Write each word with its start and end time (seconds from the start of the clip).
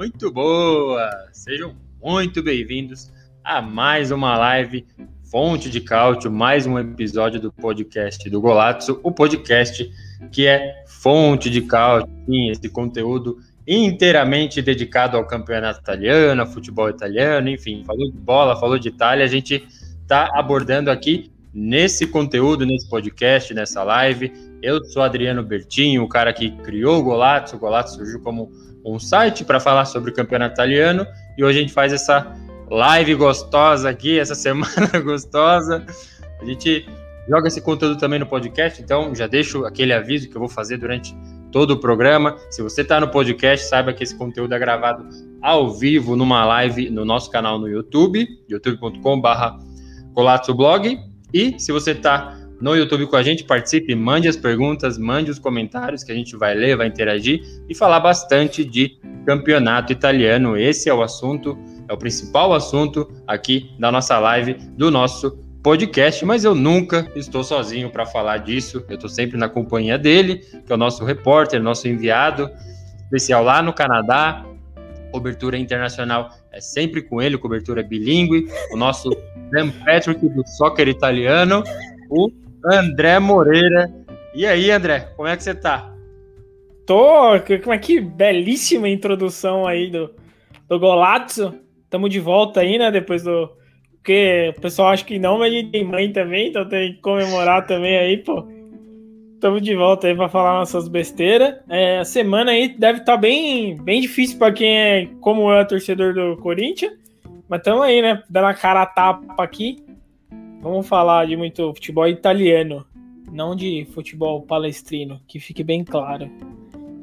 Muito 0.00 0.32
boa! 0.32 1.10
Sejam 1.30 1.76
muito 2.02 2.42
bem-vindos 2.42 3.12
a 3.44 3.60
mais 3.60 4.10
uma 4.10 4.34
live 4.34 4.86
Fonte 5.30 5.68
de 5.68 5.78
Cálcio, 5.78 6.30
mais 6.30 6.66
um 6.66 6.78
episódio 6.78 7.38
do 7.38 7.52
podcast 7.52 8.30
do 8.30 8.40
Golazzo, 8.40 8.98
o 9.02 9.12
podcast 9.12 9.92
que 10.32 10.46
é 10.46 10.86
fonte 10.86 11.50
de 11.50 11.60
cálcio, 11.60 12.08
sim, 12.24 12.48
esse 12.48 12.66
conteúdo 12.70 13.40
inteiramente 13.68 14.62
dedicado 14.62 15.18
ao 15.18 15.26
campeonato 15.26 15.80
italiano, 15.80 16.40
ao 16.40 16.48
futebol 16.48 16.88
italiano, 16.88 17.50
enfim, 17.50 17.84
falou 17.84 18.10
de 18.10 18.16
bola, 18.16 18.58
falou 18.58 18.78
de 18.78 18.88
Itália, 18.88 19.26
a 19.26 19.28
gente 19.28 19.68
está 20.00 20.30
abordando 20.32 20.90
aqui 20.90 21.30
nesse 21.52 22.06
conteúdo, 22.06 22.64
nesse 22.64 22.88
podcast, 22.88 23.52
nessa 23.52 23.82
live. 23.82 24.32
Eu 24.62 24.82
sou 24.84 25.02
Adriano 25.02 25.42
Bertinho, 25.42 26.02
o 26.02 26.08
cara 26.08 26.32
que 26.32 26.50
criou 26.62 27.00
o 27.00 27.02
Golazzo. 27.02 27.56
O 27.56 27.58
Golazzo 27.58 27.96
surgiu 27.96 28.20
como 28.20 28.50
um 28.84 28.98
site 28.98 29.44
para 29.44 29.60
falar 29.60 29.84
sobre 29.84 30.10
o 30.10 30.14
campeonato 30.14 30.54
italiano 30.54 31.06
e 31.36 31.44
hoje 31.44 31.58
a 31.58 31.62
gente 31.62 31.72
faz 31.72 31.92
essa 31.92 32.34
live 32.70 33.14
gostosa 33.14 33.90
aqui, 33.90 34.18
essa 34.18 34.34
semana 34.36 35.00
gostosa. 35.04 35.84
A 36.40 36.44
gente 36.44 36.86
joga 37.28 37.48
esse 37.48 37.60
conteúdo 37.60 37.98
também 37.98 38.18
no 38.18 38.26
podcast, 38.26 38.80
então 38.82 39.14
já 39.14 39.26
deixo 39.26 39.64
aquele 39.64 39.92
aviso 39.92 40.28
que 40.28 40.36
eu 40.36 40.40
vou 40.40 40.48
fazer 40.48 40.76
durante 40.78 41.14
todo 41.52 41.72
o 41.72 41.76
programa. 41.80 42.36
Se 42.50 42.62
você 42.62 42.82
está 42.82 43.00
no 43.00 43.08
podcast, 43.08 43.66
saiba 43.66 43.92
que 43.92 44.02
esse 44.02 44.16
conteúdo 44.16 44.54
é 44.54 44.58
gravado 44.58 45.08
ao 45.42 45.72
vivo 45.72 46.16
numa 46.16 46.44
live 46.44 46.90
no 46.90 47.04
nosso 47.04 47.30
canal 47.30 47.58
no 47.58 47.68
YouTube, 47.68 48.26
youtube.com/barra 48.48 49.58
Blog. 50.14 50.98
E 51.32 51.58
se 51.58 51.72
você 51.72 51.92
está 51.92 52.39
no 52.60 52.76
YouTube 52.76 53.06
com 53.06 53.16
a 53.16 53.22
gente, 53.22 53.44
participe, 53.44 53.94
mande 53.94 54.28
as 54.28 54.36
perguntas, 54.36 54.98
mande 54.98 55.30
os 55.30 55.38
comentários 55.38 56.04
que 56.04 56.12
a 56.12 56.14
gente 56.14 56.36
vai 56.36 56.54
ler, 56.54 56.76
vai 56.76 56.86
interagir 56.86 57.42
e 57.68 57.74
falar 57.74 58.00
bastante 58.00 58.64
de 58.64 58.98
campeonato 59.24 59.92
italiano. 59.92 60.56
Esse 60.56 60.88
é 60.88 60.94
o 60.94 61.02
assunto, 61.02 61.58
é 61.88 61.92
o 61.92 61.96
principal 61.96 62.52
assunto 62.52 63.10
aqui 63.26 63.70
da 63.78 63.90
nossa 63.90 64.18
live, 64.18 64.54
do 64.76 64.90
nosso 64.90 65.38
podcast, 65.62 66.24
mas 66.24 66.44
eu 66.44 66.54
nunca 66.54 67.10
estou 67.14 67.42
sozinho 67.42 67.90
para 67.90 68.04
falar 68.04 68.38
disso. 68.38 68.84
Eu 68.88 68.94
estou 68.94 69.08
sempre 69.08 69.38
na 69.38 69.48
companhia 69.48 69.98
dele, 69.98 70.36
que 70.36 70.70
é 70.70 70.74
o 70.74 70.78
nosso 70.78 71.04
repórter, 71.04 71.62
nosso 71.62 71.88
enviado 71.88 72.50
especial 73.04 73.42
lá 73.42 73.62
no 73.62 73.72
Canadá. 73.72 74.44
Cobertura 75.10 75.58
internacional 75.58 76.30
é 76.52 76.60
sempre 76.60 77.02
com 77.02 77.20
ele, 77.20 77.36
cobertura 77.36 77.82
bilíngue. 77.82 78.48
O 78.72 78.76
nosso 78.76 79.10
Dan 79.50 79.70
Patrick 79.84 80.28
do 80.28 80.46
soccer 80.46 80.88
italiano, 80.88 81.64
o 82.08 82.30
André 82.64 83.18
Moreira. 83.18 83.90
E 84.34 84.46
aí, 84.46 84.70
André, 84.70 85.08
como 85.16 85.28
é 85.28 85.36
que 85.36 85.42
você 85.42 85.54
tá? 85.54 85.92
Tô, 86.86 87.38
como 87.62 87.72
é 87.72 87.78
que 87.78 88.00
belíssima 88.00 88.88
introdução 88.88 89.66
aí 89.66 89.90
do, 89.90 90.10
do 90.68 90.78
Golazzo. 90.78 91.54
Tamo 91.88 92.08
de 92.08 92.20
volta 92.20 92.60
aí, 92.60 92.78
né? 92.78 92.90
Depois 92.90 93.22
do, 93.22 93.50
porque 94.00 94.54
o 94.56 94.60
pessoal 94.60 94.88
acha 94.88 95.04
que 95.04 95.18
não, 95.18 95.38
mas 95.38 95.52
a 95.52 95.56
gente 95.56 95.70
tem 95.70 95.84
mãe 95.84 96.10
também, 96.10 96.48
então 96.48 96.66
tem 96.66 96.94
que 96.94 97.00
comemorar 97.00 97.66
também 97.66 97.98
aí, 97.98 98.16
pô. 98.16 98.48
Estamos 99.34 99.62
de 99.62 99.74
volta 99.74 100.06
aí 100.06 100.14
para 100.14 100.28
falar 100.28 100.58
nossas 100.58 100.88
besteiras. 100.88 101.56
É, 101.68 101.98
a 101.98 102.04
semana 102.04 102.50
aí 102.50 102.68
deve 102.68 103.00
estar 103.00 103.12
tá 103.12 103.18
bem, 103.18 103.76
bem 103.82 104.00
difícil 104.00 104.38
para 104.38 104.52
quem 104.52 104.78
é 104.78 105.08
como 105.20 105.50
eu, 105.50 105.58
é 105.58 105.64
torcedor 105.64 106.14
do 106.14 106.36
Corinthians. 106.38 106.92
Mas 107.48 107.60
estamos 107.60 107.82
aí, 107.82 108.00
né? 108.00 108.22
Dando 108.28 108.46
a 108.46 108.54
cara 108.54 108.82
a 108.82 108.86
tapa 108.86 109.42
aqui. 109.42 109.82
Vamos 110.60 110.86
falar 110.86 111.26
de 111.26 111.36
muito 111.36 111.72
futebol 111.74 112.06
italiano, 112.06 112.84
não 113.32 113.56
de 113.56 113.86
futebol 113.94 114.42
palestrino, 114.42 115.18
que 115.26 115.40
fique 115.40 115.64
bem 115.64 115.82
claro. 115.82 116.30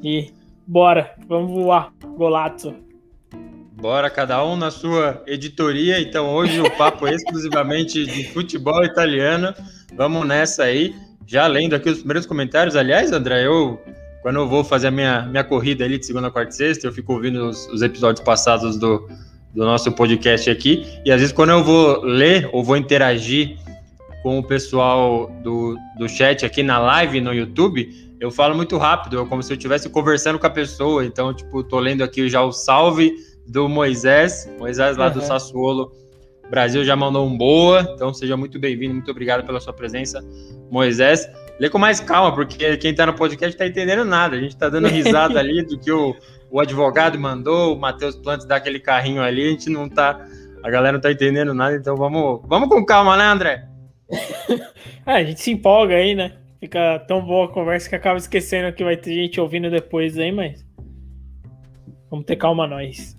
E 0.00 0.30
bora, 0.64 1.12
vamos 1.26 1.50
voar, 1.50 1.92
Golazzo. 2.16 2.76
Bora, 3.72 4.08
cada 4.10 4.44
um 4.44 4.56
na 4.56 4.70
sua 4.70 5.22
editoria. 5.26 6.00
Então, 6.00 6.32
hoje 6.32 6.60
o 6.60 6.70
papo 6.76 7.06
é 7.06 7.14
exclusivamente 7.14 8.06
de 8.06 8.28
futebol 8.28 8.84
italiano. 8.84 9.52
Vamos 9.94 10.26
nessa 10.26 10.64
aí. 10.64 10.94
Já 11.26 11.46
lendo 11.48 11.74
aqui 11.74 11.90
os 11.90 11.98
primeiros 11.98 12.26
comentários. 12.26 12.76
Aliás, 12.76 13.10
André, 13.10 13.44
eu, 13.44 13.80
quando 14.22 14.36
eu 14.36 14.48
vou 14.48 14.62
fazer 14.62 14.88
a 14.88 14.90
minha, 14.92 15.22
minha 15.22 15.44
corrida 15.44 15.84
ali 15.84 15.98
de 15.98 16.06
segunda, 16.06 16.30
quarta 16.30 16.52
e 16.52 16.56
sexta, 16.56 16.86
eu 16.86 16.92
fico 16.92 17.12
ouvindo 17.12 17.48
os, 17.48 17.66
os 17.68 17.82
episódios 17.82 18.24
passados 18.24 18.78
do, 18.78 19.08
do 19.58 19.64
nosso 19.64 19.90
podcast 19.90 20.48
aqui. 20.48 20.86
E 21.04 21.10
às 21.10 21.20
vezes, 21.20 21.34
quando 21.34 21.50
eu 21.50 21.64
vou 21.64 22.00
ler 22.04 22.48
ou 22.52 22.62
vou 22.62 22.76
interagir 22.76 23.58
com 24.22 24.38
o 24.38 24.42
pessoal 24.42 25.28
do, 25.42 25.76
do 25.98 26.08
chat 26.08 26.46
aqui 26.46 26.62
na 26.62 26.78
live 26.78 27.20
no 27.20 27.34
YouTube, 27.34 27.92
eu 28.20 28.30
falo 28.30 28.54
muito 28.54 28.78
rápido, 28.78 29.20
é 29.20 29.26
como 29.26 29.42
se 29.42 29.52
eu 29.52 29.56
estivesse 29.56 29.90
conversando 29.90 30.38
com 30.38 30.46
a 30.46 30.50
pessoa. 30.50 31.04
Então, 31.04 31.34
tipo, 31.34 31.64
tô 31.64 31.80
lendo 31.80 32.04
aqui 32.04 32.28
já 32.28 32.40
o 32.40 32.52
salve 32.52 33.12
do 33.48 33.68
Moisés, 33.68 34.48
Moisés 34.60 34.96
lá 34.96 35.08
uhum. 35.08 35.14
do 35.14 35.20
Sassuolo. 35.22 35.90
Brasil 36.48 36.84
já 36.84 36.94
mandou 36.94 37.26
um 37.26 37.36
boa, 37.36 37.80
então 37.96 38.14
seja 38.14 38.36
muito 38.36 38.60
bem-vindo, 38.60 38.94
muito 38.94 39.10
obrigado 39.10 39.44
pela 39.44 39.58
sua 39.58 39.72
presença, 39.72 40.24
Moisés. 40.70 41.28
Lê 41.58 41.68
com 41.68 41.78
mais 41.78 41.98
calma, 41.98 42.32
porque 42.32 42.76
quem 42.76 42.94
tá 42.94 43.04
no 43.04 43.12
podcast 43.12 43.58
tá 43.58 43.66
entendendo 43.66 44.04
nada. 44.04 44.36
A 44.36 44.40
gente 44.40 44.56
tá 44.56 44.68
dando 44.68 44.86
risada 44.86 45.36
ali 45.40 45.64
do 45.64 45.76
que 45.76 45.90
o, 45.90 46.14
o 46.50 46.60
advogado 46.60 47.18
mandou, 47.18 47.74
o 47.74 47.78
Matheus 47.78 48.16
Plantes 48.16 48.46
dá 48.46 48.56
aquele 48.56 48.80
carrinho 48.80 49.22
ali, 49.22 49.46
a 49.46 49.50
gente 49.50 49.70
não 49.70 49.88
tá. 49.88 50.26
A 50.62 50.70
galera 50.70 50.94
não 50.94 51.00
tá 51.00 51.12
entendendo 51.12 51.54
nada, 51.54 51.76
então 51.76 51.96
vamos, 51.96 52.40
vamos 52.46 52.68
com 52.68 52.84
calma, 52.84 53.16
né, 53.16 53.24
André? 53.24 53.68
é, 55.06 55.12
a 55.12 55.24
gente 55.24 55.40
se 55.40 55.50
empolga 55.50 55.94
aí, 55.94 56.14
né? 56.14 56.36
Fica 56.58 56.98
tão 57.06 57.24
boa 57.24 57.46
a 57.46 57.52
conversa 57.52 57.88
que 57.88 57.94
acaba 57.94 58.18
esquecendo 58.18 58.72
que 58.72 58.82
vai 58.82 58.96
ter 58.96 59.14
gente 59.14 59.40
ouvindo 59.40 59.70
depois 59.70 60.18
aí, 60.18 60.32
mas. 60.32 60.66
Vamos 62.10 62.24
ter 62.24 62.36
calma 62.36 62.66
nós. 62.66 63.16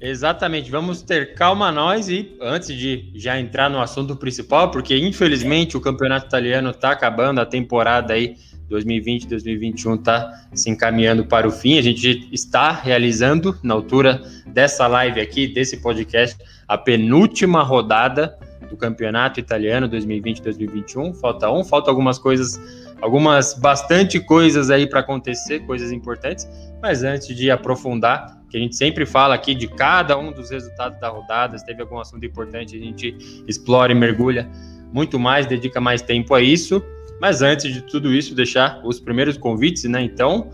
Exatamente, 0.00 0.70
vamos 0.70 1.00
ter 1.00 1.34
calma 1.34 1.72
nós 1.72 2.10
e 2.10 2.36
antes 2.38 2.76
de 2.76 3.10
já 3.14 3.40
entrar 3.40 3.70
no 3.70 3.80
assunto 3.80 4.14
principal, 4.14 4.70
porque 4.70 4.94
infelizmente 4.98 5.78
o 5.78 5.80
campeonato 5.80 6.26
italiano 6.26 6.70
está 6.70 6.90
acabando, 6.90 7.40
a 7.40 7.46
temporada 7.46 8.12
aí 8.12 8.36
2020-2021 8.74 9.98
está 9.98 10.46
se 10.52 10.70
encaminhando 10.70 11.24
para 11.24 11.46
o 11.46 11.50
fim. 11.50 11.78
A 11.78 11.82
gente 11.82 12.28
está 12.32 12.72
realizando, 12.72 13.56
na 13.62 13.74
altura 13.74 14.22
dessa 14.46 14.86
live 14.86 15.20
aqui, 15.20 15.46
desse 15.46 15.78
podcast, 15.78 16.36
a 16.66 16.76
penúltima 16.76 17.62
rodada 17.62 18.36
do 18.68 18.76
campeonato 18.76 19.38
italiano 19.38 19.88
2020-2021. 19.88 21.14
Falta 21.14 21.50
um, 21.50 21.64
falta 21.64 21.90
algumas 21.90 22.18
coisas, 22.18 22.60
algumas 23.00 23.54
bastante 23.54 24.18
coisas 24.18 24.70
aí 24.70 24.88
para 24.88 25.00
acontecer, 25.00 25.60
coisas 25.60 25.92
importantes. 25.92 26.48
Mas 26.82 27.02
antes 27.02 27.34
de 27.34 27.50
aprofundar, 27.50 28.42
que 28.50 28.56
a 28.56 28.60
gente 28.60 28.76
sempre 28.76 29.06
fala 29.06 29.34
aqui 29.34 29.54
de 29.54 29.68
cada 29.68 30.16
um 30.18 30.32
dos 30.32 30.50
resultados 30.50 30.98
da 31.00 31.08
rodada, 31.08 31.58
se 31.58 31.64
teve 31.64 31.82
algum 31.82 31.98
assunto 31.98 32.24
importante, 32.24 32.76
a 32.76 32.80
gente 32.80 33.44
explora 33.48 33.92
e 33.92 33.94
mergulha 33.94 34.48
muito 34.92 35.18
mais, 35.18 35.44
dedica 35.44 35.80
mais 35.80 36.00
tempo 36.00 36.34
a 36.34 36.40
isso. 36.40 36.80
Mas 37.24 37.40
antes 37.40 37.72
de 37.72 37.80
tudo 37.80 38.12
isso, 38.12 38.34
deixar 38.34 38.82
os 38.84 39.00
primeiros 39.00 39.38
convites, 39.38 39.84
né? 39.84 40.02
Então, 40.02 40.50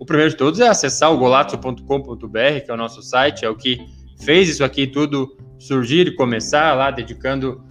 o 0.00 0.04
primeiro 0.04 0.32
de 0.32 0.36
todos 0.36 0.58
é 0.58 0.66
acessar 0.66 1.12
o 1.12 1.16
golazzo.com.br, 1.16 2.60
que 2.64 2.68
é 2.68 2.74
o 2.74 2.76
nosso 2.76 3.00
site, 3.02 3.44
é 3.44 3.48
o 3.48 3.54
que 3.54 3.78
fez 4.24 4.48
isso 4.48 4.64
aqui 4.64 4.88
tudo 4.88 5.36
surgir 5.60 6.08
e 6.08 6.16
começar 6.16 6.74
lá, 6.74 6.90
dedicando 6.90 7.62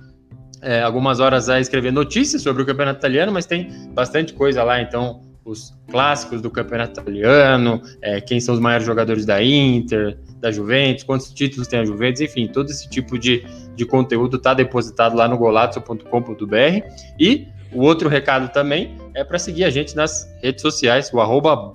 é, 0.62 0.82
algumas 0.82 1.20
horas 1.20 1.50
a 1.50 1.60
escrever 1.60 1.92
notícias 1.92 2.42
sobre 2.42 2.64
o 2.64 2.66
campeonato 2.66 3.00
italiano, 3.00 3.34
mas 3.34 3.46
tem 3.46 3.68
bastante 3.94 4.32
coisa 4.32 4.64
lá, 4.64 4.82
então 4.82 5.20
os 5.44 5.78
clássicos 5.92 6.42
do 6.42 6.50
campeonato 6.50 7.02
italiano, 7.02 7.82
é, 8.02 8.22
quem 8.22 8.40
são 8.40 8.56
os 8.56 8.62
maiores 8.62 8.88
jogadores 8.88 9.26
da 9.26 9.44
Inter, 9.44 10.18
da 10.40 10.54
Juventus, 10.54 11.04
quantos 11.04 11.34
títulos 11.34 11.68
tem 11.68 11.82
a 11.82 11.86
Juventus, 11.86 12.22
enfim, 12.22 12.48
todo 12.48 12.70
esse 12.70 12.90
tipo 12.90 13.20
de, 13.20 13.46
de 13.76 13.86
conteúdo 13.86 14.38
está 14.38 14.54
depositado 14.54 15.18
lá 15.18 15.28
no 15.28 15.38
golazzo.com.br 15.38 16.88
e 17.20 17.57
o 17.74 17.82
outro 17.82 18.10
recado 18.10 18.52
também 18.52 18.98
é 19.14 19.24
para 19.24 19.40
seguir 19.40 19.64
a 19.64 19.70
gente 19.70 19.96
nas 19.96 20.28
redes 20.42 20.62
sociais, 20.62 21.12
o 21.14 21.20
arroba 21.20 21.72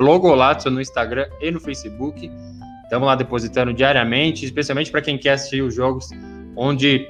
no 0.70 0.80
Instagram 0.80 1.26
e 1.40 1.50
no 1.50 1.60
Facebook, 1.60 2.30
Estamos 2.92 3.08
lá 3.08 3.14
depositando 3.14 3.72
diariamente, 3.72 4.44
especialmente 4.44 4.90
para 4.90 5.00
quem 5.00 5.16
quer 5.16 5.30
assistir 5.30 5.62
os 5.62 5.74
jogos 5.74 6.10
onde 6.54 7.08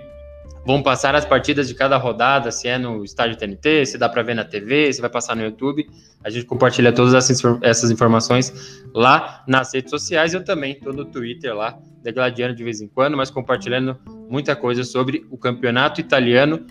vão 0.64 0.80
passar 0.80 1.12
as 1.16 1.24
partidas 1.24 1.66
de 1.66 1.74
cada 1.74 1.96
rodada, 1.96 2.52
se 2.52 2.68
é 2.68 2.78
no 2.78 3.02
estádio 3.04 3.36
TNT, 3.36 3.86
se 3.86 3.98
dá 3.98 4.08
para 4.08 4.22
ver 4.22 4.34
na 4.34 4.44
TV, 4.44 4.92
se 4.92 5.00
vai 5.00 5.10
passar 5.10 5.34
no 5.34 5.42
YouTube. 5.42 5.84
A 6.22 6.30
gente 6.30 6.46
compartilha 6.46 6.92
todas 6.92 7.28
essas 7.60 7.90
informações 7.90 8.84
lá 8.94 9.42
nas 9.48 9.74
redes 9.74 9.90
sociais. 9.90 10.32
Eu 10.34 10.44
também 10.44 10.74
estou 10.74 10.92
no 10.92 11.04
Twitter 11.04 11.52
lá, 11.52 11.76
degladiando 12.00 12.54
de 12.54 12.62
vez 12.62 12.80
em 12.80 12.86
quando, 12.86 13.16
mas 13.16 13.28
compartilhando 13.28 13.98
muita 14.30 14.54
coisa 14.54 14.84
sobre 14.84 15.26
o 15.32 15.36
campeonato 15.36 16.00
italiano. 16.00 16.64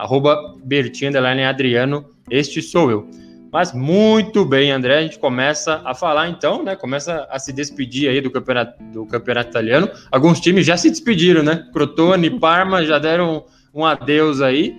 Arroba 0.00 0.54
Bertinho 0.64 1.12
Adriano, 1.46 2.06
este 2.30 2.62
sou 2.62 2.90
eu. 2.90 3.08
Mas 3.52 3.72
muito 3.72 4.44
bem, 4.44 4.70
André, 4.70 4.98
a 4.98 5.02
gente 5.02 5.18
começa 5.18 5.82
a 5.84 5.92
falar 5.92 6.28
então, 6.28 6.62
né? 6.62 6.76
Começa 6.76 7.26
a 7.28 7.38
se 7.38 7.52
despedir 7.52 8.08
aí 8.08 8.20
do 8.20 8.30
campeonato, 8.30 8.82
do 8.84 9.04
campeonato 9.04 9.50
italiano. 9.50 9.90
Alguns 10.10 10.38
times 10.40 10.64
já 10.64 10.76
se 10.76 10.88
despediram, 10.88 11.42
né? 11.42 11.68
Crotone, 11.72 12.30
Parma 12.38 12.84
já 12.84 12.98
deram 12.98 13.44
um 13.74 13.84
adeus 13.84 14.40
aí. 14.40 14.74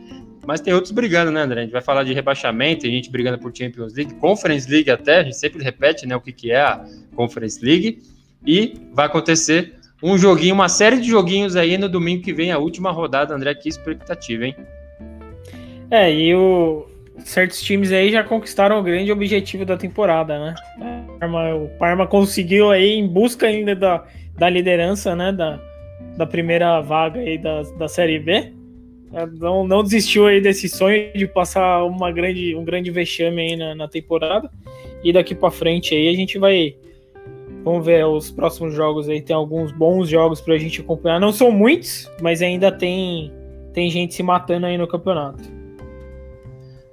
Mas 0.47 0.61
tem 0.61 0.73
outros 0.73 0.91
brigando, 0.91 1.31
né, 1.31 1.41
André? 1.41 1.59
A 1.59 1.63
gente 1.63 1.73
vai 1.73 1.81
falar 1.81 2.03
de 2.03 2.13
rebaixamento, 2.13 2.81
tem 2.81 2.91
gente 2.91 3.11
brigando 3.11 3.37
por 3.37 3.55
Champions 3.55 3.93
League, 3.93 4.15
Conference 4.15 4.69
League 4.71 4.89
até, 4.89 5.19
a 5.19 5.23
gente 5.23 5.35
sempre 5.35 5.63
repete, 5.63 6.07
né, 6.07 6.15
o 6.15 6.21
que, 6.21 6.31
que 6.31 6.51
é 6.51 6.61
a 6.61 6.83
Conference 7.15 7.63
League. 7.63 8.01
E 8.43 8.73
vai 8.91 9.05
acontecer 9.05 9.75
um 10.01 10.17
joguinho, 10.17 10.55
uma 10.55 10.67
série 10.67 10.99
de 10.99 11.07
joguinhos 11.09 11.55
aí 11.55 11.77
no 11.77 11.87
domingo 11.87 12.23
que 12.23 12.33
vem, 12.33 12.51
a 12.51 12.57
última 12.57 12.89
rodada, 12.89 13.35
André. 13.35 13.53
Que 13.53 13.69
expectativa, 13.69 14.45
hein? 14.45 14.55
É, 15.91 16.09
e 16.09 16.33
o, 16.33 16.87
certos 17.19 17.61
times 17.61 17.91
aí 17.91 18.11
já 18.11 18.23
conquistaram 18.23 18.79
o 18.79 18.83
grande 18.83 19.11
objetivo 19.11 19.65
da 19.65 19.75
temporada, 19.75 20.39
né? 20.39 20.55
O 21.09 21.19
Parma, 21.19 21.55
o 21.55 21.67
Parma 21.77 22.07
conseguiu 22.07 22.71
aí 22.71 22.93
em 22.93 23.05
busca 23.05 23.47
ainda 23.47 23.75
da, 23.75 24.05
da 24.37 24.49
liderança, 24.49 25.15
né? 25.15 25.33
Da, 25.33 25.59
da 26.17 26.25
primeira 26.25 26.79
vaga 26.79 27.19
aí 27.19 27.37
da, 27.37 27.61
da 27.77 27.87
Série 27.89 28.19
B. 28.19 28.53
É, 29.13 29.25
não, 29.25 29.67
não 29.67 29.83
desistiu 29.83 30.27
aí 30.27 30.39
desse 30.39 30.69
sonho 30.69 31.11
de 31.13 31.27
passar 31.27 31.83
uma 31.83 32.09
grande, 32.09 32.55
um 32.55 32.63
grande 32.63 32.89
vexame 32.89 33.41
aí 33.41 33.55
na, 33.57 33.75
na 33.75 33.87
temporada. 33.87 34.49
E 35.03 35.11
daqui 35.11 35.35
para 35.35 35.51
frente 35.51 35.93
aí 35.93 36.07
a 36.07 36.15
gente 36.15 36.37
vai. 36.39 36.75
Vamos 37.63 37.85
ver 37.85 38.05
os 38.05 38.31
próximos 38.31 38.73
jogos 38.73 39.09
aí. 39.09 39.21
Tem 39.21 39.35
alguns 39.35 39.71
bons 39.73 40.07
jogos 40.07 40.39
pra 40.39 40.57
gente 40.57 40.79
acompanhar. 40.79 41.19
Não 41.19 41.33
são 41.33 41.51
muitos, 41.51 42.09
mas 42.21 42.41
ainda 42.41 42.71
tem, 42.71 43.31
tem 43.73 43.89
gente 43.89 44.13
se 44.13 44.23
matando 44.23 44.65
aí 44.65 44.77
no 44.77 44.87
campeonato. 44.87 45.60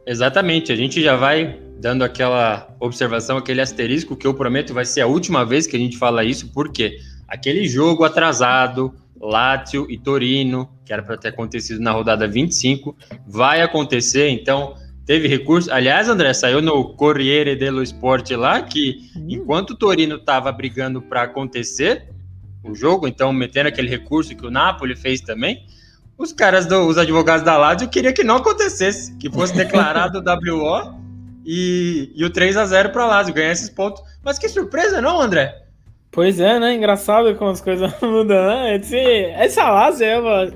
Exatamente, 0.08 0.72
a 0.72 0.76
gente 0.76 1.02
já 1.02 1.16
vai 1.16 1.60
dando 1.78 2.02
aquela 2.02 2.74
observação, 2.80 3.36
aquele 3.36 3.60
asterisco 3.60 4.16
que 4.16 4.26
eu 4.26 4.32
prometo 4.32 4.72
vai 4.72 4.86
ser 4.86 5.02
a 5.02 5.06
última 5.06 5.44
vez 5.44 5.66
que 5.66 5.76
a 5.76 5.78
gente 5.78 5.98
fala 5.98 6.24
isso, 6.24 6.50
porque 6.50 6.96
aquele 7.28 7.68
jogo 7.68 8.04
atrasado, 8.04 8.94
Lazio 9.20 9.86
e 9.90 9.98
Torino, 9.98 10.66
que 10.82 10.94
era 10.94 11.02
para 11.02 11.18
ter 11.18 11.28
acontecido 11.28 11.78
na 11.82 11.92
rodada 11.92 12.26
25, 12.26 12.96
vai 13.26 13.60
acontecer, 13.60 14.30
então 14.30 14.76
teve 15.04 15.28
recurso. 15.28 15.70
Aliás, 15.70 16.08
André, 16.08 16.32
saiu 16.32 16.62
no 16.62 16.94
Corriere 16.94 17.54
dello 17.54 17.82
Sport 17.82 18.30
lá 18.30 18.62
que 18.62 19.10
hum. 19.14 19.26
enquanto 19.28 19.72
o 19.72 19.76
Torino 19.76 20.16
estava 20.16 20.50
brigando 20.50 21.02
para 21.02 21.24
acontecer 21.24 22.08
o 22.64 22.74
jogo, 22.74 23.06
então 23.06 23.30
metendo 23.30 23.68
aquele 23.68 23.90
recurso 23.90 24.34
que 24.34 24.46
o 24.46 24.50
Napoli 24.50 24.96
fez 24.96 25.20
também, 25.20 25.66
os 26.18 26.32
caras, 26.32 26.66
do, 26.66 26.80
os 26.88 26.98
advogados 26.98 27.44
da 27.44 27.56
Lazio 27.56 27.88
queriam 27.88 28.12
que 28.12 28.24
não 28.24 28.38
acontecesse, 28.38 29.16
que 29.18 29.30
fosse 29.30 29.54
declarado 29.54 30.18
o 30.20 30.56
WO 30.56 30.98
e, 31.46 32.10
e 32.14 32.24
o 32.24 32.30
3 32.30 32.56
a 32.56 32.66
0 32.66 32.90
para 32.90 33.06
Lazio, 33.06 33.32
ganhar 33.32 33.52
esses 33.52 33.70
pontos. 33.70 34.02
Mas 34.24 34.36
que 34.36 34.48
surpresa, 34.48 35.00
não, 35.00 35.20
André? 35.20 35.62
Pois 36.10 36.40
é, 36.40 36.58
né? 36.58 36.74
Engraçado 36.74 37.32
como 37.36 37.50
as 37.50 37.60
coisas 37.60 37.92
mudam, 38.02 38.48
né? 38.48 38.76
Esse, 38.76 38.96
essa 38.96 39.70
Lazio 39.70 40.04
é 40.04 40.18
uma... 40.18 40.52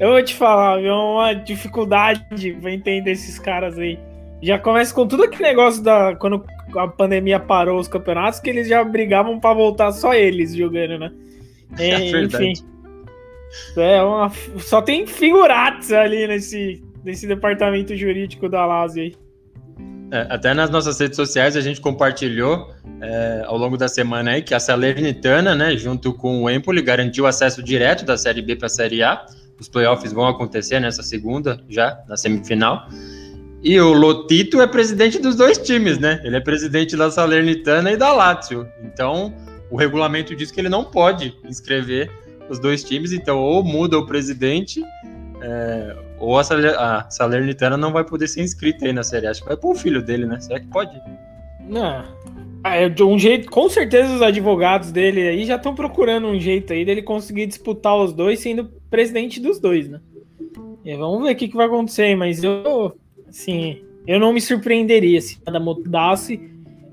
Eu 0.00 0.10
vou 0.10 0.24
te 0.24 0.34
falar, 0.34 0.82
é 0.82 0.92
uma 0.92 1.34
dificuldade 1.34 2.24
pra 2.60 2.72
entender 2.72 3.12
esses 3.12 3.38
caras 3.38 3.78
aí. 3.78 3.98
Já 4.42 4.58
começa 4.58 4.94
com 4.94 5.06
tudo 5.06 5.24
aquele 5.24 5.44
negócio 5.44 5.82
da... 5.82 6.16
Quando 6.16 6.42
a 6.74 6.88
pandemia 6.88 7.38
parou 7.38 7.78
os 7.78 7.86
campeonatos, 7.86 8.40
que 8.40 8.48
eles 8.48 8.66
já 8.66 8.82
brigavam 8.82 9.38
para 9.38 9.54
voltar 9.54 9.92
só 9.92 10.14
eles 10.14 10.54
jogando, 10.56 10.98
né? 10.98 11.12
É, 11.76 11.90
é 11.90 12.22
enfim... 12.22 12.52
É 13.76 14.02
uma, 14.02 14.30
só 14.58 14.80
tem 14.82 15.06
figuratos 15.06 15.92
ali 15.92 16.26
nesse, 16.26 16.82
nesse 17.04 17.26
departamento 17.26 17.96
jurídico 17.96 18.48
da 18.48 18.64
Lazio 18.64 19.02
aí. 19.02 19.14
É, 20.10 20.26
até 20.30 20.54
nas 20.54 20.70
nossas 20.70 20.98
redes 21.00 21.16
sociais 21.16 21.56
a 21.56 21.60
gente 21.60 21.80
compartilhou 21.80 22.72
é, 23.00 23.42
ao 23.46 23.56
longo 23.56 23.76
da 23.76 23.88
semana 23.88 24.32
aí 24.32 24.42
que 24.42 24.54
a 24.54 24.60
Salernitana, 24.60 25.54
né, 25.54 25.76
junto 25.76 26.12
com 26.12 26.44
o 26.44 26.50
Empoli, 26.50 26.82
garantiu 26.82 27.26
acesso 27.26 27.62
direto 27.62 28.04
da 28.04 28.16
Série 28.16 28.42
B 28.42 28.54
para 28.54 28.66
a 28.66 28.70
Série 28.70 29.02
A. 29.02 29.24
Os 29.58 29.68
playoffs 29.68 30.12
vão 30.12 30.26
acontecer 30.26 30.78
nessa 30.78 31.02
segunda, 31.02 31.60
já, 31.68 31.98
na 32.08 32.16
semifinal. 32.16 32.88
E 33.62 33.80
o 33.80 33.92
Lotito 33.92 34.60
é 34.60 34.66
presidente 34.66 35.18
dos 35.18 35.36
dois 35.36 35.56
times, 35.58 35.98
né? 35.98 36.20
Ele 36.22 36.36
é 36.36 36.40
presidente 36.40 36.96
da 36.96 37.10
Salernitana 37.10 37.90
e 37.90 37.96
da 37.96 38.12
Lazio. 38.12 38.68
Então, 38.82 39.34
o 39.70 39.76
regulamento 39.76 40.36
diz 40.36 40.50
que 40.50 40.60
ele 40.60 40.68
não 40.68 40.84
pode 40.84 41.34
inscrever 41.48 42.10
os 42.48 42.58
dois 42.58 42.84
times, 42.84 43.12
então 43.12 43.38
ou 43.38 43.62
muda 43.62 43.98
o 43.98 44.06
presidente, 44.06 44.82
é, 45.40 45.96
ou 46.18 46.38
a, 46.38 46.42
a 46.42 47.10
Salernitana 47.10 47.76
não 47.76 47.92
vai 47.92 48.04
poder 48.04 48.28
ser 48.28 48.42
inscrita 48.42 48.86
aí 48.86 48.92
na 48.92 49.02
série. 49.02 49.26
Acho 49.26 49.42
que 49.42 49.48
vai 49.48 49.56
pôr 49.56 49.72
o 49.72 49.78
filho 49.78 50.02
dele, 50.02 50.26
né? 50.26 50.40
Será 50.40 50.60
que 50.60 50.66
pode? 50.66 51.00
Não. 51.68 52.04
Ah, 52.62 52.76
é 52.76 52.88
de 52.88 53.02
um 53.02 53.18
jeito, 53.18 53.50
com 53.50 53.68
certeza 53.68 54.14
os 54.14 54.22
advogados 54.22 54.90
dele 54.90 55.20
aí 55.20 55.44
já 55.44 55.56
estão 55.56 55.74
procurando 55.74 56.28
um 56.28 56.40
jeito 56.40 56.72
aí 56.72 56.82
dele 56.82 57.02
conseguir 57.02 57.46
disputar 57.46 57.94
os 57.94 58.14
dois 58.14 58.40
sendo 58.40 58.70
presidente 58.88 59.38
dos 59.38 59.60
dois, 59.60 59.86
né? 59.86 60.00
E 60.82 60.96
vamos 60.96 61.22
ver 61.22 61.32
o 61.32 61.36
que, 61.36 61.48
que 61.48 61.56
vai 61.56 61.66
acontecer, 61.66 62.16
mas 62.16 62.42
eu, 62.42 62.96
assim, 63.28 63.82
eu 64.06 64.18
não 64.18 64.32
me 64.32 64.40
surpreenderia 64.40 65.20
se 65.20 65.38
nada 65.44 65.60
mudasse 65.60 66.40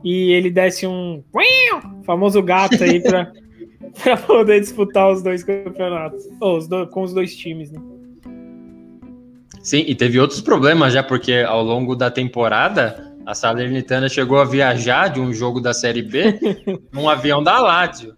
e 0.03 0.31
ele 0.31 0.49
desse 0.49 0.85
um 0.85 1.23
famoso 2.03 2.41
gato 2.41 2.83
aí 2.83 3.01
para 3.01 3.31
para 4.03 4.17
poder 4.17 4.59
disputar 4.59 5.11
os 5.11 5.21
dois 5.21 5.43
campeonatos. 5.43 6.23
Ou 6.39 6.57
os 6.57 6.67
do, 6.67 6.87
com 6.87 7.03
os 7.03 7.13
dois 7.13 7.35
times, 7.35 7.71
né? 7.71 7.79
Sim, 9.61 9.83
e 9.87 9.93
teve 9.93 10.19
outros 10.19 10.41
problemas 10.41 10.93
já, 10.93 11.03
porque 11.03 11.33
ao 11.47 11.63
longo 11.63 11.95
da 11.95 12.09
temporada, 12.09 13.13
a 13.25 13.35
Salernitana 13.35 14.09
chegou 14.09 14.39
a 14.39 14.45
viajar 14.45 15.09
de 15.09 15.19
um 15.19 15.31
jogo 15.31 15.61
da 15.61 15.73
Série 15.73 16.01
B 16.01 16.39
num 16.91 17.07
avião 17.07 17.43
da 17.43 17.59
Lazio. 17.59 18.15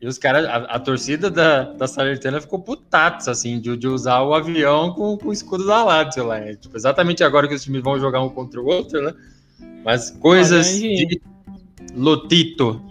E 0.00 0.06
os 0.06 0.16
caras, 0.16 0.46
a, 0.46 0.56
a, 0.56 0.78
torcida 0.80 1.30
da, 1.30 1.64
da 1.64 1.86
Salernitana 1.86 2.40
ficou 2.40 2.58
putatos, 2.58 3.28
assim, 3.28 3.60
de, 3.60 3.76
de 3.76 3.86
usar 3.86 4.22
o 4.22 4.34
avião 4.34 4.92
com, 4.94 5.16
com 5.16 5.28
o 5.28 5.32
escudo 5.32 5.66
da 5.66 5.84
Lazio 5.84 6.26
lá. 6.26 6.38
É, 6.38 6.56
tipo, 6.56 6.76
exatamente 6.76 7.22
agora 7.22 7.46
que 7.46 7.54
os 7.54 7.62
times 7.62 7.82
vão 7.82 8.00
jogar 8.00 8.22
um 8.22 8.30
contra 8.30 8.60
o 8.60 8.66
outro, 8.66 9.00
né? 9.02 9.14
Mas 9.84 10.10
coisas 10.10 10.72
de 10.72 11.20
Lotito 11.94 12.89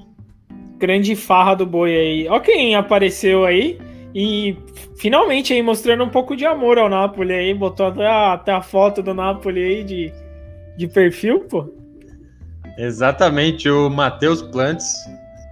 grande 0.80 1.16
farra 1.16 1.56
do 1.56 1.66
boi 1.66 1.96
aí. 1.96 2.28
Ó 2.30 2.40
quem 2.40 2.74
apareceu 2.76 3.46
aí 3.46 3.78
e 4.16 4.56
finalmente 4.98 5.54
aí 5.54 5.62
mostrando 5.62 6.04
um 6.04 6.10
pouco 6.10 6.36
de 6.36 6.46
amor 6.46 6.80
ao 6.80 6.90
Napoli 6.90 7.34
aí, 7.34 7.54
botou 7.54 7.88
até 7.88 8.08
a, 8.08 8.34
até 8.34 8.52
a 8.52 8.62
foto 8.62 9.04
do 9.04 9.14
Napoli 9.14 9.62
aí 9.62 9.84
de, 9.84 10.12
de 10.78 10.88
perfil, 10.88 11.42
pô. 11.42 11.70
Exatamente, 12.78 13.70
o 13.70 13.90
Matheus 13.90 14.42
Plantes, 14.42 14.88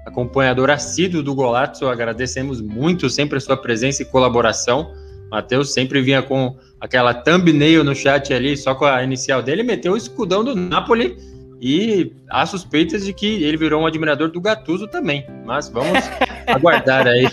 acompanhador 0.05 0.71
assíduo 0.71 1.21
do 1.21 1.35
Golazzo, 1.35 1.87
agradecemos 1.87 2.61
muito 2.61 3.09
sempre 3.09 3.37
a 3.37 3.41
sua 3.41 3.57
presença 3.57 4.01
e 4.01 4.05
colaboração. 4.05 4.93
Matheus 5.29 5.73
sempre 5.73 6.01
vinha 6.01 6.21
com 6.21 6.55
aquela 6.79 7.13
thumbnail 7.13 7.83
no 7.83 7.93
chat 7.93 8.33
ali, 8.33 8.55
só 8.55 8.73
com 8.73 8.85
a 8.85 9.03
inicial 9.03 9.43
dele, 9.43 9.61
meteu 9.61 9.91
o 9.91 9.97
escudão 9.97 10.41
do 10.41 10.55
Napoli 10.55 11.17
e 11.59 12.13
há 12.29 12.45
suspeitas 12.45 13.05
de 13.05 13.13
que 13.13 13.43
ele 13.43 13.57
virou 13.57 13.81
um 13.81 13.85
admirador 13.85 14.29
do 14.29 14.39
Gatuso 14.39 14.87
também. 14.87 15.25
Mas 15.45 15.69
vamos 15.69 16.03
aguardar 16.47 17.07
aí. 17.07 17.27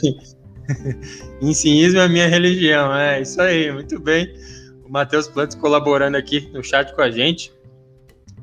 Ensinismo 1.43 1.99
é 2.01 2.05
a 2.05 2.09
minha 2.09 2.27
religião. 2.27 2.95
É 2.95 3.21
isso 3.21 3.41
aí, 3.41 3.71
muito 3.71 4.01
bem. 4.01 4.33
O 4.85 4.91
Matheus 4.91 5.29
Plantes 5.29 5.57
colaborando 5.57 6.17
aqui 6.17 6.49
no 6.53 6.63
chat 6.63 6.95
com 6.95 7.03
a 7.03 7.11
gente. 7.11 7.53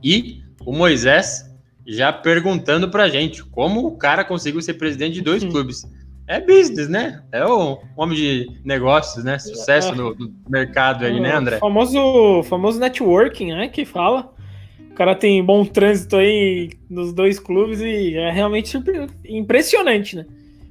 E 0.03 0.41
o 0.65 0.71
Moisés 0.71 1.50
já 1.85 2.13
perguntando 2.13 2.89
pra 2.89 3.09
gente 3.09 3.43
como 3.43 3.88
o 3.88 3.97
cara 3.97 4.23
conseguiu 4.23 4.61
ser 4.61 4.75
presidente 4.75 5.15
de 5.15 5.21
dois 5.21 5.43
clubes. 5.43 5.83
É 6.27 6.39
business, 6.39 6.88
né? 6.88 7.23
É 7.31 7.45
um 7.45 7.77
homem 7.97 8.15
de 8.15 8.61
negócios, 8.63 9.23
né? 9.23 9.38
Sucesso 9.38 9.93
no, 9.93 10.15
no 10.15 10.31
mercado 10.47 11.03
aí, 11.03 11.19
né, 11.19 11.35
André? 11.35 11.57
Famoso, 11.57 12.43
famoso 12.43 12.79
networking, 12.79 13.51
né? 13.51 13.67
Que 13.67 13.83
fala. 13.83 14.31
Cara 15.01 15.15
tem 15.15 15.43
bom 15.43 15.65
trânsito 15.65 16.15
aí 16.15 16.70
nos 16.88 17.12
dois 17.12 17.39
clubes 17.39 17.81
e 17.81 18.15
é 18.15 18.29
realmente 18.31 18.77
impressionante, 19.25 20.15
né? 20.15 20.27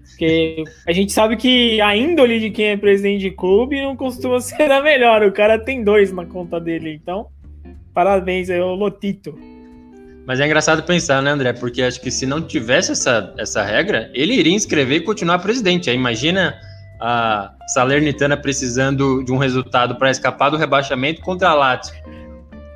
Porque 0.08 0.62
a 0.86 0.92
gente 0.92 1.10
sabe 1.10 1.36
que 1.36 1.80
a 1.80 1.96
índole 1.96 2.38
de 2.38 2.48
quem 2.48 2.66
é 2.66 2.76
presidente 2.76 3.22
de 3.22 3.32
clube 3.32 3.82
não 3.82 3.96
costuma 3.96 4.38
ser 4.40 4.70
a 4.70 4.80
melhor. 4.80 5.24
O 5.24 5.32
cara 5.32 5.58
tem 5.58 5.82
dois 5.82 6.12
na 6.12 6.24
conta 6.24 6.60
dele, 6.60 6.92
então 6.92 7.26
parabéns 7.92 8.48
aí, 8.48 8.60
o 8.60 8.72
Lotito. 8.76 9.36
Mas 10.24 10.38
é 10.38 10.46
engraçado 10.46 10.84
pensar, 10.84 11.20
né, 11.20 11.32
André? 11.32 11.52
Porque 11.52 11.82
acho 11.82 12.00
que 12.00 12.12
se 12.12 12.24
não 12.24 12.40
tivesse 12.40 12.92
essa, 12.92 13.34
essa 13.36 13.64
regra, 13.64 14.12
ele 14.14 14.34
iria 14.34 14.54
inscrever 14.54 14.98
e 14.98 15.04
continuar 15.04 15.40
presidente. 15.40 15.90
Aí 15.90 15.96
imagina 15.96 16.54
a 17.00 17.52
Salernitana 17.74 18.36
precisando 18.36 19.24
de 19.24 19.32
um 19.32 19.38
resultado 19.38 19.96
para 19.96 20.08
escapar 20.08 20.50
do 20.50 20.56
rebaixamento 20.56 21.20
contra 21.20 21.48
a 21.48 21.54
Lazio. 21.54 21.92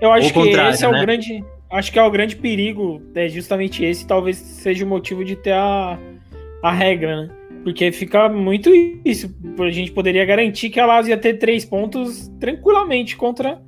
Eu 0.05 0.13
acho 0.13 0.35
que 0.35 0.39
esse 0.39 0.85
é 0.85 0.91
né? 0.91 0.99
o 0.99 1.01
grande, 1.01 1.45
acho 1.71 1.91
que 1.91 1.99
é 1.99 2.03
o 2.03 2.11
grande 2.11 2.37
perigo, 2.37 3.01
é 3.15 3.27
justamente 3.27 3.83
esse, 3.83 4.07
talvez 4.07 4.37
seja 4.37 4.85
o 4.85 4.89
motivo 4.89 5.25
de 5.25 5.35
ter 5.35 5.55
a, 5.55 5.99
a 6.63 6.71
regra, 6.71 7.23
né? 7.23 7.31
Porque 7.63 7.91
fica 7.91 8.29
muito 8.29 8.71
isso. 9.03 9.35
A 9.59 9.71
gente 9.71 9.91
poderia 9.93 10.27
garantir 10.27 10.69
que 10.69 10.79
a 10.79 10.85
Lazio 10.85 11.13
ia 11.13 11.17
ter 11.17 11.39
três 11.39 11.65
pontos 11.65 12.31
tranquilamente 12.39 13.17
contra. 13.17 13.63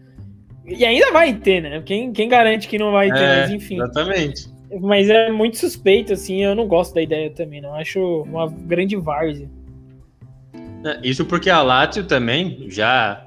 E 0.66 0.84
ainda 0.84 1.10
vai 1.10 1.32
ter, 1.32 1.62
né? 1.62 1.82
Quem, 1.82 2.12
quem 2.12 2.28
garante 2.28 2.68
que 2.68 2.76
não 2.76 2.92
vai 2.92 3.10
ter, 3.10 3.22
é, 3.22 3.40
mas 3.40 3.50
enfim. 3.52 3.76
Exatamente. 3.76 4.48
Mas 4.82 5.08
é 5.08 5.30
muito 5.30 5.56
suspeito, 5.56 6.12
assim, 6.12 6.44
eu 6.44 6.54
não 6.54 6.66
gosto 6.66 6.94
da 6.94 7.00
ideia 7.00 7.30
também, 7.30 7.62
não. 7.62 7.74
Acho 7.74 8.24
uma 8.24 8.46
grande 8.46 8.94
várzea. 8.96 9.48
É, 10.84 11.00
isso 11.02 11.24
porque 11.24 11.48
a 11.48 11.62
Lazio 11.62 12.04
também, 12.04 12.66
já 12.68 13.24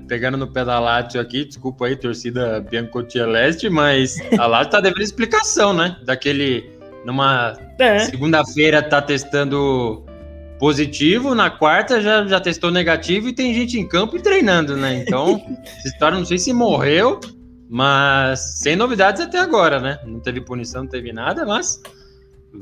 pegando 0.00 0.36
no 0.36 0.46
pé 0.46 0.64
da 0.64 0.78
Lazio 0.78 1.20
aqui, 1.20 1.44
desculpa 1.44 1.86
aí, 1.86 1.96
torcida 1.96 2.60
Biancotia 2.60 3.26
Leste, 3.26 3.68
mas 3.68 4.16
a 4.38 4.46
Lazio 4.46 4.70
tá 4.70 4.80
devendo 4.80 5.02
explicação, 5.02 5.72
né? 5.72 5.96
Daquele, 6.04 6.70
numa 7.04 7.56
é. 7.78 7.98
segunda-feira 8.00 8.82
tá 8.82 9.00
testando 9.00 10.04
positivo, 10.58 11.34
na 11.34 11.50
quarta 11.50 12.00
já, 12.00 12.26
já 12.26 12.40
testou 12.40 12.70
negativo 12.70 13.28
e 13.28 13.32
tem 13.32 13.52
gente 13.54 13.78
em 13.78 13.86
campo 13.86 14.16
e 14.16 14.22
treinando, 14.22 14.76
né? 14.76 15.02
Então, 15.06 15.42
essa 15.64 15.88
história 15.88 16.18
não 16.18 16.24
sei 16.24 16.38
se 16.38 16.52
morreu, 16.52 17.20
mas 17.68 18.58
sem 18.58 18.76
novidades 18.76 19.20
até 19.20 19.38
agora, 19.38 19.80
né? 19.80 19.98
Não 20.06 20.20
teve 20.20 20.40
punição, 20.40 20.82
não 20.82 20.90
teve 20.90 21.12
nada, 21.12 21.44
mas 21.44 21.80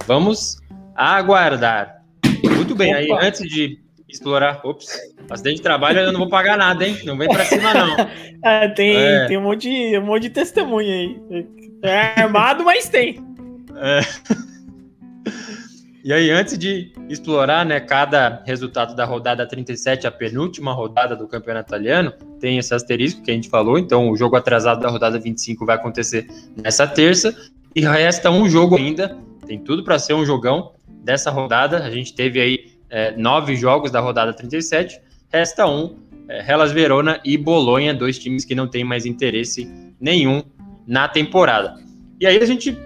vamos 0.06 0.58
aguardar. 0.94 2.02
Muito 2.44 2.74
bem, 2.74 2.92
Opa. 2.92 3.20
aí 3.20 3.26
antes 3.26 3.48
de 3.48 3.78
explorar. 4.08 4.60
Ops, 4.64 4.98
acidente 5.30 5.56
de 5.56 5.62
trabalho 5.62 6.00
eu 6.00 6.12
não 6.12 6.20
vou 6.20 6.28
pagar 6.28 6.56
nada, 6.56 6.86
hein? 6.86 6.98
Não 7.04 7.16
vem 7.16 7.28
pra 7.28 7.44
cima, 7.44 7.72
não. 7.74 7.96
é, 8.44 8.68
tem, 8.74 8.96
é. 8.96 9.26
tem 9.26 9.38
um 9.38 9.42
monte, 9.42 9.68
de, 9.68 9.98
um 9.98 10.02
monte 10.02 10.22
de 10.22 10.30
testemunha 10.30 10.94
aí. 10.94 11.46
É 11.82 12.22
armado, 12.22 12.64
mas 12.64 12.88
tem. 12.88 13.18
É. 13.76 14.00
E 16.04 16.12
aí, 16.12 16.30
antes 16.30 16.58
de 16.58 16.92
explorar 17.08 17.64
né, 17.64 17.80
cada 17.80 18.42
resultado 18.44 18.94
da 18.94 19.06
rodada 19.06 19.46
37, 19.46 20.06
a 20.06 20.10
penúltima 20.10 20.70
rodada 20.70 21.16
do 21.16 21.26
campeonato 21.26 21.70
italiano, 21.70 22.12
tem 22.38 22.58
esse 22.58 22.74
asterisco 22.74 23.22
que 23.22 23.30
a 23.30 23.34
gente 23.34 23.48
falou. 23.48 23.78
Então, 23.78 24.10
o 24.10 24.16
jogo 24.16 24.36
atrasado 24.36 24.80
da 24.80 24.90
rodada 24.90 25.18
25 25.18 25.64
vai 25.64 25.76
acontecer 25.76 26.26
nessa 26.62 26.86
terça. 26.86 27.34
E 27.74 27.80
resta 27.80 28.30
um 28.30 28.46
jogo 28.50 28.76
ainda, 28.76 29.16
tem 29.46 29.58
tudo 29.58 29.82
para 29.82 29.98
ser 29.98 30.12
um 30.12 30.26
jogão 30.26 30.74
dessa 31.02 31.30
rodada. 31.30 31.82
A 31.82 31.90
gente 31.90 32.14
teve 32.14 32.38
aí 32.38 32.74
é, 32.90 33.16
nove 33.16 33.56
jogos 33.56 33.90
da 33.90 34.00
rodada 34.00 34.34
37, 34.34 35.00
resta 35.34 35.66
um, 35.66 35.96
é, 36.28 36.48
Hellas 36.48 36.70
Verona 36.70 37.20
e 37.24 37.36
Bolonha, 37.36 37.92
dois 37.92 38.16
times 38.20 38.44
que 38.44 38.54
não 38.54 38.68
têm 38.68 38.84
mais 38.84 39.04
interesse 39.04 39.68
nenhum 40.00 40.44
na 40.86 41.08
temporada. 41.08 41.74
E 42.20 42.26
aí 42.26 42.40
a 42.40 42.46
gente 42.46 42.78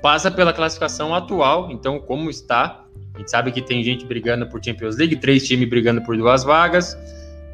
passa 0.00 0.30
pela 0.30 0.50
classificação 0.50 1.14
atual, 1.14 1.70
então 1.70 2.00
como 2.00 2.30
está, 2.30 2.82
a 3.14 3.18
gente 3.18 3.30
sabe 3.30 3.52
que 3.52 3.60
tem 3.60 3.82
gente 3.82 4.06
brigando 4.06 4.48
por 4.48 4.64
Champions 4.64 4.96
League, 4.96 5.16
três 5.16 5.46
times 5.46 5.68
brigando 5.68 6.00
por 6.00 6.16
duas 6.16 6.42
vagas, 6.42 6.96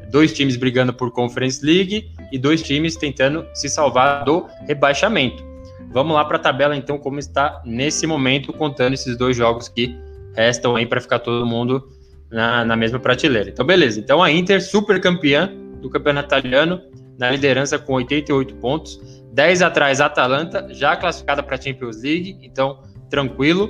dois 0.09 0.31
times 0.31 0.55
brigando 0.55 0.93
por 0.93 1.11
Conference 1.11 1.63
League 1.65 2.09
e 2.31 2.39
dois 2.39 2.63
times 2.63 2.95
tentando 2.95 3.45
se 3.53 3.67
salvar 3.67 4.23
do 4.23 4.47
rebaixamento. 4.65 5.43
Vamos 5.91 6.15
lá 6.15 6.23
para 6.23 6.37
a 6.37 6.39
tabela 6.39 6.77
então 6.77 6.97
como 6.97 7.19
está 7.19 7.61
nesse 7.65 8.07
momento, 8.07 8.53
contando 8.53 8.93
esses 8.93 9.17
dois 9.17 9.35
jogos 9.35 9.67
que 9.67 9.93
restam 10.33 10.77
aí 10.77 10.85
para 10.85 11.01
ficar 11.01 11.19
todo 11.19 11.45
mundo 11.45 11.89
na, 12.31 12.65
na 12.65 12.75
mesma 12.75 12.99
prateleira. 12.99 13.49
Então, 13.49 13.65
beleza. 13.65 13.99
Então, 13.99 14.21
a 14.21 14.31
Inter, 14.31 14.61
super 14.61 14.99
campeã 14.99 15.51
do 15.81 15.89
campeonato 15.89 16.27
italiano, 16.27 16.81
na 17.17 17.31
liderança 17.31 17.77
com 17.79 17.93
88 17.93 18.55
pontos. 18.55 18.99
10 19.33 19.61
atrás, 19.61 19.99
Atalanta, 19.99 20.67
já 20.71 20.95
classificada 20.95 21.43
para 21.43 21.55
a 21.55 21.61
Champions 21.61 22.01
League, 22.01 22.37
então 22.41 22.81
tranquilo. 23.09 23.69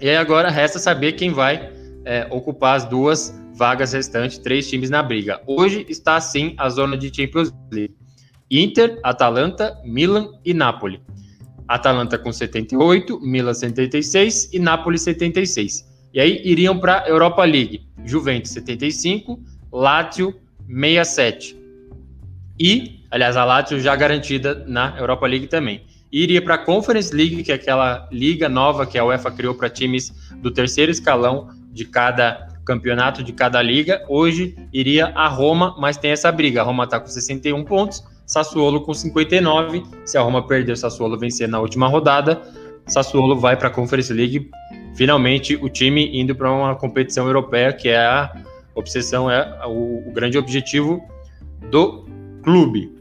E 0.00 0.08
aí 0.08 0.16
agora 0.16 0.50
resta 0.50 0.78
saber 0.78 1.12
quem 1.12 1.30
vai 1.30 1.70
é, 2.04 2.26
ocupar 2.30 2.76
as 2.76 2.84
duas 2.84 3.34
vagas 3.54 3.92
restantes, 3.92 4.38
três 4.38 4.68
times 4.68 4.90
na 4.90 5.02
briga. 5.02 5.40
Hoje 5.46 5.86
está 5.88 6.16
assim 6.16 6.54
a 6.58 6.68
zona 6.68 6.96
de 6.96 7.14
Champions 7.14 7.52
League: 7.72 7.94
Inter, 8.50 8.98
Atalanta, 9.02 9.80
Milan 9.84 10.28
e 10.44 10.52
Napoli. 10.52 11.00
Atalanta 11.68 12.18
com 12.18 12.30
78, 12.32 13.20
Milan 13.20 13.54
76 13.54 14.52
e 14.52 14.58
Napoli 14.58 14.98
76. 14.98 15.93
E 16.14 16.20
aí 16.20 16.40
iriam 16.44 16.78
para 16.78 17.08
Europa 17.08 17.42
League, 17.44 17.82
Juventus 18.04 18.52
75, 18.52 19.40
Lazio 19.72 20.32
67. 20.68 21.56
E, 22.58 23.00
aliás, 23.10 23.36
a 23.36 23.44
Lazio 23.44 23.80
já 23.80 23.96
garantida 23.96 24.64
na 24.68 24.96
Europa 24.96 25.26
League 25.26 25.48
também. 25.48 25.82
E 26.12 26.22
iria 26.22 26.40
para 26.40 26.54
a 26.54 26.58
Conference 26.58 27.12
League, 27.12 27.42
que 27.42 27.50
é 27.50 27.56
aquela 27.56 28.08
liga 28.12 28.48
nova 28.48 28.86
que 28.86 28.96
a 28.96 29.04
UEFA 29.04 29.32
criou 29.32 29.56
para 29.56 29.68
times 29.68 30.12
do 30.36 30.52
terceiro 30.52 30.92
escalão 30.92 31.50
de 31.72 31.84
cada 31.84 32.46
campeonato, 32.64 33.20
de 33.20 33.32
cada 33.32 33.60
liga. 33.60 34.04
Hoje 34.08 34.56
iria 34.72 35.06
a 35.16 35.26
Roma, 35.26 35.74
mas 35.80 35.96
tem 35.96 36.12
essa 36.12 36.30
briga. 36.30 36.60
A 36.60 36.64
Roma 36.64 36.84
está 36.84 37.00
com 37.00 37.08
61 37.08 37.64
pontos, 37.64 38.04
Sassuolo 38.24 38.82
com 38.82 38.94
59. 38.94 39.82
Se 40.04 40.16
a 40.16 40.22
Roma 40.22 40.46
perder, 40.46 40.74
o 40.74 40.76
Sassuolo 40.76 41.18
vencer 41.18 41.48
na 41.48 41.58
última 41.58 41.88
rodada, 41.88 42.40
Sassuolo 42.86 43.36
vai 43.36 43.56
para 43.56 43.66
a 43.66 43.70
Conference 43.72 44.12
League. 44.12 44.48
Finalmente, 44.94 45.56
o 45.56 45.68
time 45.68 46.08
indo 46.18 46.34
para 46.34 46.50
uma 46.50 46.74
competição 46.76 47.26
europeia, 47.26 47.72
que 47.72 47.88
é 47.88 47.98
a 47.98 48.32
obsessão, 48.74 49.30
é 49.30 49.66
o, 49.66 50.08
o 50.08 50.12
grande 50.12 50.38
objetivo 50.38 51.02
do 51.70 52.06
clube. 52.42 52.92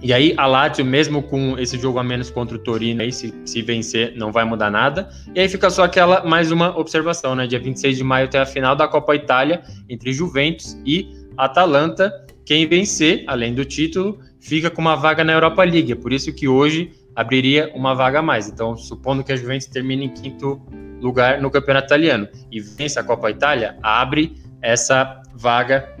E 0.00 0.12
aí, 0.12 0.32
a 0.36 0.46
Lazio, 0.46 0.84
mesmo 0.84 1.22
com 1.22 1.58
esse 1.58 1.76
jogo 1.78 1.98
a 1.98 2.04
menos 2.04 2.30
contra 2.30 2.56
o 2.56 2.58
Torino, 2.60 3.02
aí, 3.02 3.10
se, 3.10 3.34
se 3.44 3.62
vencer, 3.62 4.14
não 4.16 4.30
vai 4.30 4.44
mudar 4.44 4.70
nada. 4.70 5.08
E 5.34 5.40
aí 5.40 5.48
fica 5.48 5.70
só 5.70 5.84
aquela, 5.84 6.24
mais 6.24 6.52
uma 6.52 6.78
observação, 6.78 7.34
né? 7.34 7.46
Dia 7.46 7.58
26 7.58 7.96
de 7.96 8.04
maio 8.04 8.28
tem 8.28 8.40
a 8.40 8.46
final 8.46 8.76
da 8.76 8.86
Copa 8.86 9.16
Itália 9.16 9.62
entre 9.88 10.12
Juventus 10.12 10.80
e 10.86 11.08
Atalanta. 11.36 12.12
Quem 12.44 12.66
vencer, 12.66 13.24
além 13.26 13.54
do 13.54 13.64
título, 13.64 14.20
fica 14.38 14.70
com 14.70 14.80
uma 14.80 14.94
vaga 14.94 15.24
na 15.24 15.32
Europa 15.32 15.64
League. 15.64 15.90
É 15.90 15.96
por 15.96 16.12
isso 16.12 16.32
que 16.32 16.46
hoje 16.46 16.92
abriria 17.18 17.72
uma 17.74 17.96
vaga 17.96 18.20
a 18.20 18.22
mais. 18.22 18.48
Então, 18.48 18.76
supondo 18.76 19.24
que 19.24 19.32
a 19.32 19.36
Juventus 19.36 19.66
termine 19.66 20.04
em 20.04 20.08
quinto 20.08 20.62
lugar 21.00 21.42
no 21.42 21.50
campeonato 21.50 21.86
italiano 21.86 22.28
e 22.48 22.60
vence 22.60 22.96
a 22.96 23.02
Copa 23.02 23.28
Itália, 23.28 23.76
abre 23.82 24.36
essa 24.62 25.20
vaga 25.34 25.92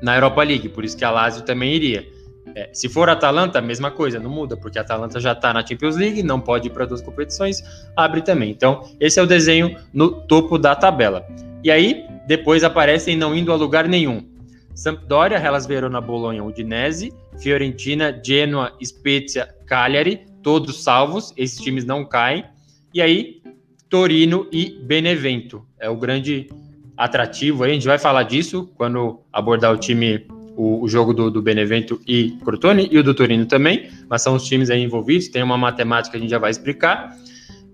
na 0.00 0.14
Europa 0.14 0.42
League. 0.42 0.70
Por 0.70 0.82
isso 0.82 0.96
que 0.96 1.04
a 1.04 1.10
Lazio 1.10 1.42
também 1.42 1.74
iria. 1.74 2.06
É, 2.54 2.70
se 2.72 2.88
for 2.88 3.10
a 3.10 3.12
Atalanta, 3.12 3.58
a 3.58 3.62
mesma 3.62 3.90
coisa, 3.90 4.18
não 4.18 4.30
muda, 4.30 4.56
porque 4.56 4.78
a 4.78 4.80
Atalanta 4.80 5.20
já 5.20 5.32
está 5.32 5.52
na 5.52 5.64
Champions 5.64 5.96
League, 5.96 6.22
não 6.22 6.40
pode 6.40 6.68
ir 6.68 6.70
para 6.70 6.86
duas 6.86 7.02
competições, 7.02 7.62
abre 7.94 8.22
também. 8.22 8.50
Então, 8.50 8.88
esse 8.98 9.20
é 9.20 9.22
o 9.22 9.26
desenho 9.26 9.76
no 9.92 10.22
topo 10.22 10.56
da 10.56 10.74
tabela. 10.74 11.22
E 11.62 11.70
aí, 11.70 12.06
depois 12.26 12.64
aparecem 12.64 13.14
não 13.14 13.36
indo 13.36 13.52
a 13.52 13.56
lugar 13.56 13.86
nenhum. 13.86 14.26
Sampdoria, 14.74 15.36
Hellas 15.36 15.66
Verona, 15.66 16.00
Bolonha, 16.00 16.42
Udinese, 16.42 17.12
Fiorentina, 17.38 18.18
Genoa, 18.24 18.72
Spezia, 18.82 19.54
Cagliari, 19.66 20.29
todos 20.42 20.82
salvos, 20.82 21.32
esses 21.36 21.60
times 21.60 21.84
não 21.84 22.04
caem. 22.04 22.44
E 22.92 23.00
aí, 23.00 23.42
Torino 23.88 24.46
e 24.52 24.78
Benevento. 24.82 25.66
É 25.78 25.88
o 25.88 25.96
grande 25.96 26.48
atrativo 26.96 27.64
aí, 27.64 27.70
a 27.70 27.74
gente 27.74 27.86
vai 27.86 27.98
falar 27.98 28.24
disso 28.24 28.70
quando 28.76 29.20
abordar 29.32 29.72
o 29.72 29.78
time, 29.78 30.26
o, 30.56 30.82
o 30.82 30.88
jogo 30.88 31.14
do, 31.14 31.30
do, 31.30 31.40
Benevento 31.40 32.00
e 32.06 32.32
Crotone, 32.44 32.88
e 32.90 32.98
o 32.98 33.02
do 33.02 33.14
Torino 33.14 33.46
também, 33.46 33.90
mas 34.08 34.22
são 34.22 34.34
os 34.34 34.44
times 34.44 34.68
aí 34.68 34.82
envolvidos, 34.82 35.28
tem 35.28 35.42
uma 35.42 35.56
matemática 35.56 36.12
que 36.12 36.18
a 36.18 36.20
gente 36.20 36.30
já 36.30 36.38
vai 36.38 36.50
explicar. 36.50 37.16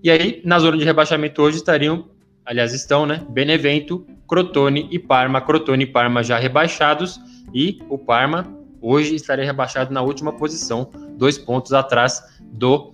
E 0.01 0.09
aí, 0.09 0.41
na 0.45 0.59
zona 0.59 0.77
de 0.77 0.85
rebaixamento 0.85 1.41
hoje 1.41 1.57
estariam, 1.57 2.07
aliás, 2.45 2.73
estão, 2.73 3.05
né? 3.05 3.25
Benevento, 3.29 4.05
Crotone 4.27 4.87
e 4.91 4.97
Parma. 4.97 5.41
Crotone 5.41 5.83
e 5.83 5.87
Parma 5.87 6.23
já 6.23 6.37
rebaixados 6.37 7.19
e 7.53 7.79
o 7.89 7.97
Parma 7.97 8.45
hoje 8.87 9.15
estaria 9.15 9.43
rebaixado 9.43 9.93
na 9.93 10.01
última 10.01 10.31
posição, 10.31 10.89
dois 11.17 11.37
pontos 11.37 11.73
atrás 11.73 12.23
do 12.41 12.93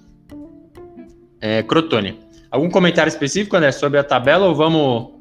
é, 1.40 1.62
Crotone. 1.62 2.20
Algum 2.50 2.70
comentário 2.70 3.10
específico, 3.10 3.56
André, 3.56 3.72
sobre 3.72 4.00
a 4.00 4.04
tabela 4.04 4.48
ou 4.48 4.56
vamos, 4.56 5.12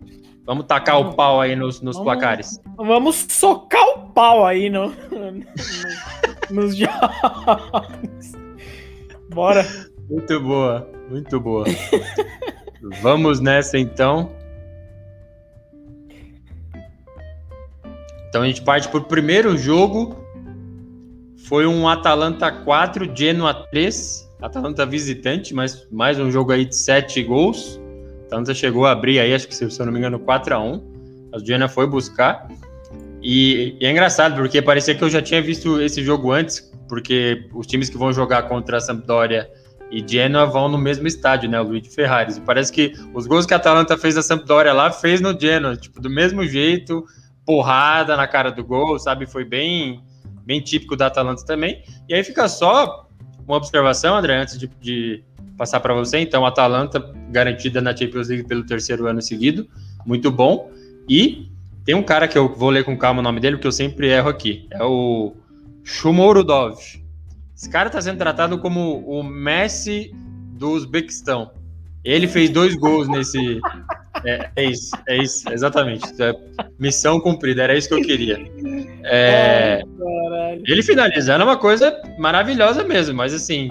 vamos 0.46 0.66
tacar 0.66 0.98
o 1.00 1.14
pau 1.14 1.40
aí 1.40 1.54
nos, 1.54 1.80
nos 1.80 1.96
vamos, 1.96 2.10
placares? 2.10 2.60
Vamos 2.76 3.26
socar 3.28 3.82
o 3.96 4.12
pau 4.12 4.46
aí 4.46 4.70
no, 4.70 4.88
no, 5.10 5.44
nos 6.50 6.76
jogos. 6.76 8.32
Bora. 9.30 9.66
Muito 10.08 10.40
boa, 10.40 10.90
muito 11.08 11.40
boa. 11.40 11.64
vamos 13.00 13.40
nessa 13.40 13.78
então. 13.78 14.30
Então 18.28 18.42
a 18.42 18.46
gente 18.46 18.62
parte 18.62 18.88
para 18.88 19.00
o 19.00 19.04
primeiro 19.04 19.56
jogo. 19.58 20.21
Foi 21.52 21.66
um 21.66 21.86
Atalanta 21.86 22.50
4, 22.50 23.14
Genoa 23.14 23.52
3. 23.52 24.26
Atalanta 24.40 24.86
visitante, 24.86 25.52
mas 25.52 25.86
mais 25.92 26.18
um 26.18 26.30
jogo 26.30 26.50
aí 26.50 26.64
de 26.64 26.74
7 26.74 27.22
gols. 27.24 27.78
Atalanta 28.24 28.54
chegou 28.54 28.86
a 28.86 28.92
abrir 28.92 29.20
aí, 29.20 29.34
acho 29.34 29.46
que 29.46 29.54
se 29.54 29.62
eu 29.62 29.84
não 29.84 29.92
me 29.92 29.98
engano, 29.98 30.18
4 30.18 30.54
a 30.54 30.58
1 30.58 31.30
A 31.34 31.38
Genoa 31.40 31.68
foi 31.68 31.86
buscar. 31.86 32.48
E, 33.22 33.76
e, 33.78 33.84
é 33.84 33.90
engraçado, 33.90 34.36
porque 34.36 34.62
parecia 34.62 34.94
que 34.94 35.04
eu 35.04 35.10
já 35.10 35.20
tinha 35.20 35.42
visto 35.42 35.78
esse 35.78 36.02
jogo 36.02 36.32
antes, 36.32 36.72
porque 36.88 37.46
os 37.52 37.66
times 37.66 37.90
que 37.90 37.98
vão 37.98 38.14
jogar 38.14 38.44
contra 38.44 38.78
a 38.78 38.80
Sampdoria 38.80 39.46
e 39.90 40.02
Genoa 40.08 40.46
vão 40.46 40.70
no 40.70 40.78
mesmo 40.78 41.06
estádio, 41.06 41.50
né? 41.50 41.60
O 41.60 41.64
Luigi 41.64 41.90
Ferraris. 41.90 42.38
E 42.38 42.40
parece 42.40 42.72
que 42.72 42.94
os 43.12 43.26
gols 43.26 43.44
que 43.44 43.52
a 43.52 43.58
Atalanta 43.58 43.98
fez 43.98 44.14
da 44.14 44.22
Sampdoria 44.22 44.72
lá, 44.72 44.90
fez 44.90 45.20
no 45.20 45.38
Genoa, 45.38 45.76
tipo, 45.76 46.00
do 46.00 46.08
mesmo 46.08 46.46
jeito, 46.46 47.04
porrada 47.44 48.16
na 48.16 48.26
cara 48.26 48.50
do 48.50 48.64
gol, 48.64 48.98
sabe? 48.98 49.26
Foi 49.26 49.44
bem, 49.44 50.02
bem 50.44 50.60
típico 50.60 50.96
da 50.96 51.06
Atalanta 51.06 51.44
também. 51.44 51.82
E 52.08 52.14
aí 52.14 52.22
fica 52.24 52.48
só 52.48 53.08
uma 53.46 53.56
observação, 53.56 54.16
André, 54.16 54.36
antes 54.36 54.58
de, 54.58 54.68
de 54.80 55.24
passar 55.56 55.80
para 55.80 55.94
você. 55.94 56.18
Então, 56.18 56.44
Atalanta 56.46 57.00
garantida 57.30 57.80
na 57.80 57.96
Champions 57.96 58.28
League 58.28 58.44
pelo 58.44 58.64
terceiro 58.64 59.06
ano 59.06 59.20
seguido, 59.20 59.68
muito 60.06 60.30
bom. 60.30 60.70
E 61.08 61.50
tem 61.84 61.94
um 61.94 62.02
cara 62.02 62.28
que 62.28 62.38
eu 62.38 62.54
vou 62.54 62.70
ler 62.70 62.84
com 62.84 62.96
calma 62.96 63.20
o 63.20 63.22
nome 63.22 63.40
dele, 63.40 63.56
porque 63.56 63.66
eu 63.66 63.72
sempre 63.72 64.08
erro 64.08 64.28
aqui. 64.28 64.66
É 64.70 64.82
o 64.84 65.34
Shumorudov. 65.82 66.78
Esse 67.56 67.68
cara 67.70 67.88
está 67.88 68.00
sendo 68.00 68.18
tratado 68.18 68.58
como 68.58 69.00
o 69.06 69.22
Messi 69.22 70.12
do 70.52 70.70
Uzbequistão. 70.70 71.52
Ele 72.04 72.26
fez 72.26 72.50
dois 72.50 72.74
gols 72.74 73.08
nesse. 73.08 73.60
É, 74.24 74.50
é 74.56 74.64
isso, 74.64 74.96
é 75.08 75.16
isso, 75.16 75.52
exatamente. 75.52 76.04
É 76.22 76.34
missão 76.78 77.20
cumprida, 77.20 77.62
era 77.62 77.76
isso 77.76 77.88
que 77.88 77.94
eu 77.94 78.02
queria. 78.02 78.38
É, 79.04 79.82
ele 80.66 80.82
finalizando 80.82 81.42
é 81.42 81.46
uma 81.46 81.56
coisa 81.56 82.00
maravilhosa 82.18 82.84
mesmo, 82.84 83.14
mas 83.14 83.34
assim, 83.34 83.70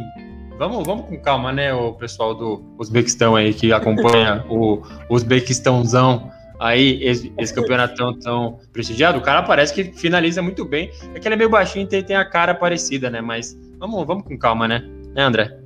vamos, 0.58 0.86
vamos 0.86 1.06
com 1.06 1.20
calma, 1.20 1.52
né, 1.52 1.74
o 1.74 1.94
pessoal 1.94 2.36
do 2.36 2.64
Uzbequistão 2.78 3.36
aí 3.36 3.54
que 3.54 3.72
acompanha 3.72 4.46
o 4.50 4.82
Uzbequistãozão 5.10 6.32
aí, 6.62 7.04
esse, 7.04 7.34
esse 7.40 7.54
campeonato 7.54 7.96
tão, 7.96 8.20
tão 8.20 8.60
prestigiado. 8.72 9.18
O 9.18 9.22
cara 9.22 9.42
parece 9.42 9.74
que 9.74 9.86
finaliza 10.00 10.44
muito 10.44 10.64
bem. 10.64 10.92
É 11.16 11.20
que 11.20 11.28
ele 11.28 11.34
é 11.34 11.38
meio 11.38 11.50
baixinho 11.50 11.88
e 11.92 12.04
tem 12.04 12.16
a 12.16 12.24
cara 12.24 12.54
parecida, 12.54 13.10
né? 13.10 13.20
Mas 13.20 13.58
vamos, 13.80 14.06
vamos 14.06 14.24
com 14.24 14.38
calma, 14.38 14.68
né? 14.68 14.88
Né, 15.16 15.24
André? 15.24 15.58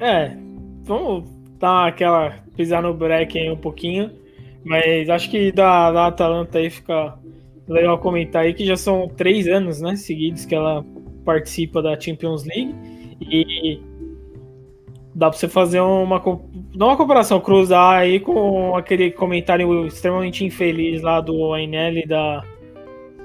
É, 0.00 0.34
vamos 0.84 1.33
dar 1.58 1.88
aquela 1.88 2.34
pisar 2.56 2.82
no 2.82 2.94
break 2.94 3.38
aí 3.38 3.50
um 3.50 3.56
pouquinho. 3.56 4.10
Mas 4.64 5.10
acho 5.10 5.30
que 5.30 5.52
da, 5.52 5.92
da 5.92 6.06
Atalanta 6.06 6.58
aí 6.58 6.70
fica 6.70 7.18
legal 7.68 7.98
comentar 7.98 8.42
aí 8.42 8.54
que 8.54 8.64
já 8.64 8.76
são 8.76 9.08
três 9.08 9.46
anos, 9.46 9.80
né, 9.80 9.96
seguidos 9.96 10.44
que 10.44 10.54
ela 10.54 10.84
participa 11.24 11.82
da 11.82 11.98
Champions 11.98 12.44
League 12.44 12.74
e 13.20 13.80
dá 15.14 15.30
para 15.30 15.38
você 15.38 15.48
fazer 15.48 15.80
uma 15.80 16.22
não 16.74 16.88
uma 16.88 16.96
comparação 16.96 17.40
cruzar 17.40 17.98
aí 18.00 18.20
com 18.20 18.76
aquele 18.76 19.10
comentário 19.10 19.86
extremamente 19.86 20.44
infeliz 20.44 21.00
lá 21.00 21.20
do 21.20 21.54
Ainelli 21.54 22.06
da 22.06 22.42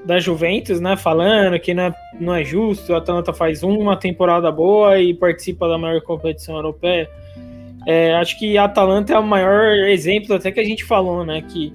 da 0.05 0.17
Juventus, 0.17 0.79
né, 0.79 0.95
falando 0.95 1.59
que 1.59 1.73
não 1.73 1.83
é, 1.83 1.93
não 2.19 2.33
é 2.35 2.43
justo, 2.43 2.93
o 2.93 2.95
Atalanta 2.95 3.33
faz 3.33 3.63
uma 3.63 3.97
temporada 3.97 4.49
boa 4.49 4.97
e 4.97 5.13
participa 5.13 5.67
da 5.67 5.77
maior 5.77 6.01
competição 6.01 6.55
europeia. 6.55 7.09
É, 7.85 8.13
acho 8.15 8.37
que 8.37 8.57
a 8.57 8.65
Atalanta 8.65 9.13
é 9.13 9.19
o 9.19 9.25
maior 9.25 9.87
exemplo 9.87 10.35
até 10.35 10.51
que 10.51 10.59
a 10.59 10.65
gente 10.65 10.83
falou, 10.83 11.25
né, 11.25 11.41
que 11.41 11.73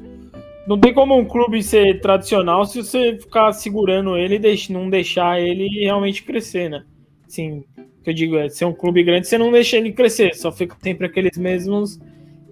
não 0.67 0.79
tem 0.79 0.95
como 0.95 1.17
um 1.17 1.25
clube 1.25 1.63
ser 1.63 2.01
tradicional 2.01 2.65
se 2.65 2.83
você 2.83 3.19
ficar 3.19 3.53
segurando 3.53 4.17
ele 4.17 4.37
e 4.37 4.73
não 4.73 4.89
deixar 4.89 5.41
ele 5.41 5.69
realmente 5.81 6.23
crescer, 6.23 6.71
né? 6.71 6.85
Assim, 7.27 7.65
que 8.03 8.11
eu 8.11 8.15
digo 8.15 8.37
é 8.37 8.49
ser 8.49 8.65
um 8.65 8.73
clube 8.73 9.03
grande, 9.03 9.27
você 9.27 9.37
não 9.37 9.53
deixa 9.53 9.77
ele 9.77 9.93
crescer, 9.93 10.35
só 10.35 10.51
fica 10.51 10.77
sempre 10.83 11.07
aqueles 11.07 11.37
mesmos 11.37 11.99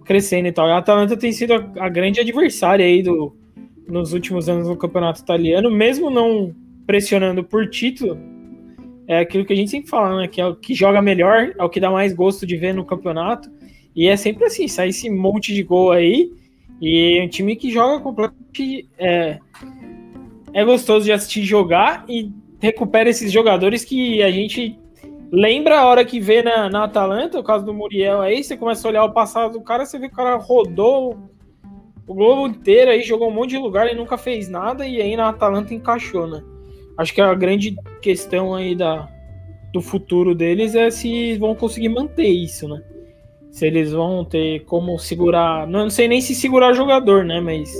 crescendo 0.05 0.49
e 0.49 0.53
tal. 0.53 0.67
A 0.67 0.79
Atalanta 0.79 1.17
tem 1.17 1.33
sido 1.33 1.55
a, 1.55 1.87
a 1.87 1.89
grande 1.89 2.21
adversária 2.21 2.85
aí 2.85 3.03
do, 3.03 3.35
nos 3.87 4.13
últimos 4.13 4.49
anos 4.49 4.69
no 4.69 4.77
campeonato 4.77 5.21
italiano, 5.21 5.71
mesmo 5.71 6.11
não 6.11 6.55
pressionando 6.87 7.45
por 7.45 7.69
título, 7.69 8.19
é 9.13 9.19
aquilo 9.21 9.45
que 9.45 9.53
a 9.53 9.57
gente 9.57 9.71
sempre 9.71 9.91
fala, 9.91 10.23
né? 10.23 10.29
Que 10.29 10.41
é 10.41 10.47
o 10.47 10.55
que 10.55 10.75
joga 10.75 11.03
melhor, 11.03 11.53
é 11.59 11.63
o 11.63 11.69
que 11.69 11.79
dá 11.79 11.91
mais 11.91 12.15
gosto 12.15 12.47
de 12.47 12.57
ver 12.57 12.73
no 12.73 12.85
campeonato. 12.85 13.51
E 13.95 14.09
é 14.09 14.17
sempre 14.17 14.47
assim, 14.47 14.67
sai 14.67 14.89
esse 14.89 15.11
monte 15.11 15.53
de 15.53 15.63
gol 15.63 15.93
aí 15.93 16.33
e 16.81 17.19
é 17.19 17.25
um 17.25 17.29
time 17.29 17.55
que 17.55 17.71
joga 17.71 18.03
completamente. 18.03 18.89
É, 18.99 19.39
é 20.55 20.65
gostoso 20.65 21.05
de 21.05 21.13
assistir 21.13 21.43
jogar 21.43 22.05
e 22.09 22.31
recupera 22.59 23.11
esses 23.11 23.31
jogadores 23.31 23.85
que 23.85 24.23
a 24.23 24.31
gente 24.31 24.79
lembra 25.31 25.81
a 25.81 25.87
hora 25.87 26.05
que 26.05 26.19
vê 26.19 26.43
na, 26.43 26.71
na 26.71 26.85
Atalanta, 26.85 27.39
o 27.39 27.45
caso 27.45 27.65
do 27.65 27.75
Muriel 27.75 28.21
aí, 28.21 28.43
você 28.43 28.57
começa 28.57 28.87
a 28.87 28.91
olhar 28.91 29.05
o 29.05 29.13
passado 29.13 29.53
do 29.53 29.61
cara, 29.63 29.85
você 29.85 29.99
vê 29.99 30.09
que 30.09 30.15
o 30.15 30.17
cara 30.17 30.37
rodou 30.37 31.19
o 32.07 32.15
globo 32.15 32.47
inteiro 32.47 32.91
aí, 32.91 33.03
jogou 33.03 33.29
um 33.29 33.35
monte 33.35 33.51
de 33.51 33.59
lugar 33.59 33.91
e 33.91 33.95
nunca 33.95 34.19
fez 34.19 34.49
nada, 34.49 34.87
e 34.87 35.01
aí 35.01 35.17
na 35.17 35.31
Atalanta 35.31 35.73
encaixou, 35.73 36.27
né? 36.27 36.43
Acho 36.99 37.15
que 37.15 37.21
a 37.21 37.35
grande 37.35 37.75
questão 38.01 38.55
aí 38.55 38.75
da, 38.75 39.09
do 39.73 39.81
futuro 39.81 40.35
deles 40.35 40.75
é 40.75 40.91
se 40.91 41.37
vão 41.39 41.55
conseguir 41.55 41.89
manter 41.89 42.29
isso, 42.29 42.69
né? 42.69 42.83
se 43.53 43.67
eles 43.67 43.93
vão 43.93 44.25
ter 44.25 44.65
como 44.65 44.99
segurar. 44.99 45.67
Não 45.69 45.91
sei 45.91 46.09
nem 46.09 46.21
se 46.21 46.35
segurar 46.35 46.73
jogador, 46.73 47.23
né? 47.23 47.39
Mas 47.39 47.71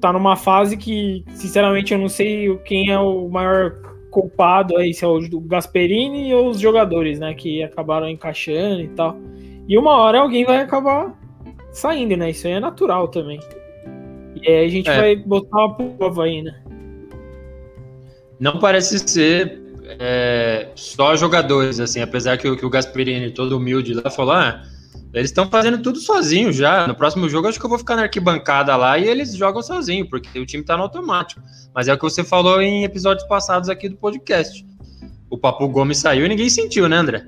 tá 0.00 0.10
numa 0.10 0.36
fase 0.36 0.76
que, 0.76 1.22
sinceramente, 1.34 1.92
eu 1.92 1.98
não 1.98 2.08
sei 2.08 2.56
quem 2.64 2.90
é 2.90 2.98
o 2.98 3.28
maior 3.28 3.76
culpado 4.10 4.78
aí, 4.78 4.92
se 4.94 5.04
é 5.04 5.08
o 5.08 5.20
Gasperini 5.42 6.34
ou 6.34 6.48
os 6.48 6.58
jogadores, 6.58 7.20
né? 7.20 7.34
Que 7.34 7.62
acabaram 7.62 8.08
encaixando 8.08 8.80
e 8.80 8.88
tal. 8.88 9.18
E 9.68 9.76
uma 9.76 9.98
hora 9.98 10.20
alguém 10.20 10.46
vai 10.46 10.62
acabar 10.62 11.14
saindo, 11.70 12.16
né? 12.16 12.30
Isso 12.30 12.46
aí 12.46 12.54
é 12.54 12.60
natural 12.60 13.06
também. 13.08 13.38
E 14.42 14.50
aí 14.50 14.64
a 14.64 14.68
gente 14.68 14.88
é. 14.88 14.96
vai 14.96 15.16
botar 15.16 15.66
uma 15.66 15.74
prova 15.74 16.24
aí, 16.24 16.40
né? 16.40 16.58
Não 18.40 18.58
parece 18.58 18.98
ser 18.98 19.60
é, 19.98 20.68
só 20.74 21.14
jogadores, 21.14 21.78
assim, 21.78 22.00
apesar 22.00 22.38
que, 22.38 22.56
que 22.56 22.64
o 22.64 22.70
Gasperini, 22.70 23.30
todo 23.30 23.58
humilde 23.58 23.92
lá, 23.92 24.10
falou: 24.10 24.32
ah, 24.32 24.62
eles 25.12 25.30
estão 25.30 25.48
fazendo 25.48 25.82
tudo 25.82 25.98
sozinho 25.98 26.50
já. 26.50 26.86
No 26.86 26.94
próximo 26.94 27.28
jogo, 27.28 27.48
acho 27.48 27.58
que 27.58 27.66
eu 27.66 27.70
vou 27.70 27.78
ficar 27.78 27.96
na 27.96 28.02
arquibancada 28.02 28.74
lá 28.76 28.98
e 28.98 29.06
eles 29.06 29.36
jogam 29.36 29.62
sozinho, 29.62 30.08
porque 30.08 30.38
o 30.38 30.46
time 30.46 30.64
tá 30.64 30.76
no 30.76 30.84
automático. 30.84 31.42
Mas 31.74 31.86
é 31.86 31.92
o 31.92 31.96
que 31.96 32.02
você 32.02 32.24
falou 32.24 32.62
em 32.62 32.84
episódios 32.84 33.28
passados 33.28 33.68
aqui 33.68 33.88
do 33.88 33.96
podcast. 33.96 34.64
O 35.28 35.36
Papo 35.36 35.68
Gomes 35.68 35.98
saiu 35.98 36.24
e 36.24 36.28
ninguém 36.28 36.48
sentiu, 36.48 36.88
né, 36.88 36.96
André? 36.96 37.26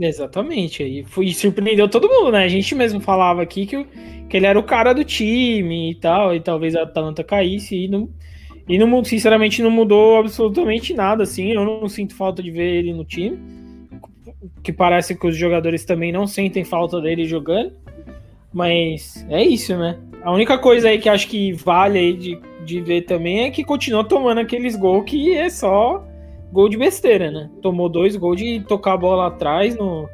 Exatamente. 0.00 0.82
E, 0.82 1.04
foi, 1.04 1.32
surpreendeu 1.32 1.88
todo 1.88 2.08
mundo, 2.08 2.32
né? 2.32 2.44
A 2.44 2.48
gente 2.48 2.74
mesmo 2.74 3.00
falava 3.00 3.42
aqui 3.42 3.66
que, 3.66 3.84
que 4.28 4.36
ele 4.36 4.46
era 4.46 4.58
o 4.58 4.62
cara 4.62 4.92
do 4.92 5.04
time 5.04 5.90
e 5.90 5.94
tal, 5.96 6.34
e 6.34 6.40
talvez 6.40 6.74
a 6.74 6.82
Atalanta 6.82 7.22
caísse 7.22 7.84
e 7.84 7.88
não 7.88 8.08
e 8.68 8.78
não, 8.78 9.02
sinceramente 9.02 9.62
não 9.62 9.70
mudou 9.70 10.18
absolutamente 10.18 10.92
nada, 10.92 11.22
assim. 11.22 11.52
Eu 11.52 11.64
não 11.64 11.88
sinto 11.88 12.14
falta 12.14 12.42
de 12.42 12.50
ver 12.50 12.76
ele 12.76 12.92
no 12.92 13.04
time. 13.04 13.38
Que 14.62 14.72
parece 14.72 15.14
que 15.14 15.26
os 15.26 15.36
jogadores 15.36 15.84
também 15.84 16.12
não 16.12 16.26
sentem 16.26 16.64
falta 16.64 17.00
dele 17.00 17.24
jogando. 17.24 17.72
Mas 18.52 19.26
é 19.30 19.42
isso, 19.42 19.76
né? 19.76 19.98
A 20.22 20.32
única 20.32 20.58
coisa 20.58 20.88
aí 20.88 20.98
que 20.98 21.08
acho 21.08 21.28
que 21.28 21.52
vale 21.52 21.98
aí 21.98 22.12
de, 22.12 22.40
de 22.64 22.80
ver 22.80 23.02
também 23.02 23.40
é 23.40 23.50
que 23.50 23.64
continua 23.64 24.04
tomando 24.04 24.40
aqueles 24.40 24.76
gols 24.76 25.04
que 25.04 25.34
é 25.34 25.48
só 25.48 26.04
gol 26.52 26.68
de 26.68 26.76
besteira, 26.76 27.30
né? 27.30 27.50
Tomou 27.62 27.88
dois 27.88 28.16
gols 28.16 28.36
de 28.36 28.60
tocar 28.60 28.94
a 28.94 28.96
bola 28.96 29.28
atrás 29.28 29.76
no, 29.76 30.08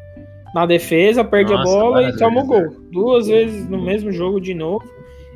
na 0.54 0.66
defesa, 0.66 1.24
perde 1.24 1.52
Nossa, 1.52 1.62
a 1.62 1.80
bola 1.80 2.08
e 2.08 2.16
toma 2.16 2.42
o 2.42 2.46
gol. 2.46 2.76
Duas 2.90 3.26
vezes 3.26 3.68
no 3.68 3.80
mesmo 3.82 4.12
jogo 4.12 4.40
de 4.40 4.54
novo. 4.54 4.84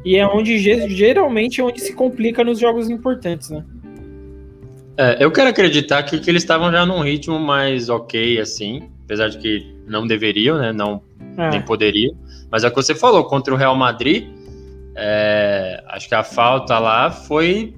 E 0.05 0.17
é 0.17 0.27
onde 0.27 0.59
geralmente 0.59 1.61
é 1.61 1.65
onde 1.65 1.81
se 1.81 1.93
complica 1.93 2.45
nos 2.45 2.59
jogos 2.59 2.89
importantes, 2.89 3.51
né? 3.51 3.65
É, 4.97 5.23
eu 5.23 5.31
quero 5.31 5.51
acreditar 5.51 6.03
que, 6.03 6.19
que 6.19 6.29
eles 6.29 6.43
estavam 6.43 6.73
já 6.73 6.85
num 6.85 7.01
ritmo 7.01 7.39
mais 7.39 7.89
ok, 7.89 8.41
assim, 8.41 8.89
apesar 9.05 9.29
de 9.29 9.39
que 9.39 9.77
não 9.87 10.07
deveriam, 10.07 10.59
né? 10.59 10.73
Não 10.73 11.03
é. 11.37 11.51
nem 11.51 11.63
poderiam. 11.63 12.15
Mas 12.51 12.65
é 12.65 12.69
o 12.69 12.71
que 12.71 12.77
você 12.77 12.95
falou, 12.95 13.25
contra 13.25 13.55
o 13.55 13.57
Real 13.57 13.77
Madrid, 13.77 14.29
é, 14.97 15.83
acho 15.89 16.09
que 16.09 16.15
a 16.15 16.25
falta 16.25 16.79
lá 16.79 17.11
foi 17.11 17.75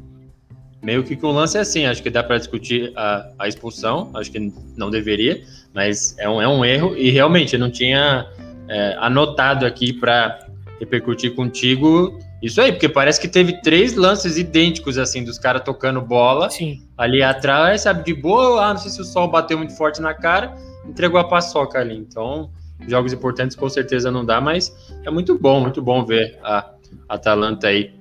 meio 0.83 1.02
que 1.02 1.14
um 1.24 1.30
lance 1.30 1.59
assim. 1.59 1.85
Acho 1.85 2.02
que 2.02 2.11
dá 2.11 2.22
para 2.22 2.38
discutir 2.38 2.92
a, 2.96 3.30
a, 3.38 3.48
expulsão, 3.48 4.11
acho 4.14 4.33
que 4.33 4.52
não 4.76 4.90
deveria, 4.90 5.42
mas 5.74 6.16
é 6.18 6.28
um, 6.28 6.40
é 6.40 6.48
um 6.48 6.64
erro 6.64 6.96
e 6.96 7.11
realmente 7.11 7.54
eu 7.54 7.61
não 7.61 7.70
tinha 7.70 8.26
é, 8.68 8.96
anotado 8.98 9.66
aqui 9.66 9.92
para 9.92 10.46
repercutir 10.81 11.35
contigo 11.35 12.19
isso 12.43 12.59
aí, 12.59 12.73
porque 12.73 12.88
parece 12.88 13.21
que 13.21 13.29
teve 13.29 13.61
três 13.61 13.95
lances 13.95 14.38
idênticos, 14.38 14.97
assim, 14.97 15.23
dos 15.23 15.38
caras 15.38 15.62
tocando 15.62 16.01
bola 16.01 16.49
Sim. 16.49 16.83
ali 16.97 17.23
atrás, 17.23 17.83
sabe, 17.83 18.03
de 18.03 18.14
boa, 18.14 18.64
ah, 18.64 18.71
não 18.71 18.81
sei 18.81 18.90
se 18.90 19.01
o 19.01 19.05
sol 19.05 19.29
bateu 19.29 19.59
muito 19.59 19.77
forte 19.77 20.01
na 20.01 20.14
cara, 20.14 20.57
entregou 20.88 21.21
a 21.21 21.25
paçoca 21.25 21.79
ali. 21.79 21.97
Então, 21.97 22.51
jogos 22.88 23.12
importantes 23.12 23.55
com 23.55 23.69
certeza 23.69 24.11
não 24.11 24.25
dá, 24.25 24.40
mas 24.40 24.75
é 25.05 25.11
muito 25.11 25.38
bom, 25.38 25.61
muito 25.61 25.83
bom 25.83 26.03
ver 26.03 26.38
a 26.43 26.71
Atalanta 27.07 27.69
aí 27.69 27.93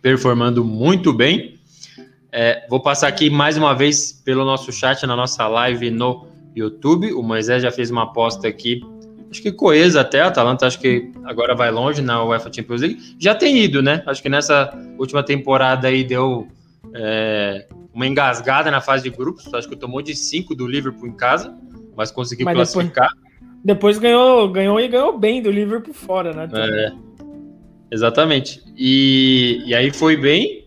performando 0.00 0.64
muito 0.64 1.12
bem. 1.12 1.58
É, 2.32 2.66
vou 2.70 2.80
passar 2.80 3.08
aqui 3.08 3.28
mais 3.28 3.58
uma 3.58 3.74
vez 3.74 4.12
pelo 4.12 4.46
nosso 4.46 4.72
chat, 4.72 5.06
na 5.06 5.14
nossa 5.14 5.46
live 5.46 5.90
no 5.90 6.26
YouTube. 6.54 7.12
O 7.12 7.22
Moisés 7.22 7.62
já 7.62 7.70
fez 7.70 7.90
uma 7.90 8.04
aposta 8.04 8.48
aqui 8.48 8.80
acho 9.30 9.42
que 9.42 9.52
coesa 9.52 10.00
até. 10.00 10.20
A 10.20 10.28
Atalanta 10.28 10.66
acho 10.66 10.80
que 10.80 11.10
agora 11.24 11.54
vai 11.54 11.70
longe 11.70 12.02
na 12.02 12.22
UEFA 12.24 12.52
Champions 12.52 12.80
League. 12.80 13.16
Já 13.18 13.34
tem 13.34 13.58
ido, 13.58 13.82
né? 13.82 14.02
Acho 14.06 14.22
que 14.22 14.28
nessa 14.28 14.72
última 14.98 15.22
temporada 15.22 15.88
aí 15.88 16.04
deu 16.04 16.48
é, 16.94 17.66
uma 17.92 18.06
engasgada 18.06 18.70
na 18.70 18.80
fase 18.80 19.04
de 19.04 19.10
grupos. 19.10 19.52
Acho 19.52 19.68
que 19.68 19.76
tomou 19.76 20.02
de 20.02 20.14
5 20.14 20.54
do 20.54 20.66
Liverpool 20.66 21.08
em 21.08 21.16
casa, 21.16 21.56
mas 21.96 22.10
conseguiu 22.10 22.44
mas 22.44 22.54
classificar. 22.54 23.08
Depois, 23.64 23.96
depois, 23.96 23.98
ganhou, 23.98 24.48
ganhou 24.50 24.80
e 24.80 24.88
ganhou 24.88 25.18
bem 25.18 25.42
do 25.42 25.50
Liverpool 25.50 25.94
fora, 25.94 26.32
né? 26.32 26.48
É, 26.54 26.92
exatamente. 27.90 28.62
E, 28.76 29.62
e 29.66 29.74
aí 29.74 29.90
foi 29.90 30.16
bem. 30.16 30.66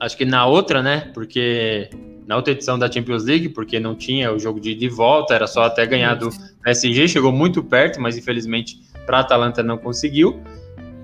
Acho 0.00 0.16
que 0.16 0.24
na 0.24 0.46
outra, 0.46 0.82
né? 0.82 1.10
Porque 1.14 1.88
na 2.26 2.36
outra 2.36 2.52
edição 2.52 2.78
da 2.78 2.90
Champions 2.90 3.24
League, 3.24 3.50
porque 3.50 3.78
não 3.78 3.94
tinha 3.94 4.32
o 4.32 4.38
jogo 4.38 4.58
de, 4.58 4.74
de 4.74 4.88
volta, 4.88 5.34
era 5.34 5.46
só 5.46 5.64
até 5.64 5.86
ganhar 5.86 6.14
do 6.14 6.30
PSG, 6.62 7.08
chegou 7.08 7.32
muito 7.32 7.62
perto, 7.62 8.00
mas 8.00 8.16
infelizmente 8.16 8.78
para 9.04 9.20
Atalanta 9.20 9.62
não 9.62 9.76
conseguiu. 9.76 10.40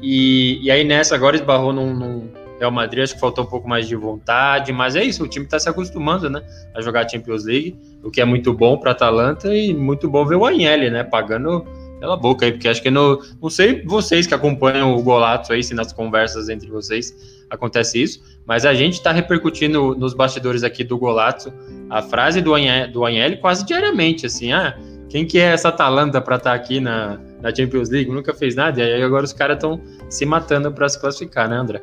E, 0.02 0.58
e 0.62 0.70
aí 0.70 0.82
nessa 0.82 1.14
agora 1.14 1.36
esbarrou 1.36 1.72
num, 1.72 2.28
Real 2.60 2.70
Madrid, 2.70 3.04
acho 3.04 3.14
que 3.14 3.20
faltou 3.20 3.44
um 3.44 3.46
pouco 3.46 3.66
mais 3.66 3.88
de 3.88 3.96
vontade, 3.96 4.70
mas 4.70 4.94
é 4.94 5.02
isso, 5.02 5.24
o 5.24 5.28
time 5.28 5.46
está 5.46 5.58
se 5.58 5.68
acostumando, 5.68 6.28
né, 6.28 6.42
a 6.74 6.82
jogar 6.82 7.06
a 7.06 7.08
Champions 7.08 7.46
League, 7.46 7.78
o 8.04 8.10
que 8.10 8.20
é 8.20 8.24
muito 8.24 8.52
bom 8.52 8.76
para 8.76 8.90
Atalanta 8.90 9.54
e 9.54 9.72
muito 9.72 10.10
bom 10.10 10.26
ver 10.26 10.36
o 10.36 10.44
Agnelli, 10.44 10.90
né, 10.90 11.02
pagando 11.02 11.64
pela 11.98 12.18
boca 12.18 12.44
aí, 12.44 12.52
porque 12.52 12.68
acho 12.68 12.82
que 12.82 12.90
no, 12.90 13.22
não 13.40 13.48
sei 13.48 13.82
vocês 13.84 14.26
que 14.26 14.34
acompanham 14.34 14.94
o 14.94 15.02
Golato 15.02 15.54
aí, 15.54 15.62
se 15.62 15.72
nas 15.72 15.90
conversas 15.90 16.50
entre 16.50 16.68
vocês 16.70 17.39
acontece 17.50 18.00
isso, 18.00 18.22
mas 18.46 18.64
a 18.64 18.72
gente 18.72 18.94
está 18.94 19.12
repercutindo 19.12 19.94
nos 19.96 20.14
bastidores 20.14 20.62
aqui 20.62 20.84
do 20.84 20.96
Golato 20.96 21.52
a 21.90 22.00
frase 22.00 22.40
do 22.40 22.54
Agnelli, 22.54 22.92
do 22.92 23.04
Agnelli 23.04 23.36
quase 23.36 23.66
diariamente, 23.66 24.24
assim, 24.24 24.52
ah, 24.52 24.78
quem 25.08 25.26
que 25.26 25.38
é 25.38 25.52
essa 25.52 25.68
Atalanta 25.68 26.20
para 26.20 26.36
estar 26.36 26.50
tá 26.50 26.56
aqui 26.56 26.78
na, 26.78 27.20
na 27.42 27.54
Champions 27.54 27.90
League? 27.90 28.10
Nunca 28.10 28.32
fez 28.32 28.54
nada, 28.54 28.80
e 28.80 28.82
aí 28.82 29.02
agora 29.02 29.24
os 29.24 29.32
caras 29.32 29.56
estão 29.56 29.80
se 30.08 30.24
matando 30.24 30.72
para 30.72 30.88
se 30.88 31.00
classificar, 31.00 31.48
né, 31.48 31.56
André? 31.56 31.82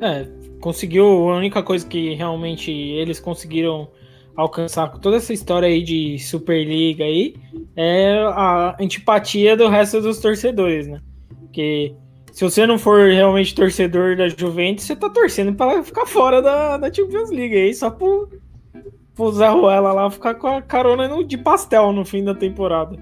É, 0.00 0.26
conseguiu, 0.60 1.04
a 1.30 1.36
única 1.36 1.62
coisa 1.62 1.86
que 1.86 2.14
realmente 2.14 2.70
eles 2.70 3.18
conseguiram 3.18 3.88
alcançar 4.36 4.90
com 4.90 4.98
toda 5.00 5.16
essa 5.16 5.32
história 5.32 5.66
aí 5.66 5.82
de 5.82 6.16
Superliga 6.20 7.02
aí 7.02 7.34
é 7.74 8.20
a 8.20 8.76
antipatia 8.78 9.56
do 9.56 9.68
resto 9.68 10.00
dos 10.00 10.18
torcedores, 10.18 10.86
né? 10.86 11.00
Porque 11.40 11.92
se 12.38 12.44
você 12.44 12.64
não 12.64 12.78
for 12.78 13.10
realmente 13.10 13.52
torcedor 13.52 14.16
da 14.16 14.28
Juventus, 14.28 14.84
você 14.84 14.94
tá 14.94 15.10
torcendo 15.10 15.52
para 15.54 15.82
ficar 15.82 16.06
fora 16.06 16.40
da, 16.40 16.76
da 16.76 16.92
Champions 16.92 17.30
League 17.30 17.56
aí, 17.56 17.74
só 17.74 17.90
por, 17.90 18.28
por 19.12 19.32
Zé 19.32 19.48
Ruela 19.48 19.92
lá 19.92 20.08
ficar 20.08 20.36
com 20.36 20.46
a 20.46 20.62
carona 20.62 21.08
no, 21.08 21.24
de 21.24 21.36
pastel 21.36 21.92
no 21.92 22.04
fim 22.04 22.22
da 22.22 22.36
temporada. 22.36 22.96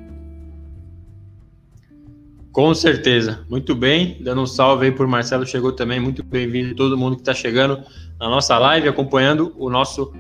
Com 2.51 2.75
certeza. 2.75 3.45
Muito 3.51 3.75
bem. 3.75 4.17
Dando 4.23 4.41
um 4.41 4.47
salve 4.47 4.87
aí 4.87 4.93
por 4.93 5.07
Marcelo, 5.07 5.47
chegou 5.47 5.71
também. 5.71 6.01
Muito 6.01 6.25
bem-vindo 6.25 6.75
todo 6.75 6.97
mundo 6.97 7.17
que 7.17 7.21
está 7.21 7.35
chegando 7.35 7.83
na 8.19 8.31
nossa 8.31 8.57
live, 8.59 8.89
acompanhando 8.89 9.55
o 9.59 9.69
nosso 9.69 10.15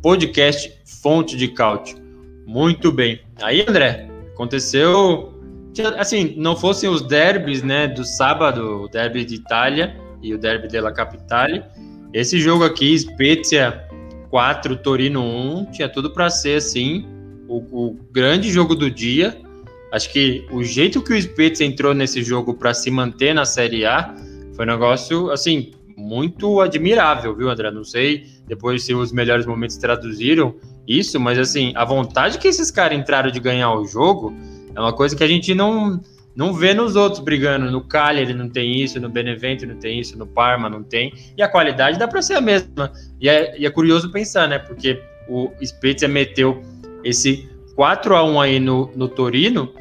podcast 0.00 0.72
Fonte 1.02 1.36
de 1.36 1.48
Cálcio. 1.48 1.98
Muito 2.46 2.90
bem. 2.90 3.20
Aí, 3.42 3.62
André, 3.68 4.08
aconteceu. 4.32 5.31
Assim, 5.98 6.34
não 6.36 6.54
fossem 6.54 6.88
os 6.88 7.02
derbys, 7.02 7.62
né, 7.62 7.88
do 7.88 8.04
sábado, 8.04 8.84
o 8.84 8.88
derby 8.88 9.24
de 9.24 9.36
Itália 9.36 9.96
e 10.22 10.34
o 10.34 10.38
derby 10.38 10.68
della 10.68 10.92
Capitale. 10.92 11.62
Esse 12.12 12.38
jogo 12.38 12.64
aqui, 12.64 12.98
Spezia 12.98 13.88
4, 14.28 14.76
Torino 14.76 15.22
1, 15.22 15.70
tinha 15.72 15.88
tudo 15.88 16.10
para 16.12 16.28
ser 16.28 16.56
assim, 16.56 17.06
o, 17.48 17.88
o 17.88 17.98
grande 18.12 18.50
jogo 18.50 18.74
do 18.74 18.90
dia 18.90 19.40
Acho 19.92 20.10
que 20.10 20.46
o 20.50 20.64
jeito 20.64 21.02
que 21.02 21.12
o 21.12 21.20
Spezia 21.20 21.66
entrou 21.66 21.92
nesse 21.92 22.22
jogo 22.22 22.54
para 22.54 22.72
se 22.72 22.90
manter 22.90 23.34
na 23.34 23.44
Série 23.44 23.84
A 23.84 24.14
foi 24.56 24.64
um 24.64 24.68
negócio, 24.68 25.30
assim, 25.30 25.72
muito 25.94 26.62
admirável, 26.62 27.36
viu, 27.36 27.50
André? 27.50 27.70
Não 27.70 27.84
sei 27.84 28.24
depois 28.46 28.84
se 28.84 28.94
os 28.94 29.12
melhores 29.12 29.44
momentos 29.44 29.76
traduziram 29.76 30.54
isso, 30.88 31.20
mas, 31.20 31.38
assim, 31.38 31.74
a 31.76 31.84
vontade 31.84 32.38
que 32.38 32.48
esses 32.48 32.70
caras 32.70 32.98
entraram 32.98 33.30
de 33.30 33.38
ganhar 33.38 33.74
o 33.74 33.84
jogo 33.84 34.34
é 34.74 34.80
uma 34.80 34.92
coisa 34.92 35.16
que 35.16 35.22
a 35.22 35.28
gente 35.28 35.54
não, 35.54 36.00
não 36.34 36.52
vê 36.52 36.74
nos 36.74 36.96
outros 36.96 37.22
brigando. 37.22 37.70
No 37.70 37.82
Cagliari 37.82 38.34
não 38.34 38.48
tem 38.48 38.80
isso, 38.80 39.00
no 39.00 39.08
Benevento 39.08 39.66
não 39.66 39.76
tem 39.76 40.00
isso, 40.00 40.18
no 40.18 40.26
Parma 40.26 40.68
não 40.68 40.82
tem. 40.82 41.12
E 41.36 41.42
a 41.42 41.48
qualidade 41.48 41.98
dá 41.98 42.08
para 42.08 42.22
ser 42.22 42.34
a 42.34 42.40
mesma. 42.40 42.92
E 43.20 43.28
é, 43.28 43.58
e 43.58 43.66
é 43.66 43.70
curioso 43.70 44.10
pensar, 44.10 44.48
né? 44.48 44.58
Porque 44.58 45.02
o 45.28 45.50
Spezia 45.64 46.08
meteu 46.08 46.62
esse 47.04 47.48
4 47.74 48.14
a 48.14 48.24
1 48.24 48.40
aí 48.40 48.60
no, 48.60 48.90
no 48.94 49.08
Torino 49.08 49.72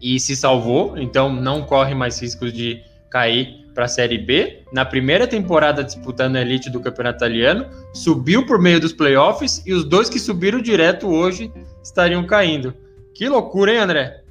e 0.00 0.18
se 0.18 0.34
salvou, 0.34 0.98
então 0.98 1.32
não 1.32 1.62
corre 1.62 1.94
mais 1.94 2.20
riscos 2.20 2.52
de 2.52 2.82
cair 3.08 3.62
para 3.74 3.84
a 3.84 3.88
Série 3.88 4.18
B. 4.18 4.62
Na 4.72 4.84
primeira 4.84 5.26
temporada 5.26 5.82
disputando 5.84 6.36
a 6.36 6.40
elite 6.40 6.68
do 6.68 6.80
Campeonato 6.80 7.18
Italiano, 7.18 7.66
subiu 7.94 8.44
por 8.44 8.60
meio 8.60 8.80
dos 8.80 8.92
playoffs 8.92 9.62
e 9.66 9.72
os 9.72 9.84
dois 9.84 10.08
que 10.08 10.18
subiram 10.18 10.60
direto 10.60 11.08
hoje 11.08 11.50
estariam 11.82 12.24
caindo. 12.26 12.74
Que 13.14 13.28
loucura, 13.28 13.72
hein, 13.72 13.78
André? 13.78 14.22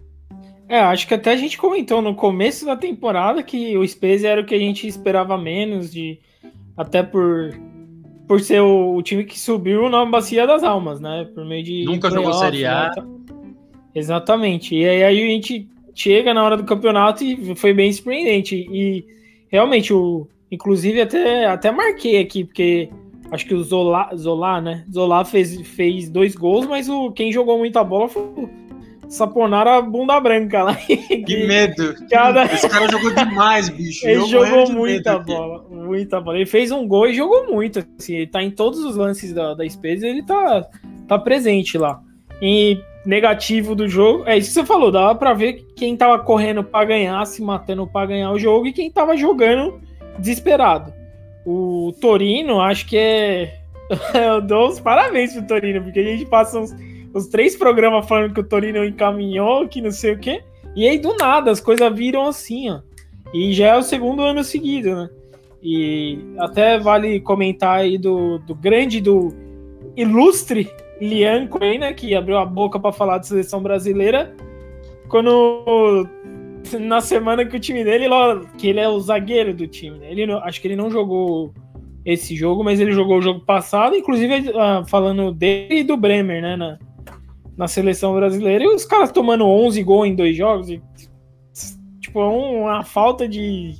É, 0.67 0.80
acho 0.80 1.08
que 1.08 1.13
até 1.13 1.32
a 1.32 1.36
gente 1.36 1.58
comentou 1.58 2.02
no 2.02 2.15
começo 2.15 2.65
da 2.65 2.78
temporada 2.78 3.44
que 3.44 3.78
o 3.78 3.86
Spezia 3.86 4.30
era 4.30 4.41
o 4.41 4.46
que 4.46 4.56
a 4.56 4.60
gente 4.60 4.88
esperava 4.88 5.38
menos 5.38 5.91
de 5.91 6.17
até 6.78 7.04
por 7.04 7.52
por 8.26 8.39
ser 8.39 8.62
o, 8.62 8.96
o 8.96 9.02
time 9.02 9.26
que 9.26 9.38
subiu 9.38 9.89
na 9.89 10.06
bacia 10.06 10.48
das 10.48 10.63
almas, 10.63 11.02
né? 11.02 11.28
Por 11.36 11.44
meio 11.44 11.62
de 11.62 11.84
nunca 11.84 12.10
jogou 12.10 12.32
Série 12.32 12.65
A. 12.65 12.89
Né? 12.96 13.04
Exatamente. 13.94 14.74
E 14.74 14.88
aí, 14.88 15.04
aí 15.04 15.24
a 15.24 15.28
gente 15.28 15.67
chega 15.94 16.34
na 16.34 16.41
hora 16.41 16.56
do 16.56 16.63
campeonato 16.63 17.22
e 17.26 17.54
foi 17.58 17.74
bem 17.74 17.91
surpreendente. 17.91 18.56
E 18.56 19.06
realmente, 19.50 19.94
o, 19.94 20.26
inclusive 20.50 21.02
até, 21.02 21.48
até 21.48 21.70
marquei 21.72 22.20
aqui, 22.20 22.46
porque 22.46 22.89
acho 23.30 23.46
que 23.46 23.54
o 23.54 23.62
Zola, 23.62 24.10
Zola 24.15 24.62
né? 24.62 24.86
Zola 24.89 25.26
fez, 25.26 25.60
fez 25.67 26.10
dois 26.10 26.34
gols, 26.34 26.65
mas 26.65 26.88
o, 26.88 27.12
quem 27.12 27.34
jogou 27.34 27.58
muita 27.58 27.84
bola 27.84 28.08
foi 28.08 28.24
o 29.12 29.13
Saponara 29.13 29.78
a 29.78 29.82
bunda 29.82 30.17
branca 30.21 30.63
lá. 30.63 30.74
Que, 30.76 31.45
medo! 31.45 31.95
Cada... 32.10 32.45
Esse 32.45 32.67
cara 32.69 32.89
jogou 32.89 33.13
demais, 33.13 33.67
bicho. 33.67 34.08
Ele 34.08 34.26
jogou 34.26 34.71
muita 34.71 35.19
bola, 35.19 35.65
muita 35.69 36.21
bola. 36.21 36.38
Ele 36.38 36.45
fez 36.45 36.71
um 36.71 36.88
gol 36.88 37.08
e 37.08 37.13
jogou 37.13 37.52
muito. 37.52 37.86
Assim, 38.00 38.15
ele 38.15 38.28
tá 38.28 38.41
em 38.41 38.50
todos 38.50 38.80
os 38.80 38.95
lances 38.95 39.34
da, 39.34 39.54
da 39.54 39.69
Spezia, 39.69 40.10
ele 40.10 40.24
tá, 40.24 40.65
tá 41.08 41.19
presente 41.19 41.78
lá. 41.78 42.02
E 42.41 42.80
negativo 43.06 43.76
do 43.76 43.88
jogo. 43.88 44.24
É 44.26 44.38
isso 44.38 44.47
que 44.47 44.54
você 44.54 44.65
falou, 44.65 44.89
dava 44.91 45.13
para 45.13 45.34
ver 45.34 45.65
quem 45.76 45.97
tava 45.97 46.17
correndo 46.19 46.63
para 46.63 46.86
ganhar, 46.86 47.26
se 47.26 47.41
matando 47.41 47.86
para 47.86 48.08
ganhar 48.08 48.32
o 48.32 48.39
jogo 48.39 48.67
e 48.67 48.74
quem 48.74 48.89
tava 48.89 49.17
jogando 49.17 49.82
desesperado. 50.17 50.93
O 51.45 51.93
Torino, 52.00 52.62
acho 52.62 52.88
que 52.88 52.97
é. 52.97 53.58
Eu 54.13 54.41
dou 54.41 54.69
os 54.69 54.80
parabéns 54.80 55.34
pro 55.34 55.47
Torino, 55.47 55.84
porque 55.84 56.00
a 56.00 56.04
gente 56.04 56.26
passa 56.26 56.60
uns, 56.60 56.74
uns 57.13 57.28
três 57.28 57.56
programas 57.56 58.08
falando 58.08 58.34
que 58.34 58.39
o 58.39 58.47
Torino 58.47 58.84
encaminhou, 58.86 59.67
que 59.67 59.82
não 59.82 59.91
sei 59.91 60.13
o 60.13 60.19
quê. 60.19 60.43
E 60.76 60.88
aí, 60.88 60.97
do 60.97 61.15
nada, 61.17 61.52
as 61.52 61.60
coisas 61.60 61.93
viram 61.93 62.28
assim, 62.28 62.69
ó. 62.69 62.80
E 63.34 63.54
já 63.54 63.67
é 63.67 63.78
o 63.78 63.84
segundo 63.84 64.21
ano 64.21 64.43
seguido, 64.43 64.95
né? 64.95 65.10
E 65.63 66.19
até 66.39 66.80
vale 66.80 67.19
comentar 67.19 67.80
aí 67.80 67.97
do, 67.97 68.39
do 68.39 68.56
grande, 68.56 69.00
do 69.00 69.34
ilustre 69.95 70.69
Lian 71.00 71.47
Cohen, 71.47 71.80
né, 71.80 71.93
que 71.93 72.15
abriu 72.15 72.38
a 72.38 72.45
boca 72.45 72.80
para 72.80 72.91
falar 72.91 73.19
de 73.19 73.28
seleção 73.28 73.62
brasileira, 73.62 74.36
quando 75.08 76.08
na 76.80 77.02
semana 77.02 77.45
que 77.45 77.58
o 77.58 77.60
time 77.60 77.84
dele, 77.84 78.06
que 78.58 78.67
ele 78.67 78.80
é 78.80 78.88
o 78.88 79.00
zagueiro 79.00 79.54
do 79.54 79.67
time, 79.67 79.97
né? 79.97 80.12
Ele 80.12 80.32
acho 80.32 80.62
que 80.62 80.67
ele 80.67 80.76
não 80.76 80.91
jogou 80.91 81.54
esse 82.06 82.36
jogo, 82.36 82.63
mas 82.63 82.80
ele 82.80 82.91
jogou 82.91 83.17
o 83.17 83.21
jogo 83.21 83.39
passado, 83.41 83.95
inclusive 83.95 84.50
uh, 84.50 84.88
falando 84.88 85.32
dele 85.32 85.80
e 85.80 85.84
do 85.84 85.97
Bremer, 85.97 86.41
né, 86.41 86.56
na, 86.56 86.80
na 87.62 87.67
seleção 87.67 88.15
brasileira, 88.15 88.63
e 88.63 88.67
os 88.67 88.86
caras 88.86 89.12
tomando 89.12 89.45
11 89.45 89.84
gols 89.84 90.08
em 90.08 90.15
dois 90.15 90.36
jogos, 90.36 90.67
e, 90.67 90.82
tipo, 92.00 92.19
é 92.19 92.26
uma 92.26 92.84
falta 92.84 93.30
de 93.30 93.76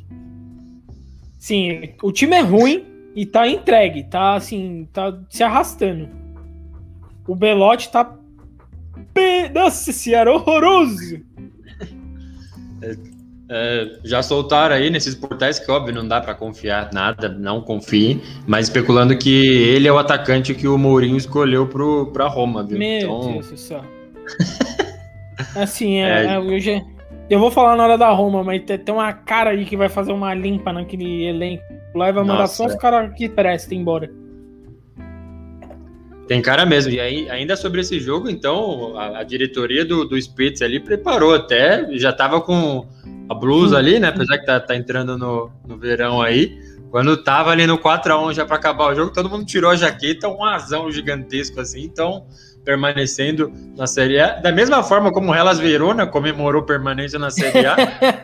Sim, 1.40 1.96
o 2.04 2.12
time 2.12 2.36
é 2.36 2.42
ruim 2.42 2.86
e 3.16 3.26
tá 3.26 3.48
entregue, 3.48 4.04
tá 4.04 4.36
assim, 4.36 4.88
tá 4.94 5.20
se 5.32 5.42
arrastando. 5.42 6.08
O 7.28 7.36
Belote 7.36 7.92
tá. 7.92 8.16
Nossa 9.52 9.92
senhora, 9.92 10.32
horroroso! 10.32 11.20
É, 13.52 13.84
é, 13.84 14.00
já 14.06 14.24
soltaram 14.24 14.76
aí 14.76 14.90
nesses 14.90 15.14
portais 15.14 15.60
que, 15.60 15.70
óbvio, 15.70 15.94
não 15.94 16.08
dá 16.08 16.22
para 16.22 16.34
confiar 16.34 16.90
nada, 16.94 17.28
não 17.28 17.60
confie, 17.60 18.22
mas 18.48 18.68
especulando 18.68 19.18
que 19.18 19.46
ele 19.46 19.90
é 19.90 19.92
o 19.92 19.98
atacante 19.98 20.56
que 20.56 20.70
o 20.70 20.78
Mourinho 20.78 21.18
escolheu 21.18 21.68
pro, 21.68 22.08
pra 22.14 22.28
Roma, 22.28 22.64
viu? 22.64 22.80
Meu 22.80 23.00
então... 23.00 23.34
Deus 23.34 23.50
do 23.50 23.58
céu. 23.58 23.84
assim, 25.54 25.98
é, 25.98 26.28
é. 26.28 26.38
Eu, 26.38 26.60
já, 26.62 26.82
eu 27.30 27.40
vou 27.40 27.52
falar 27.52 27.76
na 27.76 27.84
hora 27.84 27.98
da 27.98 28.10
Roma, 28.10 28.42
mas 28.42 28.64
tem, 28.64 28.78
tem 28.78 28.96
uma 28.96 29.12
cara 29.12 29.50
aí 29.50 29.66
que 29.66 29.76
vai 29.76 29.90
fazer 29.90 30.14
uma 30.14 30.34
limpa 30.34 30.72
naquele 30.72 31.26
elenco 31.26 31.64
lá 31.94 32.08
e 32.08 32.14
vai 32.14 32.24
mandar 32.24 32.44
Nossa, 32.44 32.56
só 32.56 32.66
os 32.68 32.76
caras 32.76 33.14
que 33.16 33.28
prestem 33.28 33.82
embora. 33.82 34.10
Tem 36.32 36.42
cara 36.42 36.66
mesmo. 36.66 36.94
E 36.94 36.98
aí, 36.98 37.30
ainda 37.30 37.58
sobre 37.58 37.82
esse 37.82 38.00
jogo, 38.00 38.30
então, 38.30 38.98
a, 38.98 39.20
a 39.20 39.24
diretoria 39.24 39.84
do, 39.84 40.06
do 40.06 40.18
Spitz 40.18 40.62
ali 40.62 40.80
preparou 40.80 41.36
até, 41.36 41.86
já 41.98 42.14
tava 42.14 42.40
com 42.40 42.88
a 43.28 43.36
blusa 43.36 43.78
ali, 43.78 44.00
né? 44.00 44.08
Apesar 44.08 44.38
que 44.38 44.46
tá, 44.46 44.58
tá 44.58 44.74
entrando 44.74 45.18
no, 45.18 45.52
no 45.68 45.78
verão 45.78 46.22
aí. 46.22 46.58
Quando 46.90 47.22
tava 47.22 47.52
ali 47.52 47.68
no 47.68 47.78
4x1 47.78 48.34
já 48.34 48.46
para 48.46 48.56
acabar 48.56 48.94
o 48.94 48.96
jogo, 48.96 49.12
todo 49.12 49.30
mundo 49.30 49.44
tirou 49.44 49.72
a 49.72 49.76
jaqueta, 49.76 50.30
um 50.30 50.42
azão 50.46 50.90
gigantesco 50.90 51.60
assim. 51.60 51.84
Então, 51.84 52.26
permanecendo 52.64 53.52
na 53.76 53.86
Série 53.86 54.18
A. 54.18 54.36
Da 54.36 54.54
mesma 54.54 54.82
forma 54.82 55.12
como 55.12 55.34
o 55.34 55.36
Hellas 55.36 55.60
Verona 55.60 56.08
comemorou 56.08 56.64
permanência 56.64 57.20
na 57.20 57.30
Série 57.30 57.66
A, 57.66 57.76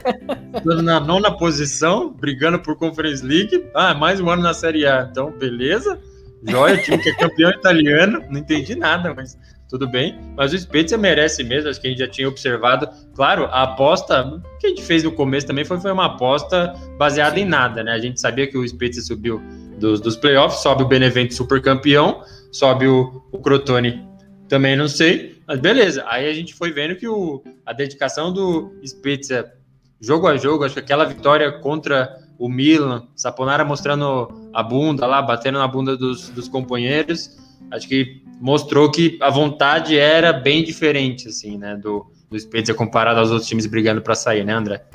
na 0.82 1.02
nona 1.02 1.30
posição, 1.30 2.10
brigando 2.10 2.58
por 2.60 2.78
Conference 2.78 3.22
League. 3.22 3.66
Ah, 3.76 3.94
mais 3.94 4.22
um 4.22 4.30
ano 4.30 4.44
na 4.44 4.54
Série 4.54 4.88
A. 4.88 5.06
Então, 5.12 5.30
beleza. 5.30 6.00
Joia, 6.44 6.78
time 6.78 6.98
que 6.98 7.10
é 7.10 7.16
campeão 7.16 7.50
italiano. 7.52 8.24
Não 8.30 8.40
entendi 8.40 8.76
nada, 8.76 9.14
mas 9.14 9.38
tudo 9.70 9.88
bem. 9.88 10.18
Mas 10.36 10.54
o 10.54 10.58
Spezia 10.58 10.98
merece 10.98 11.44
mesmo, 11.44 11.70
acho 11.70 11.80
que 11.80 11.88
a 11.88 11.90
gente 11.90 12.00
já 12.00 12.08
tinha 12.08 12.28
observado. 12.28 12.88
Claro, 13.16 13.46
a 13.46 13.64
aposta 13.64 14.42
que 14.60 14.68
a 14.68 14.70
gente 14.70 14.84
fez 14.84 15.04
no 15.04 15.12
começo 15.12 15.48
também 15.48 15.66
foi, 15.66 15.80
foi 15.80 15.92
uma 15.92 16.06
aposta 16.06 16.74
baseada 16.98 17.36
Sim. 17.36 17.42
em 17.42 17.46
nada, 17.46 17.84
né? 17.84 17.92
A 17.92 18.00
gente 18.00 18.20
sabia 18.20 18.48
que 18.48 18.58
o 18.58 18.68
Spezia 18.68 19.02
subiu 19.02 19.42
dos, 19.80 20.00
dos 20.00 20.16
playoffs, 20.16 20.62
sobe 20.62 20.84
o 20.84 20.88
Benevento 20.88 21.34
super 21.34 21.62
campeão, 21.62 22.24
sobe 22.52 22.88
o, 22.88 23.24
o 23.32 23.40
Crotone 23.40 24.08
também 24.48 24.76
não 24.76 24.88
sei, 24.88 25.42
mas 25.46 25.60
beleza. 25.60 26.04
Aí 26.08 26.28
a 26.30 26.34
gente 26.34 26.54
foi 26.54 26.72
vendo 26.72 26.96
que 26.96 27.08
o, 27.08 27.44
a 27.66 27.74
dedicação 27.74 28.32
do 28.32 28.74
Spezia, 28.86 29.52
jogo 30.00 30.28
a 30.28 30.38
jogo, 30.38 30.64
acho 30.64 30.74
que 30.74 30.80
aquela 30.80 31.06
vitória 31.06 31.52
contra 31.52 32.18
o 32.38 32.50
Milan, 32.50 33.08
Saponara 33.16 33.66
mostrando 33.66 34.50
a 34.54 34.62
bunda 34.62 35.06
lá, 35.06 35.22
batendo 35.22 35.58
na 35.58 35.68
bunda 35.68 35.98
dos, 35.98 36.30
dos 36.30 36.48
companheiros, 36.48 37.38
acho 37.72 37.88
que 37.88 38.22
mostrou 38.40 38.92
que 38.92 39.18
a 39.22 39.30
vontade 39.30 39.98
era 39.98 40.32
bem 40.32 40.64
diferente, 40.64 41.28
assim, 41.28 41.58
né, 41.58 41.76
do, 41.76 42.06
do 42.30 42.40
Spezia 42.40 42.76
comparado 42.76 43.20
aos 43.20 43.32
outros 43.32 43.48
times 43.48 43.66
brigando 43.66 44.02
para 44.02 44.16
sair, 44.16 44.46
né, 44.46 44.54
André? 44.54 44.86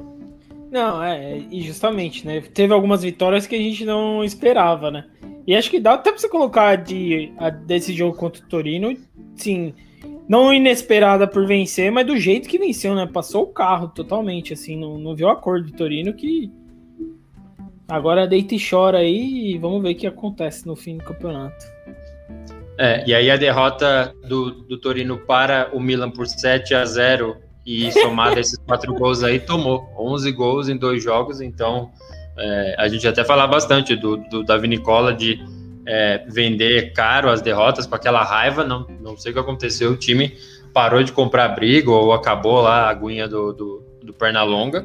Não, 0.71 1.03
é, 1.03 1.39
e 1.51 1.61
justamente, 1.61 2.27
né? 2.27 2.41
Teve 2.41 2.73
algumas 2.73 3.03
vitórias 3.03 3.47
que 3.47 3.55
a 3.55 3.59
gente 3.59 3.85
não 3.85 4.25
esperava, 4.25 4.91
né? 4.91 5.05
E 5.47 5.55
acho 5.55 5.71
que 5.71 5.79
dá 5.79 5.95
até 5.95 6.11
pra 6.11 6.19
você 6.19 6.29
colocar 6.29 6.77
de, 6.77 7.31
a, 7.37 7.51
desse 7.51 7.93
jogo 7.93 8.17
contra 8.17 8.43
o 8.43 8.49
Torino 8.49 8.97
sim, 9.37 9.75
não 10.29 10.53
inesperada 10.53 11.27
por 11.27 11.47
vencer, 11.47 11.91
mas 11.91 12.07
do 12.07 12.17
jeito 12.17 12.49
que 12.49 12.59
venceu, 12.59 12.95
né? 12.95 13.07
Passou 13.07 13.43
o 13.43 13.53
carro 13.53 13.89
totalmente, 13.89 14.53
assim, 14.53 14.77
não, 14.79 14.97
não 14.99 15.15
viu 15.15 15.29
a 15.29 15.37
cor 15.37 15.63
do 15.63 15.73
Torino 15.73 16.15
que 16.15 16.51
agora 17.93 18.27
deita 18.27 18.55
e 18.55 18.59
chora 18.59 18.99
aí 18.99 19.53
e 19.53 19.59
vamos 19.59 19.83
ver 19.83 19.93
o 19.93 19.95
que 19.95 20.07
acontece 20.07 20.67
no 20.67 20.75
fim 20.75 20.97
do 20.97 21.05
campeonato. 21.05 21.67
É, 22.79 23.05
e 23.07 23.15
aí 23.15 23.31
a 23.31 23.37
derrota 23.37 24.15
do, 24.27 24.51
do 24.51 24.79
Torino 24.79 25.19
para 25.19 25.69
o 25.75 25.79
Milan 25.79 26.11
por 26.11 26.27
7 26.27 26.75
a 26.75 26.87
0 26.87 27.37
e 27.67 27.93
somado 27.93 28.41
esses 28.41 28.59
quatro 28.67 28.95
gols 28.95 29.23
aí, 29.23 29.39
tomou 29.39 29.87
11 29.99 30.33
gols 30.33 30.69
em 30.71 30.77
dois 30.77 31.05
jogos, 31.05 31.43
então 31.43 31.91
é, 32.39 32.75
a 32.79 32.89
gente 32.89 33.07
até 33.07 33.23
falar 33.25 33.47
bastante 33.47 33.95
do, 33.95 34.17
do 34.17 34.43
Davi 34.43 34.67
Nicola 34.69 35.13
de 35.13 35.39
é, 35.87 36.25
vender 36.29 36.95
caro 36.95 37.29
as 37.29 37.43
derrotas 37.43 37.87
com 37.87 37.95
aquela 37.95 38.25
raiva. 38.25 38.65
Não, 38.65 38.87
não 39.01 39.19
sei 39.19 39.33
o 39.33 39.35
que 39.35 39.41
aconteceu. 39.41 39.91
O 39.91 39.97
time 39.97 40.35
parou 40.73 41.03
de 41.03 41.13
comprar 41.13 41.49
briga 41.49 41.91
ou 41.91 42.13
acabou 42.13 42.63
lá 42.63 42.85
a 42.87 42.89
aguinha 42.89 43.29
do, 43.29 43.53
do, 43.53 43.83
do 44.03 44.13
Pernalonga. 44.15 44.83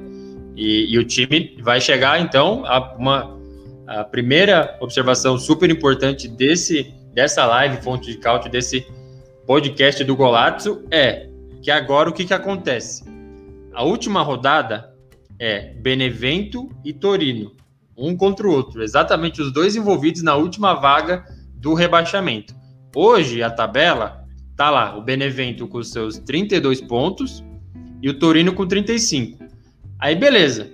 E, 0.58 0.93
e 0.93 0.98
o 0.98 1.06
time 1.06 1.56
vai 1.62 1.80
chegar, 1.80 2.20
então, 2.20 2.65
a 2.65 2.96
uma 2.96 3.38
a 3.86 4.04
primeira 4.04 4.78
observação 4.82 5.38
super 5.38 5.70
importante 5.70 6.28
desse 6.28 6.93
dessa 7.13 7.46
live, 7.46 7.82
fonte 7.82 8.12
de 8.12 8.17
cálcio, 8.17 8.52
desse 8.52 8.86
podcast 9.46 10.04
do 10.04 10.13
Golazzo 10.13 10.84
é 10.91 11.30
que 11.62 11.72
agora 11.72 12.10
o 12.10 12.13
que, 12.13 12.26
que 12.26 12.34
acontece? 12.34 13.06
A 13.74 13.84
última 13.84 14.22
rodada 14.22 14.93
é 15.39 15.74
Benevento 15.76 16.70
e 16.84 16.91
Torino 16.91 17.56
um 17.98 18.15
contra 18.15 18.48
o 18.48 18.52
outro, 18.52 18.84
exatamente 18.84 19.41
os 19.41 19.52
dois 19.52 19.76
envolvidos 19.76 20.22
na 20.22 20.36
última 20.36 20.76
vaga 20.76 21.26
do 21.56 21.74
rebaixamento. 21.74 22.54
Hoje 22.96 23.41
a 23.41 23.50
tabela 23.50 24.24
tá 24.56 24.70
lá, 24.70 24.96
o 24.96 25.02
Benevento 25.02 25.67
com 25.67 25.82
seus 25.82 26.20
32 26.20 26.82
pontos 26.82 27.43
e 28.02 28.10
o 28.10 28.20
Torino 28.20 28.54
com 28.54 28.67
35. 28.67 29.46
Aí 29.99 30.15
beleza. 30.15 30.69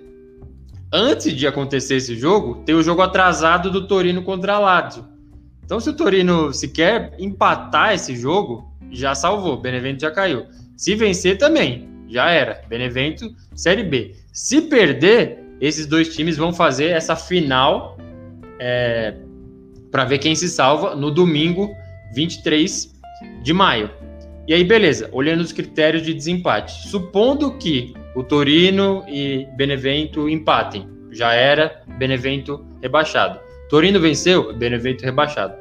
Antes 0.92 1.34
de 1.34 1.48
acontecer 1.48 1.96
esse 1.96 2.16
jogo, 2.16 2.64
tem 2.66 2.76
o 2.76 2.84
jogo 2.84 3.02
atrasado 3.02 3.72
do 3.72 3.88
Torino 3.88 4.22
contra 4.22 4.54
a 4.54 4.60
Lazio. 4.60 5.06
Então 5.66 5.80
se 5.80 5.90
o 5.90 5.94
Torino 5.94 6.54
se 6.54 6.68
quer 6.68 7.16
empatar 7.18 7.94
esse 7.94 8.16
jogo, 8.16 8.72
já 8.92 9.16
salvou, 9.16 9.58
Benevento 9.58 10.02
já 10.02 10.12
caiu. 10.12 10.46
Se 10.78 10.94
vencer 10.94 11.38
também, 11.38 11.90
já 12.08 12.30
era. 12.30 12.62
Benevento, 12.68 13.34
Série 13.56 13.84
B. 13.84 14.16
Se 14.32 14.62
perder, 14.62 15.40
esses 15.60 15.88
dois 15.88 16.14
times 16.14 16.38
vão 16.38 16.54
fazer 16.54 16.90
essa 16.90 17.16
final 17.16 17.98
é, 18.60 19.16
para 19.92 20.06
ver 20.06 20.20
quem 20.20 20.36
se 20.36 20.50
salva 20.50 20.96
no 20.96 21.10
domingo 21.10 21.74
23 22.14 22.94
de 23.42 23.54
maio. 23.54 23.90
E 24.46 24.54
aí, 24.54 24.64
beleza, 24.64 25.10
olhando 25.14 25.42
os 25.42 25.54
critérios 25.54 26.04
de 26.04 26.14
desempate. 26.14 26.90
Supondo 26.90 27.58
que 27.58 27.94
o 28.14 28.24
Torino 28.24 29.04
e 29.08 29.48
Benevento 29.56 30.28
empatem, 30.28 30.88
já 31.12 31.34
era 31.34 31.82
Benevento 31.98 32.66
rebaixado. 32.82 33.40
Torino 33.70 34.00
venceu, 34.00 34.54
Benevento 34.54 35.04
rebaixado. 35.04 35.56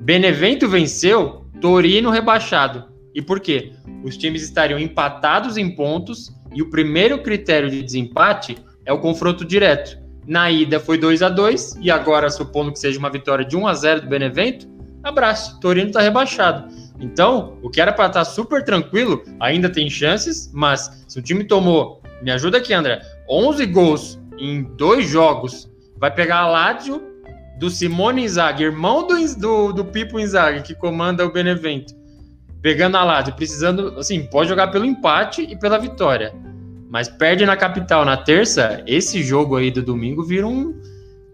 Benevento 0.00 0.68
venceu, 0.68 1.46
Torino 1.60 2.10
rebaixado. 2.10 2.92
E 3.14 3.22
por 3.22 3.38
quê? 3.38 3.72
Os 4.02 4.16
times 4.16 4.42
estariam 4.42 4.78
empatados 4.78 5.56
em 5.56 5.70
pontos 5.74 6.32
e 6.52 6.60
o 6.60 6.68
primeiro 6.68 7.22
critério 7.22 7.70
de 7.70 7.82
desempate 7.82 8.58
é 8.84 8.92
o 8.92 8.98
confronto 8.98 9.44
direto. 9.44 9.96
Na 10.26 10.50
ida 10.50 10.80
foi 10.80 10.98
2 10.98 11.22
a 11.22 11.28
2 11.28 11.78
e 11.80 11.90
agora, 11.90 12.28
supondo 12.28 12.72
que 12.72 12.78
seja 12.78 12.98
uma 12.98 13.10
vitória 13.10 13.44
de 13.44 13.56
1 13.56 13.68
a 13.68 13.74
0 13.74 14.00
do 14.02 14.08
Benevento, 14.08 14.66
abraço, 15.02 15.60
Torino 15.60 15.88
está 15.88 16.00
rebaixado. 16.00 16.68
Então, 17.00 17.58
o 17.62 17.68
que 17.68 17.80
era 17.80 17.92
para 17.92 18.06
estar 18.06 18.20
tá 18.20 18.24
super 18.24 18.64
tranquilo, 18.64 19.22
ainda 19.40 19.68
tem 19.68 19.90
chances, 19.90 20.50
mas 20.52 21.04
se 21.08 21.18
o 21.18 21.22
time 21.22 21.44
tomou, 21.44 22.00
me 22.22 22.30
ajuda 22.30 22.58
aqui, 22.58 22.72
André, 22.72 23.00
11 23.28 23.66
gols 23.66 24.20
em 24.38 24.62
dois 24.62 25.08
jogos, 25.08 25.70
vai 25.96 26.10
pegar 26.10 26.38
a 26.38 26.48
Lazio 26.48 27.02
do 27.58 27.68
Simone 27.70 28.24
Inzaghi, 28.24 28.64
irmão 28.64 29.06
do, 29.06 29.36
do, 29.36 29.72
do 29.72 29.84
Pipo 29.84 30.18
Inzaghi, 30.18 30.62
que 30.62 30.74
comanda 30.74 31.26
o 31.26 31.32
Benevento, 31.32 31.94
pegando 32.62 32.96
a 32.96 33.04
Lazio, 33.04 33.34
precisando, 33.34 33.98
assim, 33.98 34.26
pode 34.26 34.48
jogar 34.48 34.68
pelo 34.68 34.84
empate 34.84 35.42
e 35.42 35.58
pela 35.58 35.78
vitória 35.78 36.32
mas 36.94 37.08
perde 37.08 37.44
na 37.44 37.56
capital 37.56 38.04
na 38.04 38.16
terça, 38.16 38.80
esse 38.86 39.20
jogo 39.20 39.56
aí 39.56 39.68
do 39.68 39.82
domingo 39.82 40.22
vira 40.22 40.46
um, 40.46 40.80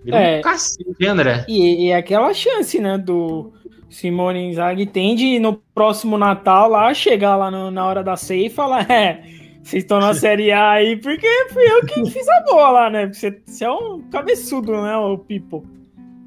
vira 0.02 0.16
é, 0.16 0.38
um 0.38 0.40
cacete, 0.40 1.06
André. 1.06 1.44
E, 1.46 1.88
e 1.88 1.92
aquela 1.92 2.32
chance, 2.32 2.80
né, 2.80 2.96
do 2.96 3.52
Simone 3.90 4.50
Inzaghi 4.50 4.86
tem 4.86 5.14
de 5.14 5.38
no 5.38 5.54
próximo 5.74 6.16
Natal 6.16 6.70
lá, 6.70 6.94
chegar 6.94 7.36
lá 7.36 7.50
no, 7.50 7.70
na 7.70 7.84
hora 7.84 8.02
da 8.02 8.16
ceia 8.16 8.46
e 8.46 8.50
falar, 8.50 8.88
é, 8.90 9.22
vocês 9.62 9.82
estão 9.82 9.98
na 9.98 10.14
Série 10.14 10.52
A 10.52 10.70
aí 10.70 10.96
porque 10.96 11.26
fui 11.52 11.64
eu 11.64 11.84
que 11.84 12.10
fiz 12.10 12.28
a 12.28 12.40
boa 12.44 12.70
lá, 12.70 12.90
né? 12.90 13.08
Você, 13.12 13.38
você 13.44 13.64
é 13.64 13.70
um 13.70 14.00
cabeçudo, 14.10 14.72
né, 14.80 14.96
o 14.96 15.18
Pipo. 15.18 15.64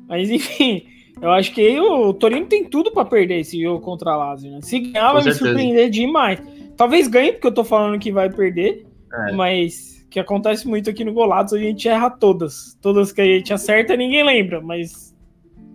Mas 0.08 0.30
enfim, 0.30 0.86
eu 1.21 1.32
acho 1.32 1.54
que 1.54 1.80
o 1.80 2.13
Torino 2.13 2.45
tem 2.45 2.65
tudo 2.65 2.91
para 2.91 3.06
perder 3.06 3.39
esse 3.39 3.62
jogo 3.62 3.80
contra 3.80 4.12
a 4.12 4.17
Lazio, 4.17 4.52
né? 4.52 4.60
Se 4.62 4.80
ganhar, 4.80 5.13
vai 5.13 5.23
me 5.23 5.34
surpreender 5.34 5.89
demais. 5.89 6.41
Talvez 6.76 7.08
ganhe, 7.08 7.32
porque 7.32 7.47
eu 7.47 7.54
tô 7.54 7.63
falando 7.63 7.99
que 7.99 8.12
vai 8.12 8.30
perder. 8.30 8.86
É. 9.12 9.32
Mas 9.32 10.06
que 10.10 10.19
acontece 10.19 10.67
muito 10.67 10.89
aqui 10.89 11.04
no 11.04 11.13
Golados, 11.13 11.54
a 11.54 11.58
gente 11.58 11.88
erra 11.88 12.10
todas. 12.10 12.78
Todas 12.82 13.12
que 13.12 13.21
a 13.21 13.26
gente 13.26 13.54
acerta, 13.54 13.95
ninguém 13.95 14.23
lembra, 14.23 14.62
mas. 14.62 15.15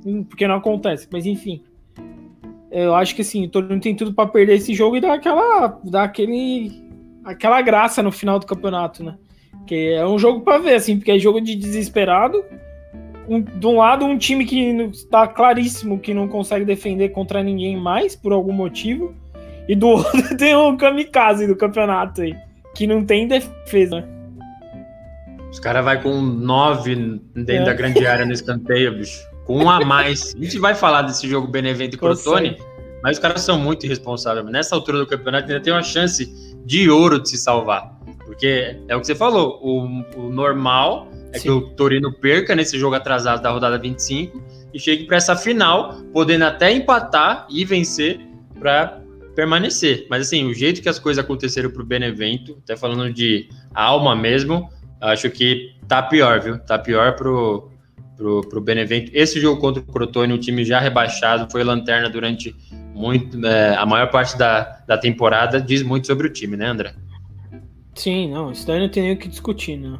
Hum, 0.05 0.23
porque 0.23 0.47
não 0.47 0.57
acontece. 0.57 1.09
Mas 1.11 1.27
enfim. 1.27 1.63
Eu 2.71 2.95
acho 2.95 3.15
que 3.15 3.23
assim, 3.23 3.49
todo 3.49 3.71
mundo 3.71 3.83
tem 3.83 3.95
tudo 3.95 4.13
para 4.13 4.29
perder 4.29 4.55
esse 4.55 4.75
jogo 4.75 4.97
e 4.97 5.01
dar 5.01 5.15
aquela. 5.15 5.81
dar 5.85 6.05
aquele. 6.05 6.73
aquela 7.25 7.63
graça 7.63 8.03
no 8.03 8.13
final 8.13 8.39
do 8.39 8.47
campeonato, 8.47 9.03
né? 9.03 9.17
Que 9.67 9.95
é 9.95 10.07
um 10.07 10.19
jogo 10.19 10.41
para 10.41 10.59
ver, 10.59 10.75
assim, 10.75 10.97
porque 10.97 11.13
é 11.13 11.19
jogo 11.19 11.41
de 11.41 11.55
desesperado. 11.55 12.45
Um, 13.29 13.43
de 13.43 13.67
um 13.67 13.77
lado, 13.77 14.07
um 14.07 14.17
time 14.17 14.47
que 14.47 14.57
está 14.93 15.27
claríssimo 15.27 15.99
que 15.99 16.15
não 16.15 16.29
consegue 16.29 16.65
defender 16.65 17.11
contra 17.11 17.43
ninguém 17.43 17.77
mais, 17.77 18.17
por 18.17 18.33
algum 18.33 18.53
motivo. 18.53 19.15
E 19.69 19.75
do 19.75 19.89
outro 19.99 20.37
tem 20.37 20.57
um 20.57 20.77
kamikaze 20.77 21.47
do 21.47 21.57
campeonato 21.57 22.23
aí 22.23 22.35
que 22.79 22.87
não 22.87 23.05
tem 23.05 23.27
defesa. 23.27 24.09
Os 25.51 25.59
caras 25.59 25.85
vai 25.85 26.01
com 26.01 26.21
nove 26.23 26.95
dentro 27.35 27.55
é. 27.55 27.65
da 27.65 27.75
grande 27.75 28.07
área 28.07 28.25
no 28.25 28.33
escanteio, 28.33 28.97
bicho. 28.97 29.28
Com 29.49 29.65
um 29.65 29.71
a 29.71 29.83
mais. 29.83 30.35
A 30.35 30.45
gente 30.45 30.59
vai 30.59 30.75
falar 30.75 31.03
desse 31.03 31.27
jogo 31.27 31.49
Benevento 31.49 31.95
e 31.95 31.99
Crotone, 31.99 32.59
mas 33.03 33.17
os 33.17 33.19
caras 33.23 33.41
são 33.41 33.59
muito 33.59 33.87
irresponsáveis. 33.87 34.45
Nessa 34.45 34.75
altura 34.75 34.99
do 34.99 35.07
campeonato 35.07 35.51
ainda 35.51 35.59
tem 35.59 35.73
uma 35.73 35.83
chance 35.83 36.31
de 36.67 36.91
ouro 36.91 37.19
de 37.19 37.31
se 37.31 37.39
salvar. 37.39 37.99
Porque 38.27 38.77
é 38.87 38.95
o 38.95 39.01
que 39.01 39.07
você 39.07 39.15
falou, 39.15 39.59
o, 39.63 39.87
o 40.21 40.31
normal 40.31 41.09
é 41.33 41.39
Sim. 41.39 41.45
que 41.45 41.51
o 41.51 41.61
Torino 41.71 42.13
perca 42.13 42.55
nesse 42.55 42.79
jogo 42.79 42.95
atrasado 42.95 43.41
da 43.41 43.51
rodada 43.51 43.79
25 43.79 44.39
e 44.75 44.79
chegue 44.79 45.05
para 45.05 45.17
essa 45.17 45.35
final, 45.35 45.95
podendo 46.13 46.45
até 46.45 46.71
empatar 46.71 47.47
e 47.49 47.65
vencer 47.65 48.21
para 48.61 49.01
permanecer. 49.35 50.07
Mas 50.11 50.27
assim, 50.27 50.45
o 50.45 50.53
jeito 50.53 50.83
que 50.83 50.91
as 50.91 50.99
coisas 50.99 51.25
aconteceram 51.25 51.71
para 51.71 51.81
o 51.81 51.87
Benevento, 51.87 52.59
até 52.63 52.77
falando 52.77 53.11
de 53.11 53.49
alma 53.75 54.15
mesmo, 54.15 54.69
acho 55.01 55.31
que 55.31 55.75
tá 55.89 56.03
pior, 56.03 56.39
viu? 56.39 56.59
Tá 56.59 56.79
pior 56.79 57.17
pro, 57.17 57.71
pro, 58.19 58.41
pro 58.43 58.61
Benevento. 58.61 59.13
Esse 59.15 59.41
jogo 59.41 59.61
contra 59.61 59.81
o 59.81 59.87
Crotone, 59.87 60.33
um 60.33 60.39
time 60.39 60.65
já 60.65 60.81
rebaixado, 60.81 61.51
foi 61.51 61.63
lanterna 61.63 62.11
durante 62.11 62.55
muito 62.93 63.47
é, 63.47 63.77
a 63.77 63.87
maior 63.87 64.11
parte 64.11 64.37
da, 64.37 64.83
da 64.87 64.99
temporada, 64.99 65.61
diz 65.61 65.83
muito 65.85 66.09
sobre 66.09 66.27
o 66.27 66.31
time, 66.31 66.57
né, 66.57 66.67
André? 66.67 66.95
Sim, 67.95 68.31
não, 68.31 68.51
isso 68.51 68.67
daí 68.67 68.81
não 68.81 68.89
tem 68.89 69.05
nem 69.05 69.13
o 69.13 69.17
que 69.17 69.29
discutir, 69.29 69.77
né? 69.77 69.99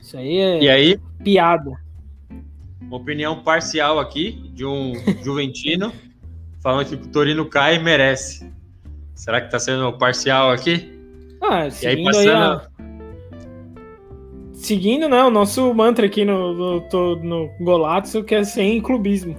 Isso 0.00 0.16
aí 0.16 0.38
é 0.38 0.62
e 0.62 0.68
aí, 0.70 0.98
piada. 1.22 1.72
Uma 2.80 2.96
opinião 2.96 3.42
parcial 3.42 4.00
aqui 4.00 4.50
de 4.54 4.64
um 4.64 4.94
juventino 5.22 5.92
falando 6.62 6.88
que 6.88 6.94
o 6.94 7.08
Torino 7.08 7.44
cai 7.44 7.76
e 7.76 7.78
merece. 7.78 8.50
Será 9.14 9.40
que 9.40 9.50
tá 9.50 9.58
sendo 9.58 9.92
parcial 9.92 10.50
aqui? 10.50 10.98
Ah, 11.42 11.68
e 11.82 11.86
aí 11.86 12.02
passando... 12.02 12.28
Aí 12.28 12.36
a... 12.36 12.77
Seguindo, 14.58 15.08
né, 15.08 15.22
o 15.22 15.30
nosso 15.30 15.72
mantra 15.72 16.06
aqui 16.06 16.24
no, 16.24 16.52
no, 16.52 17.16
no 17.22 18.24
que 18.24 18.34
é 18.34 18.42
sem 18.42 18.80
clubismo. 18.80 19.36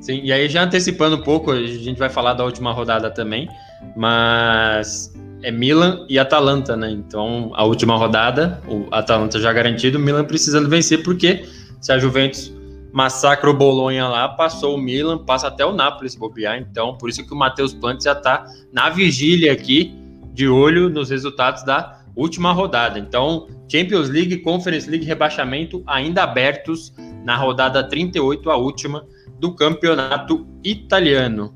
Sim, 0.00 0.20
e 0.22 0.32
aí 0.32 0.48
já 0.48 0.62
antecipando 0.62 1.16
um 1.16 1.22
pouco, 1.22 1.50
a 1.50 1.66
gente 1.66 1.98
vai 1.98 2.08
falar 2.08 2.34
da 2.34 2.44
última 2.44 2.72
rodada 2.72 3.10
também, 3.10 3.48
mas 3.96 5.12
é 5.42 5.50
Milan 5.50 6.06
e 6.08 6.16
Atalanta, 6.16 6.76
né? 6.76 6.90
Então, 6.90 7.50
a 7.54 7.64
última 7.64 7.96
rodada, 7.96 8.62
o 8.68 8.86
Atalanta 8.92 9.40
já 9.40 9.52
garantido, 9.52 9.98
o 9.98 10.00
Milan 10.00 10.24
precisando 10.24 10.68
vencer, 10.68 11.02
porque 11.02 11.44
se 11.80 11.92
a 11.92 11.98
Juventus 11.98 12.52
massacra 12.92 13.50
o 13.50 13.54
Bolonha 13.54 14.06
lá, 14.06 14.28
passou 14.28 14.76
o 14.76 14.78
Milan, 14.80 15.18
passa 15.18 15.48
até 15.48 15.66
o 15.66 15.72
Napoli 15.72 16.08
se 16.08 16.18
bobear. 16.18 16.56
Então, 16.56 16.96
por 16.96 17.10
isso 17.10 17.26
que 17.26 17.32
o 17.32 17.36
Matheus 17.36 17.74
Plantes 17.74 18.04
já 18.04 18.12
está 18.12 18.46
na 18.72 18.90
vigília 18.90 19.52
aqui, 19.52 19.92
de 20.32 20.48
olho 20.48 20.88
nos 20.88 21.10
resultados 21.10 21.64
da 21.64 22.01
última 22.14 22.52
rodada. 22.52 22.98
Então, 22.98 23.48
Champions 23.70 24.08
League, 24.08 24.38
Conference 24.38 24.88
League, 24.88 25.04
rebaixamento 25.04 25.82
ainda 25.86 26.22
abertos 26.22 26.92
na 27.24 27.36
rodada 27.36 27.82
38, 27.82 28.50
a 28.50 28.56
última 28.56 29.06
do 29.38 29.54
campeonato 29.54 30.46
italiano. 30.62 31.54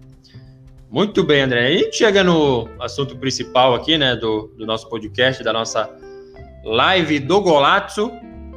Muito 0.91 1.25
bem, 1.25 1.43
André. 1.43 1.73
E 1.73 1.93
chega 1.93 2.23
no 2.23 2.69
assunto 2.81 3.17
principal 3.17 3.75
aqui, 3.75 3.99
né, 3.99 4.17
do, 4.17 4.53
do 4.57 4.65
nosso 4.65 4.89
podcast, 4.89 5.43
da 5.43 5.53
nossa 5.53 5.91
live 6.65 7.19
do 7.19 7.41
Golazzo, 7.41 8.11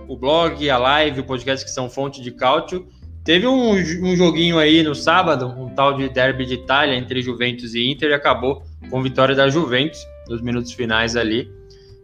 o 0.07 0.15
blog, 0.15 0.69
a 0.69 0.77
live, 0.77 1.19
o 1.19 1.23
podcast 1.23 1.65
que 1.65 1.71
são 1.71 1.89
fonte 1.89 2.21
de 2.21 2.31
cálcio. 2.31 2.88
Teve 3.23 3.45
um, 3.45 3.71
um 3.71 4.15
joguinho 4.15 4.57
aí 4.57 4.81
no 4.81 4.95
sábado, 4.95 5.47
um 5.47 5.69
tal 5.69 5.95
de 5.95 6.09
derby 6.09 6.45
de 6.45 6.55
Itália 6.55 6.95
entre 6.95 7.21
Juventus 7.21 7.75
e 7.75 7.91
Inter, 7.91 8.09
e 8.12 8.13
acabou 8.13 8.63
com 8.89 9.03
vitória 9.03 9.35
da 9.35 9.49
Juventus 9.49 9.99
nos 10.27 10.41
minutos 10.41 10.71
finais 10.71 11.15
ali. 11.15 11.51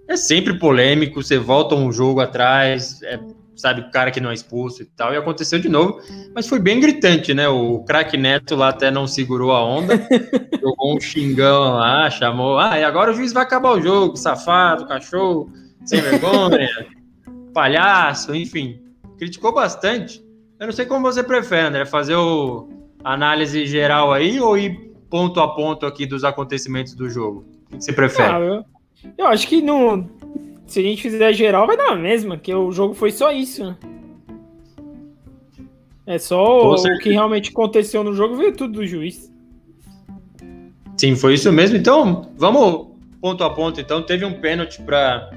É 0.08 0.16
sempre 0.16 0.58
polêmico, 0.60 1.22
você 1.22 1.38
volta 1.38 1.76
um 1.76 1.92
jogo 1.92 2.22
atrás, 2.22 3.02
é 3.04 3.20
sabe, 3.56 3.82
o 3.82 3.92
cara 3.92 4.12
que 4.12 4.20
não 4.20 4.32
é 4.32 4.34
expulso 4.34 4.82
e 4.82 4.86
tal, 4.86 5.14
e 5.14 5.18
aconteceu 5.18 5.58
de 5.60 5.70
novo, 5.70 6.00
mas 6.34 6.48
foi 6.48 6.60
bem 6.60 6.80
gritante, 6.80 7.34
né? 7.34 7.48
O 7.48 7.84
craque 7.84 8.18
Neto 8.18 8.56
lá 8.56 8.70
até 8.70 8.92
não 8.92 9.08
segurou 9.08 9.52
a 9.52 9.64
onda, 9.64 9.96
jogou 10.62 10.96
um 10.96 11.00
xingão 11.00 11.76
lá, 11.76 12.10
chamou, 12.10 12.60
ah, 12.60 12.78
e 12.78 12.84
agora 12.84 13.12
o 13.12 13.14
juiz 13.14 13.32
vai 13.32 13.44
acabar 13.44 13.72
o 13.72 13.82
jogo, 13.82 14.18
safado, 14.18 14.88
cachorro, 14.88 15.50
sem 15.86 16.02
vergonha, 16.02 16.70
palhaço, 17.54 18.36
enfim, 18.36 18.82
criticou 19.18 19.54
bastante. 19.54 20.24
Eu 20.60 20.68
não 20.68 20.74
sei 20.74 20.86
como 20.86 21.02
você 21.02 21.24
prefere, 21.24 21.68
André, 21.68 21.86
fazer 21.86 22.16
o 22.16 22.70
análise 23.04 23.66
geral 23.66 24.12
aí 24.12 24.40
ou 24.40 24.58
ir 24.58 24.92
ponto 25.10 25.40
a 25.40 25.48
ponto 25.54 25.86
aqui 25.86 26.06
dos 26.06 26.24
acontecimentos 26.24 26.94
do 26.96 27.10
jogo? 27.10 27.46
O 27.72 27.78
que 27.78 27.84
você 27.84 27.94
prefere? 27.94 28.34
Ah, 28.34 28.40
eu, 28.40 28.66
eu 29.18 29.28
acho 29.28 29.48
que 29.48 29.62
não 29.62 30.10
se 30.68 30.80
a 30.80 30.84
gente 30.84 31.02
fizer 31.02 31.34
geral, 31.34 31.68
vai 31.68 31.78
dar 31.78 31.92
a 31.92 31.96
mesma, 31.96 32.38
que 32.38 32.54
o 32.54 32.72
jogo 32.72 32.94
foi 32.94 33.12
só 33.12 33.32
isso, 33.32 33.64
né? 33.66 33.78
É 36.08 36.20
só 36.20 36.72
o 36.72 36.98
que 37.00 37.10
realmente 37.10 37.50
aconteceu 37.50 38.04
no 38.04 38.14
jogo, 38.14 38.36
veio 38.36 38.56
tudo 38.56 38.74
do 38.74 38.86
juiz. 38.86 39.32
Sim, 40.98 41.16
foi 41.16 41.34
isso 41.34 41.52
mesmo. 41.52 41.78
Então, 41.78 42.32
vamos 42.38 42.88
ponto 43.20 43.44
a 43.44 43.50
ponto. 43.50 43.82
Então, 43.82 44.04
teve 44.04 44.24
um 44.24 44.40
pênalti 44.40 44.82
para 44.82 45.30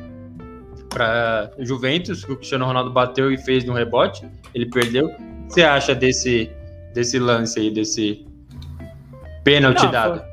para 0.90 1.50
Juventus, 1.58 2.24
que 2.24 2.32
o 2.32 2.36
Cristiano 2.36 2.64
Ronaldo 2.64 2.90
bateu 2.90 3.30
e 3.30 3.36
fez 3.36 3.64
no 3.64 3.72
rebote. 3.74 4.26
Ele 4.54 4.66
perdeu. 4.66 5.06
O 5.06 5.46
que 5.46 5.54
você 5.54 5.62
acha 5.62 5.94
desse, 5.94 6.50
desse 6.94 7.18
lance 7.18 7.60
aí, 7.60 7.70
desse 7.70 8.26
pênalti 9.44 9.84
Não, 9.84 9.90
dado? 9.90 10.24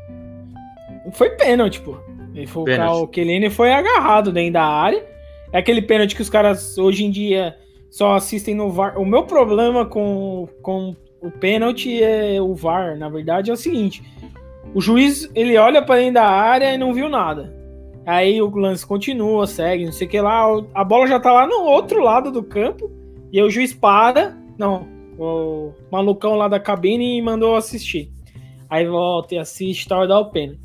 Foi, 1.03 1.11
foi 1.11 1.29
pênalti, 1.31 1.81
pô. 1.81 1.97
Ele 2.35 2.47
foi, 2.47 2.77
o 2.77 3.07
Kelene 3.07 3.49
foi 3.49 3.71
agarrado 3.71 4.31
dentro 4.31 4.53
da 4.53 4.65
área. 4.65 5.05
É 5.53 5.59
aquele 5.59 5.81
pênalti 5.81 6.15
que 6.15 6.21
os 6.21 6.29
caras 6.29 6.77
hoje 6.77 7.05
em 7.05 7.11
dia 7.11 7.55
só 7.89 8.15
assistem 8.15 8.53
no 8.53 8.69
VAR. 8.69 8.99
O 8.99 9.05
meu 9.05 9.23
problema 9.23 9.85
com, 9.85 10.47
com 10.61 10.95
o 11.21 11.31
pênalti 11.31 12.03
é 12.03 12.41
o 12.41 12.53
VAR, 12.53 12.97
na 12.97 13.07
verdade, 13.07 13.49
é 13.49 13.53
o 13.53 13.57
seguinte: 13.57 14.03
o 14.73 14.81
juiz 14.81 15.31
ele 15.33 15.57
olha 15.57 15.81
para 15.81 15.95
dentro 15.95 16.15
da 16.15 16.25
área 16.25 16.73
e 16.73 16.77
não 16.77 16.93
viu 16.93 17.07
nada. 17.07 17.55
Aí 18.05 18.41
o 18.41 18.49
lance 18.49 18.85
continua, 18.85 19.47
segue, 19.47 19.85
não 19.85 19.91
sei 19.91 20.05
o 20.05 20.09
que 20.09 20.19
lá. 20.19 20.45
A 20.73 20.83
bola 20.83 21.07
já 21.07 21.19
tá 21.19 21.31
lá 21.31 21.47
no 21.47 21.61
outro 21.63 22.03
lado 22.03 22.31
do 22.31 22.43
campo. 22.43 22.91
E 23.31 23.39
aí 23.39 23.45
o 23.45 23.49
juiz 23.49 23.73
para. 23.73 24.37
Não, 24.57 24.87
o 25.17 25.71
malucão 25.91 26.35
lá 26.35 26.47
da 26.47 26.59
cabine 26.59 27.21
mandou 27.21 27.55
assistir. 27.55 28.11
Aí 28.69 28.85
volta 28.85 29.35
e 29.35 29.37
assiste 29.37 29.83
e 29.83 29.87
tal 29.87 30.03
e 30.03 30.07
dá 30.07 30.19
o 30.19 30.29
pênalti. 30.29 30.64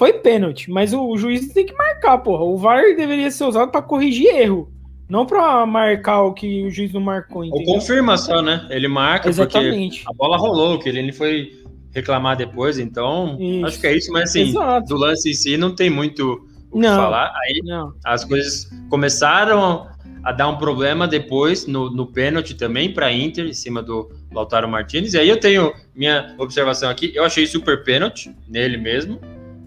Foi 0.00 0.14
pênalti, 0.14 0.70
mas 0.70 0.94
o, 0.94 1.06
o, 1.06 1.18
juiz 1.18 1.52
tem 1.52 1.66
que 1.66 1.74
marcar, 1.74 2.16
porra. 2.16 2.42
O 2.42 2.56
VAR 2.56 2.96
deveria 2.96 3.30
ser 3.30 3.44
usado 3.44 3.70
para 3.70 3.82
corrigir 3.82 4.34
erro, 4.34 4.72
não 5.06 5.26
para 5.26 5.66
marcar 5.66 6.22
o 6.22 6.32
que 6.32 6.62
o 6.64 6.70
juiz 6.70 6.90
não 6.90 7.02
marcou. 7.02 7.44
Entendeu? 7.44 7.68
Ou 7.68 7.74
confirma 7.74 8.16
só, 8.16 8.40
né? 8.40 8.66
Ele 8.70 8.88
marca 8.88 9.28
Exatamente. 9.28 9.98
porque 9.98 10.10
a 10.10 10.16
bola 10.16 10.38
rolou, 10.38 10.78
que 10.78 10.88
ele 10.88 11.12
foi 11.12 11.52
reclamar 11.94 12.34
depois, 12.34 12.78
então 12.78 13.36
isso. 13.38 13.66
acho 13.66 13.78
que 13.78 13.86
é 13.88 13.94
isso, 13.94 14.10
mas 14.10 14.30
assim, 14.30 14.48
Exato. 14.48 14.86
do 14.86 14.96
lance 14.96 15.28
em 15.28 15.34
si 15.34 15.58
não 15.58 15.74
tem 15.74 15.90
muito 15.90 16.48
o 16.70 16.76
que 16.76 16.78
não, 16.78 16.96
falar. 16.96 17.30
Aí 17.44 17.60
não. 17.62 17.92
as 18.02 18.24
coisas 18.24 18.70
começaram 18.88 19.86
a 20.24 20.32
dar 20.32 20.48
um 20.48 20.56
problema 20.56 21.06
depois 21.06 21.66
no, 21.66 21.90
no 21.90 22.06
pênalti 22.06 22.54
também 22.54 22.90
para 22.90 23.12
Inter 23.12 23.44
em 23.44 23.52
cima 23.52 23.82
do 23.82 24.10
Lautaro 24.32 24.66
Martinez. 24.66 25.12
E 25.12 25.18
aí 25.18 25.28
eu 25.28 25.38
tenho 25.38 25.74
minha 25.94 26.34
observação 26.38 26.88
aqui, 26.88 27.12
eu 27.14 27.22
achei 27.22 27.46
super 27.46 27.84
pênalti 27.84 28.34
nele 28.48 28.78
mesmo. 28.78 29.20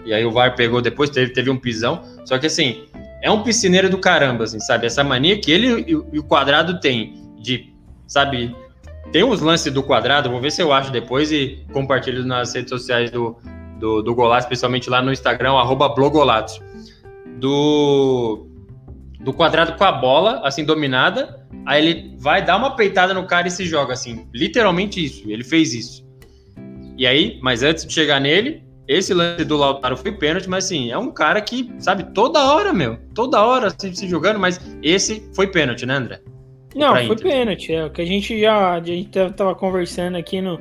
E 0.06 0.14
aí 0.14 0.26
o 0.26 0.32
VAR 0.32 0.56
pegou 0.56 0.82
depois, 0.82 1.10
teve, 1.10 1.34
teve 1.34 1.50
um 1.50 1.58
pisão. 1.58 2.02
Só 2.26 2.38
que 2.38 2.48
assim, 2.48 2.86
é 3.22 3.32
um 3.32 3.42
piscineiro 3.42 3.90
do 3.90 3.98
caramba, 3.98 4.44
assim, 4.44 4.60
sabe? 4.60 4.86
Essa 4.86 5.04
mania 5.04 5.40
que 5.40 5.52
ele 5.52 5.86
e, 5.88 5.96
o 5.96 6.24
quadrado 6.24 6.80
tem 6.80 7.14
de, 7.40 7.74
sabe? 8.08 8.56
Tem 9.12 9.24
uns 9.24 9.42
lances 9.42 9.72
do 9.72 9.84
quadrado, 9.84 10.30
vou 10.30 10.42
ver 10.42 10.52
se 10.52 10.62
eu 10.62 10.74
acho 10.74 10.92
depois 10.92 11.32
e 11.32 11.66
compartilho 11.72 12.26
nas 12.26 12.54
redes 12.54 12.70
sociais 12.70 13.12
do, 13.12 13.38
do, 13.80 14.02
do 14.02 14.16
Golato, 14.16 14.44
especialmente 14.44 14.90
lá 14.90 15.02
no 15.02 15.12
Instagram, 15.12 15.54
arroba 15.54 15.90
blogolatos. 15.90 16.60
Do, 17.38 18.48
do 19.20 19.34
quadrado 19.34 19.78
com 19.78 19.84
a 19.84 19.92
bola, 19.92 20.42
assim, 20.44 20.66
dominada. 20.66 21.46
Aí 21.66 21.86
ele 21.86 22.18
vai 22.20 22.44
dar 22.44 22.58
uma 22.58 22.76
peitada 22.76 23.14
no 23.14 23.26
cara 23.26 23.48
e 23.48 23.52
se 23.52 23.66
joga, 23.66 23.94
assim. 23.94 24.28
Literalmente 24.34 25.04
isso. 25.04 25.30
Ele 25.30 25.44
fez 25.44 25.74
isso. 25.74 26.04
E 26.98 27.08
aí, 27.08 27.40
mas 27.42 27.64
antes 27.64 27.86
de 27.86 27.94
chegar 27.94 28.20
nele, 28.20 28.63
esse 28.88 29.14
lance 29.14 29.46
do 29.46 29.58
Lautaro 29.58 29.96
foi 29.96 30.12
pênalti, 30.12 30.50
mas 30.50 30.66
assim, 30.66 30.92
é 30.92 30.98
um 30.98 31.12
cara 31.12 31.42
que, 31.42 31.72
sabe, 31.80 32.04
toda 32.14 32.54
hora, 32.54 32.74
meu, 32.74 32.98
toda 33.14 33.42
hora 33.42 33.74
se, 33.78 33.96
se 33.96 34.08
jogando, 34.08 34.40
mas 34.40 34.60
esse 34.82 35.30
foi 35.34 35.48
pênalti, 35.48 35.86
né, 35.86 35.96
André? 35.96 36.20
Não, 36.76 36.94
foi 36.94 37.06
Inter. 37.06 37.32
pênalti, 37.32 37.74
é 37.74 37.86
o 37.86 37.90
que 37.90 38.02
a 38.02 38.06
gente 38.06 38.40
já, 38.40 38.74
a 38.74 38.82
gente 38.82 39.10
tava 39.36 39.56
conversando 39.56 40.18
aqui 40.18 40.42
no, 40.42 40.60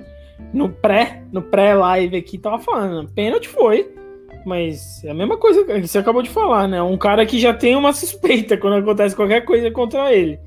no 0.53 0.69
pré, 0.69 1.23
no 1.33 1.43
pré-live 1.43 2.17
aqui, 2.17 2.39
tava 2.39 2.59
falando, 2.59 3.11
pênalti 3.11 3.49
foi, 3.49 3.93
mas 4.45 5.03
é 5.05 5.11
a 5.11 5.15
mesma 5.15 5.37
coisa 5.37 5.65
que 5.65 5.87
você 5.87 5.99
acabou 5.99 6.23
de 6.23 6.31
falar, 6.31 6.69
né? 6.69 6.83
Um 6.83 6.96
cara 6.96 7.25
que 7.25 7.38
já 7.38 7.55
tem 7.55 7.75
uma 7.75 7.92
suspeita 7.94 8.57
quando 8.57 8.77
acontece 8.77 9.17
qualquer 9.17 9.42
coisa 9.44 9.71
contra 9.71 10.13
ele. 10.13 10.38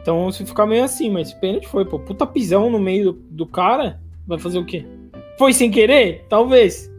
Então, 0.00 0.30
se 0.30 0.44
ficar 0.44 0.66
meio 0.66 0.84
assim, 0.84 1.10
mas 1.10 1.32
pênalti 1.32 1.68
foi, 1.68 1.84
pô, 1.84 1.98
puta 1.98 2.26
pisão 2.26 2.68
no 2.68 2.78
meio 2.78 3.12
do, 3.12 3.18
do 3.30 3.46
cara, 3.46 3.98
vai 4.26 4.38
fazer 4.38 4.58
o 4.58 4.64
quê? 4.64 4.84
Foi 5.38 5.52
sem 5.52 5.70
querer? 5.70 6.24
Talvez. 6.28 6.92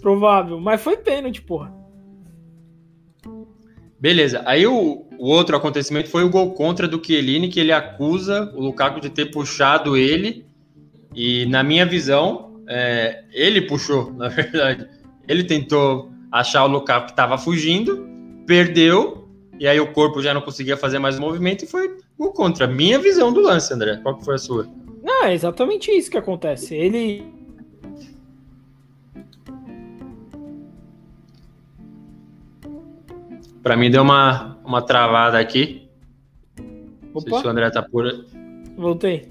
Provável, 0.00 0.60
mas 0.60 0.80
foi 0.80 0.96
pênalti, 0.96 1.42
porra. 1.42 1.72
Beleza. 4.00 4.42
Aí 4.46 4.66
o, 4.66 5.06
o, 5.18 5.28
outro 5.28 5.56
acontecimento 5.56 6.08
foi 6.08 6.22
o 6.22 6.30
gol 6.30 6.52
contra 6.52 6.86
do 6.86 7.04
Chiellini, 7.04 7.48
que 7.48 7.58
ele 7.58 7.72
acusa 7.72 8.52
o 8.54 8.60
Lukaku 8.60 9.00
de 9.00 9.10
ter 9.10 9.26
puxado 9.26 9.96
ele. 9.96 10.46
E 11.14 11.46
na 11.46 11.64
minha 11.64 11.84
visão, 11.84 12.62
é, 12.68 13.24
ele 13.32 13.62
puxou, 13.62 14.12
na 14.14 14.28
verdade. 14.28 14.88
Ele 15.26 15.42
tentou 15.42 16.10
achar 16.30 16.64
o 16.64 16.68
Lukaku 16.68 17.06
que 17.06 17.12
estava 17.12 17.36
fugindo, 17.36 18.06
perdeu, 18.46 19.28
e 19.58 19.66
aí 19.66 19.80
o 19.80 19.92
corpo 19.92 20.22
já 20.22 20.32
não 20.32 20.40
conseguia 20.40 20.76
fazer 20.76 20.98
mais 20.98 21.18
o 21.18 21.20
movimento 21.20 21.64
e 21.64 21.68
foi 21.68 21.96
o 22.16 22.28
contra. 22.28 22.66
Minha 22.66 22.98
visão 22.98 23.32
do 23.32 23.40
lance, 23.40 23.74
André. 23.74 23.96
Qual 24.02 24.16
que 24.16 24.24
foi 24.24 24.36
a 24.36 24.38
sua? 24.38 24.68
Não, 25.02 25.18
Não, 25.20 25.24
é 25.24 25.34
exatamente 25.34 25.90
isso 25.90 26.10
que 26.10 26.18
acontece. 26.18 26.74
Ele. 26.76 27.24
Para 33.68 33.76
mim 33.76 33.90
deu 33.90 34.00
uma, 34.00 34.56
uma 34.64 34.80
travada 34.80 35.38
aqui. 35.38 35.86
Opa. 36.56 36.64
Não 37.12 37.20
sei 37.20 37.38
se 37.38 37.46
o 37.46 37.50
André 37.50 37.70
tá 37.70 37.82
por. 37.82 38.24
Voltei. 38.74 39.28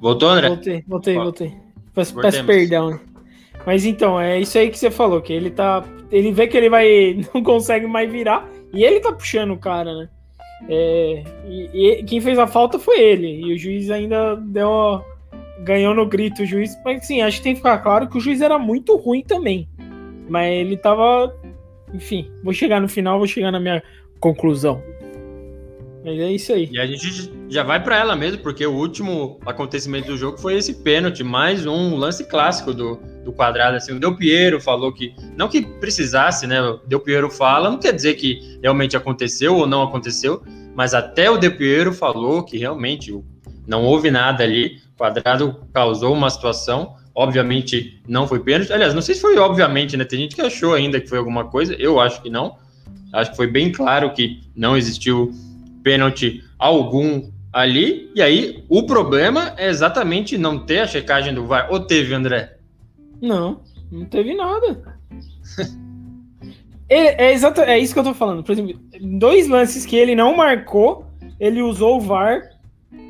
Voltou, 0.00 0.30
André? 0.30 0.48
Voltei, 0.48 0.84
voltei, 0.84 1.16
Ó, 1.16 1.22
voltei. 1.22 1.54
Peço, 1.94 2.12
peço 2.16 2.44
perdão. 2.44 2.98
Mas 3.64 3.84
então, 3.84 4.20
é 4.20 4.40
isso 4.40 4.58
aí 4.58 4.68
que 4.68 4.76
você 4.76 4.90
falou, 4.90 5.22
que 5.22 5.32
ele 5.32 5.48
tá. 5.48 5.84
Ele 6.10 6.32
vê 6.32 6.48
que 6.48 6.56
ele 6.56 6.68
vai. 6.68 7.20
não 7.32 7.40
consegue 7.40 7.86
mais 7.86 8.10
virar. 8.10 8.50
E 8.74 8.82
ele 8.82 8.98
tá 8.98 9.12
puxando 9.12 9.52
o 9.52 9.58
cara, 9.58 9.94
né? 9.94 10.08
É, 10.68 11.22
e, 11.46 11.70
e, 11.72 12.02
quem 12.02 12.20
fez 12.20 12.40
a 12.40 12.48
falta 12.48 12.80
foi 12.80 13.00
ele. 13.00 13.28
E 13.46 13.54
o 13.54 13.56
juiz 13.56 13.92
ainda 13.92 14.34
deu. 14.34 15.04
Ganhou 15.60 15.94
no 15.94 16.04
grito 16.04 16.42
o 16.42 16.46
juiz. 16.46 16.76
Mas 16.84 17.06
sim, 17.06 17.22
acho 17.22 17.36
que 17.36 17.44
tem 17.44 17.52
que 17.52 17.60
ficar 17.60 17.78
claro 17.78 18.08
que 18.08 18.18
o 18.18 18.20
juiz 18.20 18.40
era 18.40 18.58
muito 18.58 18.96
ruim 18.96 19.22
também. 19.22 19.68
Mas 20.28 20.52
ele 20.52 20.76
tava. 20.76 21.32
Enfim, 21.92 22.30
vou 22.42 22.52
chegar 22.52 22.80
no 22.80 22.88
final, 22.88 23.18
vou 23.18 23.26
chegar 23.26 23.50
na 23.50 23.60
minha 23.60 23.82
conclusão. 24.18 24.82
Mas 26.04 26.18
é 26.18 26.32
isso 26.32 26.52
aí. 26.52 26.68
E 26.72 26.80
a 26.80 26.86
gente 26.86 27.30
já 27.48 27.62
vai 27.62 27.82
para 27.82 27.96
ela 27.96 28.16
mesmo, 28.16 28.38
porque 28.42 28.66
o 28.66 28.72
último 28.72 29.38
acontecimento 29.46 30.08
do 30.08 30.16
jogo 30.16 30.36
foi 30.36 30.54
esse 30.54 30.82
pênalti, 30.82 31.22
mais 31.22 31.64
um 31.64 31.96
lance 31.96 32.24
clássico 32.24 32.74
do, 32.74 32.96
do 33.24 33.32
quadrado. 33.32 33.76
Assim, 33.76 33.92
o 33.92 34.00
Del 34.00 34.16
Piero 34.16 34.60
falou 34.60 34.92
que, 34.92 35.14
não 35.36 35.48
que 35.48 35.62
precisasse, 35.62 36.46
né? 36.46 36.60
O 36.60 36.78
Del 36.78 37.00
Piero 37.00 37.30
fala, 37.30 37.70
não 37.70 37.78
quer 37.78 37.92
dizer 37.92 38.14
que 38.14 38.58
realmente 38.60 38.96
aconteceu 38.96 39.54
ou 39.56 39.66
não 39.66 39.82
aconteceu, 39.82 40.42
mas 40.74 40.92
até 40.92 41.30
o 41.30 41.38
Del 41.38 41.56
Piero 41.56 41.92
falou 41.92 42.42
que 42.42 42.58
realmente 42.58 43.16
não 43.66 43.84
houve 43.84 44.10
nada 44.10 44.42
ali. 44.42 44.78
O 44.94 44.96
quadrado 44.98 45.64
causou 45.72 46.12
uma 46.14 46.30
situação, 46.30 46.96
obviamente 47.14 48.00
não 48.06 48.26
foi 48.26 48.40
pênalti. 48.40 48.72
Aliás, 48.72 48.94
não 48.94 49.02
sei 49.02 49.14
se 49.14 49.20
foi 49.20 49.38
obviamente, 49.38 49.96
né? 49.96 50.04
Tem 50.04 50.18
gente 50.18 50.34
que 50.34 50.42
achou 50.42 50.74
ainda 50.74 51.00
que 51.00 51.08
foi 51.08 51.18
alguma 51.18 51.44
coisa, 51.44 51.74
eu 51.74 52.00
acho 52.00 52.22
que 52.22 52.30
não. 52.30 52.56
Acho 53.12 53.30
que 53.30 53.36
foi 53.36 53.46
bem 53.46 53.70
claro 53.70 54.12
que 54.12 54.40
não 54.56 54.76
existiu 54.76 55.32
pênalti 55.82 56.42
algum 56.58 57.30
ali. 57.52 58.10
E 58.14 58.22
aí, 58.22 58.64
o 58.68 58.84
problema 58.84 59.54
é 59.58 59.68
exatamente 59.68 60.38
não 60.38 60.58
ter 60.58 60.78
a 60.78 60.86
checagem 60.86 61.34
do 61.34 61.46
VAR. 61.46 61.68
Ou 61.70 61.80
teve, 61.80 62.14
André? 62.14 62.56
Não, 63.20 63.60
não 63.90 64.06
teve 64.06 64.34
nada. 64.34 64.98
é, 66.88 67.26
é, 67.26 67.32
exato, 67.32 67.60
é 67.60 67.78
isso 67.78 67.92
que 67.92 68.00
eu 68.00 68.04
tô 68.04 68.14
falando. 68.14 68.42
Por 68.42 68.52
exemplo, 68.52 68.80
dois 69.00 69.46
lances 69.46 69.84
que 69.84 69.96
ele 69.96 70.14
não 70.14 70.34
marcou, 70.34 71.04
ele 71.38 71.60
usou 71.60 71.98
o 71.98 72.00
VAR 72.00 72.50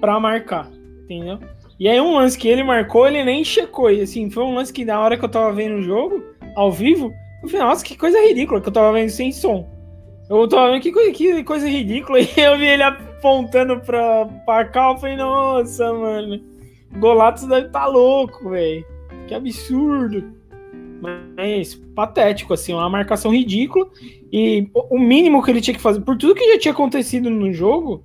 para 0.01 0.19
marcar, 0.19 0.69
entendeu? 1.05 1.39
E 1.83 1.89
aí 1.89 2.01
um 2.01 2.15
lance 2.15 2.39
que 2.39 2.47
ele 2.47 2.63
marcou, 2.63 3.09
ele 3.09 3.25
nem 3.25 3.43
checou. 3.43 3.91
E 3.91 4.03
assim, 4.03 4.31
foi 4.31 4.45
um 4.45 4.55
lance 4.55 4.73
que 4.73 4.85
na 4.85 5.01
hora 5.01 5.19
que 5.19 5.25
eu 5.25 5.29
tava 5.29 5.53
vendo 5.53 5.81
o 5.81 5.83
jogo, 5.83 6.23
ao 6.55 6.71
vivo, 6.71 7.13
eu 7.43 7.49
falei, 7.49 7.67
nossa, 7.67 7.85
que 7.85 7.97
coisa 7.97 8.21
ridícula 8.21 8.61
que 8.61 8.69
eu 8.69 8.73
tava 8.73 8.93
vendo 8.93 9.09
sem 9.09 9.33
som. 9.33 9.69
Eu 10.31 10.47
tô 10.47 10.65
vendo 10.71 10.81
que 10.81 10.93
coisa, 10.93 11.11
que 11.11 11.43
coisa 11.43 11.69
ridícula. 11.69 12.21
E 12.23 12.41
eu 12.41 12.57
vi 12.57 12.67
ele 12.69 12.85
apontando 12.85 13.81
pra, 13.81 14.27
pra 14.47 14.65
cá. 14.67 14.93
Eu 14.93 14.99
falei, 14.99 15.17
nossa, 15.17 15.93
mano. 15.93 16.41
Golatos 17.01 17.49
deve 17.49 17.69
tá 17.71 17.85
louco, 17.85 18.51
velho. 18.51 18.87
Que 19.27 19.35
absurdo. 19.35 20.23
Mas 21.37 21.75
patético, 21.97 22.55
assim, 22.55 22.73
uma 22.73 22.89
marcação 22.89 23.35
ridícula. 23.35 23.89
E 24.33 24.69
o 24.73 25.01
mínimo 25.01 25.43
que 25.43 25.51
ele 25.51 25.61
tinha 25.61 25.75
que 25.75 25.83
fazer, 25.83 26.01
por 26.03 26.17
tudo 26.17 26.37
que 26.37 26.53
já 26.53 26.61
tinha 26.61 26.73
acontecido 26.73 27.29
no 27.29 27.53
jogo, 27.53 28.05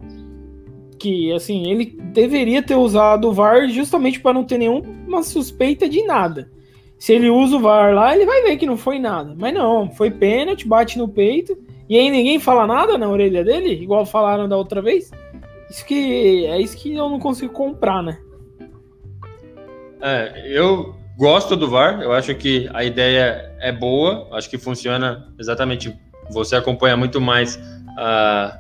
que 0.98 1.32
assim, 1.34 1.70
ele 1.72 1.86
deveria 1.86 2.62
ter 2.62 2.76
usado 2.76 3.30
o 3.30 3.34
VAR 3.34 3.68
justamente 3.70 4.20
para 4.20 4.34
não 4.34 4.44
ter 4.44 4.58
nenhuma 4.58 5.24
suspeita 5.24 5.88
de 5.88 6.04
nada. 6.04 6.50
Se 6.98 7.14
ele 7.14 7.30
usa 7.30 7.58
o 7.58 7.60
VAR 7.60 7.94
lá, 7.94 8.16
ele 8.16 8.26
vai 8.26 8.42
ver 8.42 8.58
que 8.58 8.66
não 8.66 8.76
foi 8.76 9.00
nada. 9.00 9.36
Mas 9.38 9.54
não, 9.54 9.90
foi 9.92 10.10
pênalti, 10.10 10.68
bate 10.68 10.98
no 10.98 11.08
peito. 11.08 11.58
E 11.88 11.98
aí 11.98 12.10
ninguém 12.10 12.40
fala 12.40 12.68
nada 12.68 12.98
na 12.98 13.08
orelha 13.08 13.44
dele, 13.44 13.72
igual 13.72 14.06
falaram 14.06 14.50
da 14.50 14.58
outra 14.58 14.82
vez. 14.82 15.12
Isso 15.70 15.86
que 15.86 16.46
é 16.46 16.60
isso 16.60 16.78
que 16.78 16.96
eu 16.96 17.10
não 17.10 17.20
consigo 17.20 17.54
comprar, 17.54 18.02
né? 18.02 18.18
É, 20.02 20.44
eu 20.48 20.96
gosto 21.18 21.56
do 21.56 21.70
VAR, 21.70 22.02
eu 22.02 22.12
acho 22.12 22.34
que 22.36 22.70
a 22.74 22.84
ideia 22.84 23.56
é 23.60 23.72
boa, 23.72 24.28
acho 24.32 24.50
que 24.50 24.58
funciona 24.58 25.34
exatamente. 25.40 25.96
Você 26.30 26.56
acompanha 26.56 26.98
muito 26.98 27.22
mais 27.22 27.60
a, 27.98 28.58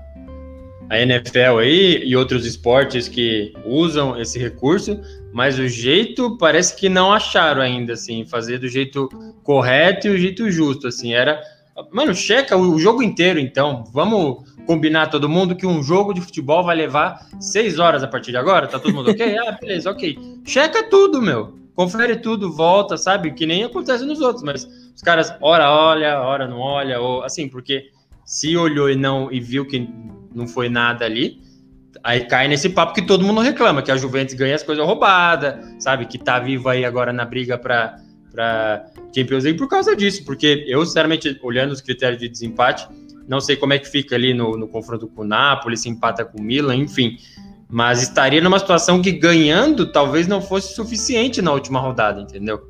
a 0.89 0.99
NFL 0.99 1.59
aí 1.59 2.01
e 2.03 2.15
outros 2.15 2.45
esportes 2.45 3.07
que 3.07 3.53
usam 3.65 4.19
esse 4.19 4.39
recurso, 4.39 4.99
mas 5.33 5.59
o 5.59 5.67
jeito 5.67 6.37
parece 6.37 6.75
que 6.75 6.87
não 6.87 7.11
acharam 7.11 7.61
ainda, 7.61 7.93
assim, 7.93 8.25
fazer 8.25 8.57
do 8.59 8.67
jeito 8.67 9.09
correto 9.43 10.07
e 10.07 10.11
o 10.11 10.17
jeito 10.17 10.49
justo, 10.49 10.87
assim, 10.87 11.13
era 11.13 11.41
Mano, 11.91 12.13
checa 12.15 12.57
o 12.57 12.79
jogo 12.79 13.03
inteiro, 13.03 13.39
então. 13.39 13.83
Vamos 13.93 14.43
combinar 14.65 15.07
todo 15.07 15.29
mundo 15.29 15.55
que 15.55 15.65
um 15.65 15.83
jogo 15.83 16.13
de 16.13 16.21
futebol 16.21 16.63
vai 16.63 16.75
levar 16.75 17.27
seis 17.39 17.77
horas 17.77 18.03
a 18.03 18.07
partir 18.07 18.31
de 18.31 18.37
agora? 18.37 18.67
Tá 18.67 18.79
todo 18.79 18.93
mundo 18.93 19.11
ok? 19.11 19.37
Ah, 19.37 19.51
beleza, 19.51 19.91
ok. 19.91 20.17
Checa 20.43 20.89
tudo, 20.89 21.21
meu. 21.21 21.55
Confere 21.75 22.15
tudo, 22.15 22.51
volta, 22.51 22.97
sabe? 22.97 23.31
Que 23.31 23.45
nem 23.45 23.63
acontece 23.63 24.03
nos 24.03 24.19
outros, 24.19 24.43
mas 24.43 24.65
os 24.95 25.01
caras, 25.03 25.31
hora 25.39 25.69
olha, 25.69 26.19
hora 26.19 26.47
não 26.47 26.59
olha, 26.59 26.99
ou 26.99 27.21
assim, 27.23 27.47
porque 27.47 27.91
se 28.25 28.57
olhou 28.57 28.89
e 28.89 28.95
não 28.95 29.31
e 29.31 29.39
viu 29.39 29.63
que 29.65 29.87
não 30.37 30.47
foi 30.47 30.69
nada 30.69 31.03
ali, 31.03 31.41
aí 32.03 32.25
cai 32.25 32.47
nesse 32.47 32.69
papo 32.69 32.93
que 32.93 33.01
todo 33.01 33.25
mundo 33.25 33.41
reclama, 33.41 33.81
que 33.81 33.91
a 33.91 33.97
Juventus 33.97 34.35
ganha 34.35 34.55
as 34.55 34.63
coisas 34.63 34.85
roubadas, 34.85 35.55
sabe? 35.79 36.05
Que 36.05 36.17
tá 36.17 36.39
vivo 36.39 36.69
aí 36.69 36.85
agora 36.85 37.11
na 37.11 37.25
briga 37.25 37.57
para 37.57 37.97
para 38.31 38.85
Champions 39.15 39.45
League 39.45 39.57
por 39.57 39.67
causa 39.67 39.95
disso, 39.95 40.23
porque 40.23 40.63
eu, 40.67 40.85
sinceramente, 40.85 41.39
olhando 41.41 41.71
os 41.71 41.81
critérios 41.81 42.19
de 42.19 42.29
desempate, 42.29 42.87
não 43.27 43.41
sei 43.41 43.55
como 43.55 43.73
é 43.73 43.79
que 43.79 43.87
fica 43.89 44.15
ali 44.15 44.31
no, 44.31 44.55
no 44.55 44.67
confronto 44.67 45.07
com 45.07 45.23
o 45.23 45.25
Napoli, 45.25 45.75
se 45.75 45.89
empata 45.89 46.23
com 46.23 46.39
o 46.39 46.43
Milan, 46.43 46.75
enfim. 46.75 47.17
Mas 47.67 48.03
estaria 48.03 48.39
numa 48.39 48.59
situação 48.59 49.01
que 49.01 49.11
ganhando 49.11 49.91
talvez 49.91 50.27
não 50.27 50.39
fosse 50.39 50.75
suficiente 50.75 51.41
na 51.41 51.51
última 51.51 51.79
rodada, 51.79 52.21
entendeu? 52.21 52.61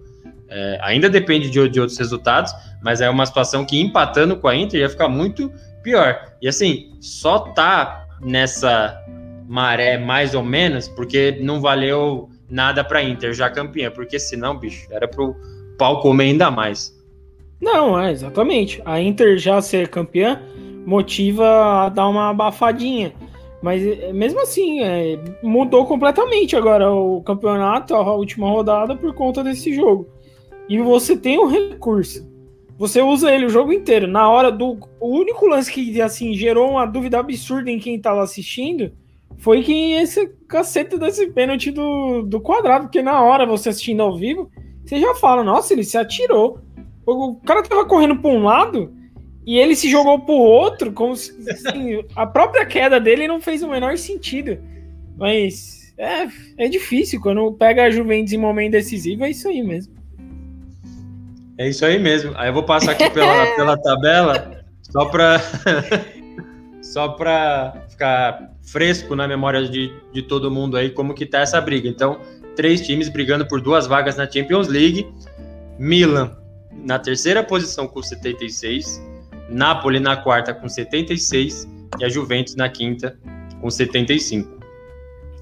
É, 0.49 0.79
ainda 0.81 1.09
depende 1.09 1.49
de, 1.49 1.69
de, 1.69 1.79
outros 1.79 1.97
resultados, 1.97 2.53
mas 2.81 3.01
é 3.01 3.09
uma 3.09 3.25
situação 3.25 3.65
que 3.65 3.79
empatando 3.79 4.37
com 4.37 4.47
a 4.47 4.55
Inter 4.55 4.81
ia 4.81 4.89
ficar 4.89 5.09
muito 5.09 5.51
pior. 5.83 6.19
E 6.41 6.47
assim, 6.47 6.91
só 7.01 7.39
tá 7.39 8.07
nessa 8.21 8.97
maré 9.47 9.97
mais 9.97 10.33
ou 10.33 10.43
menos 10.43 10.87
porque 10.87 11.37
não 11.41 11.61
valeu 11.61 12.29
nada 12.49 12.83
para 12.83 13.03
Inter 13.03 13.33
já 13.33 13.49
campeã, 13.49 13.91
porque 13.91 14.19
senão, 14.19 14.57
bicho, 14.57 14.87
era 14.91 15.07
pro 15.07 15.35
pau 15.77 16.01
comer 16.01 16.25
ainda 16.25 16.49
mais. 16.49 16.95
Não, 17.59 17.99
é 17.99 18.11
exatamente. 18.11 18.81
A 18.85 19.01
Inter 19.01 19.37
já 19.37 19.61
ser 19.61 19.89
campeã 19.89 20.41
motiva 20.85 21.85
a 21.85 21.89
dar 21.89 22.07
uma 22.07 22.29
abafadinha. 22.29 23.11
Mas 23.61 23.85
é, 23.85 24.13
mesmo 24.13 24.41
assim, 24.41 24.81
é, 24.81 25.19
mudou 25.41 25.85
completamente 25.85 26.55
agora 26.55 26.91
o 26.91 27.21
campeonato, 27.23 27.95
a 27.95 28.13
última 28.13 28.47
rodada, 28.47 28.95
por 28.95 29.13
conta 29.13 29.43
desse 29.43 29.73
jogo. 29.73 30.07
E 30.69 30.79
você 30.79 31.15
tem 31.15 31.39
um 31.39 31.47
recurso. 31.47 32.27
Você 32.77 33.01
usa 33.01 33.31
ele 33.31 33.45
o 33.45 33.49
jogo 33.49 33.73
inteiro. 33.73 34.07
Na 34.07 34.29
hora 34.29 34.51
do. 34.51 34.77
O 34.99 35.17
único 35.17 35.47
lance 35.47 35.71
que 35.71 35.99
assim, 36.01 36.33
gerou 36.33 36.71
uma 36.71 36.85
dúvida 36.85 37.19
absurda 37.19 37.71
em 37.71 37.79
quem 37.79 37.95
estava 37.95 38.21
assistindo 38.21 38.91
foi 39.37 39.61
que 39.63 39.93
esse 39.93 40.27
cacete 40.47 40.97
desse 40.97 41.27
pênalti 41.27 41.71
do, 41.71 42.23
do 42.23 42.41
quadrado, 42.41 42.85
porque 42.85 43.01
na 43.01 43.21
hora 43.21 43.45
você 43.45 43.69
assistindo 43.69 44.01
ao 44.01 44.17
vivo, 44.17 44.49
você 44.83 44.99
já 44.99 45.13
fala, 45.13 45.43
nossa, 45.43 45.73
ele 45.73 45.83
se 45.83 45.97
atirou. 45.97 46.59
O 47.05 47.35
cara 47.35 47.63
tava 47.63 47.85
correndo 47.85 48.17
para 48.17 48.31
um 48.31 48.43
lado 48.43 48.93
e 49.45 49.57
ele 49.57 49.75
se 49.75 49.89
jogou 49.89 50.19
pro 50.19 50.33
outro, 50.33 50.91
como 50.91 51.15
se 51.15 51.31
assim, 51.49 52.03
a 52.15 52.25
própria 52.25 52.65
queda 52.65 52.99
dele 52.99 53.27
não 53.27 53.39
fez 53.39 53.61
o 53.63 53.69
menor 53.69 53.97
sentido. 53.97 54.57
Mas 55.15 55.93
é, 55.97 56.27
é 56.57 56.67
difícil, 56.67 57.21
quando 57.21 57.53
pega 57.53 57.83
a 57.83 57.89
Juventus 57.89 58.33
em 58.33 58.37
momento 58.37 58.73
decisivo, 58.73 59.23
é 59.23 59.29
isso 59.29 59.47
aí 59.47 59.63
mesmo. 59.63 59.96
É 61.57 61.67
isso 61.67 61.85
aí 61.85 61.97
mesmo. 61.97 62.33
Aí 62.35 62.49
eu 62.49 62.53
vou 62.53 62.63
passar 62.63 62.91
aqui 62.91 63.09
pela, 63.09 63.45
pela 63.55 63.77
tabela, 63.77 64.63
só 64.83 65.05
para 65.05 65.41
só 66.81 67.09
para 67.09 67.85
ficar 67.89 68.51
fresco 68.61 69.15
na 69.15 69.27
memória 69.27 69.67
de, 69.67 69.91
de 70.13 70.21
todo 70.21 70.51
mundo 70.51 70.77
aí 70.77 70.89
como 70.89 71.13
que 71.13 71.25
tá 71.25 71.39
essa 71.39 71.59
briga. 71.59 71.87
Então, 71.87 72.19
três 72.55 72.85
times 72.85 73.09
brigando 73.09 73.45
por 73.45 73.61
duas 73.61 73.87
vagas 73.87 74.15
na 74.15 74.29
Champions 74.29 74.67
League. 74.67 75.07
Milan 75.79 76.35
na 76.83 76.99
terceira 76.99 77.43
posição 77.43 77.87
com 77.87 78.01
76, 78.01 79.01
Napoli 79.49 79.99
na 79.99 80.15
quarta 80.15 80.53
com 80.53 80.67
76 80.67 81.67
e 81.99 82.05
a 82.05 82.09
Juventus 82.09 82.55
na 82.55 82.69
quinta 82.69 83.17
com 83.59 83.69
75. 83.69 84.57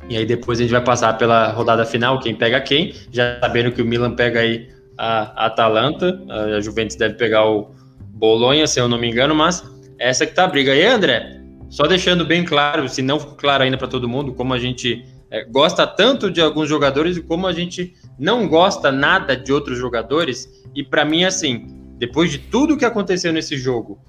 E 0.10 0.18
aí 0.18 0.26
depois 0.26 0.60
a 0.60 0.62
gente 0.64 0.72
vai 0.72 0.84
passar 0.84 1.18
pela 1.18 1.52
rodada 1.52 1.86
final, 1.86 2.20
quem 2.20 2.36
pega 2.36 2.62
quem, 2.62 2.94
já 3.12 3.40
sabendo 3.40 3.72
que 3.72 3.82
o 3.82 3.86
Milan 3.86 4.16
pega 4.16 4.40
aí 4.40 4.70
a 4.98 5.46
Atalanta, 5.46 6.22
a 6.30 6.60
Juventus 6.62 6.96
deve 6.96 7.16
pegar 7.16 7.46
o 7.46 7.72
Bolonha, 8.00 8.66
se 8.68 8.80
eu 8.80 8.88
não 8.88 8.98
me 8.98 9.10
engano, 9.10 9.36
mas 9.36 9.64
essa 10.00 10.26
que 10.26 10.34
tá 10.34 10.46
a 10.46 10.48
briga. 10.48 10.74
E 10.74 10.82
aí, 10.82 10.88
André, 10.88 11.42
só 11.70 11.84
deixando 11.88 12.26
bem 12.26 12.46
claro, 12.46 12.88
se 12.88 13.02
não 13.02 13.20
ficou 13.20 13.36
claro 13.36 13.64
ainda 13.64 13.78
para 13.78 13.88
todo 13.88 14.08
mundo, 14.08 14.34
como 14.34 14.54
a 14.54 14.60
gente 14.60 15.06
é, 15.30 15.44
gosta 15.44 15.86
tanto 15.86 16.32
de 16.32 16.42
alguns 16.42 16.70
jogadores 16.70 17.18
e 17.18 17.22
como 17.22 17.48
a 17.48 17.52
gente 17.52 17.94
não 18.18 18.48
gosta 18.48 18.92
nada 18.92 19.36
de 19.36 19.52
outros 19.52 19.78
jogadores. 19.78 20.64
E 20.74 20.84
para 20.84 21.04
mim, 21.04 21.24
assim, 21.24 21.68
depois 21.98 22.32
de 22.32 22.38
tudo 22.38 22.78
que 22.78 22.86
aconteceu 22.86 23.34
nesse 23.34 23.58
jogo, 23.58 24.00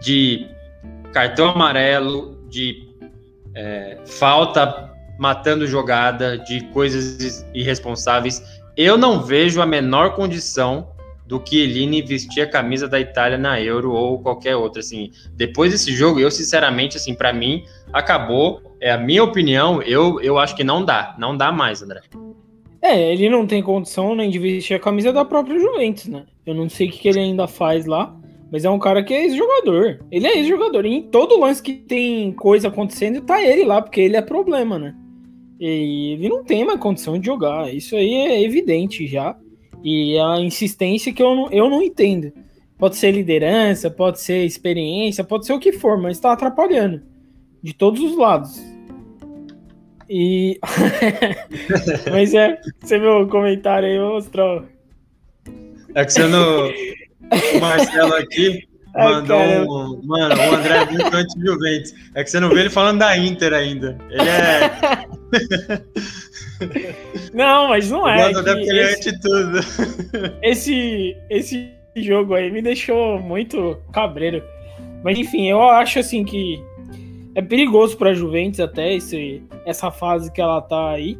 de 0.00 0.46
cartão 1.12 1.48
amarelo, 1.50 2.38
de 2.48 2.88
é, 3.54 3.98
falta 4.06 4.90
matando 5.18 5.66
jogada, 5.66 6.38
de 6.38 6.64
coisas 6.72 7.46
irresponsáveis, 7.52 8.42
eu 8.76 8.96
não 8.96 9.22
vejo 9.22 9.60
a 9.60 9.66
menor 9.66 10.14
condição 10.14 10.88
do 11.30 11.38
que 11.38 11.62
Eline 11.62 12.02
vestir 12.02 12.40
a 12.42 12.46
camisa 12.46 12.88
da 12.88 12.98
Itália 12.98 13.38
na 13.38 13.60
Euro 13.60 13.92
ou 13.92 14.18
qualquer 14.18 14.56
outra, 14.56 14.80
assim. 14.80 15.12
Depois 15.36 15.70
desse 15.70 15.92
jogo, 15.92 16.18
eu 16.18 16.28
sinceramente, 16.28 16.96
assim, 16.96 17.14
para 17.14 17.32
mim, 17.32 17.62
acabou. 17.92 18.60
É 18.80 18.90
a 18.90 18.98
minha 18.98 19.22
opinião, 19.22 19.80
eu, 19.82 20.20
eu 20.20 20.38
acho 20.38 20.56
que 20.56 20.64
não 20.64 20.84
dá, 20.84 21.14
não 21.18 21.36
dá 21.36 21.52
mais, 21.52 21.82
André. 21.82 22.00
É, 22.82 23.12
ele 23.12 23.28
não 23.28 23.46
tem 23.46 23.62
condição 23.62 24.14
nem 24.16 24.28
de 24.28 24.38
vestir 24.38 24.74
a 24.74 24.80
camisa 24.80 25.12
da 25.12 25.24
própria 25.24 25.60
Juventus, 25.60 26.06
né? 26.06 26.24
Eu 26.44 26.54
não 26.54 26.68
sei 26.68 26.88
o 26.88 26.90
que, 26.90 27.08
ele 27.08 27.20
ainda 27.20 27.46
faz 27.46 27.86
lá, 27.86 28.12
mas 28.50 28.64
é 28.64 28.70
um 28.70 28.78
cara 28.78 29.04
que 29.04 29.14
é 29.14 29.24
ex-jogador. 29.24 30.00
Ele 30.10 30.26
é 30.26 30.38
ex-jogador. 30.38 30.84
E 30.84 30.94
em 30.94 31.02
todo 31.02 31.38
lance 31.38 31.62
que 31.62 31.74
tem 31.74 32.32
coisa 32.32 32.68
acontecendo, 32.68 33.20
tá 33.20 33.40
ele 33.40 33.64
lá, 33.64 33.80
porque 33.80 34.00
ele 34.00 34.16
é 34.16 34.22
problema, 34.22 34.78
né? 34.78 34.96
E 35.60 36.14
ele 36.14 36.30
não 36.30 36.42
tem 36.42 36.64
mais 36.64 36.80
condição 36.80 37.18
de 37.18 37.26
jogar. 37.26 37.72
Isso 37.72 37.94
aí 37.94 38.14
é 38.14 38.42
evidente 38.42 39.06
já. 39.06 39.36
E 39.84 40.18
a 40.18 40.40
insistência 40.40 41.12
que 41.12 41.22
eu 41.22 41.36
não, 41.36 41.52
eu 41.52 41.68
não 41.68 41.82
entendo. 41.82 42.32
Pode 42.78 42.96
ser 42.96 43.10
liderança, 43.10 43.90
pode 43.90 44.20
ser 44.20 44.46
experiência, 44.46 45.22
pode 45.22 45.44
ser 45.44 45.52
o 45.52 45.58
que 45.58 45.70
for, 45.70 46.00
mas 46.00 46.16
está 46.16 46.32
atrapalhando. 46.32 47.02
De 47.62 47.74
todos 47.74 48.00
os 48.00 48.16
lados. 48.16 48.58
E. 50.08 50.58
mas 52.10 52.32
é, 52.32 52.58
você 52.80 52.98
viu 52.98 53.20
o 53.20 53.28
comentário 53.28 53.86
aí, 53.86 53.98
mostrou. 53.98 54.64
É 55.94 56.04
que 56.06 56.12
você 56.12 56.26
não. 56.26 56.68
O 56.68 57.60
Marcelo 57.60 58.14
aqui 58.14 58.66
mandou 58.94 59.38
Ai, 59.38 59.60
um. 59.62 60.00
Mano, 60.04 60.34
o 60.34 60.54
André 60.54 60.76
é 60.76 60.86
muito 60.86 61.16
anti-Juventus. 61.16 61.94
É 62.14 62.24
que 62.24 62.30
você 62.30 62.40
não 62.40 62.50
vê 62.50 62.60
ele 62.60 62.70
falando 62.70 62.98
da 62.98 63.16
Inter 63.16 63.52
ainda. 63.52 63.96
Ele 64.10 64.28
é. 64.28 64.70
Não, 67.32 67.68
mas 67.68 67.90
não 67.90 68.06
é. 68.06 68.32
Até 68.32 68.54
porque 68.54 68.70
ele 68.70 68.80
é 68.80 68.92
esse, 68.92 69.20
tudo. 69.20 69.60
Esse, 70.42 71.16
esse 71.30 71.70
jogo 71.96 72.34
aí 72.34 72.50
me 72.50 72.60
deixou 72.60 73.18
muito 73.18 73.78
cabreiro. 73.92 74.42
Mas 75.02 75.18
enfim, 75.18 75.48
eu 75.48 75.62
acho 75.62 75.98
assim 75.98 76.24
que 76.24 76.62
é 77.34 77.40
perigoso 77.40 77.96
para 77.96 78.10
a 78.10 78.14
Juventus 78.14 78.60
até 78.60 78.94
esse, 78.94 79.42
essa 79.64 79.90
fase 79.90 80.30
que 80.30 80.40
ela 80.40 80.60
tá 80.60 80.90
aí. 80.90 81.18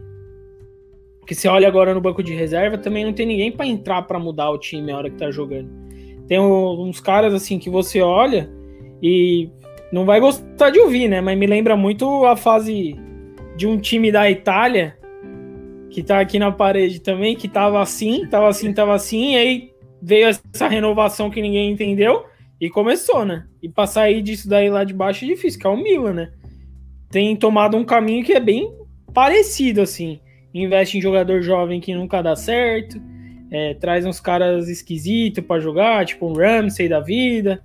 Porque 1.20 1.34
você 1.34 1.48
olha 1.48 1.68
agora 1.68 1.94
no 1.94 2.00
banco 2.00 2.22
de 2.22 2.34
reserva, 2.34 2.76
também 2.76 3.04
não 3.04 3.12
tem 3.12 3.26
ninguém 3.26 3.52
para 3.52 3.66
entrar 3.66 4.02
para 4.02 4.18
mudar 4.18 4.50
o 4.50 4.58
time 4.58 4.90
a 4.90 4.96
hora 4.96 5.10
que 5.10 5.16
tá 5.16 5.30
jogando. 5.30 5.70
Tem 6.30 6.38
uns 6.38 7.00
caras 7.00 7.34
assim 7.34 7.58
que 7.58 7.68
você 7.68 8.00
olha 8.00 8.48
e 9.02 9.50
não 9.92 10.04
vai 10.04 10.20
gostar 10.20 10.70
de 10.70 10.78
ouvir, 10.78 11.08
né? 11.08 11.20
Mas 11.20 11.36
me 11.36 11.44
lembra 11.44 11.76
muito 11.76 12.24
a 12.24 12.36
fase 12.36 12.94
de 13.56 13.66
um 13.66 13.76
time 13.76 14.12
da 14.12 14.30
Itália 14.30 14.96
que 15.90 16.04
tá 16.04 16.20
aqui 16.20 16.38
na 16.38 16.52
parede 16.52 17.00
também, 17.00 17.34
que 17.34 17.48
tava 17.48 17.82
assim, 17.82 18.28
tava 18.28 18.48
assim, 18.48 18.72
tava 18.72 18.94
assim, 18.94 19.32
e 19.32 19.36
aí 19.36 19.70
veio 20.00 20.28
essa 20.28 20.68
renovação 20.68 21.30
que 21.30 21.42
ninguém 21.42 21.72
entendeu 21.72 22.24
e 22.60 22.70
começou, 22.70 23.24
né? 23.24 23.48
E 23.60 23.68
pra 23.68 23.88
sair 23.88 24.22
disso 24.22 24.48
daí 24.48 24.70
lá 24.70 24.84
de 24.84 24.94
baixo 24.94 25.24
é 25.24 25.28
difícil, 25.28 25.58
que 25.58 25.66
é 25.66 25.70
o 25.70 25.76
Milan, 25.76 26.12
né? 26.12 26.32
Tem 27.10 27.34
tomado 27.34 27.76
um 27.76 27.84
caminho 27.84 28.24
que 28.24 28.34
é 28.34 28.38
bem 28.38 28.72
parecido, 29.12 29.80
assim. 29.80 30.20
Investe 30.54 30.96
em 30.96 31.00
jogador 31.00 31.42
jovem 31.42 31.80
que 31.80 31.92
nunca 31.92 32.22
dá 32.22 32.36
certo, 32.36 33.02
é, 33.50 33.74
traz 33.74 34.06
uns 34.06 34.20
caras 34.20 34.68
esquisitos 34.68 35.44
para 35.44 35.60
jogar, 35.60 36.06
tipo 36.06 36.26
um 36.26 36.34
Ramsey 36.34 36.88
da 36.88 37.00
vida, 37.00 37.62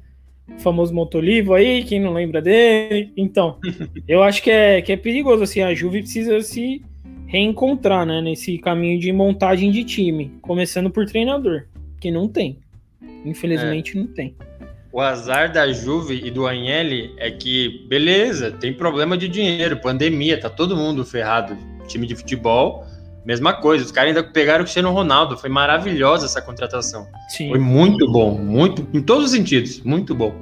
o 0.47 0.59
famoso 0.59 0.93
Motolivo 0.93 1.53
aí, 1.53 1.83
quem 1.83 1.99
não 1.99 2.13
lembra 2.13 2.41
dele. 2.41 3.11
Então, 3.15 3.59
eu 4.07 4.23
acho 4.23 4.41
que 4.41 4.49
é, 4.49 4.81
que 4.81 4.91
é 4.91 4.97
perigoso, 4.97 5.43
assim, 5.43 5.61
a 5.61 5.73
Juve 5.73 6.01
precisa 6.01 6.41
se 6.41 6.83
reencontrar, 7.27 8.05
né, 8.05 8.21
nesse 8.21 8.57
caminho 8.57 8.99
de 8.99 9.11
montagem 9.11 9.71
de 9.71 9.83
time, 9.83 10.31
começando 10.41 10.89
por 10.89 11.05
treinador, 11.05 11.65
que 11.99 12.11
não 12.11 12.27
tem. 12.27 12.59
Infelizmente 13.23 13.97
é. 13.97 13.99
não 13.99 14.07
tem. 14.07 14.35
O 14.91 15.01
azar 15.01 15.51
da 15.51 15.69
Juve 15.73 16.21
e 16.23 16.31
do 16.31 16.47
Agnelli 16.47 17.13
é 17.17 17.29
que, 17.29 17.85
beleza, 17.89 18.51
tem 18.51 18.71
problema 18.71 19.17
de 19.17 19.27
dinheiro, 19.27 19.75
pandemia, 19.81 20.39
tá 20.39 20.49
todo 20.49 20.77
mundo 20.77 21.03
ferrado. 21.03 21.57
Time 21.87 22.07
de 22.07 22.15
futebol, 22.15 22.85
mesma 23.25 23.53
coisa. 23.53 23.83
Os 23.83 23.91
caras 23.91 24.15
ainda 24.15 24.23
pegaram 24.23 24.61
o 24.61 24.63
Cristiano 24.63 24.91
Ronaldo, 24.91 25.37
foi 25.37 25.49
maravilhosa 25.49 26.25
essa 26.25 26.41
contratação. 26.41 27.07
Sim. 27.29 27.49
Foi 27.49 27.59
muito 27.59 28.09
bom, 28.11 28.37
muito, 28.37 28.87
em 28.93 29.01
todos 29.01 29.25
os 29.25 29.31
sentidos, 29.31 29.81
muito 29.81 30.13
bom. 30.13 30.35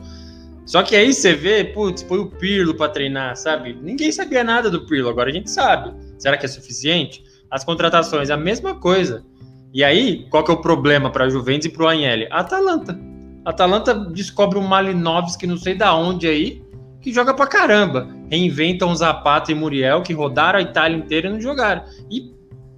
Só 0.66 0.82
que 0.82 0.96
aí 0.96 1.14
você 1.14 1.34
vê, 1.34 1.64
putz, 1.64 2.04
foi 2.04 2.20
o 2.20 2.28
Pirlo 2.28 2.74
para 2.76 2.92
treinar, 2.92 3.36
sabe? 3.36 3.78
Ninguém 3.82 4.12
sabia 4.12 4.44
nada 4.44 4.70
do 4.70 4.86
Pirlo, 4.86 5.10
agora 5.10 5.30
a 5.30 5.34
gente 5.34 5.50
sabe. 5.50 5.94
Será 6.18 6.38
que 6.38 6.46
é 6.46 6.50
suficiente? 6.50 7.24
As 7.50 7.64
contratações, 7.64 8.30
a 8.30 8.38
mesma 8.38 8.76
coisa. 8.76 9.24
E 9.74 9.84
aí, 9.84 10.26
qual 10.30 10.44
que 10.44 10.52
é 10.52 10.54
o 10.54 10.62
problema 10.62 11.10
para 11.10 11.26
a 11.26 11.30
Juventus 11.30 11.66
e 11.66 11.70
para 11.70 11.84
o 11.84 11.88
Agnelli? 11.88 12.28
A 12.32 12.40
Atalanta. 12.40 12.98
Atalanta 13.44 13.94
descobre 13.94 14.58
um 14.58 14.66
Malinovski, 14.66 15.46
não 15.46 15.58
sei 15.58 15.76
da 15.76 15.94
onde 15.94 16.28
aí, 16.28 16.64
que 17.02 17.12
joga 17.12 17.34
pra 17.34 17.46
caramba. 17.46 18.08
Reinventam 18.32 18.96
Zapata 18.96 19.52
e 19.52 19.56
Muriel, 19.56 20.02
que 20.02 20.14
rodaram 20.14 20.60
a 20.60 20.62
Itália 20.62 20.98
inteira 20.98 21.28
e 21.28 21.32
não 21.32 21.42
jogaram. 21.42 21.84
E 22.10 22.33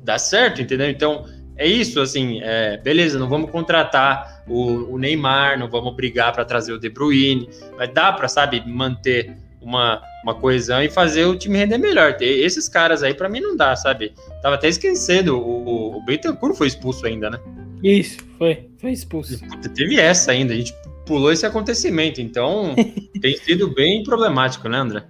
dá 0.06 0.18
certo, 0.18 0.62
entendeu? 0.62 0.90
Então, 0.90 1.26
é 1.58 1.68
isso, 1.68 2.00
assim, 2.00 2.40
é, 2.42 2.78
beleza, 2.78 3.18
não 3.18 3.28
vamos 3.28 3.50
contratar 3.50 4.44
o, 4.48 4.94
o 4.94 4.98
Neymar, 4.98 5.58
não 5.58 5.70
vamos 5.70 5.96
brigar 5.96 6.32
para 6.34 6.46
trazer 6.46 6.74
o 6.74 6.80
De 6.80 6.90
Bruyne, 6.90 7.50
mas 7.78 7.94
dá 7.94 8.12
para, 8.12 8.28
sabe, 8.28 8.64
manter 8.66 9.36
uma, 9.62 10.02
uma 10.24 10.36
coesão 10.36 10.84
e 10.84 10.90
fazer 10.90 11.26
o 11.26 11.36
time 11.36 11.58
render 11.58 11.78
melhor. 11.78 12.16
Esses 12.22 12.70
caras 12.70 13.04
aí, 13.04 13.14
para 13.14 13.28
mim, 13.28 13.40
não 13.40 13.56
dá, 13.56 13.76
sabe? 13.76 14.14
Tava 14.42 14.56
até 14.56 14.68
esquecendo, 14.68 15.38
o, 15.38 15.98
o 15.98 16.06
Betancourt 16.06 16.56
foi 16.56 16.68
expulso 16.68 17.06
ainda, 17.06 17.30
né? 17.30 17.40
Isso, 17.82 18.18
foi, 18.38 18.70
foi 18.78 18.92
expulso. 18.92 19.40
Teve 19.74 20.00
essa 20.00 20.32
ainda, 20.32 20.54
a 20.54 20.58
gente 20.58 20.74
pulou 21.06 21.32
esse 21.32 21.46
acontecimento, 21.46 22.20
então 22.22 22.76
tem 23.22 23.38
sido 23.38 23.74
bem 23.74 24.04
problemático, 24.04 24.68
né, 24.68 24.78
André? 24.78 25.04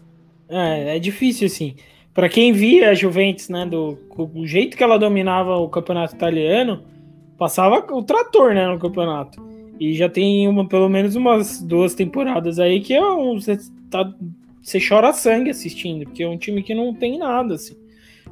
É, 0.48 0.96
é 0.96 1.00
difícil, 1.00 1.48
assim. 1.48 1.76
Para 2.16 2.30
quem 2.30 2.54
via 2.54 2.92
a 2.92 2.94
Juventus, 2.94 3.50
né, 3.50 3.66
do, 3.66 4.00
do 4.18 4.48
jeito 4.48 4.78
que 4.78 4.84
ela 4.84 4.98
dominava 4.98 5.58
o 5.58 5.68
campeonato 5.68 6.16
italiano, 6.16 6.82
passava 7.38 7.86
o 7.94 8.02
trator, 8.02 8.54
né, 8.54 8.66
no 8.66 8.80
campeonato. 8.80 9.46
E 9.78 9.94
já 9.94 10.08
tem 10.08 10.48
uma, 10.48 10.66
pelo 10.66 10.88
menos 10.88 11.18
umas 11.18 11.62
duas 11.62 11.94
temporadas 11.94 12.58
aí 12.58 12.80
que 12.80 12.94
é 12.94 13.02
você 13.02 13.60
tá 13.92 14.16
você 14.62 14.80
chora 14.80 15.12
sangue 15.12 15.52
assistindo, 15.52 16.06
porque 16.06 16.24
é 16.24 16.28
um 16.28 16.38
time 16.38 16.64
que 16.64 16.74
não 16.74 16.94
tem 16.94 17.20
nada, 17.20 17.56
assim. 17.56 17.76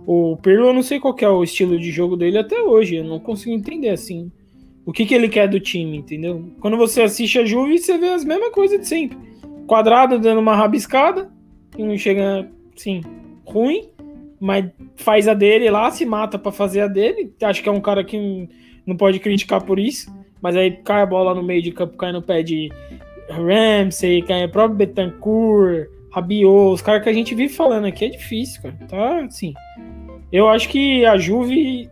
O 0.08 0.38
Pirlo, 0.38 0.68
eu 0.68 0.74
não 0.74 0.82
sei 0.82 1.00
qual 1.00 1.16
é 1.20 1.30
o 1.30 1.44
estilo 1.44 1.78
de 1.78 1.92
jogo 1.92 2.16
dele 2.16 2.38
até 2.38 2.60
hoje, 2.62 2.96
eu 2.96 3.04
não 3.04 3.20
consigo 3.20 3.54
entender, 3.54 3.90
assim, 3.90 4.32
o 4.86 4.94
que, 4.94 5.06
que 5.06 5.14
ele 5.14 5.30
quer 5.30 5.48
do 5.48 5.60
time, 5.60 5.98
entendeu? 5.98 6.52
Quando 6.60 6.76
você 6.78 7.04
assiste 7.04 7.38
a 7.38 7.46
Juve, 7.46 7.78
você 7.78 7.98
vê 7.98 8.10
as 8.10 8.24
mesmas 8.24 8.50
coisas 8.50 8.80
de 8.80 8.88
sempre. 8.88 9.18
Quadrado 9.68 10.18
dando 10.18 10.40
uma 10.40 10.56
rabiscada, 10.56 11.30
que 11.72 11.84
não 11.84 11.98
chega, 11.98 12.50
assim, 12.76 13.02
ruim, 13.46 13.90
mas 14.40 14.66
faz 14.96 15.28
a 15.28 15.34
dele 15.34 15.70
lá, 15.70 15.90
se 15.92 16.06
mata 16.06 16.38
para 16.38 16.52
fazer 16.52 16.82
a 16.82 16.88
dele. 16.88 17.34
Acho 17.42 17.62
que 17.64 17.70
é 17.70 17.72
um 17.72 17.82
cara 17.82 18.04
que 18.04 18.50
não 18.86 18.98
pode 18.98 19.20
criticar 19.20 19.64
por 19.64 19.80
isso, 19.80 20.14
mas 20.42 20.56
aí 20.56 20.72
cai 20.72 21.02
a 21.02 21.06
bola 21.06 21.34
no 21.34 21.44
meio 21.44 21.62
de 21.62 21.72
campo, 21.72 21.98
cai 21.98 22.12
no 22.12 22.22
pé 22.22 22.44
de 22.44 22.72
Ramsey, 23.30 24.22
cai 24.22 24.46
o 24.46 24.50
próprio 24.50 24.78
Betancourt, 24.78 25.88
Rabiot, 26.12 26.74
os 26.74 26.82
caras 26.82 27.04
que 27.04 27.10
a 27.10 27.14
gente 27.14 27.34
vive 27.34 27.54
falando 27.54 27.86
aqui 27.86 28.06
é 28.06 28.10
difícil, 28.10 28.62
cara. 28.62 28.78
Tá 28.88 29.20
assim. 29.26 29.54
Eu 30.32 30.48
acho 30.50 30.70
que 30.70 31.06
a 31.06 31.18
Juve 31.18 31.90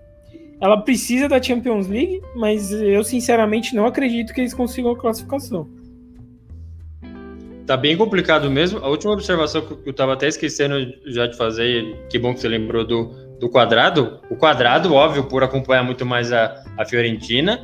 ela 0.59 0.77
precisa 0.77 1.27
da 1.27 1.41
Champions 1.41 1.87
League, 1.87 2.21
mas 2.35 2.71
eu 2.71 3.03
sinceramente 3.03 3.75
não 3.75 3.85
acredito 3.85 4.33
que 4.33 4.41
eles 4.41 4.53
consigam 4.53 4.91
a 4.91 4.97
classificação. 4.97 5.67
Tá 7.65 7.77
bem 7.77 7.95
complicado 7.95 8.49
mesmo. 8.49 8.79
A 8.79 8.89
última 8.89 9.13
observação 9.13 9.61
que 9.61 9.89
eu 9.89 9.93
tava 9.93 10.13
até 10.13 10.27
esquecendo 10.27 10.75
já 11.05 11.27
de 11.27 11.37
fazer, 11.37 12.05
que 12.09 12.17
bom 12.17 12.33
que 12.33 12.39
você 12.39 12.47
lembrou 12.47 12.85
do, 12.85 13.11
do 13.39 13.49
quadrado. 13.49 14.19
O 14.29 14.35
quadrado, 14.35 14.93
óbvio, 14.93 15.23
por 15.25 15.43
acompanhar 15.43 15.83
muito 15.83 16.05
mais 16.05 16.33
a, 16.33 16.63
a 16.77 16.85
Fiorentina, 16.85 17.61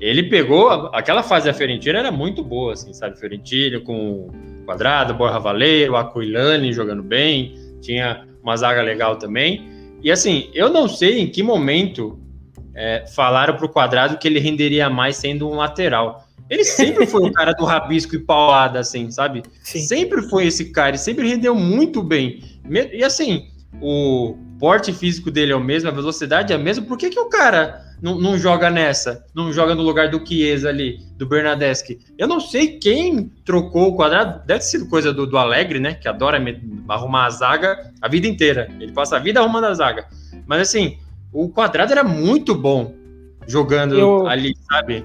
ele 0.00 0.24
pegou. 0.24 0.70
Aquela 0.92 1.22
fase 1.22 1.46
da 1.46 1.54
Fiorentina 1.54 1.98
era 1.98 2.10
muito 2.10 2.44
boa, 2.44 2.74
assim, 2.74 2.92
sabe? 2.92 3.18
Fiorentina 3.18 3.80
com 3.80 4.28
Quadrado, 4.64 5.14
Borja 5.14 5.38
Valeiro, 5.38 5.96
Aquilani 5.96 6.72
jogando 6.72 7.02
bem, 7.02 7.54
tinha 7.80 8.26
uma 8.42 8.56
zaga 8.56 8.82
legal 8.82 9.16
também. 9.16 9.66
E 10.02 10.10
assim, 10.10 10.50
eu 10.52 10.68
não 10.68 10.86
sei 10.86 11.20
em 11.20 11.26
que 11.26 11.42
momento 11.42 12.20
é, 12.74 13.04
falaram 13.06 13.56
para 13.56 13.66
o 13.66 13.68
Quadrado 13.68 14.18
que 14.18 14.28
ele 14.28 14.38
renderia 14.38 14.88
mais 14.88 15.16
sendo 15.16 15.48
um 15.48 15.54
lateral. 15.54 16.27
Ele 16.48 16.64
sempre 16.64 17.06
foi 17.06 17.28
o 17.28 17.32
cara 17.32 17.52
do 17.52 17.64
rabisco 17.64 18.14
e 18.14 18.18
paulada, 18.18 18.80
assim, 18.80 19.10
sabe? 19.10 19.42
Sim. 19.62 19.80
Sempre 19.80 20.22
foi 20.22 20.46
esse 20.46 20.66
cara, 20.70 20.90
ele 20.90 20.98
sempre 20.98 21.28
rendeu 21.28 21.54
muito 21.54 22.02
bem. 22.02 22.42
E 22.92 23.04
assim, 23.04 23.48
o, 23.80 24.36
porte 24.58 24.92
físico 24.92 25.30
dele 25.30 25.52
é 25.52 25.56
o 25.56 25.60
mesmo, 25.62 25.88
a 25.88 25.92
velocidade 25.92 26.52
é 26.52 26.56
a 26.56 26.58
mesma, 26.58 26.84
por 26.84 26.98
que, 26.98 27.10
que 27.10 27.20
o 27.20 27.28
cara 27.28 27.82
não, 28.02 28.18
não 28.18 28.36
joga 28.36 28.68
nessa? 28.68 29.24
Não 29.34 29.52
joga 29.52 29.74
no 29.74 29.82
lugar 29.82 30.10
do 30.10 30.24
Chiesa 30.26 30.68
ali, 30.68 30.98
do 31.16 31.26
Bernadeschi? 31.26 31.98
Eu 32.18 32.26
não 32.26 32.40
sei 32.40 32.78
quem 32.78 33.30
trocou 33.44 33.88
o 33.88 33.96
quadrado, 33.96 34.44
deve 34.46 34.60
ter 34.60 34.66
sido 34.66 34.88
coisa 34.88 35.12
do, 35.12 35.26
do 35.26 35.38
Alegre, 35.38 35.78
né? 35.78 35.94
Que 35.94 36.08
adora 36.08 36.42
arrumar 36.88 37.26
a 37.26 37.30
zaga 37.30 37.92
a 38.02 38.08
vida 38.08 38.26
inteira. 38.26 38.68
Ele 38.80 38.92
passa 38.92 39.16
a 39.16 39.20
vida 39.20 39.40
arrumando 39.40 39.64
a 39.64 39.74
zaga. 39.74 40.06
Mas 40.46 40.62
assim, 40.62 40.98
o 41.32 41.48
quadrado 41.48 41.92
era 41.92 42.04
muito 42.04 42.54
bom 42.54 42.94
jogando 43.46 43.98
Eu... 43.98 44.26
ali, 44.26 44.54
sabe? 44.70 45.04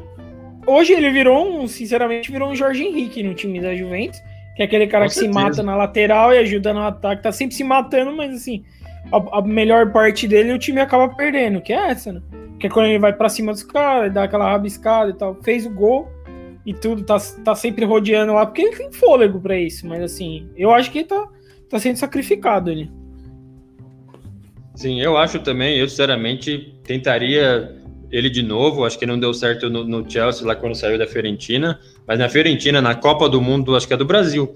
Hoje 0.66 0.94
ele 0.94 1.10
virou 1.12 1.62
um, 1.62 1.68
sinceramente, 1.68 2.32
virou 2.32 2.50
um 2.50 2.56
Jorge 2.56 2.84
Henrique 2.84 3.22
no 3.22 3.34
time 3.34 3.60
da 3.60 3.76
Juventus, 3.76 4.22
que 4.56 4.62
é 4.62 4.66
aquele 4.66 4.88
cara 4.88 5.06
Com 5.06 5.10
que 5.10 5.16
certeza. 5.16 5.34
se 5.34 5.44
mata 5.44 5.64
na 5.64 5.76
lateral 5.76 6.34
e 6.34 6.38
ajuda 6.38 6.74
no 6.74 6.82
ataque, 6.82 7.24
tá 7.24 7.32
sempre 7.32 7.56
se 7.56 7.64
matando, 7.64 8.16
mas 8.16 8.34
assim, 8.34 8.64
a, 9.12 9.40
a, 9.40 9.42
melhor 9.42 9.92
parte 9.92 10.28
dele 10.28 10.54
o 10.54 10.60
time 10.60 10.80
acaba 10.80 11.14
perdendo, 11.16 11.62
que 11.62 11.74
é 11.74 11.90
essa, 11.92 12.14
né? 12.14 12.22
Que 12.60 12.68
é 12.68 12.70
quando 12.70 12.88
ele 12.88 13.00
vai 13.00 13.14
para 13.14 13.30
cima 13.30 13.52
dos 13.52 13.64
caras, 13.64 14.14
dá 14.14 14.24
aquela 14.24 14.50
rabiscada 14.50 15.10
e 15.10 15.14
tal, 15.14 15.36
fez 15.44 15.66
o 15.66 15.70
gol 15.70 16.08
e 16.66 16.74
tudo, 16.74 17.04
tá, 17.04 17.18
tá 17.44 17.56
sempre 17.56 17.84
rodeando 17.84 18.34
lá, 18.34 18.46
porque 18.46 18.62
ele 18.62 18.76
tem 18.76 18.92
fôlego 18.92 19.40
para 19.40 19.58
isso, 19.58 19.86
mas 19.88 20.02
assim, 20.02 20.50
eu 20.56 20.72
acho 20.72 20.92
que 20.92 21.00
ele 21.00 21.08
tá, 21.08 21.28
tá 21.70 21.80
sendo 21.80 21.98
sacrificado 21.98 22.72
ali. 22.72 22.90
Sim, 24.76 25.02
eu 25.02 25.18
acho 25.18 25.40
também, 25.40 25.78
eu 25.78 25.88
sinceramente 25.88 26.74
tentaria 26.84 27.83
ele 28.14 28.30
de 28.30 28.44
novo, 28.44 28.86
acho 28.86 29.00
que 29.00 29.08
não 29.08 29.20
deu 29.20 29.34
certo 29.34 29.72
no, 29.72 29.84
no, 29.84 30.08
Chelsea 30.10 30.46
lá 30.46 30.56
quando 30.56 30.76
saiu 30.76 31.00
da 31.00 31.08
Fiorentina, 31.08 31.80
mas 32.08 32.20
na 32.20 32.30
Fiorentina, 32.30 32.80
na 32.80 32.94
Copa 32.94 33.28
do 33.28 33.42
Mundo, 33.42 33.76
acho 33.76 33.88
que 33.88 33.94
é 33.94 33.98
do 33.98 34.06
Brasil. 34.06 34.54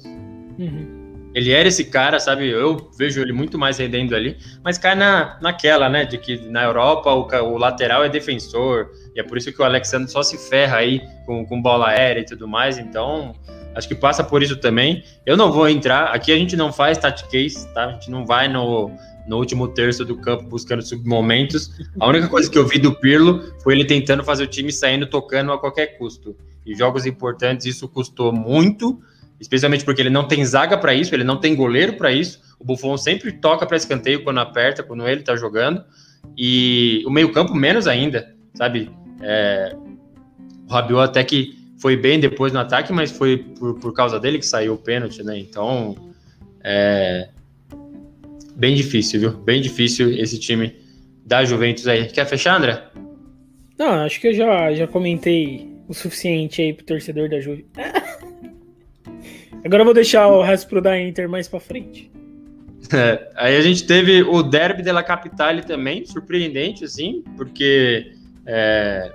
Uhum. 0.60 1.32
Ele 1.34 1.52
era 1.52 1.68
esse 1.68 1.86
cara, 1.86 2.20
sabe? 2.20 2.48
Eu 2.48 2.92
vejo 2.98 3.20
ele 3.20 3.34
muito 3.34 3.58
mais 3.58 3.80
rendendo 3.80 4.16
ali, 4.16 4.38
mas 4.64 4.78
cai 4.78 4.94
na, 4.94 5.40
naquela, 5.42 5.90
né? 5.90 6.06
De 6.06 6.20
que 6.20 6.38
na 6.48 6.64
Europa 6.64 7.12
o, 7.12 7.28
o 7.52 7.58
lateral 7.58 8.04
é 8.04 8.10
defensor, 8.10 8.92
e 9.16 9.20
é 9.20 9.24
por 9.24 9.40
isso 9.40 9.52
que 9.52 9.60
o 9.60 9.66
Alexandre 9.66 10.12
só 10.12 10.22
se 10.22 10.38
ferra 10.38 10.78
aí 10.78 11.02
com, 11.26 11.44
com 11.44 11.60
bola 11.60 11.88
aérea 11.88 12.22
e 12.22 12.26
tudo 12.26 12.48
mais, 12.48 12.78
então 12.78 13.34
acho 13.74 13.88
que 13.88 13.96
passa 13.96 14.24
por 14.24 14.44
isso 14.44 14.58
também. 14.58 15.04
Eu 15.26 15.36
não 15.36 15.52
vou 15.52 15.68
entrar, 15.68 16.14
aqui 16.14 16.32
a 16.32 16.38
gente 16.38 16.56
não 16.56 16.72
faz 16.72 17.00
case, 17.32 17.68
tá? 17.74 17.86
A 17.86 17.92
gente 17.94 18.12
não 18.12 18.24
vai 18.24 18.48
no, 18.48 18.92
no 19.28 19.38
último 19.38 19.68
terço 19.68 20.06
do 20.06 20.16
campo 20.18 20.46
buscando 20.46 20.82
submomentos. 20.82 21.72
A 22.00 22.08
única 22.08 22.28
coisa 22.28 22.50
que 22.50 22.58
eu 22.58 22.66
vi 22.66 22.80
do 22.80 22.96
Pirlo 22.96 23.54
foi 23.62 23.74
ele 23.74 23.86
tentando 23.86 24.24
fazer 24.24 24.44
o 24.44 24.48
time 24.48 24.72
saindo 24.72 25.06
tocando 25.06 25.52
a 25.52 25.60
qualquer 25.60 25.98
custo. 25.98 26.36
E 26.66 26.74
jogos 26.74 27.06
importantes 27.06 27.66
isso 27.66 27.88
custou 27.88 28.32
muito, 28.32 29.00
especialmente 29.40 29.84
porque 29.86 30.02
ele 30.02 30.10
não 30.10 30.28
tem 30.28 30.44
zaga 30.46 30.78
para 30.78 30.94
isso, 30.94 31.14
ele 31.14 31.24
não 31.24 31.38
tem 31.38 31.56
goleiro 31.56 31.94
para 31.94 32.12
isso. 32.12 32.40
O 32.60 32.64
Buffon 32.66 32.98
sempre 32.98 33.32
toca 33.32 33.66
para 33.66 33.78
escanteio 33.78 34.24
quando 34.24 34.40
aperta, 34.40 34.82
quando 34.82 35.08
ele 35.08 35.22
está 35.22 35.36
jogando. 35.36 35.84
E 36.38 37.04
o 37.06 37.10
meio-campo 37.10 37.54
menos 37.54 37.88
ainda, 37.88 38.34
sabe? 38.54 38.90
É... 39.22 39.76
O 40.68 40.72
Rabiot 40.72 41.04
até 41.04 41.24
que 41.24 41.58
foi 41.80 41.96
bem 41.96 42.20
depois 42.20 42.52
no 42.52 42.60
ataque, 42.60 42.92
mas 42.92 43.12
foi 43.12 43.38
por, 43.38 43.80
por 43.80 43.94
causa 43.94 44.20
dele 44.20 44.40
que 44.40 44.46
saiu 44.46 44.74
o 44.74 44.78
pênalti, 44.78 45.24
né? 45.24 45.38
Então, 45.38 45.96
é, 46.64 47.30
bem 48.58 48.76
difícil, 48.76 49.20
viu? 49.20 49.32
Bem 49.32 49.62
difícil 49.62 50.10
esse 50.20 50.40
time 50.40 50.76
da 51.24 51.46
Juventus 51.46 51.88
aí. 51.88 52.08
Quer 52.08 52.26
fechar, 52.26 52.58
André? 52.58 52.84
Não, 53.78 54.06
acho 54.06 54.20
que 54.20 54.28
eu 54.28 54.34
já, 54.34 54.74
já 54.74 54.88
comentei 54.88 55.70
o 55.88 55.94
suficiente 55.94 56.62
aí 56.62 56.74
pro 56.74 56.86
torcedor 56.86 57.30
da 57.30 57.40
Juve. 57.40 57.66
Agora 59.64 59.82
eu 59.82 59.86
vou 59.86 59.94
deixar 59.94 60.28
o 60.28 60.42
resto 60.42 60.68
pro 60.68 60.82
da 60.82 61.00
Inter 61.00 61.30
mais 61.30 61.48
pra 61.48 61.60
frente. 61.60 62.12
É, 62.94 63.30
aí 63.36 63.56
a 63.56 63.62
gente 63.62 63.86
teve 63.86 64.24
o 64.24 64.42
Derby 64.42 64.82
della 64.82 65.04
Capitale 65.04 65.62
também, 65.62 66.06
surpreendente, 66.06 66.86
assim, 66.86 67.24
porque 67.36 68.14
é, 68.46 69.12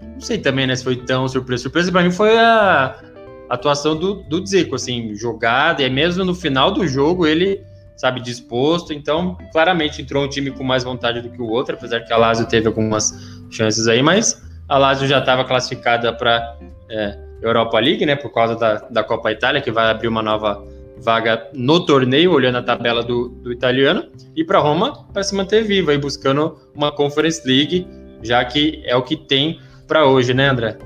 não 0.00 0.20
sei 0.20 0.38
também, 0.38 0.66
né, 0.66 0.76
se 0.76 0.84
foi 0.84 0.96
tão 0.96 1.28
surpresa. 1.28 1.64
Surpresa 1.64 1.90
para 1.90 2.04
mim 2.04 2.12
foi 2.12 2.38
a 2.38 3.00
atuação 3.48 3.96
do, 3.96 4.22
do 4.22 4.46
Zico, 4.46 4.76
assim, 4.76 5.14
jogada, 5.14 5.82
e 5.82 5.90
mesmo 5.90 6.24
no 6.24 6.34
final 6.34 6.70
do 6.70 6.86
jogo 6.86 7.26
ele 7.26 7.60
sabe, 7.96 8.20
disposto. 8.20 8.92
Então, 8.92 9.36
claramente 9.52 10.02
entrou 10.02 10.24
um 10.24 10.28
time 10.28 10.50
com 10.50 10.62
mais 10.62 10.84
vontade 10.84 11.20
do 11.20 11.30
que 11.30 11.40
o 11.40 11.48
outro, 11.48 11.74
apesar 11.74 12.00
que 12.00 12.12
a 12.12 12.16
Lazio 12.16 12.46
teve 12.46 12.66
algumas 12.66 13.12
chances 13.50 13.88
aí, 13.88 14.02
mas 14.02 14.42
a 14.68 14.78
Lazio 14.78 15.06
já 15.06 15.18
estava 15.18 15.44
classificada 15.44 16.12
para 16.12 16.58
é, 16.90 17.18
Europa 17.42 17.78
League, 17.78 18.04
né, 18.04 18.16
por 18.16 18.32
causa 18.32 18.56
da, 18.56 18.74
da 18.90 19.04
Copa 19.04 19.30
Itália, 19.32 19.60
que 19.60 19.70
vai 19.70 19.90
abrir 19.90 20.08
uma 20.08 20.22
nova 20.22 20.62
vaga 20.98 21.48
no 21.52 21.84
torneio, 21.84 22.32
olhando 22.32 22.58
a 22.58 22.62
tabela 22.62 23.02
do, 23.02 23.28
do 23.28 23.52
italiano, 23.52 24.04
e 24.34 24.44
para 24.44 24.58
Roma 24.58 25.06
para 25.12 25.22
se 25.22 25.34
manter 25.34 25.62
viva 25.62 25.92
e 25.92 25.98
buscando 25.98 26.58
uma 26.74 26.90
Conference 26.90 27.46
League, 27.46 27.86
já 28.22 28.44
que 28.44 28.82
é 28.84 28.96
o 28.96 29.02
que 29.02 29.16
tem 29.16 29.60
para 29.86 30.06
hoje, 30.06 30.34
né, 30.34 30.48
André? 30.48 30.76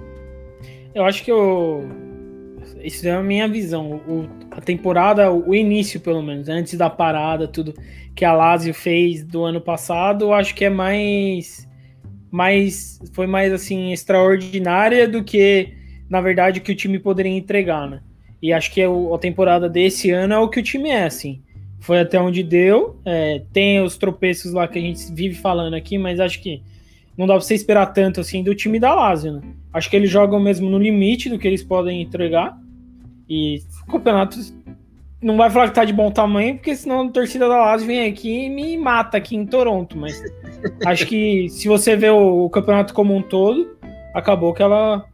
Eu 0.94 1.04
acho 1.04 1.24
que 1.24 1.32
o 1.32 1.84
isso 2.82 3.06
é 3.06 3.12
a 3.12 3.22
minha 3.22 3.48
visão. 3.48 4.00
O, 4.06 4.28
a 4.50 4.60
temporada, 4.60 5.30
o 5.32 5.54
início, 5.54 6.00
pelo 6.00 6.22
menos, 6.22 6.48
antes 6.48 6.74
da 6.74 6.90
parada, 6.90 7.46
tudo 7.48 7.74
que 8.14 8.24
a 8.24 8.32
Lazio 8.32 8.74
fez 8.74 9.24
do 9.24 9.44
ano 9.44 9.60
passado, 9.60 10.26
eu 10.26 10.32
acho 10.32 10.54
que 10.54 10.64
é 10.64 10.70
mais. 10.70 11.68
mais 12.30 13.00
foi 13.12 13.26
mais 13.26 13.52
assim 13.52 13.92
extraordinária 13.92 15.08
do 15.08 15.22
que, 15.22 15.74
na 16.08 16.20
verdade, 16.20 16.60
o 16.60 16.62
que 16.62 16.72
o 16.72 16.76
time 16.76 16.98
poderia 16.98 17.32
entregar, 17.32 17.88
né? 17.88 18.00
E 18.42 18.52
acho 18.52 18.72
que 18.72 18.82
a 18.82 19.18
temporada 19.18 19.68
desse 19.68 20.10
ano 20.10 20.34
é 20.34 20.38
o 20.38 20.48
que 20.48 20.60
o 20.60 20.62
time 20.62 20.90
é, 20.90 21.04
assim. 21.04 21.42
Foi 21.78 22.00
até 22.00 22.20
onde 22.20 22.42
deu. 22.42 23.00
É, 23.04 23.42
tem 23.52 23.82
os 23.82 23.96
tropeços 23.96 24.52
lá 24.52 24.66
que 24.66 24.78
a 24.78 24.82
gente 24.82 25.12
vive 25.12 25.34
falando 25.34 25.74
aqui, 25.74 25.98
mas 25.98 26.20
acho 26.20 26.40
que 26.42 26.62
não 27.16 27.26
dá 27.26 27.34
pra 27.34 27.42
você 27.42 27.54
esperar 27.54 27.86
tanto 27.86 28.20
assim 28.20 28.42
do 28.42 28.54
time 28.54 28.78
da 28.78 28.94
Lazio, 28.94 29.32
né? 29.32 29.42
Acho 29.72 29.90
que 29.90 29.96
eles 29.96 30.10
jogam 30.10 30.40
mesmo 30.40 30.70
no 30.70 30.78
limite 30.78 31.28
do 31.28 31.38
que 31.38 31.46
eles 31.46 31.62
podem 31.62 32.00
entregar. 32.00 32.58
E 33.30 33.62
o 33.86 33.92
campeonato 33.92 34.36
não 35.22 35.36
vai 35.36 35.48
falar 35.48 35.68
que 35.68 35.74
tá 35.74 35.84
de 35.84 35.92
bom 35.92 36.10
tamanho, 36.10 36.56
porque 36.56 36.74
senão 36.74 37.02
a 37.02 37.10
torcida 37.10 37.48
da 37.48 37.56
Lazio 37.56 37.86
vem 37.86 38.08
aqui 38.10 38.46
e 38.46 38.50
me 38.50 38.76
mata 38.76 39.18
aqui 39.18 39.36
em 39.36 39.46
Toronto. 39.46 39.96
Mas 39.96 40.20
acho 40.84 41.06
que 41.06 41.48
se 41.48 41.68
você 41.68 41.94
vê 41.94 42.10
o, 42.10 42.46
o, 42.46 42.50
campeonato 42.50 42.92
como 42.92 43.14
um 43.14 43.22
todo, 43.22 43.78
acabou 44.12 44.52
que 44.52 44.62
ela 44.62 45.04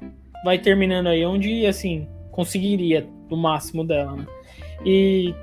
vai 0.44 0.58
terminando 0.58 1.08
aí 1.08 1.26
onde, 1.26 1.66
assim, 1.66 2.08
conseguiria 2.30 3.06
do 3.28 3.36
máximo 3.36 3.84
dela, 3.84 4.16
né? 4.16 4.26
E 4.84 5.34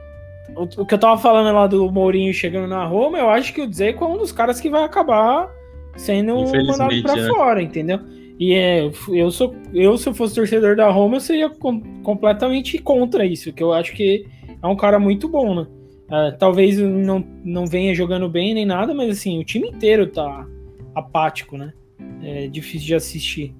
o, 0.55 0.63
o, 0.63 0.85
que 0.85 0.93
eu 0.95 0.99
tava 0.99 1.21
falando 1.21 1.53
lá 1.53 1.67
do 1.67 1.91
Mourinho 1.91 2.33
chegando 2.33 2.67
na 2.67 2.85
Roma, 2.85 3.19
eu 3.19 3.29
acho 3.29 3.53
que 3.53 3.61
o 3.61 3.67
Dzeko 3.67 4.03
é 4.03 4.07
um 4.07 4.17
dos 4.17 4.31
caras 4.31 4.59
que 4.59 4.69
vai 4.69 4.83
acabar 4.83 5.47
sendo 5.95 6.35
mandado 6.65 7.01
para 7.03 7.15
né? 7.15 7.27
fora, 7.27 7.61
entendeu? 7.61 7.99
E 8.39 8.53
é, 8.53 8.89
eu 9.09 9.31
sou, 9.31 9.55
eu 9.73 9.97
se 9.97 10.09
eu 10.09 10.13
fosse 10.13 10.35
torcedor 10.35 10.75
da 10.75 10.89
Roma, 10.89 11.17
eu 11.17 11.21
seria 11.21 11.49
com, 11.49 11.79
completamente 12.01 12.77
contra 12.79 13.25
isso, 13.25 13.53
que 13.53 13.61
eu 13.61 13.71
acho 13.71 13.93
que 13.93 14.25
é 14.61 14.67
um 14.67 14.75
cara 14.75 14.99
muito 14.99 15.27
bom, 15.27 15.55
né? 15.55 15.67
Uh, 16.05 16.37
talvez 16.37 16.77
não, 16.77 17.25
não 17.43 17.65
venha 17.65 17.93
jogando 17.93 18.29
bem 18.29 18.53
nem 18.53 18.65
nada, 18.65 18.93
mas 18.93 19.09
assim, 19.09 19.39
o 19.39 19.43
time 19.43 19.69
inteiro 19.69 20.07
tá 20.07 20.47
apático, 20.93 21.57
né? 21.57 21.73
É 22.21 22.47
difícil 22.47 22.87
de 22.87 22.95
assistir. 22.95 23.55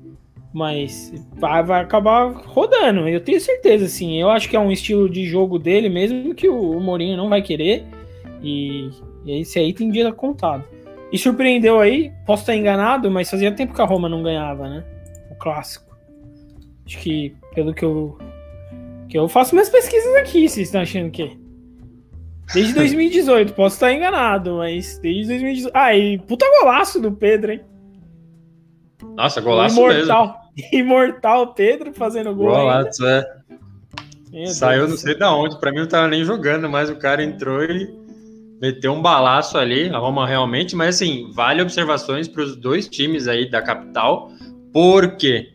Mas 0.54 1.12
vai, 1.36 1.64
vai 1.64 1.82
acabar 1.82 2.32
rodando, 2.32 3.08
eu 3.08 3.20
tenho 3.20 3.42
certeza, 3.42 3.86
assim. 3.86 4.22
Eu 4.22 4.30
acho 4.30 4.48
que 4.48 4.56
é 4.56 4.60
um 4.60 4.72
estilo 4.72 5.10
de 5.10 5.26
jogo 5.26 5.58
dele 5.58 5.90
mesmo 5.90 6.36
que 6.36 6.48
o, 6.48 6.78
o 6.78 6.80
Mourinho 6.80 7.18
não 7.18 7.28
vai 7.28 7.42
querer. 7.42 7.84
E, 8.42 8.90
e 9.26 9.40
esse 9.40 9.58
aí 9.58 9.74
tem 9.74 9.90
dia 9.90 10.12
contado. 10.12 10.64
E 11.14 11.18
surpreendeu 11.20 11.80
aí, 11.80 12.12
posso 12.26 12.42
estar 12.42 12.56
enganado, 12.56 13.12
mas 13.12 13.30
fazia 13.30 13.52
tempo 13.52 13.72
que 13.72 13.82
a 13.84 13.86
Roma 13.86 14.10
não 14.10 14.24
ganhava, 14.24 14.68
né? 14.68 14.84
O 15.30 15.36
clássico. 15.36 15.96
Acho 16.88 16.98
que, 16.98 17.36
pelo 17.54 17.72
que 17.72 17.86
eu. 17.86 18.18
Que 19.08 19.20
eu 19.20 19.30
faço 19.30 19.54
minhas 19.54 19.70
pesquisas 19.70 20.16
aqui, 20.16 20.50
vocês 20.50 20.70
estão 20.70 20.82
achando 20.82 21.12
que. 21.12 21.38
Desde 22.52 22.74
2018, 22.74 23.54
posso 23.54 23.76
estar 23.76 23.94
enganado, 23.94 24.56
mas 24.56 24.98
desde 24.98 25.28
2018. 25.28 25.72
Ah, 25.76 25.96
e 25.96 26.18
puta 26.18 26.48
golaço 26.60 27.00
do 27.00 27.12
Pedro, 27.12 27.52
hein? 27.52 27.62
Nossa, 29.16 29.40
golaço 29.40 29.80
Imortal. 29.80 30.50
mesmo. 30.58 30.70
Imortal 30.74 31.54
Pedro 31.54 31.94
fazendo 31.94 32.34
gol. 32.34 32.48
Golaço, 32.48 33.06
é. 33.06 33.24
Saiu 34.48 34.88
não 34.88 34.98
sei 34.98 35.16
da 35.16 35.32
onde, 35.32 35.60
pra 35.60 35.72
mim 35.72 35.82
não 35.82 35.88
tava 35.88 36.08
nem 36.08 36.24
jogando, 36.24 36.68
mas 36.68 36.90
o 36.90 36.96
cara 36.96 37.24
entrou 37.24 37.64
e 37.64 38.03
meteu 38.64 38.94
um 38.94 39.02
balaço 39.02 39.58
ali, 39.58 39.90
a 39.90 39.98
Roma 39.98 40.26
realmente, 40.26 40.74
mas 40.74 40.96
assim, 40.96 41.30
vale 41.34 41.62
observações 41.62 42.30
para 42.30 42.44
os 42.44 42.56
dois 42.56 42.88
times 42.88 43.28
aí 43.28 43.50
da 43.50 43.62
capital, 43.62 44.32
porque 44.72 45.52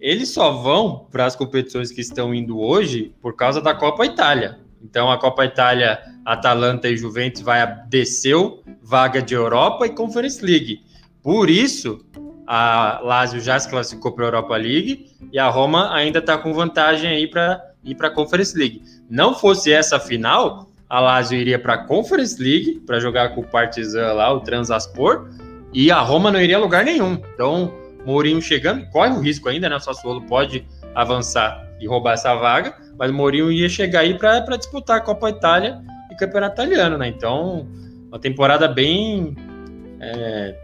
eles 0.00 0.28
só 0.28 0.52
vão 0.52 1.08
para 1.10 1.26
as 1.26 1.34
competições 1.34 1.90
que 1.90 2.00
estão 2.00 2.32
indo 2.32 2.56
hoje 2.60 3.12
por 3.20 3.34
causa 3.34 3.60
da 3.60 3.74
Copa 3.74 4.06
Itália. 4.06 4.60
Então 4.80 5.10
a 5.10 5.18
Copa 5.18 5.44
Itália, 5.44 6.00
Atalanta 6.24 6.88
e 6.88 6.96
Juventus 6.96 7.42
vai 7.42 7.66
desceu 7.88 8.62
vaga 8.80 9.20
de 9.20 9.34
Europa 9.34 9.86
e 9.86 9.90
Conference 9.90 10.40
League. 10.40 10.82
Por 11.20 11.50
isso, 11.50 12.06
a 12.46 13.00
Lazio 13.02 13.40
já 13.40 13.58
se 13.58 13.68
classificou 13.68 14.12
para 14.12 14.26
a 14.26 14.28
Europa 14.28 14.56
League 14.56 15.10
e 15.32 15.40
a 15.40 15.48
Roma 15.48 15.92
ainda 15.92 16.20
está 16.20 16.38
com 16.38 16.54
vantagem 16.54 17.10
aí 17.10 17.26
para 17.26 17.60
ir 17.82 17.96
para 17.96 18.06
a 18.06 18.12
Conference 18.12 18.56
League. 18.56 18.80
Não 19.10 19.34
fosse 19.34 19.72
essa 19.72 19.98
final, 19.98 20.67
a 20.88 21.00
Lazio 21.00 21.38
iria 21.38 21.58
para 21.58 21.74
a 21.74 21.78
Conference 21.78 22.42
League 22.42 22.80
para 22.86 22.98
jogar 22.98 23.34
com 23.34 23.42
o 23.42 23.46
Partizan 23.46 24.12
lá, 24.12 24.32
o 24.32 24.40
Transaspor, 24.40 25.28
e 25.72 25.90
a 25.90 26.00
Roma 26.00 26.30
não 26.30 26.40
iria 26.40 26.56
a 26.56 26.60
lugar 26.60 26.84
nenhum. 26.84 27.20
Então, 27.34 27.72
Mourinho 28.06 28.40
chegando, 28.40 28.88
corre 28.90 29.10
o 29.10 29.20
risco 29.20 29.48
ainda, 29.48 29.68
né? 29.68 29.76
O 29.76 29.80
Sassuolo 29.80 30.22
pode 30.22 30.66
avançar 30.94 31.68
e 31.78 31.86
roubar 31.86 32.14
essa 32.14 32.34
vaga, 32.34 32.74
mas 32.98 33.10
Mourinho 33.10 33.52
ia 33.52 33.68
chegar 33.68 34.00
aí 34.00 34.16
para 34.16 34.56
disputar 34.56 34.96
a 34.96 35.00
Copa 35.00 35.28
Itália 35.28 35.78
e 36.10 36.16
Campeonato 36.16 36.54
Italiano, 36.54 36.96
né? 36.96 37.08
Então, 37.08 37.68
uma 38.08 38.18
temporada 38.18 38.66
bem 38.66 39.36
é, 40.00 40.56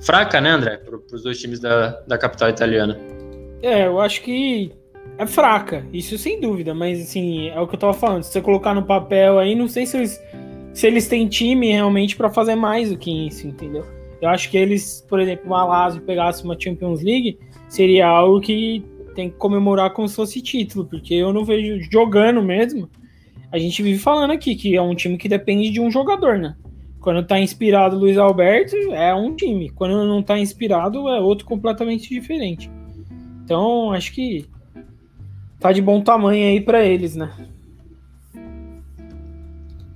fraca, 0.00 0.40
né, 0.40 0.50
André, 0.50 0.76
para 0.76 0.96
os 0.96 1.22
dois 1.22 1.38
times 1.40 1.58
da, 1.58 2.00
da 2.06 2.16
capital 2.16 2.48
italiana. 2.48 2.96
É, 3.62 3.86
eu 3.86 4.00
acho 4.00 4.22
que 4.22 4.72
é 5.18 5.26
fraca, 5.26 5.86
isso 5.92 6.18
sem 6.18 6.40
dúvida, 6.40 6.74
mas 6.74 7.00
assim, 7.00 7.48
é 7.48 7.60
o 7.60 7.66
que 7.66 7.74
eu 7.74 7.78
tava 7.78 7.94
falando. 7.94 8.22
Se 8.22 8.32
você 8.32 8.40
colocar 8.40 8.74
no 8.74 8.82
papel 8.82 9.38
aí, 9.38 9.54
não 9.54 9.68
sei 9.68 9.86
se 9.86 9.96
eles, 9.96 10.22
se 10.74 10.86
eles 10.86 11.08
têm 11.08 11.26
time 11.26 11.72
realmente 11.72 12.16
para 12.16 12.28
fazer 12.28 12.54
mais 12.54 12.90
do 12.90 12.98
que 12.98 13.26
isso, 13.26 13.46
entendeu? 13.46 13.84
Eu 14.20 14.28
acho 14.28 14.50
que 14.50 14.56
eles, 14.56 15.04
por 15.08 15.20
exemplo, 15.20 15.46
uma 15.46 15.64
Lazio 15.64 16.02
pegasse 16.02 16.44
uma 16.44 16.58
Champions 16.58 17.02
League, 17.02 17.38
seria 17.68 18.06
algo 18.06 18.40
que 18.40 18.84
tem 19.14 19.30
que 19.30 19.36
comemorar 19.36 19.90
como 19.92 20.08
se 20.08 20.16
fosse 20.16 20.42
título, 20.42 20.84
porque 20.84 21.14
eu 21.14 21.32
não 21.32 21.44
vejo 21.44 21.80
jogando 21.90 22.42
mesmo. 22.42 22.88
A 23.50 23.58
gente 23.58 23.82
vive 23.82 23.98
falando 23.98 24.32
aqui 24.32 24.54
que 24.54 24.76
é 24.76 24.82
um 24.82 24.94
time 24.94 25.16
que 25.16 25.28
depende 25.28 25.70
de 25.70 25.80
um 25.80 25.90
jogador, 25.90 26.38
né? 26.38 26.54
Quando 27.00 27.26
tá 27.26 27.38
inspirado 27.38 27.98
Luiz 27.98 28.18
Alberto, 28.18 28.76
é 28.92 29.14
um 29.14 29.34
time. 29.34 29.70
Quando 29.70 30.04
não 30.04 30.22
tá 30.22 30.38
inspirado, 30.38 31.08
é 31.08 31.20
outro 31.20 31.46
completamente 31.46 32.08
diferente. 32.08 32.70
Então, 33.44 33.92
acho 33.92 34.12
que 34.12 34.44
tá 35.66 35.72
de 35.72 35.82
bom 35.82 36.00
tamanho 36.00 36.46
aí 36.46 36.60
para 36.60 36.84
eles, 36.84 37.16
né? 37.16 37.28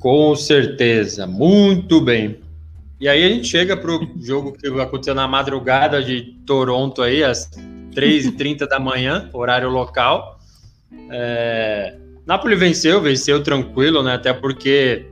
Com 0.00 0.34
certeza, 0.34 1.28
muito 1.28 2.00
bem. 2.00 2.40
E 2.98 3.08
aí 3.08 3.24
a 3.24 3.28
gente 3.28 3.46
chega 3.46 3.76
pro 3.76 4.00
jogo 4.20 4.52
que 4.52 4.66
aconteceu 4.80 5.14
na 5.14 5.28
madrugada 5.28 6.02
de 6.02 6.34
Toronto 6.44 7.02
aí, 7.02 7.22
às 7.22 7.48
3h30 7.94 8.66
da 8.66 8.80
manhã, 8.80 9.30
horário 9.32 9.68
local. 9.68 10.40
É... 11.08 11.96
Napoli 12.26 12.56
venceu, 12.56 13.00
venceu 13.00 13.40
tranquilo, 13.40 14.02
né? 14.02 14.14
Até 14.14 14.32
porque 14.32 15.06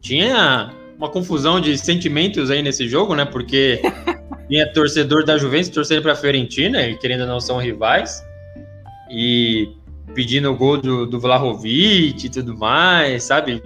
tinha 0.00 0.72
uma 0.96 1.10
confusão 1.10 1.60
de 1.60 1.76
sentimentos 1.76 2.50
aí 2.50 2.62
nesse 2.62 2.88
jogo, 2.88 3.14
né? 3.14 3.26
Porque 3.26 3.82
tinha 4.48 4.72
torcedor 4.72 5.26
da 5.26 5.36
Juventus 5.36 5.68
torcendo 5.68 6.02
para 6.02 6.12
a 6.12 6.16
Fiorentina, 6.16 6.82
e 6.86 6.96
querendo 6.96 7.22
ou 7.22 7.26
não 7.26 7.40
são 7.40 7.58
rivais, 7.58 8.22
e 9.12 9.76
pedindo 10.14 10.50
o 10.50 10.56
gol 10.56 10.78
do, 10.78 11.06
do 11.06 11.20
Vlahovic 11.20 12.26
e 12.26 12.30
tudo 12.30 12.56
mais, 12.56 13.24
sabe? 13.24 13.62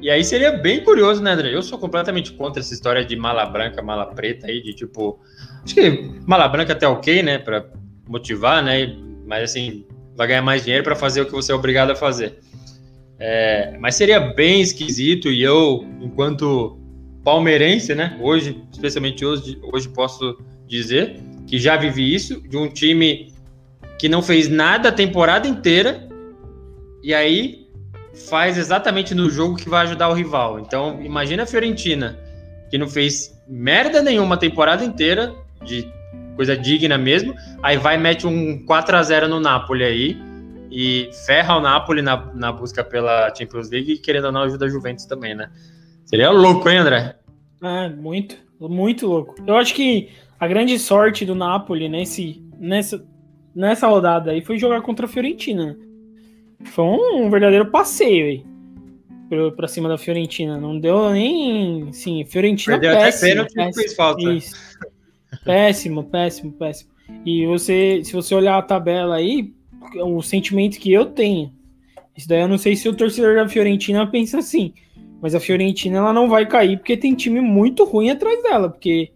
E 0.00 0.08
aí 0.08 0.22
seria 0.22 0.52
bem 0.52 0.84
curioso, 0.84 1.22
né, 1.22 1.32
André? 1.32 1.52
Eu 1.52 1.62
sou 1.62 1.78
completamente 1.78 2.32
contra 2.32 2.60
essa 2.60 2.72
história 2.72 3.04
de 3.04 3.16
mala 3.16 3.44
branca, 3.44 3.82
mala 3.82 4.06
preta 4.06 4.46
aí, 4.46 4.62
de 4.62 4.72
tipo. 4.72 5.18
Acho 5.64 5.74
que 5.74 6.10
mala 6.26 6.46
branca 6.46 6.72
até 6.72 6.86
ok, 6.86 7.22
né? 7.22 7.38
Pra 7.38 7.66
motivar, 8.08 8.62
né? 8.62 8.96
Mas 9.26 9.50
assim, 9.50 9.84
vai 10.14 10.28
ganhar 10.28 10.42
mais 10.42 10.62
dinheiro 10.62 10.84
para 10.84 10.94
fazer 10.94 11.22
o 11.22 11.26
que 11.26 11.32
você 11.32 11.50
é 11.50 11.54
obrigado 11.54 11.90
a 11.90 11.96
fazer. 11.96 12.38
É, 13.18 13.76
mas 13.80 13.94
seria 13.94 14.20
bem 14.20 14.60
esquisito 14.60 15.28
e 15.28 15.42
eu, 15.42 15.84
enquanto 16.00 16.78
palmeirense, 17.24 17.94
né? 17.94 18.16
Hoje, 18.20 18.62
especialmente 18.70 19.24
hoje, 19.24 19.58
hoje 19.72 19.88
posso 19.88 20.38
dizer 20.68 21.20
que 21.46 21.58
já 21.58 21.76
vivi 21.76 22.14
isso 22.14 22.40
de 22.40 22.56
um 22.56 22.68
time 22.68 23.32
que 23.98 24.08
não 24.08 24.22
fez 24.22 24.48
nada 24.48 24.88
a 24.88 24.92
temporada 24.92 25.48
inteira 25.48 26.08
e 27.02 27.14
aí 27.14 27.66
faz 28.28 28.56
exatamente 28.56 29.14
no 29.14 29.30
jogo 29.30 29.56
que 29.56 29.68
vai 29.68 29.84
ajudar 29.84 30.08
o 30.08 30.14
rival. 30.14 30.58
Então, 30.58 31.00
imagina 31.02 31.42
a 31.42 31.46
Fiorentina, 31.46 32.18
que 32.70 32.78
não 32.78 32.88
fez 32.88 33.36
merda 33.46 34.02
nenhuma 34.02 34.34
a 34.34 34.38
temporada 34.38 34.84
inteira, 34.84 35.34
de 35.64 35.88
coisa 36.34 36.56
digna 36.56 36.98
mesmo, 36.98 37.34
aí 37.62 37.76
vai 37.76 37.96
e 37.96 37.98
mete 37.98 38.26
um 38.26 38.64
4 38.64 38.96
a 38.96 39.02
0 39.02 39.28
no 39.28 39.40
Napoli 39.40 39.84
aí 39.84 40.16
e 40.70 41.10
ferra 41.26 41.56
o 41.56 41.60
Napoli 41.60 42.02
na, 42.02 42.30
na 42.34 42.52
busca 42.52 42.84
pela 42.84 43.32
Champions 43.34 43.70
League 43.70 43.92
e 43.92 43.98
querendo 43.98 44.26
ou 44.26 44.32
não 44.32 44.42
ajuda 44.42 44.66
a 44.66 44.68
Juventus 44.68 45.06
também, 45.06 45.34
né? 45.34 45.50
Seria 46.04 46.30
louco, 46.30 46.68
hein, 46.68 46.78
André? 46.78 47.16
É, 47.62 47.88
muito, 47.88 48.36
muito 48.60 49.06
louco. 49.06 49.34
Eu 49.46 49.56
acho 49.56 49.74
que 49.74 50.10
a 50.38 50.46
grande 50.46 50.78
sorte 50.78 51.24
do 51.24 51.34
Napoli 51.34 51.88
nesse, 51.88 52.42
nessa, 52.58 53.02
nessa 53.56 53.88
rodada 53.88 54.30
aí 54.30 54.42
foi 54.42 54.58
jogar 54.58 54.82
contra 54.82 55.06
a 55.06 55.08
Fiorentina. 55.08 55.76
Foi 56.66 56.84
um, 56.84 57.30
verdadeiro 57.30 57.66
passeio 57.70 58.26
aí 58.26 58.44
pra, 59.28 59.50
pra 59.52 59.68
cima 59.68 59.88
da 59.88 59.98
Fiorentina. 59.98 60.58
Não 60.60 60.78
deu 60.78 61.10
nem. 61.10 61.92
Sim, 61.92 62.24
Fiorentina 62.24 62.78
Perdeu 62.78 63.00
péssimo. 63.00 63.40
Até 63.42 63.52
pênalti 63.54 63.74
fez 63.74 63.94
falta. 63.94 64.32
Isso. 64.32 64.54
péssimo, 65.44 66.04
péssimo, 66.04 66.52
péssimo. 66.52 66.90
E 67.24 67.46
você, 67.46 68.02
se 68.04 68.12
você 68.12 68.34
olhar 68.34 68.58
a 68.58 68.62
tabela 68.62 69.16
aí, 69.16 69.52
o 70.04 70.22
sentimento 70.22 70.78
que 70.78 70.92
eu 70.92 71.06
tenho. 71.06 71.52
Isso 72.16 72.28
daí 72.28 72.40
eu 72.40 72.48
não 72.48 72.58
sei 72.58 72.76
se 72.76 72.88
o 72.88 72.94
torcedor 72.94 73.36
da 73.36 73.48
Fiorentina 73.48 74.06
pensa 74.06 74.38
assim. 74.38 74.72
Mas 75.20 75.34
a 75.34 75.40
Fiorentina 75.40 75.98
ela 75.98 76.12
não 76.12 76.28
vai 76.28 76.46
cair 76.46 76.76
porque 76.76 76.96
tem 76.96 77.14
time 77.14 77.40
muito 77.40 77.84
ruim 77.84 78.10
atrás 78.10 78.42
dela. 78.42 78.68
Porque 78.68 79.10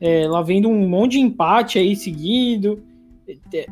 é, 0.00 0.22
ela 0.22 0.42
vendo 0.42 0.68
um 0.68 0.88
monte 0.88 1.12
de 1.12 1.20
empate 1.20 1.78
aí 1.78 1.94
seguido. 1.96 2.82
É, 3.52 3.66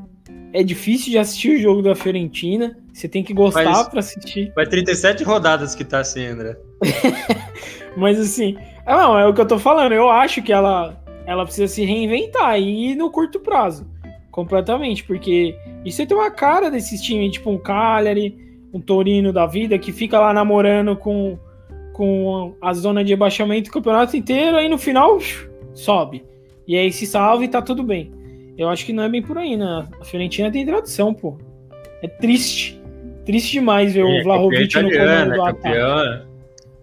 é 0.52 0.62
difícil 0.62 1.10
de 1.10 1.18
assistir 1.18 1.56
o 1.56 1.60
jogo 1.60 1.82
da 1.82 1.94
Fiorentina. 1.94 2.76
Você 2.92 3.08
tem 3.08 3.22
que 3.22 3.32
gostar 3.32 3.90
para 3.90 4.00
assistir. 4.00 4.52
Vai 4.54 4.66
37 4.66 5.22
rodadas 5.22 5.74
que 5.74 5.84
tá 5.84 6.00
assim, 6.00 6.24
André. 6.26 6.56
Mas 7.96 8.18
assim, 8.18 8.56
é, 8.86 8.92
não, 8.92 9.18
é 9.18 9.26
o 9.26 9.32
que 9.32 9.40
eu 9.40 9.46
tô 9.46 9.58
falando. 9.58 9.92
Eu 9.92 10.08
acho 10.10 10.42
que 10.42 10.52
ela, 10.52 11.00
ela 11.26 11.44
precisa 11.44 11.68
se 11.68 11.84
reinventar 11.84 12.46
aí 12.46 12.94
no 12.94 13.10
curto 13.10 13.40
prazo. 13.40 13.86
Completamente, 14.30 15.04
porque 15.04 15.56
isso 15.84 16.04
tem 16.04 16.16
uma 16.16 16.30
cara 16.30 16.68
desses 16.70 17.00
times, 17.00 17.32
tipo 17.32 17.50
um 17.50 17.58
Cagliari, 17.58 18.36
um 18.72 18.80
Torino 18.80 19.32
da 19.32 19.46
vida, 19.46 19.78
que 19.78 19.92
fica 19.92 20.18
lá 20.18 20.32
namorando 20.32 20.96
com, 20.96 21.38
com 21.92 22.54
a 22.60 22.74
zona 22.74 23.04
de 23.04 23.10
rebaixamento 23.10 23.70
o 23.70 23.72
campeonato 23.72 24.16
inteiro, 24.16 24.56
aí 24.56 24.68
no 24.68 24.76
final 24.76 25.18
sobe. 25.72 26.24
E 26.66 26.76
aí 26.76 26.90
se 26.90 27.06
salva 27.06 27.44
e 27.44 27.48
tá 27.48 27.60
tudo 27.60 27.82
bem. 27.82 28.12
Eu 28.56 28.68
acho 28.68 28.86
que 28.86 28.92
não 28.92 29.02
é 29.02 29.08
bem 29.08 29.22
por 29.22 29.36
aí, 29.36 29.56
né? 29.56 29.88
A 30.00 30.04
Fiorentina 30.04 30.50
tem 30.50 30.64
tradição, 30.64 31.12
pô. 31.12 31.38
É 32.02 32.08
triste. 32.08 32.80
Triste 33.24 33.52
demais 33.52 33.94
ver 33.94 34.00
é, 34.00 34.20
o 34.20 34.22
Vlahovic 34.22 34.74
no 34.76 34.90
comando 34.90 35.30
do 35.30 35.44
campeão, 35.44 35.98
ataque. 35.98 36.26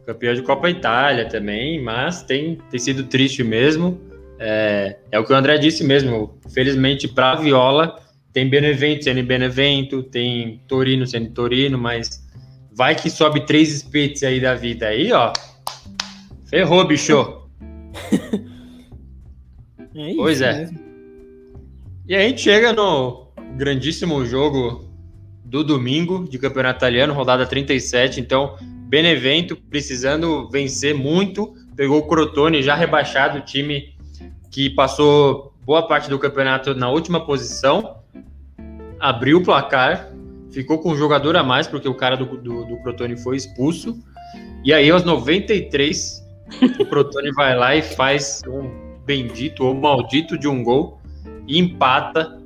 Campeão 0.05 0.33
de 0.33 0.41
Copa 0.41 0.69
Itália 0.69 1.29
também, 1.29 1.81
mas 1.81 2.23
tem, 2.23 2.57
tem 2.69 2.79
sido 2.79 3.03
triste 3.03 3.43
mesmo. 3.43 3.99
É, 4.39 4.97
é 5.11 5.19
o 5.19 5.23
que 5.23 5.31
o 5.31 5.35
André 5.35 5.57
disse 5.57 5.83
mesmo. 5.83 6.39
Felizmente, 6.53 7.07
para 7.07 7.35
Viola, 7.35 7.95
tem 8.33 8.49
Benevento 8.49 9.03
sendo 9.03 9.23
Benevento, 9.23 10.01
tem 10.03 10.61
Torino 10.67 11.05
sendo 11.05 11.29
Torino, 11.29 11.77
mas 11.77 12.27
vai 12.73 12.95
que 12.95 13.09
sobe 13.09 13.45
três 13.45 13.71
espetos 13.71 14.23
aí 14.23 14.39
da 14.39 14.55
vida 14.55 14.87
aí, 14.87 15.11
ó. 15.11 15.31
Ferrou, 16.49 16.85
bicho. 16.85 17.47
é 19.95 20.07
isso 20.07 20.17
pois 20.17 20.41
é. 20.41 20.59
Mesmo. 20.59 20.80
E 22.11 22.13
aí 22.13 22.25
a 22.25 22.27
gente 22.27 22.41
chega 22.41 22.73
no 22.73 23.27
grandíssimo 23.55 24.25
jogo 24.25 24.83
do 25.45 25.63
domingo 25.63 26.27
de 26.27 26.37
Campeonato 26.37 26.79
Italiano, 26.79 27.13
rodada 27.13 27.45
37. 27.45 28.19
Então, 28.19 28.57
Benevento 28.89 29.55
precisando 29.55 30.49
vencer 30.49 30.93
muito. 30.93 31.55
Pegou 31.73 31.99
o 31.99 32.07
Crotone 32.09 32.61
já 32.61 32.75
rebaixado, 32.75 33.39
time 33.39 33.95
que 34.49 34.69
passou 34.71 35.53
boa 35.65 35.87
parte 35.87 36.09
do 36.09 36.19
campeonato 36.19 36.75
na 36.75 36.89
última 36.89 37.25
posição 37.25 37.95
abriu 38.99 39.37
o 39.37 39.43
placar, 39.45 40.11
ficou 40.51 40.79
com 40.79 40.91
um 40.91 40.97
jogador 40.97 41.37
a 41.37 41.43
mais, 41.43 41.65
porque 41.65 41.87
o 41.87 41.95
cara 41.95 42.17
do, 42.17 42.25
do, 42.25 42.65
do 42.65 42.77
Crotone 42.83 43.15
foi 43.15 43.37
expulso. 43.37 43.97
E 44.65 44.73
aí, 44.73 44.91
aos 44.91 45.05
93, 45.05 46.21
o 46.77 46.85
Crotone 46.87 47.31
vai 47.31 47.55
lá 47.55 47.73
e 47.73 47.81
faz 47.81 48.41
um 48.45 48.69
bendito 49.05 49.63
ou 49.63 49.73
maldito 49.73 50.37
de 50.37 50.49
um 50.49 50.61
gol 50.61 51.00
e 51.47 51.59
empata, 51.59 52.39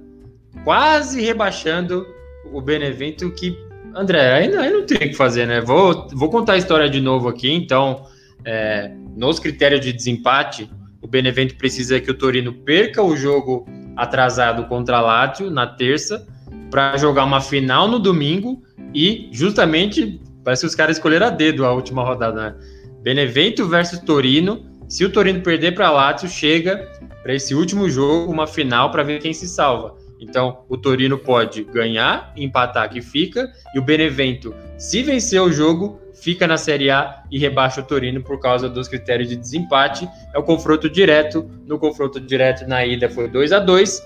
quase 0.63 1.21
rebaixando 1.21 2.05
o 2.51 2.61
Benevento, 2.61 3.31
que, 3.31 3.57
André, 3.93 4.33
aí, 4.33 4.55
aí 4.55 4.71
não 4.71 4.85
tem 4.85 4.97
o 4.97 5.11
que 5.11 5.13
fazer, 5.13 5.47
né? 5.47 5.61
Vou, 5.61 6.07
vou 6.13 6.29
contar 6.29 6.53
a 6.53 6.57
história 6.57 6.89
de 6.89 7.01
novo 7.01 7.27
aqui, 7.27 7.51
então, 7.51 8.05
é, 8.43 8.91
nos 9.15 9.39
critérios 9.39 9.81
de 9.81 9.91
desempate, 9.91 10.69
o 11.01 11.07
Benevento 11.07 11.55
precisa 11.55 11.99
que 11.99 12.09
o 12.09 12.13
Torino 12.13 12.51
perca 12.51 13.01
o 13.03 13.15
jogo 13.15 13.67
atrasado 13.95 14.65
contra 14.65 14.97
a 14.97 15.01
Lazio 15.01 15.49
na 15.49 15.67
terça 15.67 16.27
para 16.69 16.97
jogar 16.97 17.23
uma 17.25 17.39
final 17.39 17.87
no 17.87 17.99
domingo 17.99 18.61
e 18.93 19.29
justamente 19.31 20.19
parece 20.43 20.61
que 20.61 20.67
os 20.67 20.75
caras 20.75 20.97
escolheram 20.97 21.27
a 21.27 21.29
dedo 21.29 21.65
a 21.65 21.71
última 21.71 22.03
rodada. 22.03 22.49
Né? 22.49 22.55
Benevento 23.01 23.67
versus 23.67 23.99
Torino. 23.99 24.65
Se 24.87 25.03
o 25.03 25.09
Torino 25.11 25.41
perder 25.41 25.73
para 25.73 25.89
Lazio, 25.89 26.29
chega 26.29 26.89
para 27.23 27.33
esse 27.33 27.55
último 27.55 27.89
jogo 27.89 28.31
uma 28.31 28.45
final 28.45 28.91
para 28.91 29.03
ver 29.03 29.19
quem 29.19 29.33
se 29.33 29.47
salva. 29.47 29.95
Então, 30.19 30.63
o 30.69 30.77
Torino 30.77 31.17
pode 31.17 31.63
ganhar, 31.63 32.31
empatar 32.37 32.89
que 32.89 33.01
fica, 33.01 33.51
e 33.73 33.79
o 33.79 33.81
Benevento, 33.81 34.55
se 34.77 35.03
vencer 35.03 35.41
o 35.41 35.51
jogo, 35.51 35.99
fica 36.13 36.47
na 36.47 36.55
Série 36.55 36.89
A 36.89 37.23
e 37.29 37.37
rebaixa 37.37 37.81
o 37.81 37.83
Torino 37.83 38.23
por 38.23 38.39
causa 38.39 38.69
dos 38.69 38.87
critérios 38.87 39.29
de 39.29 39.35
desempate. 39.35 40.07
É 40.33 40.39
o 40.39 40.43
confronto 40.43 40.89
direto. 40.89 41.49
No 41.65 41.77
confronto 41.77 42.19
direto 42.19 42.67
na 42.67 42.85
ida 42.85 43.09
foi 43.09 43.27
2 43.27 43.51
a 43.51 43.59
2 43.59 44.01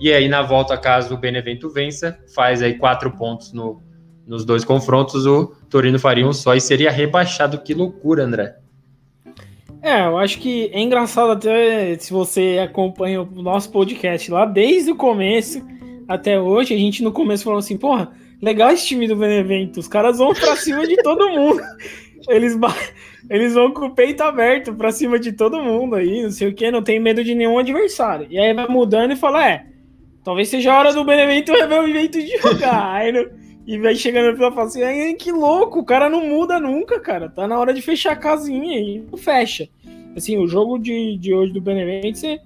e 0.00 0.12
aí 0.12 0.28
na 0.28 0.42
volta, 0.42 0.76
caso 0.76 1.14
o 1.14 1.18
Benevento 1.18 1.68
vença, 1.70 2.18
faz 2.34 2.62
aí 2.62 2.74
quatro 2.74 3.10
pontos 3.12 3.52
no, 3.52 3.82
nos 4.26 4.44
dois 4.44 4.64
confrontos, 4.64 5.26
o 5.26 5.54
Torino 5.68 5.98
faria 5.98 6.26
um 6.26 6.32
só 6.32 6.54
e 6.54 6.60
seria 6.60 6.90
rebaixado. 6.90 7.58
Que 7.58 7.74
loucura, 7.74 8.24
André. 8.24 8.61
É, 9.82 10.06
eu 10.06 10.16
acho 10.16 10.38
que 10.38 10.70
é 10.72 10.80
engraçado 10.80 11.32
até 11.32 11.98
se 11.98 12.12
você 12.12 12.60
acompanha 12.62 13.22
o 13.22 13.42
nosso 13.42 13.68
podcast 13.72 14.30
lá 14.30 14.44
desde 14.44 14.92
o 14.92 14.96
começo 14.96 15.60
até 16.06 16.40
hoje. 16.40 16.72
A 16.72 16.78
gente 16.78 17.02
no 17.02 17.10
começo 17.10 17.42
falou 17.42 17.58
assim: 17.58 17.76
porra, 17.76 18.12
legal 18.40 18.70
esse 18.70 18.86
time 18.86 19.08
do 19.08 19.16
Benevento, 19.16 19.80
os 19.80 19.88
caras 19.88 20.18
vão 20.18 20.32
pra 20.32 20.54
cima 20.54 20.86
de 20.86 20.96
todo 21.02 21.28
mundo. 21.28 21.60
Eles, 22.28 22.56
eles 23.28 23.52
vão 23.52 23.72
com 23.72 23.86
o 23.86 23.90
peito 23.96 24.22
aberto 24.22 24.72
pra 24.74 24.92
cima 24.92 25.18
de 25.18 25.32
todo 25.32 25.60
mundo 25.60 25.96
aí, 25.96 26.22
não 26.22 26.30
sei 26.30 26.46
o 26.46 26.54
que, 26.54 26.70
não 26.70 26.80
tem 26.80 27.00
medo 27.00 27.24
de 27.24 27.34
nenhum 27.34 27.58
adversário. 27.58 28.28
E 28.30 28.38
aí 28.38 28.54
vai 28.54 28.68
mudando 28.68 29.10
e 29.10 29.16
fala: 29.16 29.44
é, 29.44 29.66
talvez 30.22 30.48
seja 30.48 30.72
a 30.72 30.78
hora 30.78 30.92
do 30.94 31.04
Benevento 31.04 31.50
rever 31.50 31.82
o 31.82 31.88
jeito 31.88 32.20
de 32.20 32.38
jogar. 32.38 32.94
aí, 32.94 33.10
não, 33.10 33.26
e 33.66 33.78
vai 33.78 33.94
chegando 33.94 34.34
e 34.34 34.36
fala 34.36 34.64
assim: 34.64 34.82
Ai, 34.82 35.14
que 35.14 35.30
louco, 35.30 35.80
o 35.80 35.84
cara 35.84 36.08
não 36.08 36.26
muda 36.26 36.58
nunca, 36.58 36.98
cara. 37.00 37.28
Tá 37.28 37.46
na 37.46 37.58
hora 37.58 37.72
de 37.72 37.80
fechar 37.82 38.12
a 38.12 38.16
casinha 38.16 38.78
e 38.78 38.98
não 39.10 39.16
fecha. 39.16 39.68
Assim, 40.16 40.36
o 40.36 40.46
jogo 40.46 40.78
de, 40.78 41.16
de 41.16 41.32
hoje 41.32 41.52
do 41.52 41.60
Benevento, 41.60 42.18
você, 42.18 42.40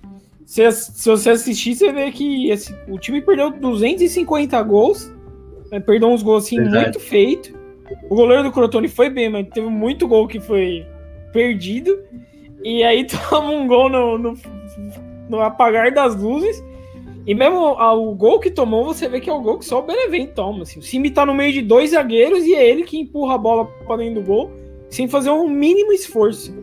você, 0.45 0.73
se 0.73 1.09
você 1.09 1.31
assistir, 1.31 1.75
você 1.75 1.93
vê 1.93 2.11
que 2.13 2.51
esse, 2.51 2.75
o 2.89 2.99
time 2.99 3.21
perdeu 3.21 3.51
250 3.51 4.63
gols, 4.63 5.13
né, 5.71 5.81
perdeu 5.81 6.09
uns 6.09 6.23
gols 6.23 6.45
assim 6.45 6.57
Verdade. 6.57 6.85
muito 6.85 7.01
feitos. 7.01 7.53
O 8.09 8.15
goleiro 8.15 8.43
do 8.43 8.53
Crotone 8.53 8.89
foi 8.89 9.09
bem, 9.09 9.29
mas 9.29 9.49
teve 9.49 9.69
muito 9.69 10.07
gol 10.07 10.29
que 10.29 10.41
foi 10.41 10.87
perdido. 11.33 11.99
E 12.63 12.83
aí 12.83 13.07
toma 13.29 13.51
um 13.51 13.67
gol 13.67 13.89
no, 13.89 14.19
no, 14.19 14.35
no 15.29 15.41
apagar 15.41 15.93
das 15.93 16.15
luzes. 16.15 16.63
E 17.27 17.35
mesmo 17.35 17.59
o 17.59 18.15
gol 18.15 18.39
que 18.39 18.51
tomou, 18.51 18.85
você 18.85 19.09
vê 19.09 19.21
que 19.21 19.29
é 19.29 19.33
o 19.33 19.41
gol 19.41 19.59
que 19.59 19.65
só 19.65 19.81
o 19.81 19.83
Benevento 19.83 20.35
toma. 20.35 20.63
Assim. 20.63 20.79
O 20.79 20.83
Simi 20.83 21.11
tá 21.11 21.27
no 21.27 21.35
meio 21.35 21.53
de 21.53 21.61
dois 21.61 21.91
zagueiros 21.91 22.45
e 22.45 22.55
é 22.55 22.69
ele 22.69 22.85
que 22.85 22.99
empurra 22.99 23.35
a 23.35 23.39
bola 23.39 23.65
para 23.65 23.97
dentro 23.97 24.23
do 24.23 24.27
gol 24.27 24.53
sem 24.89 25.09
fazer 25.09 25.31
um 25.31 25.49
mínimo 25.49 25.93
esforço. 25.93 26.55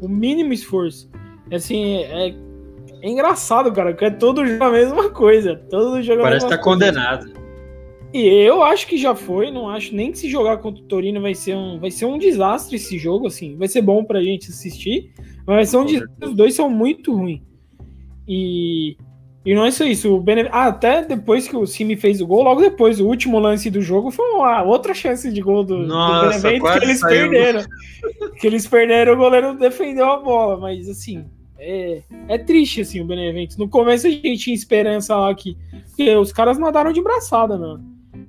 O 0.00 0.08
mínimo 0.08 0.52
esforço. 0.52 1.08
Assim, 1.52 1.98
é, 1.98 2.34
é 3.00 3.08
engraçado, 3.08 3.72
cara, 3.72 3.94
que 3.94 4.04
é 4.04 4.10
todo 4.10 4.44
jogo 4.44 4.64
a 4.64 4.70
mesma 4.72 5.10
coisa. 5.10 5.56
Todo 5.70 6.02
jogo 6.02 6.22
Parece 6.22 6.46
que 6.46 6.50
tá 6.50 6.58
condenado. 6.58 7.32
E 8.12 8.26
eu 8.26 8.62
acho 8.62 8.86
que 8.86 8.96
já 8.96 9.14
foi, 9.14 9.50
não 9.50 9.68
acho 9.68 9.94
nem 9.94 10.10
que 10.10 10.18
se 10.18 10.28
jogar 10.28 10.58
contra 10.58 10.82
o 10.82 10.86
Torino 10.86 11.20
vai 11.20 11.34
ser 11.34 11.54
um, 11.54 11.78
vai 11.78 11.90
ser 11.90 12.06
um 12.06 12.18
desastre 12.18 12.76
esse 12.76 12.98
jogo, 12.98 13.26
assim. 13.26 13.56
Vai 13.56 13.68
ser 13.68 13.82
bom 13.82 14.04
pra 14.04 14.22
gente 14.22 14.50
assistir, 14.50 15.12
mas 15.46 15.56
vai 15.56 15.66
ser 15.66 15.76
um 15.76 15.84
desastre. 15.84 16.28
Os 16.28 16.34
dois 16.34 16.54
são 16.54 16.68
muito 16.68 17.14
ruins. 17.14 17.42
E 18.26 18.96
e 19.46 19.54
não 19.54 19.64
é 19.64 19.70
só 19.70 19.84
isso, 19.84 20.12
o 20.12 20.20
Bene... 20.20 20.48
ah, 20.50 20.66
até 20.66 21.04
depois 21.04 21.46
que 21.46 21.56
o 21.56 21.64
Cime 21.66 21.94
fez 21.94 22.20
o 22.20 22.26
gol, 22.26 22.42
logo 22.42 22.60
depois, 22.60 22.98
o 22.98 23.06
último 23.06 23.38
lance 23.38 23.70
do 23.70 23.80
jogo 23.80 24.10
foi 24.10 24.28
uma 24.32 24.64
outra 24.64 24.92
chance 24.92 25.32
de 25.32 25.40
gol 25.40 25.62
do, 25.62 25.78
Nossa, 25.86 26.36
do 26.36 26.42
Benevento 26.42 26.80
que 26.80 26.84
eles 26.84 26.98
saiu. 26.98 27.30
perderam. 27.30 27.64
que 28.40 28.46
eles 28.46 28.66
perderam, 28.66 29.12
o 29.12 29.16
goleiro 29.16 29.54
defendeu 29.54 30.10
a 30.10 30.16
bola, 30.18 30.56
mas 30.56 30.88
assim, 30.88 31.24
é, 31.60 32.02
é 32.26 32.38
triste 32.38 32.80
assim 32.80 33.00
o 33.00 33.04
Benevento. 33.04 33.56
No 33.56 33.68
começo 33.68 34.08
a 34.08 34.10
gente 34.10 34.36
tinha 34.36 34.54
esperança 34.54 35.14
lá 35.14 35.32
que 35.32 35.56
porque 35.96 36.14
os 36.16 36.32
caras 36.32 36.58
nadaram 36.58 36.92
de 36.92 37.00
braçada 37.00 37.56
na, 37.56 37.80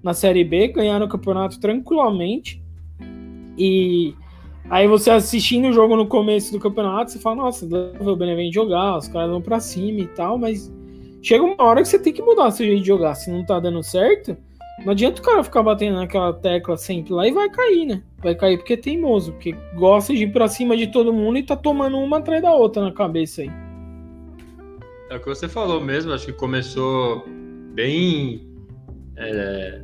na 0.01 0.13
Série 0.13 0.43
B, 0.43 0.67
ganharam 0.67 1.07
o 1.07 1.09
campeonato 1.09 1.59
tranquilamente. 1.59 2.63
E 3.57 4.13
aí 4.69 4.87
você 4.87 5.09
assistindo 5.09 5.67
o 5.67 5.73
jogo 5.73 5.95
no 5.95 6.05
começo 6.07 6.53
do 6.53 6.59
campeonato, 6.59 7.11
você 7.11 7.19
fala, 7.19 7.37
nossa, 7.37 7.67
o 7.99 8.15
Benevento 8.15 8.53
jogar, 8.53 8.97
os 8.97 9.07
caras 9.07 9.31
vão 9.31 9.41
pra 9.41 9.59
cima 9.59 9.99
e 9.99 10.07
tal, 10.07 10.37
mas 10.37 10.71
chega 11.21 11.43
uma 11.43 11.63
hora 11.63 11.81
que 11.81 11.87
você 11.87 11.99
tem 11.99 12.13
que 12.13 12.21
mudar 12.21 12.51
seu 12.51 12.65
jeito 12.65 12.81
de 12.81 12.87
jogar. 12.87 13.15
Se 13.15 13.29
não 13.31 13.45
tá 13.45 13.59
dando 13.59 13.81
certo, 13.83 14.37
não 14.83 14.91
adianta 14.91 15.21
o 15.21 15.23
cara 15.23 15.43
ficar 15.43 15.63
batendo 15.63 15.95
naquela 15.95 16.33
tecla 16.33 16.77
sempre 16.77 17.13
lá 17.13 17.27
e 17.27 17.31
vai 17.31 17.49
cair, 17.49 17.85
né? 17.85 18.03
Vai 18.19 18.35
cair 18.35 18.57
porque 18.57 18.73
é 18.73 18.77
teimoso, 18.77 19.33
porque 19.33 19.55
gosta 19.75 20.13
de 20.13 20.23
ir 20.23 20.31
pra 20.31 20.47
cima 20.47 20.77
de 20.77 20.87
todo 20.87 21.13
mundo 21.13 21.37
e 21.37 21.43
tá 21.43 21.55
tomando 21.55 21.97
uma 21.97 22.17
atrás 22.17 22.41
da 22.41 22.53
outra 22.53 22.83
na 22.83 22.91
cabeça 22.91 23.41
aí. 23.41 23.51
É 25.09 25.15
o 25.15 25.19
que 25.19 25.25
você 25.25 25.47
falou 25.47 25.81
mesmo, 25.81 26.13
acho 26.13 26.25
que 26.25 26.33
começou 26.33 27.25
bem. 27.73 28.45
É, 29.15 29.81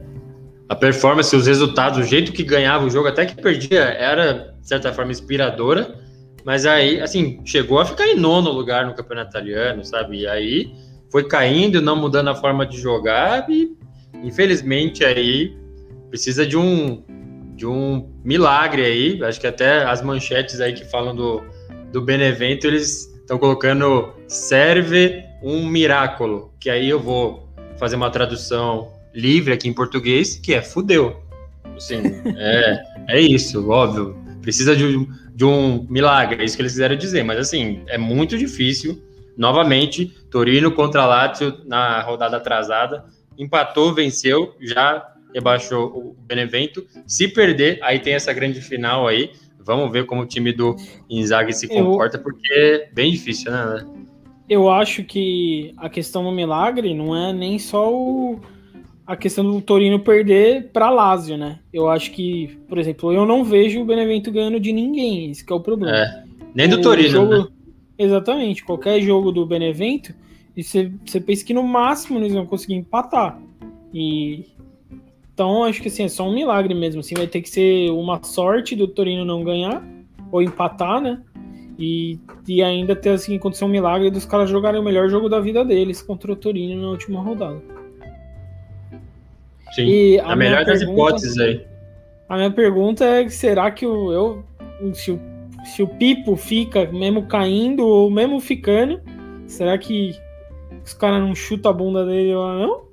a 0.70 0.76
performance, 0.76 1.36
os 1.36 1.48
resultados, 1.48 2.00
o 2.00 2.04
jeito 2.04 2.32
que 2.32 2.44
ganhava 2.44 2.86
o 2.86 2.90
jogo, 2.90 3.08
até 3.08 3.26
que 3.26 3.36
perdia, 3.36 3.82
era, 3.82 4.56
de 4.60 4.68
certa 4.68 4.94
forma, 4.94 5.12
inspiradora. 5.12 6.00
Mas 6.46 6.66
aí, 6.66 7.00
assim, 7.00 7.42
chegou 7.46 7.80
a 7.80 7.86
ficar 7.86 8.06
em 8.08 8.16
nono 8.16 8.52
lugar 8.52 8.86
no 8.86 8.94
campeonato 8.94 9.32
italiano, 9.32 9.84
sabe? 9.84 10.22
E 10.22 10.28
aí 10.28 10.74
foi 11.14 11.24
caindo, 11.24 11.80
não 11.80 11.96
mudando 11.96 12.30
a 12.30 12.36
forma 12.36 12.66
de 12.66 12.82
jogar 12.82 13.48
e 13.48 13.78
infelizmente 14.24 15.06
aí 15.06 15.56
precisa 16.10 16.44
de 16.44 16.58
um 16.58 17.04
de 17.56 17.68
um 17.68 18.10
milagre 18.26 18.84
aí. 18.84 19.24
Acho 19.24 19.40
que 19.40 19.46
até 19.46 19.84
as 19.84 20.02
manchetes 20.02 20.60
aí 20.60 20.74
que 20.74 20.84
falam 20.84 21.16
do, 21.16 21.44
do 21.92 22.02
Benevento 22.02 22.66
eles 22.66 23.14
estão 23.22 23.38
colocando 23.38 24.12
serve 24.28 25.24
um 25.44 25.68
miraculo, 25.68 26.52
que 26.60 26.68
aí 26.68 26.90
eu 26.90 27.00
vou 27.00 27.48
fazer 27.78 27.96
uma 27.96 28.10
tradução 28.10 28.92
livre 29.14 29.54
aqui 29.54 29.70
em 29.70 29.74
português, 29.74 30.36
que 30.36 30.56
é 30.56 30.64
fudeu. 30.64 31.22
Assim, 31.78 32.02
é, 32.36 32.84
é 33.10 33.22
isso, 33.22 33.70
óbvio. 33.70 34.18
Precisa 34.42 34.76
de 34.76 34.84
um, 34.84 35.08
de 35.36 35.46
um 35.46 35.86
milagre, 35.88 36.42
é 36.42 36.46
isso 36.46 36.56
que 36.56 36.64
eles 36.64 36.72
quiseram 36.72 36.96
dizer, 36.96 37.24
mas 37.24 37.38
assim, 37.38 37.84
é 37.86 38.00
muito 38.00 38.36
difícil 38.36 39.00
novamente, 39.38 40.06
Torino 40.30 40.72
contra 40.72 41.06
Lazio 41.06 41.58
na 41.66 42.02
rodada 42.02 42.38
atrasada, 42.38 43.06
empatou, 43.38 43.94
venceu, 43.94 44.56
já 44.62 45.14
rebaixou 45.34 45.88
o 45.88 46.16
Benevento. 46.26 46.86
Se 47.08 47.28
perder, 47.28 47.80
aí 47.82 48.00
tem 48.00 48.14
essa 48.14 48.32
grande 48.32 48.62
final 48.62 49.08
aí. 49.08 49.32
Vamos 49.60 49.92
ver 49.92 50.06
como 50.06 50.22
o 50.22 50.26
time 50.26 50.52
do 50.52 50.76
Inzaghi 51.10 51.54
se 51.54 51.68
comporta, 51.68 52.18
eu, 52.18 52.22
porque 52.22 52.54
é 52.54 52.90
bem 52.94 53.12
difícil, 53.12 53.52
né? 53.52 53.86
Eu 54.48 54.70
acho 54.70 55.04
que 55.04 55.74
a 55.78 55.90
questão 55.90 56.24
do 56.24 56.32
milagre 56.32 56.94
não 56.94 57.16
é 57.16 57.32
nem 57.32 57.58
só 57.58 57.92
o, 57.92 58.42
a 59.08 59.16
questão 59.16 59.44
do 59.44 59.62
Torino 59.62 60.00
perder 60.00 60.70
para 60.74 60.90
Lazio, 60.90 61.38
né? 61.38 61.60
Eu 61.72 61.90
acho 61.90 62.12
que, 62.12 62.60
por 62.68 62.78
exemplo, 62.78 63.14
eu 63.14 63.26
não 63.26 63.44
vejo 63.44 63.82
o 63.82 63.86
Benevento 63.86 64.32
ganhando 64.32 64.60
de 64.60 64.74
ninguém, 64.74 65.32
esse 65.32 65.46
é 65.50 65.54
o 65.54 65.62
problema. 65.62 65.96
É, 65.96 66.24
nem 66.54 66.68
do 66.68 66.78
o 66.78 66.82
Torino, 66.82 67.10
jogo, 67.10 67.38
né? 67.38 67.48
Exatamente. 67.98 68.64
Qualquer 68.64 69.02
jogo 69.02 69.32
do 69.32 69.46
Benevento, 69.46 70.14
e 70.56 70.64
você, 70.64 70.92
você 71.06 71.20
pensa 71.20 71.46
que 71.46 71.54
no 71.54 71.64
máximo 71.64 72.20
eles 72.20 72.34
vão 72.34 72.46
conseguir 72.46 72.76
empatar. 72.76 73.40
E 73.94 74.46
então 75.34 75.64
acho 75.64 75.82
que 75.82 75.88
assim, 75.88 76.04
é 76.04 76.08
só 76.08 76.28
um 76.28 76.34
milagre 76.34 76.74
mesmo. 76.74 77.02
Assim, 77.02 77.16
vai 77.16 77.28
ter 77.28 77.42
que 77.42 77.50
ser 77.50 77.90
uma 77.92 78.22
sorte 78.24 78.76
do 78.76 78.88
Torino 78.88 79.26
não 79.26 79.44
ganhar 79.44 79.84
ou 80.32 80.42
empatar, 80.42 81.02
né? 81.02 81.22
E, 81.78 82.20
e 82.48 82.62
ainda 82.62 82.96
ter 82.96 83.10
assim 83.10 83.36
acontecer 83.36 83.66
um 83.66 83.70
milagre 83.70 84.12
dos 84.12 84.26
caras 84.26 84.50
jogarem 84.50 84.80
o 84.80 84.84
melhor 84.84 85.10
jogo 85.10 85.28
da 85.28 85.40
vida 85.40 85.66
deles 85.66 86.02
contra 86.04 86.32
o 86.32 86.36
Torino 86.36 86.80
na 86.82 86.90
última 86.90 87.22
rodada. 87.22 87.60
Sim, 89.74 89.86
e 89.88 90.20
a, 90.20 90.34
a 90.34 90.36
melhor 90.36 90.66
das 90.66 90.82
hipóteses 90.82 91.38
aí. 91.40 91.66
A 92.30 92.36
minha 92.38 92.52
pergunta 92.52 93.04
é: 93.04 93.28
será 93.28 93.72
que 93.72 93.88
o, 93.88 94.12
eu, 94.12 94.44
se 94.94 95.12
o 95.12 95.20
se 95.64 95.82
o 95.82 95.88
Pipo 95.88 96.36
fica 96.36 96.86
mesmo 96.92 97.26
caindo 97.26 97.86
ou 97.86 98.10
mesmo 98.10 98.40
ficando, 98.40 99.02
será 99.48 99.78
que 99.78 100.16
os 100.84 100.94
caras 100.94 101.22
não 101.22 101.34
chutam 101.34 101.72
a 101.72 101.74
bunda 101.74 102.06
dele 102.06 102.36
lá, 102.36 102.58
não? 102.58 102.84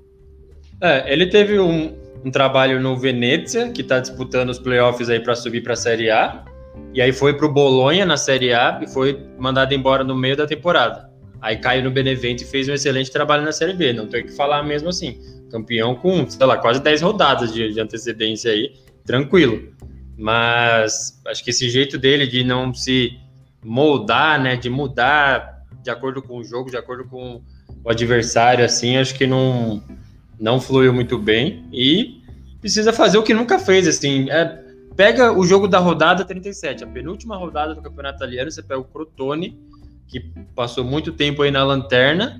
É, 0.81 1.11
ele 1.11 1.27
teve 1.27 1.59
um, 1.59 1.95
um 2.25 2.31
trabalho 2.31 2.79
no 2.79 2.97
Venezia, 2.97 3.69
que 3.69 3.81
está 3.81 3.99
disputando 3.99 4.49
os 4.49 4.59
playoffs 4.59 5.09
aí 5.09 5.19
para 5.19 5.35
subir 5.35 5.61
para 5.61 5.73
a 5.73 5.75
Série 5.75 6.09
A. 6.09 6.43
E 6.93 7.01
aí 7.01 7.11
foi 7.11 7.35
para 7.35 7.45
o 7.45 7.53
Bolonha 7.53 8.05
na 8.05 8.17
Série 8.17 8.53
A 8.53 8.79
e 8.81 8.87
foi 8.87 9.19
mandado 9.37 9.73
embora 9.73 10.03
no 10.03 10.15
meio 10.15 10.35
da 10.35 10.47
temporada. 10.47 11.09
Aí 11.41 11.57
caiu 11.57 11.83
no 11.83 11.91
Benevento 11.91 12.43
e 12.43 12.45
fez 12.45 12.69
um 12.69 12.73
excelente 12.73 13.11
trabalho 13.11 13.43
na 13.43 13.51
Série 13.51 13.73
B. 13.73 13.93
Não 13.93 14.07
tem 14.07 14.25
que 14.25 14.31
falar 14.31 14.63
mesmo 14.63 14.89
assim. 14.89 15.19
Campeão 15.49 15.95
com, 15.95 16.27
sei 16.29 16.45
lá, 16.45 16.57
quase 16.57 16.81
10 16.81 17.01
rodadas 17.01 17.53
de, 17.53 17.73
de 17.73 17.79
antecedência 17.79 18.51
aí, 18.51 18.73
tranquilo. 19.05 19.69
Mas 20.21 21.19
acho 21.25 21.43
que 21.43 21.49
esse 21.49 21.67
jeito 21.67 21.97
dele 21.97 22.27
de 22.27 22.43
não 22.43 22.71
se 22.71 23.17
moldar, 23.65 24.39
né, 24.39 24.55
de 24.55 24.69
mudar 24.69 25.65
de 25.81 25.89
acordo 25.89 26.21
com 26.21 26.37
o 26.37 26.43
jogo, 26.43 26.69
de 26.69 26.77
acordo 26.77 27.05
com 27.05 27.41
o 27.83 27.89
adversário, 27.89 28.63
assim, 28.63 28.97
acho 28.97 29.15
que 29.15 29.25
não, 29.25 29.81
não 30.39 30.61
fluiu 30.61 30.93
muito 30.93 31.17
bem 31.17 31.65
e 31.73 32.21
precisa 32.59 32.93
fazer 32.93 33.17
o 33.17 33.23
que 33.23 33.33
nunca 33.33 33.57
fez, 33.57 33.87
assim, 33.87 34.29
é, 34.29 34.63
pega 34.95 35.31
o 35.31 35.43
jogo 35.43 35.67
da 35.67 35.79
rodada 35.79 36.23
37, 36.23 36.83
a 36.83 36.87
penúltima 36.87 37.35
rodada 37.35 37.73
do 37.73 37.81
Campeonato 37.81 38.17
Italiano, 38.17 38.51
você 38.51 38.61
pega 38.61 38.79
o 38.79 38.83
Crotone, 38.83 39.59
que 40.07 40.19
passou 40.53 40.83
muito 40.83 41.11
tempo 41.13 41.41
aí 41.41 41.49
na 41.49 41.63
lanterna, 41.63 42.39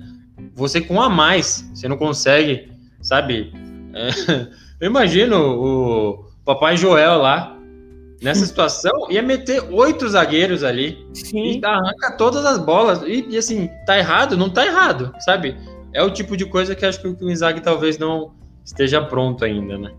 você 0.54 0.80
com 0.80 1.02
a 1.02 1.10
mais, 1.10 1.68
você 1.74 1.88
não 1.88 1.96
consegue, 1.96 2.70
sabe? 3.00 3.52
É, 3.92 4.46
eu 4.78 4.86
imagino 4.86 5.36
o 5.36 6.30
Papai 6.44 6.76
Joel 6.76 7.18
lá, 7.18 7.58
nessa 8.22 8.46
situação, 8.46 9.10
ia 9.10 9.20
meter 9.20 9.62
oito 9.70 10.08
zagueiros 10.08 10.62
ali 10.62 11.04
Sim. 11.12 11.58
e 11.58 11.64
arranca 11.64 12.16
todas 12.16 12.44
as 12.46 12.58
bolas. 12.58 13.02
E, 13.02 13.26
e, 13.28 13.36
assim, 13.36 13.68
tá 13.84 13.98
errado? 13.98 14.36
Não 14.36 14.48
tá 14.48 14.64
errado, 14.64 15.12
sabe? 15.20 15.56
É 15.92 16.02
o 16.02 16.10
tipo 16.10 16.36
de 16.36 16.46
coisa 16.46 16.74
que 16.74 16.86
acho 16.86 17.02
que 17.02 17.24
o 17.24 17.30
Inzaghi 17.30 17.60
talvez 17.60 17.98
não 17.98 18.32
esteja 18.64 19.02
pronto 19.02 19.44
ainda, 19.44 19.76
né? 19.76 19.90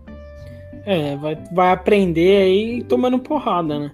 É, 0.86 1.16
vai, 1.16 1.38
vai 1.52 1.72
aprender 1.72 2.42
aí 2.42 2.82
tomando 2.84 3.18
porrada, 3.18 3.78
né? 3.78 3.92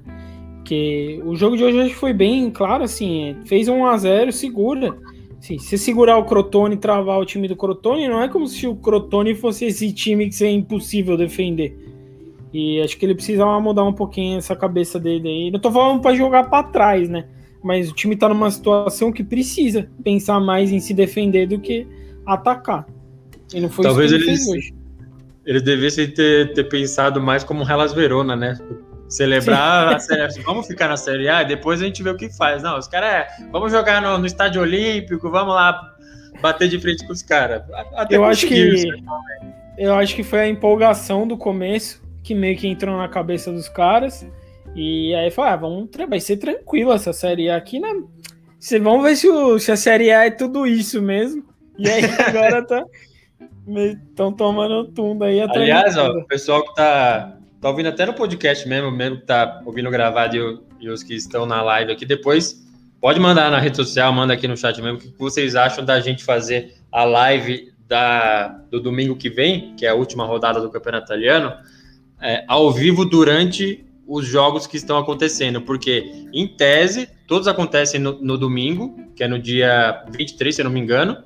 Porque 0.57 1.21
o 1.25 1.35
jogo 1.35 1.57
de 1.57 1.65
hoje 1.65 1.95
foi 1.95 2.13
bem 2.13 2.51
claro, 2.51 2.85
assim, 2.85 3.37
fez 3.45 3.69
um 3.69 3.85
a 3.85 3.97
0 3.97 4.33
segura. 4.33 4.97
Assim, 5.39 5.59
se 5.59 5.79
segurar 5.79 6.19
o 6.19 6.25
Crotone 6.25 6.75
e 6.75 6.79
travar 6.79 7.19
o 7.19 7.25
time 7.25 7.49
do 7.49 7.57
Crotone, 7.57 8.09
não 8.09 8.23
é 8.23 8.29
como 8.29 8.47
se 8.47 8.67
o 8.67 8.77
Crotone 8.77 9.35
fosse 9.35 9.65
esse 9.65 9.93
time 9.93 10.29
que 10.29 10.35
seria 10.35 10.55
impossível 10.55 11.17
defender. 11.17 11.90
E 12.53 12.81
acho 12.81 12.97
que 12.97 13.07
ele 13.07 13.15
precisava 13.15 13.61
mudar 13.61 13.85
um 13.85 13.93
pouquinho 13.93 14.39
essa 14.39 14.57
cabeça 14.57 14.99
dele 14.99 15.29
aí. 15.29 15.51
Não 15.51 15.61
tô 15.61 15.71
falando 15.71 16.01
para 16.01 16.17
jogar 16.17 16.45
para 16.51 16.65
trás, 16.65 17.09
né? 17.09 17.27
Mas 17.63 17.91
o 17.91 17.95
time 17.95 18.17
tá 18.17 18.29
numa 18.29 18.51
situação 18.51 19.13
que 19.13 19.23
precisa 19.23 19.89
pensar 20.03 20.41
mais 20.41 20.73
em 20.73 20.81
se 20.81 20.93
defender 20.93 21.47
do 21.47 21.61
que 21.61 21.87
atacar. 22.27 22.87
E 23.55 23.61
não 23.61 23.69
foi 23.69 23.85
Talvez 23.85 24.11
isso 24.11 24.19
que 24.19 24.31
ele 24.31 24.33
eles, 24.33 24.49
hoje. 24.49 24.75
Eles 25.47 25.63
devessem 25.63 26.09
ter, 26.09 26.53
ter 26.55 26.65
pensado 26.65 27.21
mais 27.21 27.45
como 27.45 27.69
Hellas 27.69 27.93
Verona, 27.93 28.35
né? 28.35 28.59
Celebrar 29.09 29.95
a 29.95 29.99
série, 29.99 30.43
vamos 30.43 30.67
ficar 30.67 30.89
na 30.89 30.97
Série 30.97 31.29
A 31.29 31.43
e 31.43 31.47
depois 31.47 31.83
a 31.83 31.85
gente 31.85 32.03
vê 32.03 32.11
o 32.11 32.17
que 32.17 32.31
faz. 32.31 32.63
Não, 32.63 32.79
os 32.79 32.87
caras 32.87 33.11
é, 33.11 33.49
vamos 33.51 33.73
jogar 33.73 34.01
no, 34.01 34.19
no 34.19 34.27
estádio 34.27 34.63
olímpico, 34.63 35.29
vamos 35.31 35.53
lá 35.53 35.81
bater 36.41 36.69
de 36.69 36.79
frente 36.79 37.05
com 37.05 37.13
os 37.13 37.23
caras. 37.23 37.63
Eu 38.09 38.25
acho 38.25 38.47
que 38.47 38.55
isso. 38.55 38.87
eu 39.77 39.95
acho 39.95 40.15
que 40.15 40.23
foi 40.23 40.41
a 40.41 40.49
empolgação 40.49 41.27
do 41.27 41.37
começo 41.37 42.01
que 42.31 42.35
meio 42.35 42.57
que 42.57 42.69
entrou 42.69 42.97
na 42.97 43.09
cabeça 43.09 43.51
dos 43.51 43.69
caras. 43.69 44.25
E 44.77 45.13
aí 45.17 45.33
falou, 45.33 45.51
ah, 45.51 45.57
vamos, 45.57 45.89
vai 46.09 46.21
ser 46.21 46.37
tranquilo 46.37 46.93
essa 46.93 47.13
série 47.13 47.51
A 47.51 47.57
aqui, 47.57 47.81
né? 47.81 47.89
Cê, 48.57 48.79
vamos 48.79 49.03
ver 49.03 49.17
se, 49.17 49.29
o, 49.29 49.59
se 49.59 49.73
a 49.73 49.77
série 49.77 50.13
A 50.13 50.27
é 50.27 50.31
tudo 50.31 50.65
isso 50.65 51.03
mesmo. 51.03 51.45
E 51.77 51.89
aí 51.89 52.05
agora 52.25 52.65
tá. 52.65 52.85
Estão 53.67 54.33
tomando 54.33 54.85
tunda 54.93 55.25
aí 55.25 55.41
atrás. 55.41 55.63
Aliás, 55.63 55.97
ó, 55.97 56.11
o 56.19 56.27
pessoal 56.27 56.63
que 56.65 56.73
tá, 56.77 57.37
tá 57.61 57.69
ouvindo 57.69 57.89
até 57.89 58.07
no 58.07 58.15
podcast 58.15 58.69
mesmo, 58.69 58.93
mesmo 58.93 59.17
que 59.17 59.27
tá 59.27 59.61
ouvindo 59.67 59.91
gravado 59.91 60.37
e, 60.37 60.85
e, 60.87 60.89
os 60.89 61.03
que 61.03 61.15
estão 61.15 61.45
na 61.45 61.63
live 61.63 61.91
aqui, 61.91 62.07
depois 62.07 62.65
pode 63.01 63.19
mandar 63.19 63.51
na 63.51 63.59
rede 63.59 63.77
social, 63.77 64.13
manda 64.13 64.35
aqui 64.35 64.47
no 64.47 64.57
chat 64.57 64.81
mesmo, 64.81 64.99
o 64.99 65.01
que 65.01 65.13
vocês 65.19 65.57
acham 65.57 65.85
da 65.85 65.99
gente 66.01 66.23
fazer 66.23 66.75
a 66.93 67.03
live 67.03 67.73
da, 67.89 68.49
do 68.71 68.81
domingo 68.81 69.17
que 69.17 69.29
vem, 69.29 69.75
que 69.75 69.85
é 69.85 69.89
a 69.89 69.95
última 69.95 70.25
rodada 70.25 70.61
do 70.61 70.71
Campeonato 70.71 71.07
Italiano 71.07 71.53
é, 72.21 72.45
ao 72.47 72.73
vivo 72.73 73.05
durante 73.05 73.85
os 74.07 74.27
jogos 74.27 74.67
que 74.67 74.77
estão 74.77 74.99
acontecendo, 74.99 75.63
porque, 75.63 76.27
em 76.33 76.47
tese, 76.47 77.09
todos 77.29 77.47
acontecem 77.47 78.01
no, 78.01 78.21
no, 78.21 78.37
domingo, 78.37 78.97
que 79.15 79.23
é 79.23 79.29
no 79.29 79.39
dia 79.39 80.05
23, 80.11 80.53
se 80.53 80.61
eu 80.61 80.65
não 80.65 80.73
me 80.73 80.81
engano, 80.81 81.17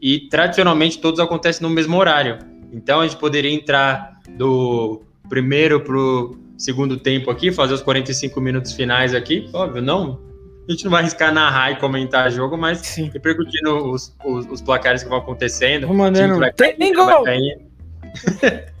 e 0.00 0.20
tradicionalmente 0.28 0.98
todos 0.98 1.20
acontecem 1.20 1.62
no 1.62 1.72
mesmo 1.72 1.96
horário. 1.96 2.38
Então 2.72 3.00
a 3.00 3.06
gente 3.06 3.18
poderia 3.18 3.52
entrar 3.52 4.20
do 4.36 5.00
primeiro 5.28 5.80
para 5.80 5.96
o 5.96 6.36
segundo 6.56 6.96
tempo 6.96 7.30
aqui, 7.30 7.52
fazer 7.52 7.74
os 7.74 7.82
45 7.82 8.40
minutos 8.40 8.72
finais 8.72 9.14
aqui. 9.14 9.48
Óbvio, 9.52 9.80
não. 9.80 10.20
A 10.68 10.72
gente 10.72 10.84
não 10.84 10.90
vai 10.90 11.02
arriscar 11.02 11.32
narrar 11.32 11.70
e 11.70 11.76
comentar 11.76 12.30
jogo, 12.32 12.58
mas 12.58 12.78
Sim. 12.78 13.10
repercutindo 13.12 13.90
os, 13.90 14.14
os, 14.24 14.44
os, 14.50 14.60
placares 14.60 15.02
que 15.02 15.08
vão 15.08 15.18
acontecendo. 15.18 15.86
Vou 15.86 15.96
mandando. 15.96 16.38
Tem 16.56 16.92
gol! 16.92 17.24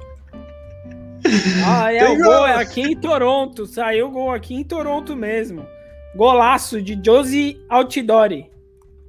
Ah, 1.66 1.92
é, 1.92 2.08
o 2.08 2.16
gol 2.16 2.46
é 2.46 2.54
aqui 2.54 2.82
em 2.82 2.96
Toronto. 2.96 3.66
Saiu 3.66 4.08
o 4.08 4.10
gol 4.10 4.30
aqui 4.30 4.54
em 4.54 4.64
Toronto 4.64 5.16
mesmo. 5.16 5.66
Golaço 6.14 6.80
de 6.80 6.98
Josie 7.04 7.60
Altidori. 7.68 8.50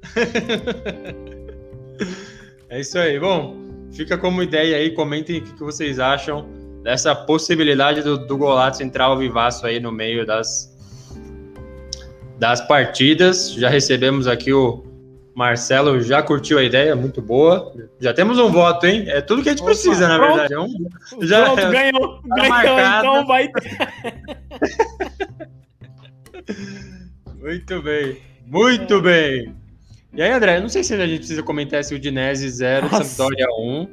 é 2.68 2.80
isso 2.80 2.98
aí. 2.98 3.18
Bom, 3.18 3.56
fica 3.92 4.18
como 4.18 4.42
ideia 4.42 4.76
aí. 4.76 4.90
Comentem 4.90 5.38
o 5.38 5.42
que 5.42 5.60
vocês 5.60 5.98
acham 5.98 6.46
dessa 6.82 7.14
possibilidade 7.14 8.02
do, 8.02 8.18
do 8.18 8.36
Golaço 8.36 8.82
entrar 8.82 9.06
ao 9.06 9.18
vivaço 9.18 9.66
aí 9.66 9.80
no 9.80 9.92
meio 9.92 10.26
das, 10.26 10.74
das 12.38 12.60
partidas. 12.66 13.52
Já 13.52 13.68
recebemos 13.68 14.26
aqui 14.26 14.52
o 14.52 14.84
Marcelo 15.40 16.02
já 16.02 16.22
curtiu 16.22 16.58
a 16.58 16.62
ideia, 16.62 16.94
muito 16.94 17.22
boa. 17.22 17.72
Já 17.98 18.12
temos 18.12 18.38
um 18.38 18.50
voto, 18.50 18.84
hein? 18.86 19.04
É 19.06 19.22
tudo 19.22 19.42
que 19.42 19.48
a 19.48 19.52
gente 19.52 19.62
Opa, 19.62 19.70
precisa, 19.70 20.06
na 20.06 20.18
pronto. 20.18 20.36
verdade. 20.36 20.52
É 20.52 20.60
um... 20.60 20.68
Já 21.26 21.44
pronto, 21.44 21.70
ganhou, 21.70 22.22
tá 22.28 22.62
ganhou 22.62 22.98
então 22.98 23.26
vai 23.26 23.50
Muito 27.40 27.82
bem, 27.82 28.18
muito 28.46 28.94
é. 28.94 29.00
bem. 29.00 29.56
E 30.12 30.20
aí, 30.20 30.30
André, 30.30 30.58
eu 30.58 30.60
não 30.60 30.68
sei 30.68 30.84
se 30.84 30.92
a 30.92 31.06
gente 31.06 31.20
precisa 31.20 31.42
comentar 31.42 31.82
se 31.84 31.94
o 31.94 31.98
Dinese 31.98 32.46
0, 32.46 32.90
Sampdoria 32.90 33.46
1. 33.58 33.88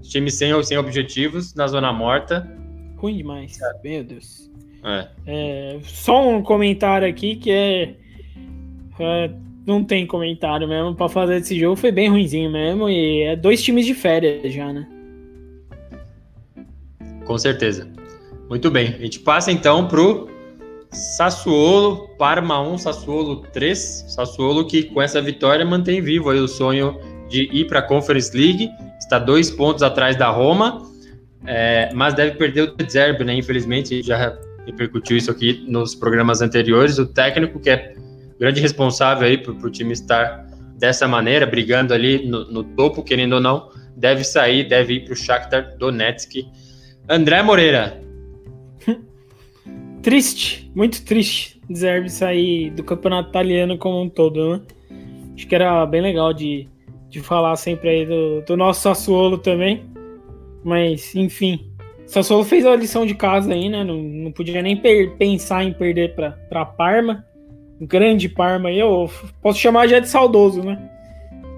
Time 0.00 0.30
sem, 0.30 0.62
sem 0.62 0.78
objetivos, 0.78 1.54
na 1.54 1.66
zona 1.66 1.92
morta. 1.92 2.50
Ruim 2.96 3.18
demais, 3.18 3.60
é. 3.60 3.72
meu 3.84 4.04
Deus. 4.04 4.50
É. 4.82 5.06
É, 5.26 5.78
só 5.82 6.26
um 6.26 6.42
comentário 6.42 7.06
aqui 7.06 7.36
que 7.36 7.50
é, 7.50 7.94
é 8.98 9.30
não 9.68 9.84
tem 9.84 10.06
comentário 10.06 10.66
mesmo. 10.66 10.94
Pra 10.94 11.08
fazer 11.08 11.36
esse 11.36 11.58
jogo 11.58 11.76
foi 11.76 11.92
bem 11.92 12.08
ruimzinho 12.08 12.50
mesmo. 12.50 12.88
E 12.88 13.22
é 13.22 13.36
dois 13.36 13.62
times 13.62 13.84
de 13.84 13.94
férias 13.94 14.52
já, 14.52 14.72
né? 14.72 14.88
Com 17.26 17.36
certeza. 17.36 17.86
Muito 18.48 18.70
bem. 18.70 18.94
A 18.98 19.02
gente 19.02 19.20
passa 19.20 19.52
então 19.52 19.86
pro 19.86 20.28
Sassuolo, 20.90 22.08
Parma 22.18 22.60
1, 22.62 22.78
Sassuolo 22.78 23.42
3. 23.52 24.06
Sassuolo 24.08 24.66
que 24.66 24.84
com 24.84 25.02
essa 25.02 25.20
vitória 25.20 25.64
mantém 25.64 26.00
vivo 26.00 26.30
aí 26.30 26.40
o 26.40 26.48
sonho 26.48 26.98
de 27.28 27.42
ir 27.52 27.66
para 27.66 27.80
a 27.80 27.82
Conference 27.82 28.34
League. 28.34 28.70
Está 28.98 29.18
dois 29.18 29.50
pontos 29.50 29.82
atrás 29.82 30.16
da 30.16 30.30
Roma, 30.30 30.82
é, 31.46 31.90
mas 31.94 32.14
deve 32.14 32.32
perder 32.36 32.62
o 32.70 32.90
Zerbe, 32.90 33.24
né? 33.24 33.34
Infelizmente, 33.34 34.02
já 34.02 34.36
repercutiu 34.66 35.16
isso 35.16 35.30
aqui 35.30 35.64
nos 35.68 35.94
programas 35.94 36.40
anteriores. 36.40 36.98
O 36.98 37.06
técnico 37.06 37.60
que 37.60 37.70
é 37.70 37.94
grande 38.38 38.60
responsável 38.60 39.26
aí 39.26 39.38
por, 39.38 39.54
o 39.54 39.70
time 39.70 39.92
estar 39.92 40.46
dessa 40.78 41.08
maneira, 41.08 41.44
brigando 41.44 41.92
ali 41.92 42.26
no, 42.26 42.50
no, 42.50 42.62
topo, 42.62 43.02
querendo 43.02 43.34
ou 43.34 43.40
não, 43.40 43.70
deve 43.96 44.22
sair, 44.22 44.68
deve 44.68 44.94
ir 44.94 45.04
para 45.04 45.12
o 45.12 45.16
Shakhtar 45.16 45.76
Donetsk. 45.76 46.46
André 47.08 47.42
Moreira. 47.42 48.00
Triste, 50.02 50.70
muito 50.74 51.04
triste 51.04 51.58
Zerbe 51.74 52.08
sair 52.08 52.70
do 52.70 52.82
campeonato 52.82 53.28
italiano 53.28 53.76
como 53.76 54.00
um 54.00 54.08
todo, 54.08 54.54
né? 54.54 54.62
Acho 55.34 55.46
que 55.46 55.54
era 55.54 55.84
bem 55.84 56.00
legal 56.00 56.32
de, 56.32 56.66
de 57.10 57.20
falar 57.20 57.54
sempre 57.56 57.90
aí 57.90 58.06
do, 58.06 58.40
do 58.42 58.56
nosso 58.56 58.80
Sassuolo 58.80 59.36
também. 59.36 59.84
Mas, 60.64 61.14
enfim, 61.14 61.70
Sassuolo 62.06 62.44
fez 62.44 62.64
a 62.64 62.74
lição 62.74 63.04
de 63.04 63.14
casa 63.14 63.52
aí, 63.52 63.68
né? 63.68 63.84
Não, 63.84 63.96
não 63.96 64.32
podia 64.32 64.62
nem 64.62 64.80
pensar 65.18 65.62
em 65.62 65.72
perder 65.74 66.14
para 66.14 66.64
Parma 66.64 67.24
grande 67.80 68.28
Parma 68.28 68.68
aí, 68.68 68.78
eu 68.78 69.10
posso 69.42 69.58
chamar 69.58 69.86
já 69.86 69.98
de 69.98 70.08
saudoso, 70.08 70.62
né? 70.62 70.90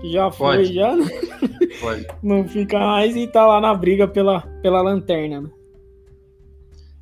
Que 0.00 0.12
já 0.12 0.30
foi, 0.30 0.56
Pode. 0.58 0.74
já 0.74 0.94
Pode. 1.80 2.06
não 2.22 2.46
fica 2.46 2.78
mais 2.78 3.16
e 3.16 3.26
tá 3.26 3.46
lá 3.46 3.60
na 3.60 3.74
briga 3.74 4.08
pela, 4.08 4.40
pela 4.62 4.82
lanterna, 4.82 5.42
né? 5.42 5.50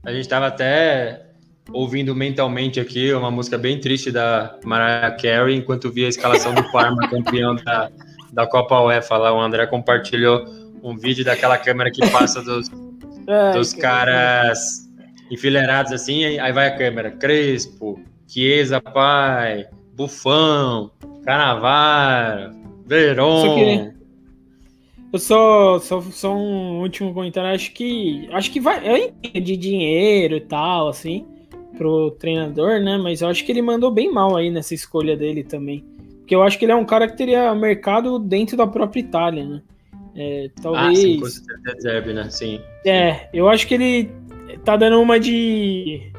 A 0.04 0.12
gente 0.12 0.28
tava 0.28 0.46
até 0.46 1.26
ouvindo 1.72 2.14
mentalmente 2.14 2.80
aqui 2.80 3.12
uma 3.12 3.30
música 3.30 3.58
bem 3.58 3.78
triste 3.80 4.10
da 4.10 4.58
Mariah 4.64 5.14
Carey, 5.16 5.56
enquanto 5.56 5.90
via 5.90 6.06
a 6.06 6.08
escalação 6.08 6.54
do 6.54 6.70
Parma 6.70 7.06
campeão 7.10 7.54
da, 7.56 7.90
da 8.32 8.46
Copa 8.46 8.80
UEFA 8.80 9.16
lá. 9.16 9.32
O 9.32 9.40
André 9.40 9.66
compartilhou 9.66 10.44
um 10.82 10.96
vídeo 10.96 11.24
daquela 11.24 11.58
câmera 11.58 11.90
que 11.90 12.08
passa 12.10 12.42
dos, 12.42 12.70
é, 13.26 13.52
dos 13.52 13.72
caras 13.72 14.88
enfileirados 15.30 15.92
assim, 15.92 16.24
aí 16.38 16.52
vai 16.52 16.68
a 16.68 16.76
câmera, 16.76 17.10
Crespo, 17.10 18.00
Chiesa, 18.28 18.78
pai, 18.78 19.66
Bufão, 19.96 20.90
Canavaro, 21.24 22.54
Veron. 22.86 23.92
Eu 25.10 25.18
só, 25.18 25.78
só, 25.78 26.02
só 26.02 26.36
um 26.36 26.80
último 26.80 27.14
comentário. 27.14 27.50
Acho 27.50 27.72
que. 27.72 28.28
Acho 28.30 28.50
que 28.52 28.60
vai. 28.60 28.86
Eu 28.86 28.96
entendo 28.96 29.44
de 29.44 29.56
dinheiro 29.56 30.36
e 30.36 30.40
tal, 30.42 30.88
assim, 30.88 31.26
pro 31.78 32.10
treinador, 32.12 32.80
né? 32.80 32.98
Mas 32.98 33.22
eu 33.22 33.28
acho 33.28 33.44
que 33.44 33.50
ele 33.50 33.62
mandou 33.62 33.90
bem 33.90 34.12
mal 34.12 34.36
aí 34.36 34.50
nessa 34.50 34.74
escolha 34.74 35.16
dele 35.16 35.42
também. 35.42 35.82
Porque 36.18 36.34
eu 36.34 36.42
acho 36.42 36.58
que 36.58 36.66
ele 36.66 36.72
é 36.72 36.76
um 36.76 36.84
cara 36.84 37.08
que 37.08 37.16
teria 37.16 37.54
mercado 37.54 38.18
dentro 38.18 38.54
da 38.54 38.66
própria 38.66 39.00
Itália, 39.00 39.46
né? 39.46 39.62
É, 40.14 40.50
talvez. 40.60 40.98
Ah, 40.98 41.00
sim, 41.00 41.20
com 41.20 41.26
certeza, 41.26 42.12
né? 42.12 42.30
Sim. 42.30 42.60
É, 42.84 43.30
eu 43.32 43.48
acho 43.48 43.66
que 43.66 43.74
ele 43.74 44.10
tá 44.62 44.76
dando 44.76 45.00
uma 45.00 45.18
de 45.18 46.12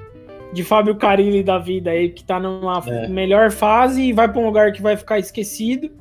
de 0.52 0.64
Fábio 0.64 0.96
Carilli 0.96 1.44
da 1.44 1.58
vida 1.58 1.92
aí, 1.92 2.10
que 2.10 2.24
tá 2.24 2.40
numa 2.40 2.84
é. 2.88 3.08
melhor 3.08 3.52
fase 3.52 4.02
e 4.04 4.14
vai 4.14 4.28
pra 4.28 4.42
um 4.42 4.46
lugar 4.46 4.72
que 4.72 4.82
vai 4.82 4.98
ficar 4.98 5.20
esquecido. 5.20 5.92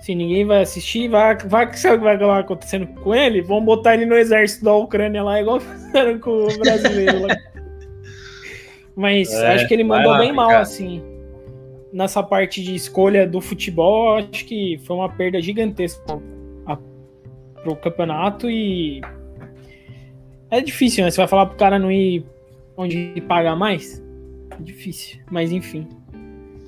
Se 0.00 0.14
ninguém 0.14 0.44
vai 0.44 0.62
assistir, 0.62 1.08
vai, 1.08 1.36
vai 1.38 1.70
que 1.70 1.78
sabe 1.78 1.96
o 1.96 1.98
que 1.98 2.04
vai 2.04 2.16
acabar 2.16 2.40
acontecendo 2.40 2.86
com 2.86 3.14
ele? 3.14 3.40
Vão 3.40 3.64
botar 3.64 3.94
ele 3.94 4.06
no 4.06 4.14
exército 4.14 4.64
da 4.64 4.74
Ucrânia 4.74 5.22
lá, 5.22 5.40
igual 5.40 5.58
fizeram 5.60 6.18
com 6.18 6.30
o 6.30 6.58
brasileiro 6.58 7.26
lá. 7.26 7.36
Mas 8.94 9.32
é, 9.32 9.54
acho 9.54 9.68
que 9.68 9.74
ele 9.74 9.84
mandou 9.84 10.12
lá, 10.12 10.18
bem 10.18 10.32
mal, 10.32 10.48
cara. 10.48 10.60
assim. 10.60 11.02
Nessa 11.92 12.22
parte 12.22 12.62
de 12.62 12.74
escolha 12.74 13.26
do 13.26 13.40
futebol, 13.40 14.16
acho 14.16 14.44
que 14.44 14.78
foi 14.84 14.96
uma 14.96 15.08
perda 15.08 15.40
gigantesca 15.40 16.02
para 16.64 17.72
o 17.72 17.76
campeonato 17.76 18.50
e. 18.50 19.00
É 20.50 20.60
difícil, 20.60 21.04
né? 21.04 21.10
Você 21.10 21.16
vai 21.16 21.26
falar 21.26 21.46
pro 21.46 21.56
cara 21.56 21.78
não 21.78 21.90
ir 21.90 22.24
onde 22.76 23.20
pagar 23.28 23.56
mais? 23.56 24.02
Difícil, 24.60 25.20
mas 25.30 25.52
enfim. 25.52 25.88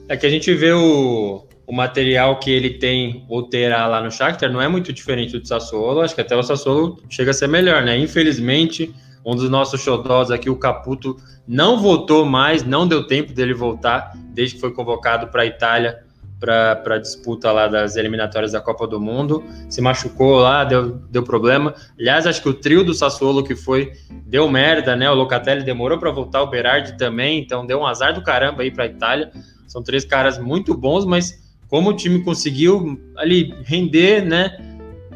É 0.09 0.17
que 0.17 0.27
a 0.27 0.31
gente 0.31 0.53
vê 0.55 0.73
o, 0.73 1.47
o 1.67 1.73
material 1.73 2.39
que 2.39 2.51
ele 2.51 2.71
tem 2.71 3.25
ou 3.29 3.43
terá 3.43 3.87
lá 3.87 4.03
no 4.03 4.11
Shakhtar 4.11 4.51
não 4.51 4.61
é 4.61 4.69
muito 4.69 4.93
diferente 4.93 5.39
do 5.39 5.47
Sassuolo, 5.47 6.01
acho 6.01 6.15
que 6.15 6.21
até 6.21 6.35
o 6.35 6.43
Sassuolo 6.43 7.03
chega 7.11 7.31
a 7.31 7.35
ser 7.35 7.49
melhor, 7.49 7.83
né? 7.83 7.99
Infelizmente, 7.99 8.95
um 9.25 9.37
dos 9.37 9.51
nossos 9.51 9.81
xodós 9.81 10.31
aqui, 10.31 10.49
o 10.49 10.57
Caputo, 10.57 11.17
não 11.47 11.79
voltou 11.79 12.25
mais, 12.25 12.65
não 12.65 12.89
deu 12.89 13.07
tempo 13.07 13.33
dele 13.33 13.53
voltar, 13.53 14.13
desde 14.33 14.55
que 14.55 14.61
foi 14.61 14.73
convocado 14.73 15.29
para 15.29 15.43
a 15.43 15.47
Itália 15.47 16.08
para 16.39 16.95
a 16.95 16.99
disputa 16.99 17.51
lá 17.51 17.67
das 17.67 17.97
eliminatórias 17.97 18.53
da 18.53 18.61
Copa 18.61 18.87
do 18.87 19.01
Mundo, 19.01 19.45
se 19.69 19.81
machucou 19.81 20.39
lá, 20.39 20.65
deu, 20.65 21.01
deu 21.11 21.23
problema. 21.23 21.75
Aliás, 21.99 22.27
acho 22.27 22.43
que 22.43 22.49
o 22.49 22.55
trio 22.55 22.85
do 22.85 22.95
Sassuolo 22.95 23.43
que 23.43 23.57
foi, 23.57 23.93
deu 24.27 24.49
merda, 24.49 24.95
né? 24.95 25.11
O 25.11 25.15
Locatelli 25.15 25.65
demorou 25.65 25.99
para 25.99 26.11
voltar, 26.11 26.43
o 26.43 26.47
Berardi 26.47 26.97
também, 26.97 27.41
então 27.41 27.67
deu 27.67 27.81
um 27.81 27.87
azar 27.87 28.15
do 28.15 28.23
caramba 28.23 28.63
aí 28.63 28.71
para 28.71 28.85
a 28.85 28.87
Itália. 28.87 29.31
São 29.67 29.83
três 29.83 30.05
caras 30.05 30.39
muito 30.39 30.75
bons, 30.75 31.05
mas 31.05 31.43
como 31.69 31.91
o 31.91 31.95
time 31.95 32.23
conseguiu 32.23 32.99
ali 33.17 33.55
render, 33.65 34.25
né? 34.25 34.57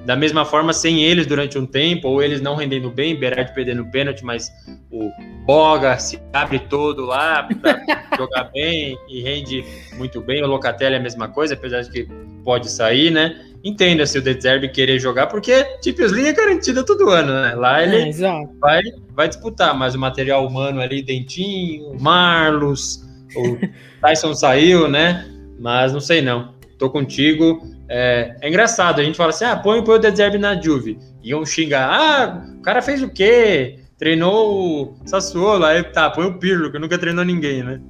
Da 0.04 0.16
mesma 0.16 0.44
forma, 0.44 0.72
sem 0.72 1.02
eles 1.02 1.26
durante 1.26 1.56
um 1.56 1.64
tempo, 1.64 2.08
ou 2.08 2.22
eles 2.22 2.40
não 2.40 2.56
rendendo 2.56 2.90
bem, 2.90 3.14
Berardi 3.14 3.54
perdendo 3.54 3.84
pênalti, 3.86 4.24
mas 4.24 4.50
o 4.90 5.10
Boga 5.46 5.96
se 5.98 6.20
abre 6.32 6.58
todo 6.58 7.04
lá 7.04 7.48
para 7.60 7.80
jogar 8.18 8.44
bem 8.52 8.98
e 9.08 9.22
rende 9.22 9.64
muito 9.96 10.20
bem. 10.20 10.42
O 10.42 10.46
Locatelli 10.46 10.96
é 10.96 10.98
a 10.98 11.02
mesma 11.02 11.28
coisa, 11.28 11.54
apesar 11.54 11.82
de 11.82 11.90
que 11.90 12.08
pode 12.44 12.68
sair, 12.68 13.10
né? 13.10 13.40
Entenda 13.64 14.04
se 14.04 14.18
o 14.18 14.22
De 14.22 14.40
Zerbi 14.40 14.68
querer 14.68 14.98
jogar, 14.98 15.28
porque 15.28 15.64
Champions 15.84 16.10
League 16.10 16.30
é 16.30 16.32
garantida 16.32 16.84
todo 16.84 17.08
ano, 17.08 17.32
né? 17.32 17.54
Lá 17.54 17.80
ele 17.82 18.10
é, 18.10 18.12
vai, 18.58 18.82
vai 19.10 19.28
disputar, 19.28 19.72
mas 19.76 19.94
o 19.94 19.98
material 20.00 20.44
humano 20.44 20.80
ali, 20.80 21.00
Dentinho, 21.00 21.96
Marlos, 22.00 23.04
o 23.36 23.56
Tyson 24.02 24.34
saiu, 24.34 24.88
né? 24.88 25.24
Mas 25.60 25.92
não 25.92 26.00
sei 26.00 26.20
não. 26.20 26.52
Tô 26.82 26.90
contigo. 26.90 27.62
É, 27.88 28.34
é 28.40 28.48
engraçado, 28.48 29.00
a 29.00 29.04
gente 29.04 29.16
fala 29.16 29.30
assim: 29.30 29.44
ah, 29.44 29.56
põe, 29.56 29.84
põe 29.84 29.94
o 29.94 29.98
Dezerbe 30.00 30.36
na 30.36 30.60
Juve. 30.60 30.98
Iam 31.22 31.46
xingar: 31.46 31.88
ah, 31.88 32.44
o 32.58 32.60
cara 32.60 32.82
fez 32.82 33.00
o 33.04 33.08
quê? 33.08 33.78
Treinou 33.96 34.90
o 34.90 35.06
Sassuolo, 35.06 35.64
aí 35.64 35.80
tá, 35.84 36.10
põe 36.10 36.26
o 36.26 36.40
Pirlo, 36.40 36.72
que 36.72 36.80
nunca 36.80 36.98
treinou 36.98 37.24
ninguém, 37.24 37.62
né? 37.62 37.80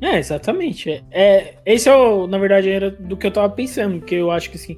É, 0.00 0.20
exatamente. 0.20 0.88
É, 0.88 1.02
é, 1.10 1.54
esse 1.66 1.88
é 1.88 1.96
o, 1.96 2.28
na 2.28 2.38
verdade, 2.38 2.70
era 2.70 2.88
do 2.88 3.16
que 3.16 3.26
eu 3.26 3.32
tava 3.32 3.50
pensando, 3.50 3.98
porque 3.98 4.14
eu 4.14 4.30
acho 4.30 4.48
que 4.48 4.56
assim, 4.58 4.76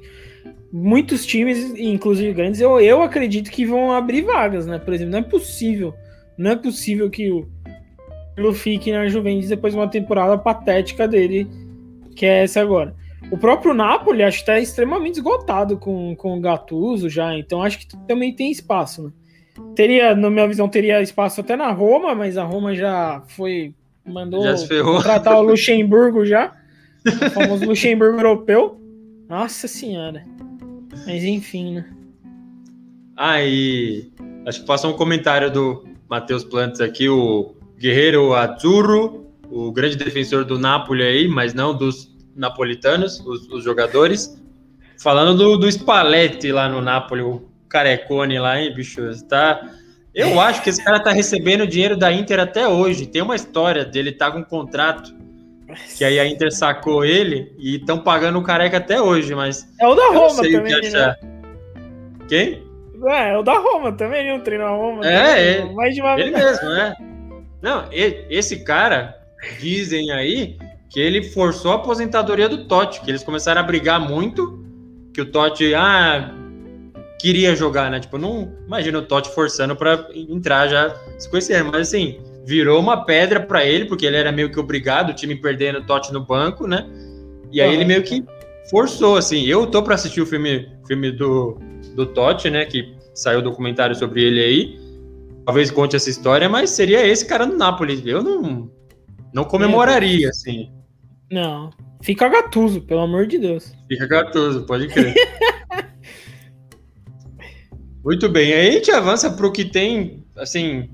muitos 0.73 1.23
times, 1.23 1.71
inclusive 1.77 2.33
grandes, 2.33 2.59
eu, 2.59 2.79
eu 2.79 3.03
acredito 3.03 3.51
que 3.51 3.67
vão 3.67 3.91
abrir 3.91 4.23
vagas, 4.23 4.65
né? 4.65 4.79
Por 4.79 4.95
exemplo, 4.95 5.11
não 5.11 5.19
é 5.19 5.21
possível, 5.23 5.93
não 6.35 6.49
é 6.49 6.55
possível 6.55 7.07
que 7.07 7.29
o 7.29 7.47
Pirlo 8.35 8.51
fique 8.51 8.91
na 8.91 9.07
Juventus 9.07 9.47
depois 9.47 9.73
de 9.75 9.79
uma 9.79 9.87
temporada 9.87 10.39
patética 10.39 11.07
dele 11.07 11.47
que 12.15 12.25
é 12.25 12.43
essa 12.43 12.59
agora. 12.59 12.93
O 13.31 13.37
próprio 13.37 13.73
Napoli 13.73 14.23
acho 14.23 14.37
que 14.37 14.43
está 14.43 14.59
extremamente 14.59 15.15
esgotado 15.15 15.77
com, 15.77 16.15
com 16.15 16.37
o 16.37 16.41
Gattuso 16.41 17.09
já, 17.09 17.37
então 17.37 17.61
acho 17.61 17.79
que 17.79 17.87
também 18.07 18.33
tem 18.33 18.51
espaço. 18.51 19.03
Né? 19.03 19.11
Teria, 19.75 20.15
na 20.15 20.29
minha 20.29 20.47
visão, 20.47 20.67
teria 20.69 21.01
espaço 21.01 21.41
até 21.41 21.55
na 21.55 21.71
Roma, 21.71 22.15
mas 22.15 22.37
a 22.37 22.43
Roma 22.43 22.75
já 22.75 23.21
foi. 23.27 23.73
Mandou 24.05 24.41
já 24.41 24.55
tratar 25.03 25.37
o 25.37 25.43
Luxemburgo 25.43 26.25
já. 26.25 26.53
o 27.05 27.29
famoso 27.29 27.65
Luxemburgo 27.65 28.17
europeu. 28.17 28.79
Nossa 29.27 29.67
senhora. 29.67 30.23
Mas 31.05 31.23
enfim, 31.23 31.75
né? 31.75 31.85
Aí, 33.15 34.09
ah, 34.19 34.49
acho 34.49 34.61
que 34.61 34.65
passou 34.65 34.91
um 34.91 34.97
comentário 34.97 35.51
do 35.51 35.85
Matheus 36.09 36.43
Plantes 36.43 36.81
aqui, 36.81 37.07
o 37.09 37.53
Guerreiro 37.77 38.33
Azzurro 38.33 39.29
o 39.51 39.71
grande 39.71 39.95
defensor 39.95 40.45
do 40.45 40.59
Napoli 40.59 41.03
aí, 41.03 41.27
mas 41.27 41.53
não 41.53 41.75
dos 41.75 42.15
napolitanos, 42.35 43.19
os, 43.19 43.47
os 43.49 43.63
jogadores. 43.63 44.39
Falando 45.01 45.37
do, 45.37 45.57
do 45.57 45.71
Spalletti 45.71 46.51
lá 46.51 46.67
no 46.67 46.81
Napoli, 46.81 47.21
o 47.21 47.47
carecone 47.67 48.39
lá, 48.39 48.59
hein, 48.59 48.73
bicho? 48.73 49.01
Tá... 49.27 49.61
Eu 50.13 50.39
acho 50.39 50.61
que 50.63 50.69
esse 50.69 50.83
cara 50.83 50.99
tá 50.99 51.11
recebendo 51.11 51.67
dinheiro 51.67 51.95
da 51.95 52.11
Inter 52.11 52.39
até 52.39 52.67
hoje. 52.67 53.05
Tem 53.05 53.21
uma 53.21 53.35
história 53.35 53.85
dele 53.85 54.11
tá 54.11 54.31
com 54.31 54.39
um 54.39 54.43
contrato 54.43 55.13
que 55.97 56.03
aí 56.03 56.19
a 56.19 56.25
Inter 56.25 56.51
sacou 56.51 57.05
ele 57.05 57.53
e 57.57 57.75
estão 57.75 57.99
pagando 57.99 58.39
o 58.39 58.43
careca 58.43 58.77
até 58.77 58.99
hoje, 58.99 59.35
mas. 59.35 59.67
É 59.79 59.87
o 59.87 59.95
da 59.95 60.07
Roma 60.07 60.41
também, 60.41 60.91
né? 60.91 61.15
Quem? 62.27 62.63
É, 63.05 63.29
é 63.29 63.37
o 63.37 63.43
da 63.43 63.57
Roma 63.57 63.91
também, 63.91 64.31
não 64.31 64.43
treina 64.43 64.65
a 64.65 64.69
Roma. 64.69 65.05
É, 65.05 65.57
é. 65.57 65.65
Mais 65.65 65.93
de 65.93 66.01
uma 66.01 66.19
ele 66.19 66.31
mesmo, 66.31 66.69
né? 66.69 66.95
Não, 67.61 67.85
esse 67.91 68.63
cara, 68.63 69.15
dizem 69.59 70.11
aí 70.11 70.57
que 70.89 70.99
ele 70.99 71.23
forçou 71.23 71.71
a 71.71 71.75
aposentadoria 71.75 72.49
do 72.49 72.65
Totti, 72.65 73.01
que 73.01 73.11
eles 73.11 73.23
começaram 73.23 73.61
a 73.61 73.63
brigar 73.63 73.99
muito, 73.99 74.63
que 75.13 75.21
o 75.21 75.25
Totti, 75.31 75.73
ah, 75.75 76.33
queria 77.19 77.55
jogar, 77.55 77.91
né? 77.91 77.99
Tipo, 77.99 78.17
não 78.17 78.51
imagina 78.65 78.97
o 78.97 79.01
Totti 79.03 79.29
forçando 79.29 79.75
para 79.75 80.07
entrar 80.13 80.67
já 80.67 80.95
se 81.17 81.29
conhecer, 81.29 81.63
mas 81.63 81.89
assim, 81.89 82.19
virou 82.45 82.79
uma 82.79 83.05
pedra 83.05 83.39
para 83.39 83.63
ele, 83.63 83.85
porque 83.85 84.05
ele 84.05 84.17
era 84.17 84.31
meio 84.31 84.51
que 84.51 84.59
obrigado, 84.59 85.11
o 85.11 85.13
time 85.13 85.35
perdendo 85.35 85.79
o 85.79 85.85
Totti 85.85 86.11
no 86.11 86.25
banco, 86.25 86.65
né? 86.65 86.89
E 87.51 87.61
aí 87.61 87.73
ele 87.73 87.85
meio 87.85 88.03
que 88.03 88.23
forçou, 88.69 89.17
assim. 89.17 89.45
Eu 89.45 89.67
tô 89.67 89.83
para 89.83 89.95
assistir 89.95 90.21
o 90.21 90.25
filme, 90.25 90.69
filme 90.87 91.11
do, 91.11 91.59
do 91.95 92.05
Totti, 92.05 92.49
né? 92.49 92.65
Que 92.65 92.95
saiu 93.13 93.41
documentário 93.41 93.95
sobre 93.95 94.23
ele 94.23 94.39
aí. 94.39 94.79
Talvez 95.45 95.71
conte 95.71 95.95
essa 95.95 96.09
história, 96.09 96.47
mas 96.47 96.69
seria 96.69 97.05
esse 97.05 97.25
cara 97.25 97.45
no 97.45 97.57
Napoli. 97.57 98.01
Eu 98.05 98.23
não, 98.23 98.69
não 99.33 99.43
comemoraria, 99.43 100.29
assim. 100.29 100.71
Não. 101.31 101.69
Fica 102.01 102.27
gatuso, 102.27 102.81
pelo 102.81 103.01
amor 103.01 103.27
de 103.27 103.37
Deus. 103.37 103.73
Fica 103.87 104.07
gatuso, 104.07 104.65
pode 104.65 104.87
crer. 104.87 105.13
Muito 108.03 108.29
bem, 108.29 108.53
aí 108.53 108.69
a 108.69 108.71
gente 108.71 108.89
avança 108.91 109.29
para 109.29 109.45
o 109.45 109.51
que 109.51 109.65
tem, 109.65 110.25
assim, 110.37 110.89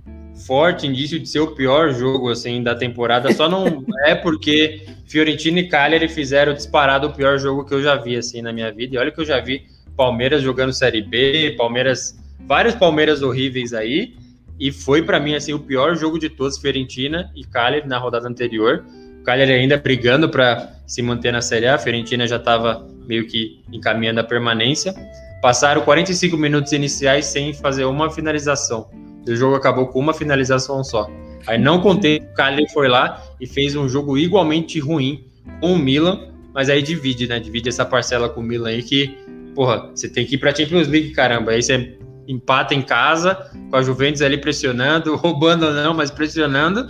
forte 0.45 0.87
indício 0.87 1.19
de 1.19 1.29
ser 1.29 1.39
o 1.39 1.53
pior 1.53 1.93
jogo, 1.93 2.29
assim, 2.29 2.61
da 2.63 2.75
temporada. 2.75 3.31
Só 3.33 3.47
não 3.47 3.85
é 4.05 4.15
porque 4.15 4.85
Fiorentina 5.05 5.59
e 5.59 5.67
Cagliari 5.69 6.09
fizeram 6.09 6.53
disparado 6.53 7.07
o 7.07 7.13
pior 7.13 7.37
jogo 7.37 7.63
que 7.63 7.73
eu 7.73 7.81
já 7.81 7.95
vi, 7.95 8.17
assim, 8.17 8.41
na 8.41 8.51
minha 8.51 8.71
vida. 8.71 8.95
E 8.95 8.97
olha 8.97 9.11
que 9.11 9.21
eu 9.21 9.25
já 9.25 9.39
vi 9.39 9.65
Palmeiras 9.95 10.41
jogando 10.41 10.73
Série 10.73 11.01
B, 11.01 11.55
Palmeiras, 11.57 12.17
vários 12.41 12.75
Palmeiras 12.75 13.21
horríveis 13.21 13.73
aí. 13.73 14.15
E 14.59 14.71
foi 14.71 15.01
para 15.01 15.19
mim 15.19 15.35
assim 15.35 15.53
o 15.53 15.59
pior 15.59 15.95
jogo 15.95 16.17
de 16.17 16.29
todos, 16.29 16.57
Fiorentina 16.57 17.29
e 17.35 17.43
Cagliari 17.45 17.87
na 17.87 17.97
rodada 17.97 18.27
anterior. 18.27 18.85
Cagliari 19.25 19.51
ainda 19.51 19.77
brigando 19.77 20.29
para 20.29 20.71
se 20.85 21.01
manter 21.01 21.33
na 21.33 21.41
Série 21.41 21.65
A, 21.65 21.75
a 21.75 21.77
Fiorentina 21.77 22.27
já 22.27 22.35
estava 22.37 22.87
meio 23.07 23.27
que 23.27 23.61
encaminhando 23.71 24.19
a 24.19 24.23
permanência. 24.23 24.93
Passaram 25.41 25.81
45 25.81 26.37
minutos 26.37 26.71
iniciais 26.71 27.25
sem 27.25 27.53
fazer 27.53 27.85
uma 27.85 28.09
finalização. 28.09 28.89
O 29.27 29.35
jogo 29.35 29.55
acabou 29.55 29.87
com 29.87 29.99
uma 29.99 30.13
finalização 30.13 30.83
só. 30.83 31.09
Aí 31.47 31.57
não 31.57 31.81
contei, 31.81 32.17
o 32.17 32.33
Cagliari 32.33 32.71
foi 32.71 32.87
lá 32.87 33.21
e 33.41 33.47
fez 33.47 33.75
um 33.75 33.89
jogo 33.89 34.17
igualmente 34.17 34.79
ruim 34.79 35.25
com 35.59 35.73
o 35.73 35.77
Milan, 35.77 36.29
mas 36.53 36.69
aí 36.69 36.81
divide, 36.81 37.27
né? 37.27 37.39
Divide 37.39 37.69
essa 37.69 37.85
parcela 37.85 38.29
com 38.29 38.41
o 38.41 38.43
Milan 38.43 38.69
aí 38.69 38.81
que, 38.81 39.17
porra, 39.53 39.89
você 39.93 40.07
tem 40.07 40.25
que 40.25 40.35
ir 40.35 40.37
pra 40.37 40.53
Champions 40.55 40.87
League, 40.87 41.11
caramba. 41.11 41.51
Aí 41.51 41.61
você 41.61 41.97
empata 42.27 42.73
em 42.73 42.81
casa, 42.81 43.35
com 43.69 43.75
a 43.75 43.81
Juventus 43.81 44.21
ali 44.21 44.37
pressionando, 44.37 45.15
roubando 45.17 45.71
não, 45.71 45.93
mas 45.93 46.11
pressionando. 46.11 46.87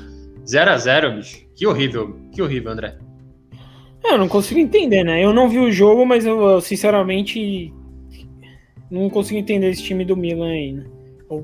0 0.47 0.71
a 0.71 0.77
0 0.77 1.11
bicho. 1.13 1.44
Que 1.55 1.65
horrível, 1.65 2.15
que 2.31 2.41
horrível, 2.41 2.71
André. 2.71 2.97
É, 4.03 4.13
eu 4.13 4.17
não 4.17 4.27
consigo 4.27 4.59
entender, 4.59 5.03
né? 5.03 5.23
Eu 5.23 5.33
não 5.33 5.49
vi 5.49 5.57
o 5.57 5.71
jogo, 5.71 6.05
mas 6.05 6.25
eu, 6.25 6.39
eu 6.41 6.61
sinceramente 6.61 7.73
não 8.91 9.09
consigo 9.09 9.39
entender 9.39 9.69
esse 9.69 9.83
time 9.83 10.05
do 10.05 10.15
Milan 10.15 10.73
né? 10.73 10.85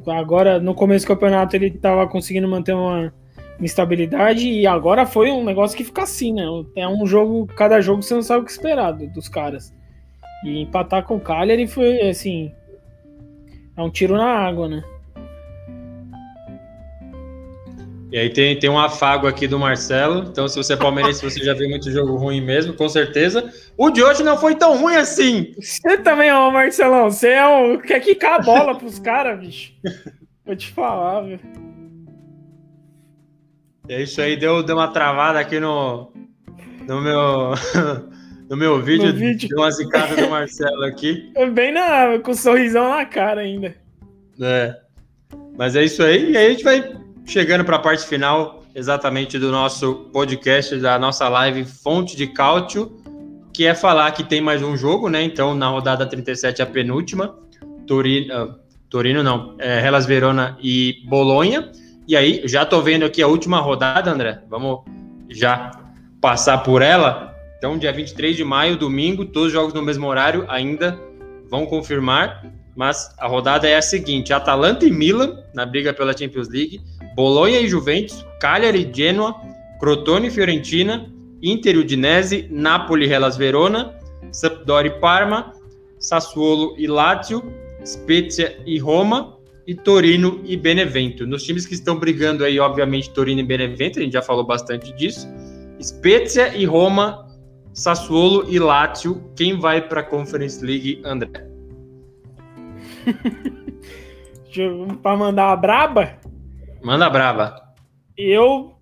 Agora, 0.07 0.59
no 0.59 0.75
começo 0.75 1.05
do 1.05 1.07
campeonato, 1.07 1.55
ele 1.55 1.71
tava 1.71 2.07
conseguindo 2.07 2.47
manter 2.47 2.73
uma, 2.73 3.11
uma 3.57 3.65
estabilidade 3.65 4.47
e 4.47 4.67
agora 4.67 5.07
foi 5.07 5.31
um 5.31 5.43
negócio 5.43 5.75
que 5.75 5.83
fica 5.83 6.03
assim, 6.03 6.33
né? 6.33 6.43
É 6.75 6.87
um 6.87 7.05
jogo, 7.05 7.47
cada 7.47 7.81
jogo 7.81 8.03
você 8.03 8.13
não 8.13 8.21
sabe 8.21 8.43
o 8.43 8.45
que 8.45 8.51
esperar 8.51 8.91
dos 8.91 9.27
caras. 9.27 9.73
E 10.45 10.61
empatar 10.61 11.03
com 11.03 11.15
o 11.15 11.19
Cagliari 11.19 11.67
foi, 11.67 12.09
assim, 12.09 12.51
é 13.75 13.81
um 13.81 13.89
tiro 13.89 14.15
na 14.15 14.25
água, 14.25 14.67
né? 14.67 14.83
E 18.11 18.17
aí 18.17 18.29
tem, 18.29 18.59
tem 18.59 18.69
um 18.69 18.77
afago 18.77 19.25
aqui 19.25 19.47
do 19.47 19.57
Marcelo. 19.57 20.25
Então, 20.29 20.45
se 20.45 20.57
você 20.57 20.73
é 20.73 20.75
palmeirense, 20.77 21.23
você 21.23 21.41
já 21.41 21.53
viu 21.53 21.69
muito 21.69 21.89
jogo 21.89 22.17
ruim 22.17 22.41
mesmo, 22.41 22.73
com 22.73 22.89
certeza. 22.89 23.49
O 23.77 23.89
de 23.89 24.03
hoje 24.03 24.21
não 24.21 24.37
foi 24.37 24.53
tão 24.53 24.77
ruim 24.77 24.95
assim. 24.95 25.53
Você 25.57 25.97
também, 25.99 26.29
ó, 26.29 26.51
Marcelão. 26.51 27.09
Você 27.09 27.29
é 27.29 27.47
um... 27.47 27.79
quer 27.79 28.01
quicar 28.01 28.35
a 28.35 28.43
bola 28.43 28.77
pros 28.77 28.99
caras, 28.99 29.39
bicho. 29.39 29.71
Vou 30.45 30.53
te 30.57 30.69
falar, 30.71 31.21
viu? 31.21 31.39
É 33.87 34.01
isso 34.01 34.21
aí, 34.21 34.35
deu, 34.35 34.61
deu 34.61 34.75
uma 34.75 34.89
travada 34.89 35.39
aqui 35.39 35.57
no, 35.57 36.11
no 36.85 37.01
meu. 37.01 37.53
no 38.49 38.57
meu 38.57 38.81
vídeo, 38.81 39.07
no 39.07 39.13
vídeo. 39.13 39.47
deu 39.47 39.59
uma 39.59 39.71
zicada 39.71 40.17
do 40.17 40.29
Marcelo 40.29 40.83
aqui. 40.83 41.31
Bem 41.53 41.71
na, 41.71 42.19
com 42.19 42.31
um 42.31 42.35
sorrisão 42.35 42.89
na 42.89 43.05
cara 43.05 43.39
ainda. 43.39 43.73
É. 44.41 44.75
Mas 45.57 45.77
é 45.77 45.85
isso 45.85 46.03
aí, 46.03 46.31
e 46.31 46.37
aí 46.37 46.47
a 46.47 46.49
gente 46.49 46.63
vai 46.63 47.00
chegando 47.31 47.63
para 47.63 47.77
a 47.77 47.79
parte 47.79 48.05
final 48.05 48.61
exatamente 48.75 49.39
do 49.39 49.51
nosso 49.51 50.09
podcast, 50.11 50.75
da 50.77 50.99
nossa 50.99 51.29
live 51.29 51.63
Fonte 51.63 52.17
de 52.17 52.27
Cálcio, 52.27 52.91
que 53.53 53.65
é 53.65 53.73
falar 53.73 54.11
que 54.11 54.21
tem 54.21 54.41
mais 54.41 54.61
um 54.61 54.75
jogo, 54.75 55.07
né? 55.07 55.23
Então, 55.23 55.55
na 55.55 55.69
rodada 55.69 56.05
37, 56.05 56.61
a 56.61 56.65
penúltima, 56.65 57.33
Torino, 57.87 58.43
uh, 58.43 58.55
Torino 58.89 59.23
não, 59.23 59.55
é, 59.59 59.79
Hellas 59.79 60.05
Verona 60.05 60.57
e 60.61 61.01
Bolonha. 61.07 61.71
E 62.05 62.17
aí, 62.17 62.41
já 62.45 62.65
tô 62.65 62.81
vendo 62.81 63.05
aqui 63.05 63.21
a 63.21 63.27
última 63.27 63.61
rodada, 63.61 64.11
André. 64.11 64.41
Vamos 64.49 64.81
já 65.29 65.71
passar 66.19 66.57
por 66.57 66.81
ela. 66.81 67.33
Então, 67.57 67.77
dia 67.77 67.93
23 67.93 68.35
de 68.35 68.43
maio, 68.43 68.75
domingo, 68.75 69.23
todos 69.23 69.47
os 69.47 69.53
jogos 69.53 69.73
no 69.73 69.81
mesmo 69.81 70.05
horário 70.05 70.45
ainda 70.49 70.99
vão 71.49 71.65
confirmar. 71.65 72.43
Mas 72.75 73.13
a 73.17 73.27
rodada 73.27 73.69
é 73.69 73.77
a 73.77 73.81
seguinte: 73.81 74.33
Atalanta 74.33 74.85
e 74.85 74.91
Milan 74.91 75.37
na 75.53 75.65
briga 75.65 75.93
pela 75.93 76.17
Champions 76.17 76.49
League, 76.49 76.81
Bolonha 77.15 77.59
e 77.59 77.67
Juventus, 77.67 78.25
Cagliari 78.39 78.89
e 78.89 78.93
Genoa, 78.93 79.35
Crotone 79.79 80.27
e 80.27 80.31
Fiorentina, 80.31 81.11
Inter 81.41 81.75
e 81.75 81.79
Udinese, 81.79 82.47
Napoli 82.49 83.07
e 83.07 83.11
Hellas 83.11 83.37
Verona, 83.37 83.95
Sampdoria 84.31 84.91
e 84.91 84.99
Parma, 84.99 85.53
Sassuolo 85.99 86.75
e 86.77 86.87
Lazio, 86.87 87.43
Spezia 87.85 88.57
e 88.65 88.77
Roma 88.77 89.37
e 89.65 89.75
Torino 89.75 90.41
e 90.43 90.55
Benevento. 90.55 91.25
Nos 91.25 91.43
times 91.43 91.65
que 91.65 91.73
estão 91.73 91.97
brigando 91.97 92.43
aí, 92.43 92.59
obviamente, 92.59 93.11
Torino 93.11 93.41
e 93.41 93.43
Benevento, 93.43 93.99
a 93.99 94.01
gente 94.03 94.13
já 94.13 94.21
falou 94.21 94.45
bastante 94.45 94.93
disso. 94.95 95.27
Spezia 95.81 96.55
e 96.55 96.65
Roma, 96.65 97.27
Sassuolo 97.73 98.45
e 98.49 98.59
Lazio. 98.59 99.23
Quem 99.35 99.57
vai 99.57 99.87
para 99.87 100.01
a 100.01 100.03
Conference 100.03 100.63
League, 100.63 101.01
André? 101.03 101.47
para 105.01 105.17
mandar 105.17 105.51
a 105.51 105.55
braba? 105.55 106.19
Manda 106.83 107.09
braba. 107.09 107.73
Eu. 108.17 108.75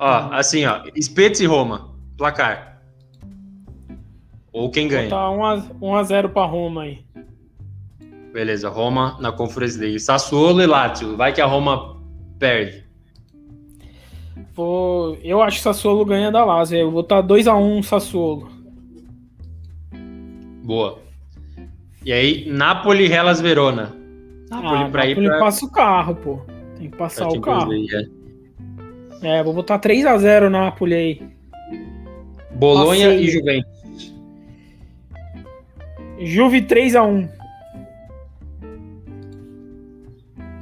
Ó, 0.00 0.32
assim, 0.32 0.64
ó. 0.64 0.82
Spezia 1.00 1.44
e 1.44 1.48
Roma. 1.48 1.94
Placar. 2.16 2.80
Ou 4.52 4.70
quem 4.70 4.88
ganha? 4.88 5.10
Tá 5.10 5.28
1x0 5.28 6.28
para 6.32 6.46
Roma 6.46 6.82
aí. 6.82 7.04
Beleza, 8.32 8.68
Roma 8.68 9.16
na 9.20 9.32
Conference 9.32 9.78
League. 9.78 9.98
Sassuolo 9.98 10.62
e 10.62 10.66
Lazio. 10.66 11.16
Vai 11.16 11.32
que 11.32 11.40
a 11.40 11.46
Roma 11.46 12.00
perde. 12.38 12.84
Vou... 14.52 15.16
Eu 15.22 15.42
acho 15.42 15.58
que 15.58 15.62
Sassuolo 15.62 16.04
ganha 16.04 16.30
da 16.30 16.44
Lazio. 16.44 16.78
Eu 16.78 16.90
vou 16.90 17.00
estar 17.00 17.22
tá 17.22 17.28
2x1 17.28 17.82
Sassuolo. 17.82 18.48
Boa. 20.64 20.98
E 22.04 22.12
aí, 22.12 22.48
Napoli 22.48 23.06
e 23.06 23.12
Hellas 23.12 23.40
Verona. 23.40 23.97
Napoli 24.50 24.82
ah, 24.82 24.88
pra 24.90 25.06
Napoli 25.06 25.26
ir 25.26 25.28
pra... 25.28 25.38
passa 25.38 25.64
o 25.64 25.70
carro, 25.70 26.14
pô. 26.14 26.40
Tem 26.76 26.90
que 26.90 26.96
passar 26.96 27.28
o 27.28 27.40
carro. 27.40 27.72
é. 29.22 29.38
é, 29.38 29.42
vou 29.42 29.52
botar 29.52 29.78
3x0 29.78 30.48
Napoli 30.48 30.94
aí. 30.94 31.22
Bolonha 32.52 33.08
Passei. 33.08 33.24
e 33.24 33.30
Juventus. 33.30 34.14
Juve 36.20 36.62
3x1. 36.62 37.28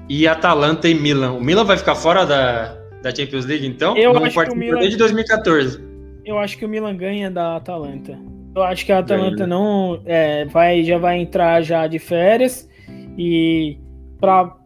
E 0.09 0.29
Atalanta 0.29 0.89
e 0.89 0.95
Milan. 0.95 1.33
O 1.33 1.41
Milan 1.41 1.65
vai 1.65 1.77
ficar 1.77 1.95
fora 1.95 2.25
da, 2.25 2.77
da 3.03 3.15
Champions 3.15 3.45
League, 3.45 3.67
então? 3.67 3.97
Eu 3.97 4.13
Não 4.13 4.25
acho 4.25 4.41
que 4.41 4.53
o 4.53 4.57
Milan... 4.57 4.81
desde 4.81 4.97
2014. 4.99 5.81
Eu 6.25 6.39
acho 6.39 6.59
que 6.59 6.65
o 6.65 6.69
Milan 6.69 6.97
ganha 6.97 7.31
da 7.31 7.57
Atalanta. 7.57 8.19
Eu 8.55 8.63
acho 8.63 8.87
que 8.87 8.93
a 8.93 8.99
Atalanta 8.99 9.47
não 9.47 10.01
é, 10.07 10.45
vai, 10.47 10.83
já 10.83 10.99
vai 10.99 11.19
entrar 11.19 11.63
já 11.63 11.87
de 11.87 11.99
férias 11.99 12.66
e 13.17 13.79
para 14.21 14.57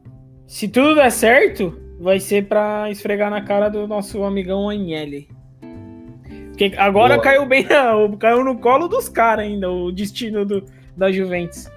se 0.47 0.69
tudo 0.69 0.97
der 0.97 1.11
certo, 1.11 1.79
vai 2.01 2.19
ser 2.19 2.47
para 2.47 2.91
esfregar 2.91 3.31
na 3.31 3.41
cara 3.41 3.69
do 3.69 3.87
nosso 3.87 4.25
amigão 4.25 4.69
Agnelli. 4.69 5.29
Porque 6.49 6.75
agora 6.77 7.15
Boa. 7.15 7.25
caiu 7.25 7.47
bem, 7.47 7.67
caiu 8.19 8.45
no 8.45 8.59
colo 8.59 8.89
dos 8.89 9.09
caras 9.09 9.47
ainda 9.47 9.71
o 9.71 9.93
destino 9.93 10.45
do, 10.45 10.65
da 10.97 11.11
Juventus. 11.11 11.69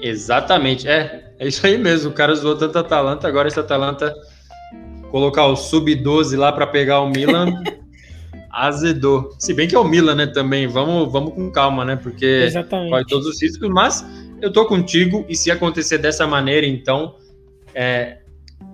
Exatamente, 0.00 0.88
é, 0.88 1.32
é 1.38 1.46
isso 1.46 1.64
aí 1.66 1.76
mesmo. 1.76 2.10
O 2.10 2.14
cara 2.14 2.34
zoou 2.34 2.56
tanto 2.56 2.78
a 2.78 2.80
Atalanta, 2.80 3.28
agora 3.28 3.48
esse 3.48 3.60
Atalanta 3.60 4.14
colocar 5.10 5.46
o 5.46 5.56
sub-12 5.56 6.36
lá 6.38 6.52
para 6.52 6.66
pegar 6.66 7.00
o 7.00 7.10
Milan 7.10 7.62
azedou. 8.50 9.34
Se 9.38 9.52
bem 9.52 9.68
que 9.68 9.74
é 9.74 9.78
o 9.78 9.84
Milan, 9.84 10.14
né, 10.14 10.26
também. 10.26 10.66
Vamos, 10.66 11.12
vamos 11.12 11.34
com 11.34 11.50
calma, 11.50 11.84
né? 11.84 11.96
Porque 11.96 12.24
Exatamente. 12.46 12.90
corre 12.90 13.04
todos 13.06 13.26
os 13.26 13.42
riscos, 13.42 13.68
mas 13.68 14.04
eu 14.40 14.52
tô 14.52 14.66
contigo 14.66 15.24
e 15.28 15.34
se 15.34 15.50
acontecer 15.50 15.98
dessa 15.98 16.26
maneira, 16.26 16.66
então 16.66 17.16
é, 17.74 18.18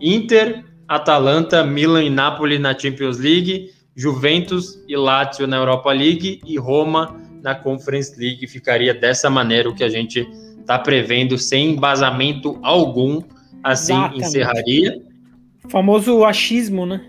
Inter, 0.01 0.65
Atalanta, 0.87 1.65
Milan 1.65 2.05
e 2.05 2.11
Napoli 2.11 2.59
na 2.59 2.77
Champions 2.79 3.19
League, 3.19 3.71
Juventus 3.95 4.83
e 4.87 4.97
Lazio 4.97 5.47
na 5.47 5.57
Europa 5.57 5.93
League 5.93 6.41
e 6.45 6.59
Roma 6.59 7.21
na 7.43 7.55
Conference 7.55 8.19
League. 8.19 8.47
Ficaria 8.47 8.93
dessa 8.93 9.31
maneira 9.31 9.69
o 9.69 9.75
que 9.75 9.83
a 9.83 9.89
gente 9.89 10.29
está 10.61 10.79
prevendo, 10.79 11.39
sem 11.39 11.71
embasamento 11.71 12.59
algum. 12.63 13.23
Assim 13.65 13.95
Exatamente. 13.95 14.25
encerraria. 14.25 15.03
O 15.65 15.69
famoso 15.69 16.25
achismo, 16.25 16.87
né? 16.87 17.05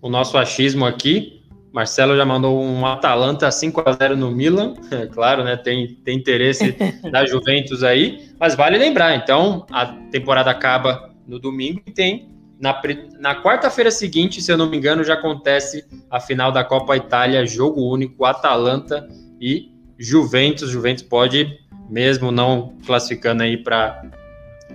O 0.00 0.08
nosso 0.08 0.36
achismo 0.38 0.84
aqui. 0.84 1.41
Marcelo 1.72 2.16
já 2.16 2.24
mandou 2.24 2.62
um 2.62 2.84
Atalanta 2.84 3.50
5 3.50 3.82
a 3.86 3.92
0 3.92 4.16
no 4.16 4.30
Milan, 4.30 4.74
é 4.90 5.06
claro, 5.06 5.42
né? 5.42 5.56
Tem, 5.56 5.94
tem 6.04 6.18
interesse 6.18 6.76
da 7.10 7.24
Juventus 7.26 7.82
aí, 7.82 8.28
mas 8.38 8.54
vale 8.54 8.76
lembrar, 8.76 9.16
então 9.16 9.66
a 9.70 9.86
temporada 9.86 10.50
acaba 10.50 11.10
no 11.26 11.38
domingo 11.38 11.80
e 11.86 11.90
tem 11.90 12.32
na, 12.60 12.80
na 13.18 13.42
quarta-feira 13.42 13.90
seguinte, 13.90 14.40
se 14.40 14.52
eu 14.52 14.56
não 14.56 14.70
me 14.70 14.76
engano, 14.76 15.02
já 15.02 15.14
acontece 15.14 15.84
a 16.08 16.20
final 16.20 16.52
da 16.52 16.62
Copa 16.62 16.96
Itália, 16.96 17.44
jogo 17.44 17.82
único, 17.82 18.24
Atalanta 18.24 19.08
e 19.40 19.72
Juventus. 19.98 20.70
Juventus 20.70 21.02
pode, 21.02 21.58
mesmo 21.90 22.30
não 22.30 22.76
classificando 22.86 23.42
aí 23.42 23.56
para 23.56 24.02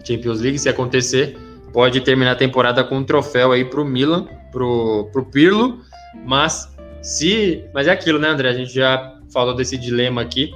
Champions 0.03 0.41
League, 0.41 0.59
se 0.59 0.67
acontecer, 0.67 1.37
pode 1.71 2.01
terminar 2.01 2.31
a 2.33 2.35
temporada 2.35 2.83
com 2.83 2.97
um 2.97 3.03
troféu 3.05 3.53
aí 3.53 3.63
para 3.63 3.79
o 3.79 3.85
Milan, 3.85 4.27
para 4.51 4.65
o 4.65 5.25
Pirlo, 5.31 5.79
mas 6.25 6.75
se, 7.01 7.63
mas 7.73 7.87
é 7.87 7.91
aquilo, 7.91 8.19
né, 8.19 8.29
André? 8.29 8.49
A 8.49 8.53
gente 8.53 8.73
já 8.73 9.19
falou 9.31 9.55
desse 9.55 9.77
dilema 9.77 10.21
aqui. 10.21 10.51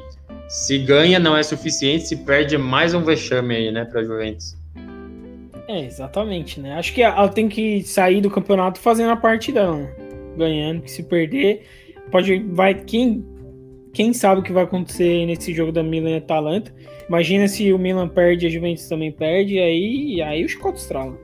Se 0.48 0.78
ganha 0.78 1.18
não 1.18 1.36
é 1.36 1.44
suficiente, 1.44 2.08
se 2.08 2.18
perde 2.18 2.58
mais 2.58 2.94
um 2.94 3.04
vexame 3.04 3.56
aí, 3.56 3.72
né, 3.72 3.86
para 3.86 4.04
Juventus. 4.04 4.58
É, 5.68 5.86
exatamente, 5.86 6.60
né? 6.60 6.74
Acho 6.74 6.94
que 6.94 7.02
ela 7.02 7.30
tem 7.30 7.48
que 7.48 7.82
sair 7.84 8.20
do 8.20 8.30
campeonato 8.30 8.80
fazendo 8.80 9.12
a 9.12 9.16
parte 9.16 9.54
dela, 9.54 9.78
né? 9.78 9.96
ganhando, 10.36 10.82
que 10.82 10.92
se 10.92 11.04
perder, 11.04 11.66
pode 12.10 12.40
vai 12.50 12.74
quem 12.74 13.26
quem 13.94 14.14
sabe 14.14 14.40
o 14.40 14.44
que 14.44 14.54
vai 14.54 14.64
acontecer 14.64 15.26
nesse 15.26 15.54
jogo 15.54 15.72
da 15.72 15.84
Milan 15.84 16.12
e 16.12 16.18
Atalanta. 16.18 16.74
Imagina 17.08 17.48
se 17.48 17.72
o 17.74 17.78
Milan 17.78 18.08
perde, 18.08 18.48
a 18.48 18.50
Juventus 18.50 18.88
também 18.88 19.12
perde, 19.12 19.60
aí 19.60 20.22
aí 20.22 20.46
os 20.46 20.52
chicote 20.52 20.80
estralam. 20.80 21.18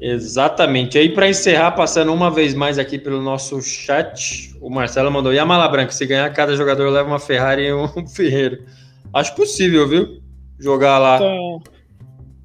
Exatamente. 0.00 0.96
E 0.96 1.00
aí, 1.00 1.08
para 1.08 1.28
encerrar, 1.28 1.72
passando 1.72 2.12
uma 2.12 2.30
vez 2.30 2.54
mais 2.54 2.78
aqui 2.78 2.98
pelo 2.98 3.22
nosso 3.22 3.60
chat, 3.62 4.54
o 4.60 4.68
Marcelo 4.68 5.10
mandou: 5.10 5.32
e 5.32 5.38
a 5.38 5.46
Mala 5.46 5.68
Branca? 5.68 5.92
Se 5.92 6.06
ganhar, 6.06 6.30
cada 6.32 6.54
jogador 6.54 6.90
leva 6.90 7.08
uma 7.08 7.18
Ferrari 7.18 7.66
e 7.66 7.72
um 7.72 7.88
Ferreiro. 8.06 8.64
Acho 9.12 9.34
possível, 9.34 9.88
viu? 9.88 10.20
Jogar 10.58 10.98
lá. 10.98 11.18
Tá, 11.18 11.70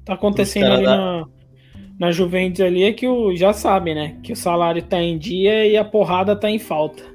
tá 0.06 0.14
acontecendo 0.14 0.72
ali 0.72 0.84
na, 0.84 1.26
na 1.98 2.10
Juventus 2.10 2.60
ali 2.60 2.84
é 2.84 2.92
que 2.92 3.06
o 3.06 3.36
já 3.36 3.52
sabe, 3.52 3.94
né? 3.94 4.16
Que 4.22 4.32
o 4.32 4.36
salário 4.36 4.82
tá 4.82 5.02
em 5.02 5.18
dia 5.18 5.66
e 5.66 5.76
a 5.76 5.84
porrada 5.84 6.34
tá 6.34 6.50
em 6.50 6.58
falta. 6.58 7.02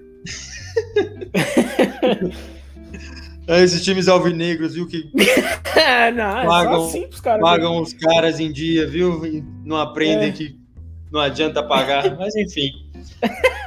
É, 3.48 3.64
esses 3.64 3.82
times 3.82 4.10
alvinegros, 4.10 4.74
viu? 4.74 4.86
Que 4.86 5.10
é, 5.76 6.12
não, 6.12 6.42
é 6.42 6.46
pagam, 6.46 6.86
assim 6.86 7.08
cara 7.24 7.40
pagam 7.40 7.82
os 7.82 7.94
caras 7.94 8.40
em 8.40 8.52
dia, 8.52 8.86
viu? 8.86 9.26
E 9.26 9.44
não 9.64 9.78
aprendem 9.78 10.30
é. 10.30 10.32
que 10.32 10.60
não 11.12 11.22
adianta 11.22 11.64
pagar. 11.64 12.16
Mas 12.20 12.36
enfim. 12.36 12.72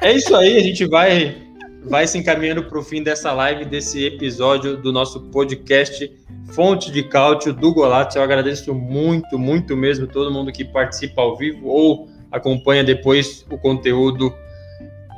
É 0.03 0.13
isso 0.13 0.37
aí, 0.37 0.59
a 0.59 0.61
gente 0.61 0.87
vai, 0.87 1.37
vai 1.85 2.07
se 2.07 2.19
encaminhando 2.19 2.65
para 2.65 2.79
o 2.79 2.83
fim 2.83 3.03
dessa 3.03 3.33
live, 3.33 3.65
desse 3.65 4.05
episódio 4.05 4.77
do 4.77 4.93
nosso 4.93 5.21
podcast 5.31 6.11
Fonte 6.53 6.91
de 6.91 7.03
Cálcio 7.03 7.55
do 7.55 7.73
Golato. 7.73 8.19
Eu 8.19 8.23
agradeço 8.23 8.75
muito, 8.75 9.39
muito 9.39 9.77
mesmo 9.77 10.07
todo 10.07 10.31
mundo 10.31 10.53
que 10.53 10.65
participa 10.65 11.23
ao 11.23 11.37
vivo 11.37 11.67
ou 11.67 12.09
acompanha 12.31 12.85
depois 12.85 13.47
o 13.51 13.57
conteúdo 13.57 14.33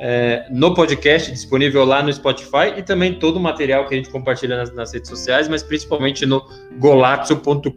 é, 0.04 0.46
no 0.50 0.74
podcast, 0.74 1.30
disponível 1.30 1.84
lá 1.84 2.02
no 2.02 2.12
Spotify 2.12 2.74
e 2.76 2.82
também 2.82 3.20
todo 3.20 3.36
o 3.36 3.40
material 3.40 3.86
que 3.86 3.94
a 3.94 3.96
gente 3.96 4.10
compartilha 4.10 4.56
nas, 4.56 4.74
nas 4.74 4.92
redes 4.92 5.08
sociais, 5.08 5.46
mas 5.46 5.62
principalmente 5.62 6.26
no 6.26 6.44
golazzo.com.br, 6.80 7.70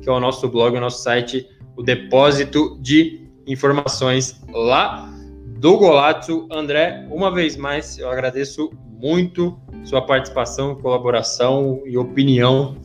que 0.00 0.08
é 0.08 0.10
o 0.10 0.18
nosso 0.18 0.48
blog, 0.48 0.74
o 0.74 0.80
nosso 0.80 1.02
site, 1.02 1.46
o 1.76 1.82
depósito 1.82 2.78
de 2.80 3.28
informações 3.46 4.40
lá 4.50 5.12
do 5.58 5.76
Golazzo. 5.76 6.48
André, 6.50 7.06
uma 7.10 7.30
vez 7.30 7.54
mais, 7.54 7.98
eu 7.98 8.10
agradeço 8.10 8.70
muito 8.90 9.60
sua 9.84 10.00
participação, 10.00 10.74
colaboração 10.74 11.82
e 11.84 11.98
opinião 11.98 12.78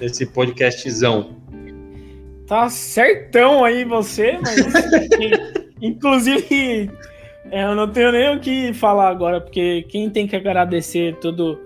nesse 0.00 0.24
podcastzão. 0.24 1.42
Tá 2.46 2.70
certão 2.70 3.62
aí 3.62 3.84
você, 3.84 4.38
mas 4.42 4.56
inclusive 5.82 6.90
eu 7.50 7.74
não 7.74 7.88
tenho 7.88 8.12
nem 8.12 8.36
o 8.36 8.40
que 8.40 8.72
falar 8.74 9.08
agora, 9.08 9.40
porque 9.40 9.82
quem 9.88 10.10
tem 10.10 10.26
que 10.26 10.36
agradecer 10.36 11.16
todo, 11.16 11.60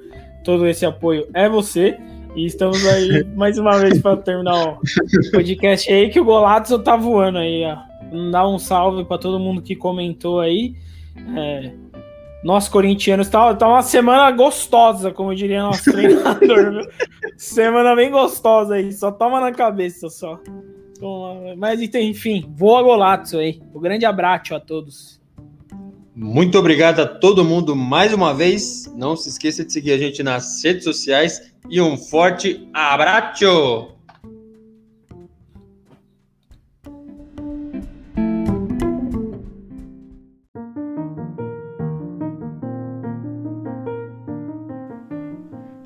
todo 0.44 0.66
esse 0.66 0.84
apoio 0.84 1.28
é 1.34 1.48
você. 1.48 1.98
E 2.34 2.46
estamos 2.46 2.86
aí 2.86 3.24
mais 3.34 3.58
uma 3.58 3.78
vez 3.78 4.00
para 4.00 4.16
terminar 4.16 4.72
o 4.72 4.80
podcast 5.32 5.90
aí, 5.92 6.10
que 6.10 6.20
o 6.20 6.24
Golato 6.24 6.78
tá 6.78 6.96
voando 6.96 7.38
aí, 7.38 7.64
ó. 7.64 7.76
Dar 8.30 8.48
um 8.48 8.58
salve 8.58 9.04
para 9.04 9.18
todo 9.18 9.40
mundo 9.40 9.62
que 9.62 9.74
comentou 9.74 10.40
aí. 10.40 10.74
É, 11.36 11.72
nós 12.42 12.68
corintianos, 12.68 13.28
tá, 13.28 13.54
tá 13.54 13.68
uma 13.68 13.82
semana 13.82 14.30
gostosa, 14.30 15.10
como 15.10 15.34
diria 15.34 15.62
nosso 15.62 15.84
treinador, 15.90 16.72
viu? 16.72 16.88
Semana 17.36 17.94
bem 17.96 18.10
gostosa 18.10 18.74
aí, 18.74 18.92
só 18.92 19.10
toma 19.10 19.40
na 19.40 19.52
cabeça 19.52 20.08
só. 20.08 20.40
Mas 21.56 21.80
enfim, 21.80 22.44
voa 22.56 22.82
Golato 22.82 23.38
aí. 23.38 23.60
Um 23.74 23.80
grande 23.80 24.04
abraço 24.04 24.54
a 24.54 24.60
todos. 24.60 25.17
Muito 26.20 26.58
obrigado 26.58 26.98
a 26.98 27.06
todo 27.06 27.44
mundo 27.44 27.76
mais 27.76 28.12
uma 28.12 28.34
vez. 28.34 28.92
Não 28.96 29.14
se 29.14 29.28
esqueça 29.28 29.64
de 29.64 29.72
seguir 29.72 29.92
a 29.92 29.96
gente 29.96 30.20
nas 30.20 30.60
redes 30.64 30.82
sociais 30.82 31.52
e 31.70 31.80
um 31.80 31.96
forte 31.96 32.68
abraço! 32.74 33.92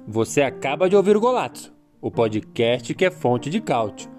Você 0.09 0.41
acaba 0.41 0.89
de 0.89 0.97
ouvir 0.97 1.15
o 1.15 1.21
Golato, 1.21 1.71
o 2.01 2.11
podcast 2.11 2.95
que 2.95 3.05
é 3.05 3.11
fonte 3.11 3.51
de 3.51 3.61
cálcio, 3.61 4.11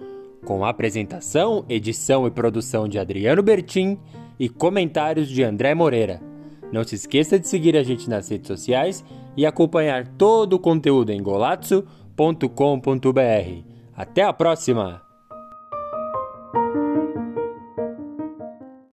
com 0.45 0.64
apresentação, 0.64 1.65
edição 1.68 2.27
e 2.27 2.31
produção 2.31 2.88
de 2.88 2.99
Adriano 2.99 3.41
Bertin 3.41 3.98
e 4.40 4.50
comentários 4.50 5.30
de 5.30 5.44
André 5.44 5.74
Moreira. 5.74 6.22
Não 6.72 6.84
se 6.84 6.96
esqueça 6.96 7.40
de 7.40 7.48
seguir 7.48 7.78
a 7.78 7.84
gente 7.84 8.10
nas 8.10 8.30
redes 8.30 8.48
sociais 8.48 9.04
e 9.38 9.46
acompanhar 9.46 10.08
todo 10.08 10.54
o 10.54 10.60
conteúdo 10.60 11.12
em 11.12 11.22
golazzo.com.br. 11.22 12.44
Até 13.96 14.24
a 14.24 14.34
próxima! 14.34 15.02